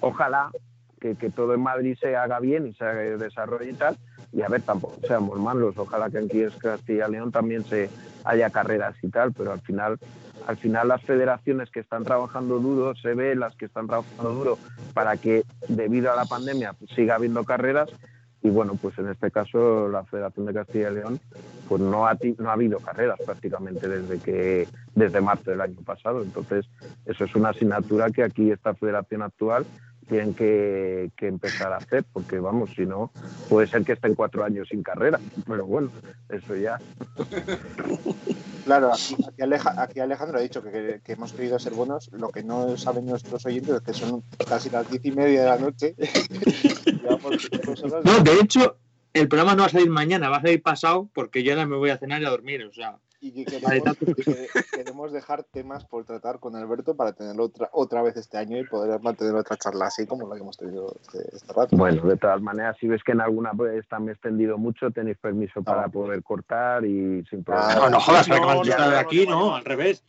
ojalá 0.00 0.50
que, 0.98 1.16
que 1.16 1.30
todo 1.30 1.54
en 1.54 1.60
Madrid 1.60 1.96
se 2.00 2.16
haga 2.16 2.40
bien 2.40 2.66
y 2.66 2.74
se 2.74 2.84
desarrolle 2.84 3.70
y 3.70 3.74
tal. 3.74 3.96
Y 4.32 4.42
a 4.42 4.48
ver, 4.48 4.62
tampoco 4.62 5.00
seamos 5.06 5.38
malos, 5.38 5.78
ojalá 5.78 6.10
que 6.10 6.18
aquí 6.18 6.42
en 6.42 6.50
Castilla 6.50 7.08
y 7.08 7.12
León 7.12 7.32
también 7.32 7.64
se 7.64 7.88
haya 8.24 8.50
carreras 8.50 8.94
y 9.02 9.08
tal, 9.08 9.32
pero 9.32 9.52
al 9.52 9.60
final 9.60 9.98
al 10.48 10.56
final 10.56 10.88
las 10.88 11.02
federaciones 11.02 11.70
que 11.70 11.80
están 11.80 12.04
trabajando 12.04 12.58
duro, 12.58 12.94
se 12.94 13.12
ve 13.12 13.34
las 13.34 13.54
que 13.54 13.66
están 13.66 13.86
trabajando 13.86 14.32
duro 14.32 14.58
para 14.94 15.18
que 15.18 15.44
debido 15.68 16.10
a 16.10 16.16
la 16.16 16.24
pandemia 16.24 16.72
pues, 16.72 16.90
siga 16.92 17.16
habiendo 17.16 17.44
carreras 17.44 17.90
y 18.40 18.48
bueno, 18.48 18.78
pues 18.80 18.98
en 18.98 19.08
este 19.08 19.30
caso 19.30 19.88
la 19.88 20.04
Federación 20.04 20.46
de 20.46 20.54
Castilla 20.54 20.90
y 20.90 20.94
León 20.94 21.20
pues 21.68 21.82
no 21.82 22.06
ha, 22.06 22.16
no 22.38 22.48
ha 22.48 22.54
habido 22.54 22.78
carreras 22.78 23.18
prácticamente 23.26 23.88
desde 23.88 24.18
que 24.20 24.66
desde 24.94 25.20
marzo 25.20 25.50
del 25.50 25.60
año 25.60 25.80
pasado, 25.84 26.22
entonces 26.22 26.66
eso 27.04 27.24
es 27.24 27.34
una 27.34 27.50
asignatura 27.50 28.08
que 28.10 28.22
aquí 28.22 28.50
esta 28.50 28.72
federación 28.74 29.20
actual 29.20 29.66
tienen 30.08 30.34
que, 30.34 31.10
que 31.16 31.26
empezar 31.28 31.72
a 31.72 31.76
hacer, 31.76 32.04
porque 32.12 32.38
vamos, 32.40 32.70
si 32.74 32.86
no, 32.86 33.12
puede 33.48 33.66
ser 33.66 33.84
que 33.84 33.92
estén 33.92 34.14
cuatro 34.14 34.42
años 34.44 34.68
sin 34.68 34.82
carrera, 34.82 35.20
pero 35.46 35.66
bueno, 35.66 35.90
eso 36.28 36.56
ya. 36.56 36.78
Claro, 38.64 38.92
aquí, 38.92 39.16
aquí 39.26 39.42
Aleja- 39.42 39.74
aquí 39.82 40.00
Alejandro 40.00 40.38
ha 40.38 40.42
dicho 40.42 40.62
que, 40.62 40.70
que- 40.70 41.00
que 41.04 41.12
hemos 41.12 41.32
querido 41.32 41.58
ser 41.58 41.72
buenos. 41.72 42.10
Lo 42.12 42.28
que 42.30 42.42
no 42.42 42.76
saben 42.76 43.06
nuestros 43.06 43.46
oyentes 43.46 43.74
es 43.76 43.80
que 43.82 43.94
son 43.94 44.22
casi 44.48 44.68
las 44.70 44.90
diez 44.90 45.04
y 45.04 45.12
media 45.12 45.40
de 45.42 45.46
la 45.48 45.58
noche. 45.58 45.94
No, 48.04 48.18
de 48.22 48.32
hecho, 48.42 48.76
el 49.14 49.28
programa 49.28 49.54
no 49.54 49.60
va 49.62 49.66
a 49.66 49.70
salir 49.70 49.88
mañana, 49.90 50.28
va 50.28 50.38
a 50.38 50.42
salir 50.42 50.62
pasado 50.62 51.08
porque 51.14 51.42
yo 51.42 51.52
ahora 51.52 51.66
me 51.66 51.76
voy 51.76 51.90
a 51.90 51.98
cenar 51.98 52.20
y 52.22 52.26
a 52.26 52.30
dormir. 52.30 52.64
O 52.64 52.72
sea, 52.72 52.98
y 53.20 53.32
que 53.32 53.44
queremos, 53.44 53.82
tanto. 53.84 54.14
que 54.14 54.46
queremos 54.72 55.12
dejar 55.12 55.42
temas 55.44 55.84
por 55.84 56.04
tratar 56.04 56.38
con 56.38 56.54
Alberto 56.54 56.94
para 56.94 57.12
tenerlo 57.12 57.44
otra, 57.44 57.68
otra 57.72 58.02
vez 58.02 58.16
este 58.16 58.38
año 58.38 58.58
y 58.58 58.64
poder 58.66 59.00
mantener 59.02 59.34
otra 59.34 59.56
charla 59.56 59.86
así 59.86 60.06
como 60.06 60.28
la 60.28 60.36
que 60.36 60.42
hemos 60.42 60.56
tenido 60.56 60.94
este, 61.02 61.36
este 61.36 61.52
rato. 61.52 61.76
Bueno, 61.76 62.02
de 62.06 62.16
todas 62.16 62.40
maneras, 62.40 62.76
si 62.78 62.86
ves 62.86 63.02
que 63.04 63.12
en 63.12 63.20
alguna 63.20 63.50
vez 63.54 63.82
está 63.82 63.98
me 63.98 64.12
he 64.12 64.14
extendido 64.14 64.56
mucho, 64.58 64.90
tenéis 64.90 65.18
permiso 65.18 65.62
para 65.62 65.84
Ah. 65.84 65.88
poder 65.88 66.22
cortar 66.22 66.84
y 66.84 67.24
sin 67.28 67.40
Ah, 67.40 67.44
problema. 67.44 67.74
no, 67.74 67.90
no 67.90 68.00
jodas, 68.00 68.28
No, 68.28 68.36
no, 68.54 68.62
de 68.90 68.98
aquí, 68.98 69.24
no, 69.26 69.30
no, 69.32 69.46
no. 69.48 69.56
al 69.56 69.64
revés. 69.64 70.04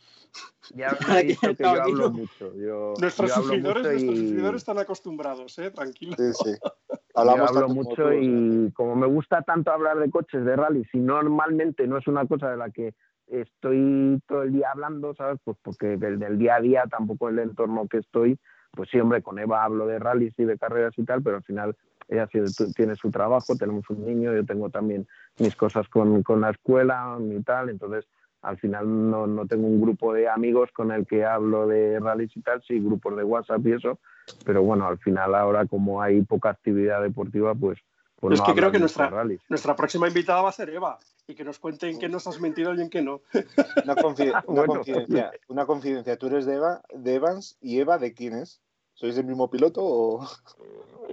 Ya 0.74 0.96
he 1.20 1.24
dicho 1.24 1.56
que 1.56 1.62
yo 1.62 1.82
hablo 1.82 2.10
mucho. 2.10 2.54
Yo, 2.56 2.94
Nuestros 3.00 3.28
yo 3.28 3.34
hablo 3.36 3.46
suscriptores, 3.48 3.82
mucho 3.82 3.92
nuestros 3.92 4.18
suscriptores 4.18 4.56
están 4.62 4.78
acostumbrados, 4.78 5.58
¿eh? 5.58 5.70
Tranquilo. 5.70 6.16
Sí, 6.16 6.32
sí. 6.44 6.50
Yo 7.12 7.22
Hablamos 7.22 7.48
hablo 7.48 7.60
tanto 7.60 7.74
como 7.74 7.82
mucho 7.82 8.04
tú, 8.04 8.12
y 8.12 8.70
como 8.70 8.94
me 8.94 9.06
gusta 9.08 9.42
tanto 9.42 9.72
hablar 9.72 9.98
de 9.98 10.08
coches, 10.10 10.44
de 10.44 10.54
rally, 10.54 10.86
y 10.92 10.98
normalmente 10.98 11.84
no 11.88 11.98
es 11.98 12.06
una 12.06 12.24
cosa 12.24 12.52
de 12.52 12.56
la 12.56 12.70
que 12.70 12.94
estoy 13.26 14.22
todo 14.28 14.44
el 14.44 14.52
día 14.52 14.70
hablando, 14.70 15.12
¿sabes? 15.16 15.40
Pues 15.42 15.56
porque 15.60 15.96
del, 15.96 16.20
del 16.20 16.38
día 16.38 16.54
a 16.54 16.60
día, 16.60 16.84
tampoco 16.88 17.28
el 17.28 17.40
entorno 17.40 17.88
que 17.88 17.98
estoy, 17.98 18.38
pues 18.70 18.90
sí, 18.90 19.00
hombre, 19.00 19.22
con 19.22 19.40
Eva 19.40 19.64
hablo 19.64 19.88
de 19.88 19.98
rallies 19.98 20.34
y 20.38 20.44
de 20.44 20.56
carreras 20.56 20.94
y 20.96 21.04
tal, 21.04 21.20
pero 21.20 21.38
al 21.38 21.42
final 21.42 21.76
ella 22.08 22.28
tiene 22.76 22.96
su 22.96 23.10
trabajo, 23.10 23.56
tenemos 23.56 23.88
un 23.90 24.04
niño, 24.04 24.32
yo 24.32 24.44
tengo 24.44 24.70
también 24.70 25.06
mis 25.38 25.54
cosas 25.54 25.88
con, 25.88 26.22
con 26.22 26.40
la 26.40 26.50
escuela 26.50 27.16
y 27.20 27.42
tal, 27.42 27.70
entonces 27.70 28.06
al 28.42 28.58
final 28.58 29.10
no, 29.10 29.26
no 29.26 29.46
tengo 29.46 29.66
un 29.66 29.80
grupo 29.80 30.12
de 30.14 30.28
amigos 30.28 30.70
con 30.72 30.92
el 30.92 31.06
que 31.06 31.24
hablo 31.24 31.66
de 31.66 31.98
rallies 32.00 32.36
y 32.36 32.40
tal, 32.40 32.62
sí, 32.62 32.78
grupos 32.80 33.16
de 33.16 33.24
WhatsApp 33.24 33.66
y 33.66 33.72
eso, 33.72 33.98
pero 34.44 34.62
bueno, 34.62 34.86
al 34.86 34.98
final 34.98 35.34
ahora 35.34 35.66
como 35.66 36.00
hay 36.02 36.22
poca 36.22 36.50
actividad 36.50 37.02
deportiva, 37.02 37.54
pues... 37.54 37.78
pues 38.18 38.34
Es 38.34 38.40
no 38.40 38.46
que 38.46 38.54
creo 38.54 38.70
que 38.72 38.78
nuestra- 38.78 39.10
rallies. 39.10 39.40
Nuestra 39.48 39.76
próxima 39.76 40.08
invitada 40.08 40.42
va 40.42 40.48
a 40.48 40.52
ser 40.52 40.70
Eva 40.70 40.98
y 41.26 41.34
que 41.34 41.44
nos 41.44 41.58
cuente 41.58 41.88
en 41.88 41.98
qué 41.98 42.08
nos 42.08 42.26
has 42.26 42.40
mentido 42.40 42.74
y 42.74 42.80
en 42.80 42.90
qué 42.90 43.02
no. 43.02 43.20
Una, 43.84 43.94
una 43.94 44.42
Bueno. 44.46 44.66
confidencia, 44.74 45.30
una 45.48 45.66
confidencia. 45.66 46.16
Tú 46.16 46.26
eres 46.28 46.44
de, 46.46 46.54
Eva, 46.56 46.80
de 46.92 47.14
Evans 47.14 47.56
y 47.60 47.78
Eva 47.80 47.98
de 47.98 48.12
quién 48.14 48.34
es? 48.34 48.60
¿Sois 48.94 49.14
del 49.16 49.26
mismo 49.26 49.48
piloto 49.50 49.80
o...? 49.82 50.26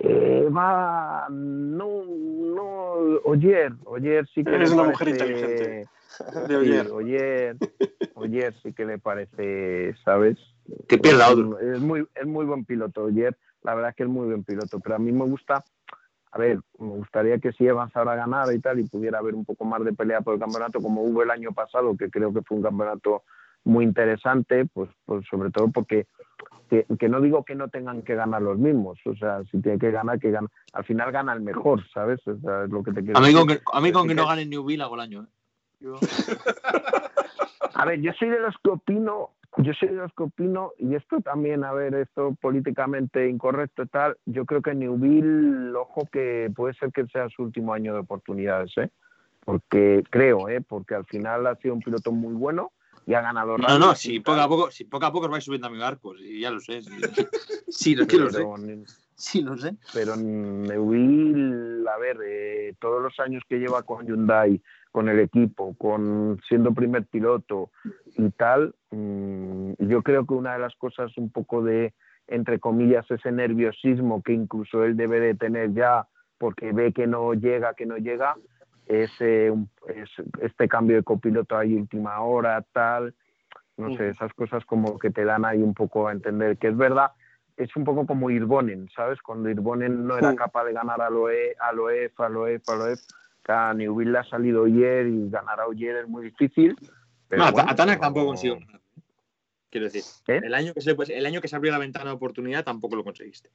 Eva, 0.01 1.27
no, 1.29 2.03
no, 2.05 2.91
Oyer, 3.25 3.71
Oyer 3.85 4.27
sí 4.33 4.43
que 4.43 4.55
Eres 4.55 4.71
una 4.71 4.83
mujer 4.83 5.07
inteligente. 5.09 5.87
De 6.19 6.47
Sí, 6.47 6.55
Oyer. 6.55 6.91
Oyer, 6.91 7.57
Oyer 8.15 8.53
sí 8.63 8.73
que 8.73 8.85
le 8.85 8.97
parece, 8.97 9.95
¿sabes? 10.03 10.37
Que 10.87 10.97
pierda 10.97 11.29
otro. 11.31 11.59
Es 11.59 11.79
muy, 11.79 12.05
es 12.15 12.25
muy 12.25 12.45
buen 12.45 12.65
piloto, 12.65 13.03
Oyer, 13.05 13.37
la 13.63 13.75
verdad 13.75 13.91
es 13.91 13.95
que 13.95 14.03
es 14.03 14.09
muy 14.09 14.25
buen 14.27 14.43
piloto, 14.43 14.79
pero 14.79 14.95
a 14.95 14.99
mí 14.99 15.11
me 15.11 15.25
gusta, 15.25 15.63
a 16.31 16.37
ver, 16.37 16.59
me 16.79 16.89
gustaría 16.89 17.37
que 17.39 17.51
si 17.53 17.65
Evans 17.67 17.95
ahora 17.95 18.15
ganara 18.15 18.53
y 18.53 18.59
tal 18.59 18.79
y 18.79 18.87
pudiera 18.87 19.19
haber 19.19 19.35
un 19.35 19.45
poco 19.45 19.65
más 19.65 19.83
de 19.83 19.93
pelea 19.93 20.21
por 20.21 20.33
el 20.33 20.39
campeonato 20.39 20.79
como 20.81 21.01
hubo 21.03 21.23
el 21.23 21.31
año 21.31 21.51
pasado, 21.53 21.95
que 21.97 22.09
creo 22.09 22.33
que 22.33 22.41
fue 22.41 22.57
un 22.57 22.63
campeonato 22.63 23.23
muy 23.63 23.83
interesante, 23.85 24.65
pues, 24.65 24.89
pues 25.05 25.25
sobre 25.29 25.51
todo 25.51 25.69
porque 25.71 26.07
que, 26.69 26.85
que 26.99 27.07
no 27.09 27.21
digo 27.21 27.45
que 27.45 27.55
no 27.55 27.69
tengan 27.69 28.01
que 28.01 28.15
ganar 28.15 28.41
los 28.41 28.57
mismos, 28.57 28.99
o 29.05 29.15
sea, 29.15 29.41
si 29.51 29.61
tiene 29.61 29.79
que 29.79 29.89
ganar, 29.91 30.19
que 30.19 30.31
gana. 30.31 30.49
Al 30.73 30.83
final 30.83 31.11
gana 31.13 31.31
el 31.33 31.39
mejor, 31.41 31.81
¿sabes? 31.93 32.19
O 32.27 32.37
sea, 32.39 32.65
es 32.65 32.69
lo 32.69 32.83
que 32.83 32.91
te 32.91 33.01
quiero 33.03 33.17
A 33.17 33.21
mí 33.21 33.27
decir. 33.27 33.39
con 33.39 33.47
que, 33.47 33.61
a 33.71 33.79
mí 33.81 33.91
con 33.93 34.01
Sí 34.03 34.07
que 34.09 34.15
que- 34.15 34.21
no 34.21 34.27
gane 34.27 34.45
Newville 34.45 34.81
hago 34.83 34.95
el 34.95 35.01
año. 35.01 35.23
¿eh? 35.23 35.27
Yo- 35.79 35.99
A 37.73 37.85
ver, 37.85 38.01
yo 38.01 38.11
soy 38.13 38.29
de 38.29 38.39
los 38.39 38.55
que 38.63 38.71
opino, 38.71 39.31
yo 39.57 39.71
soy 39.73 39.89
de 39.89 39.95
los 39.95 40.11
que 40.13 40.23
opino, 40.23 40.71
y 40.79 40.95
esto 40.95 41.21
también, 41.21 41.63
a 41.63 41.73
ver, 41.73 41.93
esto 41.93 42.35
políticamente 42.41 43.29
incorrecto 43.29 43.83
y 43.83 43.87
tal, 43.87 44.17
yo 44.25 44.45
creo 44.45 44.61
que 44.63 44.73
Newville, 44.73 45.75
ojo 45.75 46.07
que 46.11 46.51
puede 46.55 46.73
ser 46.73 46.91
que 46.91 47.05
sea 47.07 47.29
su 47.29 47.43
último 47.43 47.73
año 47.73 47.93
de 47.93 47.99
oportunidades, 47.99 48.71
¿eh? 48.77 48.89
Porque 49.45 50.03
creo, 50.09 50.49
¿eh? 50.49 50.61
Porque 50.61 50.95
al 50.95 51.05
final 51.05 51.45
ha 51.47 51.55
sido 51.57 51.75
un 51.75 51.81
piloto 51.81 52.11
muy 52.11 52.33
bueno 52.33 52.71
y 53.05 53.13
ha 53.13 53.21
ganado 53.21 53.57
No, 53.57 53.77
no, 53.77 53.93
si 53.95 54.19
poco 54.19 54.41
a 54.41 54.47
poco, 54.47 54.71
si 54.71 54.83
poco 54.85 55.05
a 55.05 55.11
poco 55.11 55.25
os 55.25 55.31
vais 55.31 55.43
subiendo 55.43 55.67
a 55.67 55.71
mi 55.71 55.77
barco, 55.77 56.17
sí, 56.17 56.39
ya 56.41 56.49
lo 56.51 56.59
sé. 56.59 56.81
Sí, 56.81 56.89
sí, 57.69 57.95
lo, 57.95 58.07
que 58.07 58.17
lo 58.17 58.29
sé. 58.31 58.43
Sí, 59.15 59.41
lo 59.41 59.55
sé. 59.57 59.75
pero 59.93 60.15
Neuville, 60.15 61.87
a 61.89 61.97
ver, 61.97 62.17
eh, 62.25 62.75
todos 62.79 63.01
los 63.01 63.19
años 63.19 63.43
que 63.47 63.57
lleva 63.57 63.83
con 63.83 64.05
Hyundai, 64.05 64.61
con 64.97 65.09
el 65.09 65.19
equipo, 65.19 65.75
con 65.77 66.41
siendo 66.49 66.73
primer 66.73 67.05
piloto 67.05 67.69
y 68.15 68.31
tal, 68.31 68.73
mm, 68.89 69.73
yo 69.77 70.01
creo 70.01 70.25
que 70.25 70.33
una 70.33 70.53
de 70.53 70.59
las 70.59 70.75
cosas 70.75 71.15
un 71.19 71.29
poco 71.29 71.61
de, 71.61 71.93
entre 72.25 72.57
comillas, 72.59 73.05
ese 73.11 73.31
nerviosismo 73.31 74.23
que 74.23 74.33
incluso 74.33 74.83
él 74.83 74.97
debe 74.97 75.19
de 75.19 75.35
tener 75.35 75.71
ya 75.75 76.07
porque 76.39 76.71
ve 76.71 76.93
que 76.93 77.05
no 77.05 77.35
llega, 77.35 77.75
que 77.75 77.85
no 77.85 77.97
llega, 77.97 78.37
es, 78.87 79.11
eh, 79.19 79.53
es 79.87 80.09
este 80.41 80.67
cambio 80.67 80.95
de 80.95 81.03
copiloto 81.03 81.55
ahí 81.55 81.75
última 81.75 82.19
hora, 82.21 82.65
tal, 82.73 83.13
no 83.77 83.95
sé, 83.95 84.09
esas 84.09 84.33
cosas 84.33 84.65
como 84.65 84.97
que 84.97 85.11
te 85.11 85.25
dan 85.25 85.45
ahí 85.45 85.61
un 85.61 85.75
poco 85.75 86.07
a 86.07 86.11
entender 86.11 86.57
que 86.57 86.69
es 86.69 86.75
verdad 86.75 87.11
es 87.55 87.75
un 87.75 87.83
poco 87.83 88.07
como 88.07 88.31
Irbonen, 88.31 88.89
¿sabes? 88.95 89.21
Cuando 89.21 89.47
Irbonen 89.47 90.07
no 90.07 90.17
era 90.17 90.31
Mm. 90.31 90.37
capaz 90.37 90.63
de 90.65 90.73
ganar 90.73 91.01
a 91.01 91.09
Loe, 91.11 91.55
a 91.59 91.71
Loef, 91.71 92.19
a 92.19 92.29
Loef, 92.29 92.67
a 92.67 92.75
Loef, 92.75 92.99
que 93.47 93.53
a 93.53 93.73
Newville 93.73 94.11
le 94.11 94.17
ha 94.19 94.23
salido 94.25 94.65
ayer 94.65 95.07
y 95.07 95.29
ganar 95.29 95.59
a 95.61 95.67
Oyer 95.67 95.95
es 95.97 96.07
muy 96.07 96.25
difícil. 96.25 96.75
Pero 97.29 97.41
No, 97.41 97.47
a- 97.47 97.51
bueno, 97.51 97.69
a 97.71 97.75
Tanak 97.75 97.99
tampoco 98.01 98.27
consiguió. 98.27 98.59
ganar. 98.59 98.81
Quiero 99.69 99.85
decir, 99.85 100.03
¿Eh? 100.27 100.41
el, 100.43 100.53
año 100.53 100.73
que 100.73 100.81
se, 100.81 100.95
pues, 100.95 101.09
el 101.09 101.25
año 101.25 101.41
que 101.41 101.47
se 101.47 101.55
abrió 101.55 101.71
la 101.71 101.77
ventana 101.77 102.09
de 102.11 102.15
oportunidad 102.15 102.63
tampoco 102.63 102.95
lo 102.95 103.03
conseguiste. 103.03 103.49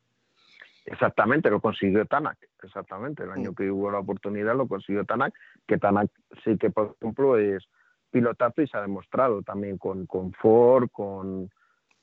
Exactamente, 0.85 1.49
lo 1.49 1.61
consiguió 1.61 2.05
Tanak, 2.07 2.39
exactamente. 2.63 3.23
El 3.23 3.31
año 3.31 3.53
Mm. 3.53 3.55
que 3.55 3.71
hubo 3.71 3.91
la 3.91 4.01
oportunidad 4.01 4.57
lo 4.57 4.67
consiguió 4.67 5.05
Tanak, 5.05 5.33
que 5.67 5.79
Tanak 5.79 6.11
sí 6.45 6.57
que, 6.59 6.71
por 6.71 6.97
ejemplo, 7.01 7.39
es 7.39 7.65
pilotazo 8.11 8.63
y 8.63 8.67
se 8.69 8.77
ha 8.77 8.83
demostrado 8.83 9.43
también 9.43 9.79
con, 9.79 10.07
con 10.07 10.33
Ford, 10.35 10.89
con, 10.91 11.51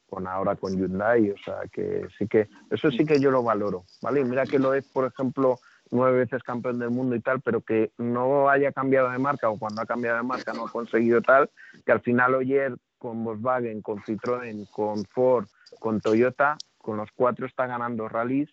con 0.09 0.27
ahora 0.27 0.55
con 0.55 0.75
Hyundai, 0.75 1.29
o 1.31 1.37
sea 1.43 1.59
que 1.71 2.07
sí 2.17 2.27
que, 2.27 2.47
eso 2.71 2.89
sí 2.89 3.05
que 3.05 3.19
yo 3.19 3.29
lo 3.31 3.43
valoro, 3.43 3.83
¿vale? 4.01 4.21
Y 4.21 4.23
mira 4.23 4.45
que 4.45 4.57
lo 4.59 4.73
es, 4.73 4.87
por 4.91 5.05
ejemplo, 5.05 5.59
nueve 5.91 6.19
veces 6.19 6.43
campeón 6.43 6.79
del 6.79 6.91
mundo 6.91 7.15
y 7.15 7.19
tal, 7.19 7.41
pero 7.41 7.61
que 7.61 7.91
no 7.97 8.49
haya 8.49 8.71
cambiado 8.71 9.09
de 9.09 9.17
marca 9.17 9.49
o 9.49 9.57
cuando 9.57 9.81
ha 9.81 9.85
cambiado 9.85 10.17
de 10.17 10.23
marca 10.23 10.53
no 10.53 10.67
ha 10.67 10.71
conseguido 10.71 11.21
tal, 11.21 11.49
que 11.85 11.91
al 11.91 12.01
final 12.01 12.35
ayer 12.35 12.75
con 12.97 13.23
Volkswagen, 13.23 13.81
con 13.81 13.99
Citroën, 13.99 14.69
con 14.71 15.05
Ford, 15.05 15.47
con 15.79 16.01
Toyota, 16.01 16.57
con 16.77 16.97
los 16.97 17.09
cuatro 17.15 17.45
está 17.45 17.65
ganando 17.65 18.07
rallies 18.09 18.49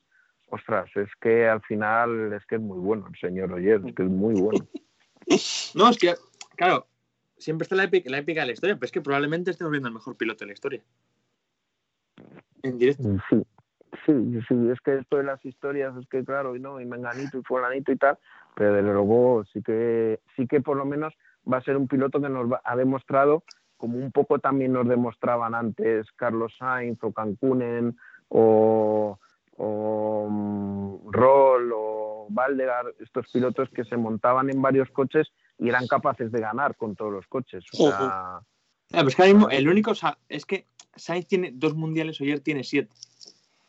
ostras, 0.49 0.91
es 0.97 1.09
que 1.21 1.49
al 1.49 1.61
final 1.63 2.33
es 2.33 2.45
que 2.47 2.57
es 2.57 2.61
muy 2.61 2.79
bueno 2.79 3.07
el 3.09 3.19
señor 3.19 3.53
Oyer, 3.53 3.81
es 3.85 3.95
que 3.95 4.03
es 4.03 4.09
muy 4.09 4.35
bueno. 4.35 4.67
No, 5.75 5.91
es 5.91 5.99
que, 5.99 6.15
claro, 6.55 6.87
siempre 7.37 7.65
está 7.65 7.75
la 7.75 7.83
épica, 7.83 8.09
la 8.09 8.19
épica 8.19 8.43
de 8.43 8.47
la 8.47 8.53
historia, 8.53 8.77
pero 8.77 8.87
es 8.87 8.93
que 8.93 9.01
probablemente 9.01 9.51
estemos 9.51 9.73
viendo 9.73 9.89
el 9.89 9.95
mejor 9.95 10.17
piloto 10.17 10.45
de 10.45 10.47
la 10.47 10.53
historia. 10.53 10.85
En 12.63 12.79
directo. 12.79 13.03
Sí, 13.29 13.43
sí, 14.05 14.40
sí, 14.48 14.68
es 14.70 14.81
que 14.81 14.98
esto 14.98 15.16
de 15.16 15.24
las 15.24 15.44
historias 15.44 15.97
es 15.97 16.06
que 16.09 16.24
claro, 16.24 16.55
y 16.56 16.60
no, 16.60 16.81
y 16.81 16.85
menganito 16.85 17.39
y 17.39 17.43
fulanito 17.43 17.93
y 17.93 17.97
tal, 17.97 18.18
pero 18.55 18.74
desde 18.74 18.93
luego 18.93 19.44
sí 19.52 19.62
que, 19.62 20.20
sí 20.36 20.47
que 20.47 20.60
por 20.60 20.77
lo 20.77 20.85
menos 20.85 21.14
va 21.51 21.59
a 21.59 21.62
ser 21.62 21.77
un 21.77 21.89
piloto 21.89 22.20
que 22.20 22.28
nos 22.28 22.51
va- 22.51 22.60
ha 22.64 22.77
demostrado, 22.77 23.44
como 23.77 23.98
un 23.98 24.10
poco 24.12 24.39
también 24.39 24.73
nos 24.73 24.89
demostraban 24.89 25.55
antes 25.55 26.06
Carlos 26.16 26.55
Sainz 26.59 26.98
o 27.02 27.12
Cancunen 27.12 27.97
o, 28.28 29.18
o 29.56 30.28
mm, 30.31 31.10
Roll 31.12 31.73
o 31.74 32.27
Valdegar, 32.31 32.86
estos 33.01 33.27
pilotos 33.32 33.68
que 33.70 33.85
se 33.85 33.97
montaban 33.97 34.51
en 34.51 34.60
varios 34.60 34.90
coches 34.90 35.28
y 35.59 35.68
eran 35.68 35.86
capaces 35.86 36.32
de 36.32 36.40
ganar 36.40 36.74
con 36.77 36.97
todos 36.97 37.12
los 37.12 37.27
coches. 37.27 37.64
O 37.73 37.77
sea, 37.90 38.40
Ah, 38.93 38.98
pero 38.98 39.09
es 39.09 39.16
que 39.16 39.23
ahora 39.23 39.35
mismo 39.35 39.51
el 39.51 39.68
único, 39.68 39.90
o 39.90 39.94
sea, 39.97 40.16
es 40.28 40.47
que 40.47 40.66
Sainz 40.94 41.27
tiene 41.27 41.51
dos 41.52 41.74
mundiales, 41.74 42.20
Oyer 42.20 42.40
tiene 42.40 42.62
siete. 42.64 42.90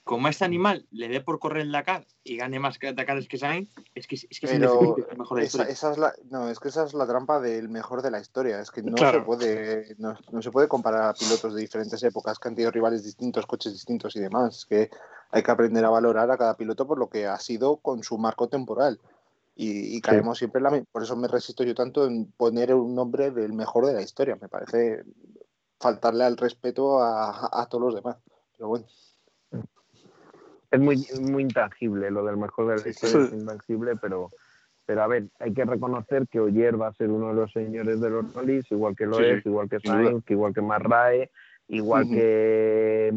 Como 0.07 0.27
a 0.27 0.29
este 0.29 0.45
animal 0.45 0.88
le 0.91 1.09
dé 1.09 1.19
por 1.19 1.38
correr 1.38 1.63
el 1.63 1.71
Dakar 1.73 2.07
y 2.23 2.38
gane 2.38 2.59
más 2.59 2.79
Dakares 2.79 3.27
que 3.27 3.38
Sainz, 3.38 3.69
es 3.93 4.07
que 4.07 4.15
es, 4.15 4.25
que 4.39 4.45
es 4.45 4.51
el 4.53 4.61
mejor 4.61 4.95
de 4.95 5.41
la 5.41 5.43
esa, 5.43 5.45
historia. 5.45 5.65
esa 5.73 5.91
es 5.91 5.97
la, 5.97 6.13
no, 6.29 6.49
es 6.49 6.59
que 6.61 6.69
esa 6.69 6.85
es 6.85 6.93
la 6.93 7.05
trampa 7.05 7.41
del 7.41 7.67
mejor 7.67 8.01
de 8.01 8.09
la 8.09 8.19
historia. 8.21 8.61
Es 8.61 8.71
que 8.71 8.81
no 8.81 8.95
Claro. 8.95 9.19
se 9.19 9.25
puede, 9.25 9.95
no, 9.97 10.15
no 10.31 10.41
se 10.41 10.49
puede 10.49 10.69
comparar 10.69 11.09
a 11.09 11.13
pilotos 11.13 11.53
de 11.53 11.59
diferentes 11.59 12.01
épocas 12.03 12.39
que 12.39 12.47
han 12.47 12.55
tenido 12.55 12.71
rivales 12.71 13.03
distintos, 13.03 13.45
coches 13.45 13.73
distintos 13.73 14.15
y 14.15 14.21
demás. 14.21 14.59
Es 14.59 14.65
que 14.65 14.89
hay 15.31 15.43
que 15.43 15.51
aprender 15.51 15.84
a 15.84 15.89
valorar 15.89 16.31
a 16.31 16.38
cada 16.38 16.55
piloto 16.55 16.88
por 16.88 16.97
lo 16.97 17.09
que 17.09 17.27
ha 17.27 17.38
sido 17.39 17.75
con 17.75 18.01
su 18.01 18.17
marco 18.17 18.47
temporal. 18.47 19.01
Y, 19.57 19.97
y 19.97 19.99
caemos 19.99 20.38
siempre 20.38 20.59
en 20.59 20.63
la 20.63 20.84
Por 20.89 21.03
eso 21.03 21.17
me 21.17 21.27
resisto 21.27 21.65
yo 21.65 21.75
tanto 21.75 22.05
en 22.05 22.31
poner 22.31 22.73
un 22.73 22.95
nombre 22.95 23.31
del 23.31 23.51
mejor 23.51 23.88
de 23.88 23.93
la 23.93 24.01
historia. 24.01 24.38
Me 24.39 24.47
parece 24.47 25.03
faltarle 25.81 26.23
al 26.23 26.38
respeto 26.38 27.01
a, 27.01 27.49
a 27.51 27.65
todos 27.67 27.84
los 27.84 27.95
demás. 27.95 28.15
Pero 28.55 28.69
bueno. 28.69 28.85
Es 30.72 30.80
muy, 30.80 30.98
muy 31.22 31.44
intangible, 31.44 32.11
lo 32.11 32.26
del 32.26 32.38
mejor 32.38 32.68
de 32.68 32.76
la 32.77 32.81
Sí, 32.84 32.89
historia 32.89 33.19
sí. 33.19 33.35
es 33.35 33.41
intangible, 33.41 33.95
pero, 33.95 34.30
pero 34.85 35.03
a 35.03 35.07
ver, 35.07 35.27
hay 35.39 35.53
que 35.53 35.65
reconocer 35.65 36.27
que 36.27 36.39
Oyer 36.39 36.80
va 36.80 36.88
a 36.88 36.94
ser 36.94 37.10
uno 37.10 37.30
de 37.30 37.35
los 37.35 37.52
señores 37.52 38.02
de 38.02 38.10
los 38.10 38.34
rallies, 38.34 38.69
igual 38.72 38.95
que 38.95 39.06
lo 39.06 39.18
Sí, 39.18 39.23
es, 39.26 39.45
igual 39.45 39.69
que. 39.69 39.80
Sainz, 39.80 40.23
igual 40.30 40.53
que 40.53 40.61
Marrae, 40.61 41.31
igual 41.68 42.10
que, 42.10 43.14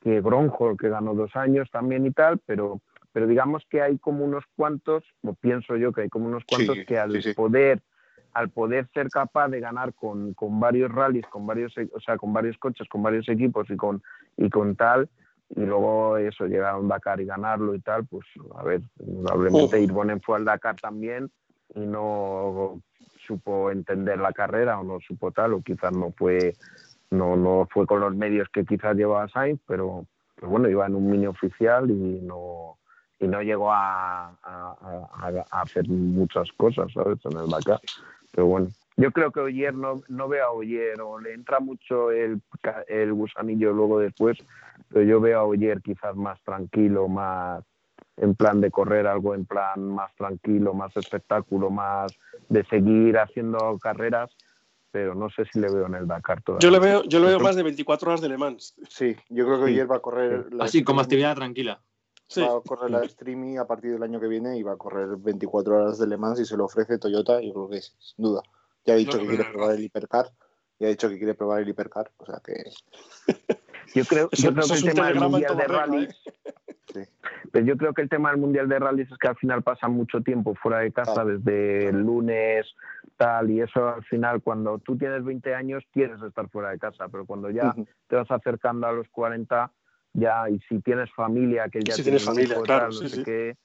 que 0.00 0.20
Gronholm, 0.20 0.76
que 0.76 0.88
ganó 0.88 1.14
dos 1.14 1.34
años 1.34 1.70
también 1.70 2.06
y 2.06 2.10
tal, 2.10 2.38
pero, 2.46 2.80
pero 3.12 3.26
digamos 3.26 3.64
que 3.68 3.82
hay 3.82 3.98
como 3.98 4.24
unos 4.24 4.44
cuantos, 4.56 5.04
o 5.22 5.34
pienso 5.34 5.76
yo 5.76 5.92
que 5.92 6.02
hay 6.02 6.08
como 6.08 6.26
unos 6.26 6.44
cuantos 6.44 6.78
que 6.86 6.98
al 6.98 7.22
poder 7.34 7.80
al 8.34 8.50
poder 8.50 8.88
ser 8.92 9.08
capaz 9.10 9.48
de 9.48 9.60
ganar 9.60 9.94
con, 9.94 10.34
con 10.34 10.58
varios 10.58 10.90
rallies, 10.90 11.24
con 11.28 11.46
varios, 11.46 11.72
o 11.92 12.00
sea, 12.00 12.18
con 12.18 12.32
varios 12.32 12.58
coches, 12.58 12.88
con 12.88 13.00
varios 13.00 13.28
equipos 13.28 13.70
y 13.70 13.76
con, 13.76 14.02
y 14.36 14.50
con 14.50 14.74
tal, 14.74 15.08
y 15.50 15.60
luego 15.60 16.16
eso, 16.16 16.46
llegar 16.46 16.74
a 16.74 16.78
un 16.78 16.88
Dakar 16.88 17.20
y 17.20 17.24
ganarlo 17.26 17.74
y 17.74 17.80
tal, 17.80 18.06
pues 18.06 18.26
a 18.56 18.62
ver, 18.62 18.80
probablemente. 18.96 19.76
Irbonen 19.80 20.20
fue 20.20 20.36
al 20.36 20.44
Dakar 20.44 20.76
también 20.76 21.30
y 21.74 21.80
no 21.80 22.80
supo 23.26 23.70
entender 23.70 24.18
la 24.18 24.32
carrera 24.32 24.78
o 24.80 24.84
no 24.84 25.00
supo 25.00 25.30
tal, 25.32 25.54
o 25.54 25.62
quizás 25.62 25.92
no 25.92 26.12
fue, 26.12 26.56
no, 27.10 27.36
no 27.36 27.66
fue 27.72 27.86
con 27.86 28.00
los 28.00 28.14
medios 28.14 28.48
que 28.50 28.64
quizás 28.64 28.96
llevaba 28.96 29.28
Sainz, 29.28 29.60
pero, 29.66 30.06
pero 30.34 30.48
bueno, 30.48 30.68
iba 30.68 30.86
en 30.86 30.94
un 30.94 31.10
mini 31.10 31.26
oficial 31.26 31.90
y 31.90 32.20
no 32.22 32.78
y 33.20 33.28
no 33.28 33.40
llegó 33.40 33.72
a, 33.72 34.28
a- 34.42 34.76
a- 34.82 35.46
a 35.50 35.62
hacer 35.62 35.88
muchas 35.88 36.50
cosas, 36.56 36.92
¿sabes? 36.92 37.18
En 37.24 37.38
el 37.38 37.48
Dakar. 37.48 37.80
Pero 38.32 38.46
bueno, 38.48 38.68
yo 38.96 39.10
creo 39.12 39.30
que 39.32 39.40
Oyer 39.40 39.74
no, 39.74 40.02
no 40.08 40.28
veo 40.28 40.46
a 40.46 40.50
Oyer 40.52 41.00
o 41.00 41.18
le 41.18 41.34
entra 41.34 41.60
mucho 41.60 42.10
el, 42.10 42.40
ca- 42.62 42.84
el 42.88 43.12
gusanillo 43.12 43.72
luego 43.72 43.98
después, 43.98 44.38
pero 44.88 45.04
yo 45.04 45.20
veo 45.20 45.40
a 45.40 45.44
Oyer 45.44 45.80
quizás 45.82 46.14
más 46.16 46.40
tranquilo, 46.44 47.08
más 47.08 47.64
en 48.16 48.34
plan 48.36 48.60
de 48.60 48.70
correr 48.70 49.06
algo 49.08 49.34
en 49.34 49.44
plan 49.44 49.88
más 49.88 50.14
tranquilo, 50.14 50.72
más 50.74 50.96
espectáculo, 50.96 51.70
más 51.70 52.12
de 52.48 52.64
seguir 52.66 53.18
haciendo 53.18 53.76
carreras, 53.80 54.30
pero 54.92 55.16
no 55.16 55.28
sé 55.30 55.44
si 55.52 55.58
le 55.58 55.68
veo 55.68 55.86
en 55.86 55.96
el 55.96 56.06
Dakar 56.06 56.40
todavía. 56.42 56.62
Yo 56.64 56.70
le 56.70 56.78
veo, 56.78 57.02
yo 57.02 57.18
le 57.18 57.26
veo 57.26 57.40
más 57.40 57.56
de 57.56 57.64
24 57.64 58.08
horas 58.10 58.20
de 58.20 58.28
Le 58.28 58.38
Mans. 58.38 58.76
Sí, 58.88 59.16
yo 59.28 59.44
creo 59.44 59.58
que 59.58 59.66
Sí. 59.66 59.72
ayer 59.72 59.90
va 59.90 59.96
a 59.96 60.00
correr. 60.00 60.52
la 60.54 60.64
Así 60.64 60.84
como 60.84 61.00
actividad 61.00 61.34
tranquila. 61.34 61.80
Sí. 62.28 62.40
Va 62.40 62.56
a 62.56 62.60
correr 62.60 62.90
la 62.90 63.02
streaming 63.02 63.58
a 63.58 63.66
partir 63.66 63.92
del 63.92 64.02
año 64.04 64.20
que 64.20 64.28
viene 64.28 64.56
y 64.56 64.62
va 64.62 64.72
a 64.72 64.76
correr 64.76 65.16
24 65.18 65.76
horas 65.76 65.98
de 65.98 66.06
Le 66.06 66.16
Mans 66.16 66.38
y 66.38 66.44
se 66.44 66.56
lo 66.56 66.64
ofrece 66.66 66.98
Toyota, 66.98 67.40
yo 67.42 67.52
creo 67.52 67.68
que 67.68 67.76
es, 67.78 67.96
sin 67.98 68.24
duda. 68.24 68.42
Ya 68.84 68.94
ha 68.94 68.96
dicho 68.96 69.16
No, 69.16 69.22
que 69.22 69.28
quiere 69.28 69.44
no, 69.44 69.50
no. 69.50 69.54
probar 69.54 69.74
el 69.76 69.84
hipercar. 69.84 70.26
Ya 70.78 70.86
ha 70.88 70.90
dicho 70.90 71.08
que 71.08 71.18
quiere 71.18 71.34
probar 71.34 71.62
el 71.62 71.68
hipercar. 71.68 72.10
O 72.18 72.26
sea 72.26 72.40
que. 72.44 72.54
Yo 73.94 74.04
creo, 74.04 74.28
yo 74.32 74.52
creo 74.52 74.66
que 74.66 74.74
el 74.74 74.84
tema 74.94 75.08
del 75.08 75.20
mundial 75.20 75.56
de 75.56 75.64
rally, 75.64 76.08
¿eh? 76.94 77.08
pero 77.52 77.64
yo 77.66 77.76
creo 77.76 77.92
que 77.94 78.02
el 78.02 78.08
tema 78.08 78.30
del 78.30 78.40
mundial 78.40 78.68
de 78.68 78.78
rallies 78.78 79.10
es 79.10 79.18
que 79.18 79.28
al 79.28 79.36
final 79.36 79.62
pasa 79.62 79.88
mucho 79.88 80.20
tiempo 80.22 80.54
fuera 80.54 80.78
de 80.80 80.92
casa, 80.92 81.24
desde 81.24 81.88
el 81.88 82.00
lunes, 82.00 82.74
tal, 83.16 83.50
y 83.50 83.60
eso 83.60 83.88
al 83.88 84.04
final 84.04 84.42
cuando 84.42 84.78
tú 84.78 84.96
tienes 84.96 85.24
20 85.24 85.54
años 85.54 85.84
quieres 85.92 86.20
estar 86.22 86.48
fuera 86.48 86.70
de 86.70 86.78
casa, 86.78 87.08
pero 87.08 87.26
cuando 87.26 87.50
ya 87.50 87.74
te 88.08 88.16
vas 88.16 88.30
acercando 88.30 88.86
a 88.86 88.92
los 88.92 89.08
40, 89.10 89.70
ya, 90.14 90.48
y 90.50 90.58
si 90.68 90.80
tienes 90.80 91.12
familia, 91.12 91.68
que 91.68 91.80
ya 91.80 91.94
Si 91.94 92.02
tiene 92.02 92.18
tienes 92.18 92.24
familia, 92.24 92.62
claro, 92.62 92.86
tal, 92.86 92.94
no 92.94 93.00
sí, 93.00 93.08
sé 93.08 93.16
sí. 93.16 93.24
qué, 93.24 93.56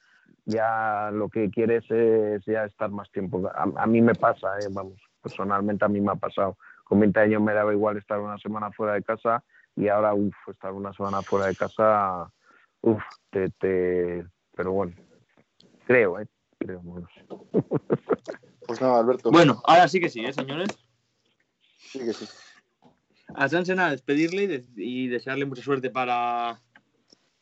ya 0.46 1.10
lo 1.12 1.30
que 1.30 1.50
quieres 1.50 1.90
es 1.90 2.44
ya 2.46 2.66
estar 2.66 2.90
más 2.92 3.10
tiempo. 3.12 3.50
A, 3.54 3.64
a 3.84 3.88
mí 3.88 4.02
me 4.02 4.16
pasa, 4.16 4.60
eh, 4.60 4.68
vamos, 4.72 5.00
personalmente 5.22 5.86
a 5.86 5.88
mí 5.90 6.02
me 6.02 6.12
ha 6.12 6.16
pasado. 6.16 6.58
Con 6.84 7.00
20 7.00 7.20
años 7.20 7.42
me 7.42 7.54
daba 7.54 7.74
igual 7.74 7.98
estar 7.98 8.20
una 8.20 8.38
semana 8.38 8.72
fuera 8.72 8.94
de 8.94 9.04
casa 9.04 9.44
y 9.76 9.88
ahora, 9.88 10.14
uff, 10.14 10.36
estar 10.50 10.74
una 10.74 10.92
semana 10.94 11.22
fuera 11.24 11.48
de 11.48 11.56
casa, 11.56 12.32
uff, 12.82 13.02
te, 13.30 13.50
te... 13.52 14.26
Pero 14.56 14.72
bueno, 14.74 14.94
creo, 15.86 16.20
¿eh? 16.20 16.28
Creo, 16.58 16.82
no 16.84 17.00
lo 17.00 17.08
sé. 17.08 17.26
Pues 18.68 18.82
nada, 18.82 19.00
Alberto. 19.00 19.32
Bueno, 19.32 19.64
ahora 19.66 19.88
sí 19.88 20.00
que 20.00 20.10
sí, 20.10 20.24
¿eh, 20.24 20.32
señores? 20.32 20.68
Sí 21.78 21.98
que 22.00 22.14
sí. 22.14 22.28
A 23.34 23.50
Jansen 23.50 23.80
a 23.80 23.90
despedirle 23.90 24.44
y, 24.44 24.48
de- 24.48 24.66
y 24.76 25.08
desearle 25.08 25.46
mucha 25.46 25.64
suerte 25.64 25.90
para, 25.90 26.60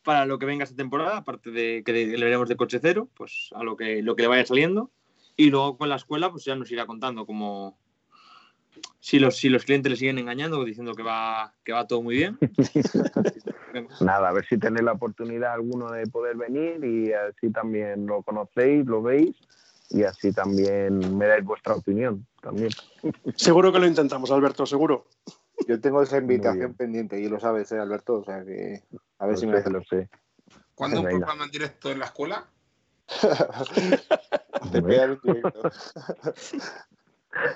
para 0.04 0.26
lo 0.26 0.40
que 0.40 0.46
venga 0.46 0.64
esta 0.64 0.78
temporada, 0.78 1.18
aparte 1.18 1.52
de 1.52 1.84
que 1.86 1.92
le 1.92 2.24
veremos 2.24 2.48
de 2.48 2.56
coche 2.56 2.80
cero, 2.82 3.10
pues 3.14 3.50
a 3.56 3.64
lo 3.64 3.76
que, 3.76 4.02
lo 4.02 4.16
que 4.16 4.22
le 4.22 4.28
vaya 4.30 4.46
saliendo. 4.46 4.90
Y 5.38 5.50
luego 5.50 5.78
con 5.78 5.88
la 5.88 5.96
escuela, 5.96 6.32
pues 6.32 6.44
ya 6.44 6.56
nos 6.56 6.70
irá 6.72 6.86
contando 6.86 7.26
cómo 7.26 7.78
si 9.00 9.20
los, 9.20 9.38
si 9.38 9.50
los 9.50 9.64
clientes 9.64 9.90
le 9.90 9.96
siguen 9.96 10.18
engañando 10.18 10.64
diciendo 10.64 10.94
que 10.94 11.04
va, 11.04 11.54
que 11.64 11.72
va 11.72 11.88
todo 11.88 12.02
muy 12.02 12.18
bien. 12.18 12.38
Nada, 14.02 14.30
a 14.30 14.34
ver 14.34 14.46
si 14.48 14.58
tenéis 14.58 14.84
la 14.84 14.94
oportunidad 14.94 15.54
alguno 15.54 15.92
de 15.92 16.08
poder 16.08 16.36
venir 16.36 16.84
y 16.84 17.14
así 17.14 17.52
también 17.52 18.08
lo 18.08 18.24
conocéis, 18.24 18.86
lo 18.86 19.02
veis 19.02 19.36
y 19.90 20.04
así 20.04 20.34
también 20.34 21.18
me 21.18 21.28
dais 21.28 21.46
vuestra 21.46 21.76
opinión 21.76 22.26
también. 22.42 22.70
Seguro 23.36 23.72
que 23.72 23.80
lo 23.80 23.88
intentamos, 23.88 24.32
Alberto, 24.32 24.66
seguro. 24.66 25.06
Yo 25.68 25.80
tengo 25.80 26.02
esa 26.02 26.18
invitación 26.18 26.74
pendiente 26.74 27.20
y 27.20 27.28
lo 27.28 27.40
sabes, 27.40 27.72
¿eh, 27.72 27.80
Alberto. 27.80 28.20
O 28.20 28.24
sea 28.24 28.44
que. 28.44 28.84
A 29.20 29.26
ver 29.26 29.36
Lo 29.36 29.40
si 29.40 29.48
me 29.48 29.62
sé, 29.62 29.70
lo 29.70 29.84
sé. 29.84 30.10
¿Cuándo 30.76 31.02
un 31.02 31.08
programa 31.08 31.46
en 31.46 31.52
directo 31.52 31.92
en 31.92 32.00
la 32.00 32.06
escuela? 32.06 32.48
Un 34.62 34.72
directo. 34.88 35.34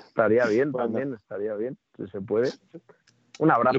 Estaría 0.06 0.46
bien 0.46 0.72
Bueno. 0.72 0.86
también, 0.88 1.14
estaría 1.14 1.54
bien, 1.54 1.76
si 1.96 2.06
se 2.08 2.20
puede. 2.20 2.50
Un 3.38 3.50
abrazo, 3.50 3.78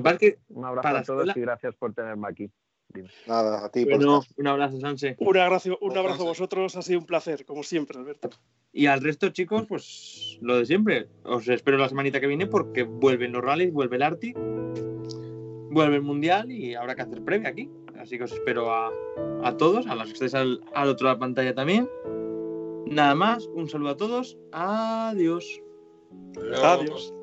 un 0.49 0.65
abrazo 0.65 0.81
para 0.83 0.99
a 0.99 1.03
todos 1.03 1.27
escuela- 1.27 1.33
y 1.37 1.41
gracias 1.41 1.75
por 1.75 1.93
tenerme 1.93 2.27
aquí. 2.27 2.51
Nada, 3.25 3.65
a 3.65 3.69
ti 3.69 3.85
por 3.85 3.95
Bueno, 3.95 4.21
un 4.37 4.47
abrazo, 4.47 4.79
Sanse. 4.79 5.15
Un 5.19 5.37
abrazo, 5.37 5.77
un 5.81 5.97
abrazo 5.97 6.23
a 6.23 6.25
vosotros, 6.25 6.75
ha 6.75 6.81
sido 6.83 6.99
un 6.99 7.05
placer, 7.07 7.43
como 7.45 7.63
siempre, 7.63 7.97
Alberto. 7.97 8.29
Y 8.71 8.85
al 8.87 9.01
resto, 9.01 9.29
chicos, 9.29 9.65
pues 9.67 10.37
lo 10.41 10.57
de 10.57 10.65
siempre. 10.65 11.07
Os 11.23 11.47
espero 11.47 11.77
la 11.77 11.89
semanita 11.89 12.19
que 12.19 12.27
viene 12.27 12.45
porque 12.47 12.83
vuelven 12.83 13.31
los 13.31 13.43
rallies, 13.43 13.71
vuelve 13.73 13.95
el 13.95 14.03
Arctic, 14.03 14.35
vuelve 15.71 15.95
el 15.95 16.01
Mundial 16.03 16.51
y 16.51 16.75
habrá 16.75 16.93
que 16.95 17.01
hacer 17.03 17.23
previa 17.23 17.49
aquí. 17.49 17.69
Así 18.03 18.17
que 18.17 18.25
os 18.25 18.33
espero 18.33 18.69
a, 18.69 18.91
a 19.43 19.55
todos, 19.55 19.87
a 19.87 19.95
los 19.95 20.07
que 20.07 20.13
estéis 20.13 20.33
al, 20.35 20.59
al 20.73 20.89
otro 20.89 21.05
lado 21.05 21.15
de 21.15 21.19
la 21.19 21.25
pantalla 21.25 21.55
también. 21.55 21.89
Nada 22.85 23.15
más, 23.15 23.47
un 23.47 23.69
saludo 23.69 23.91
a 23.91 23.97
todos. 23.97 24.37
Adiós. 24.51 25.61
Adiós. 26.61 27.13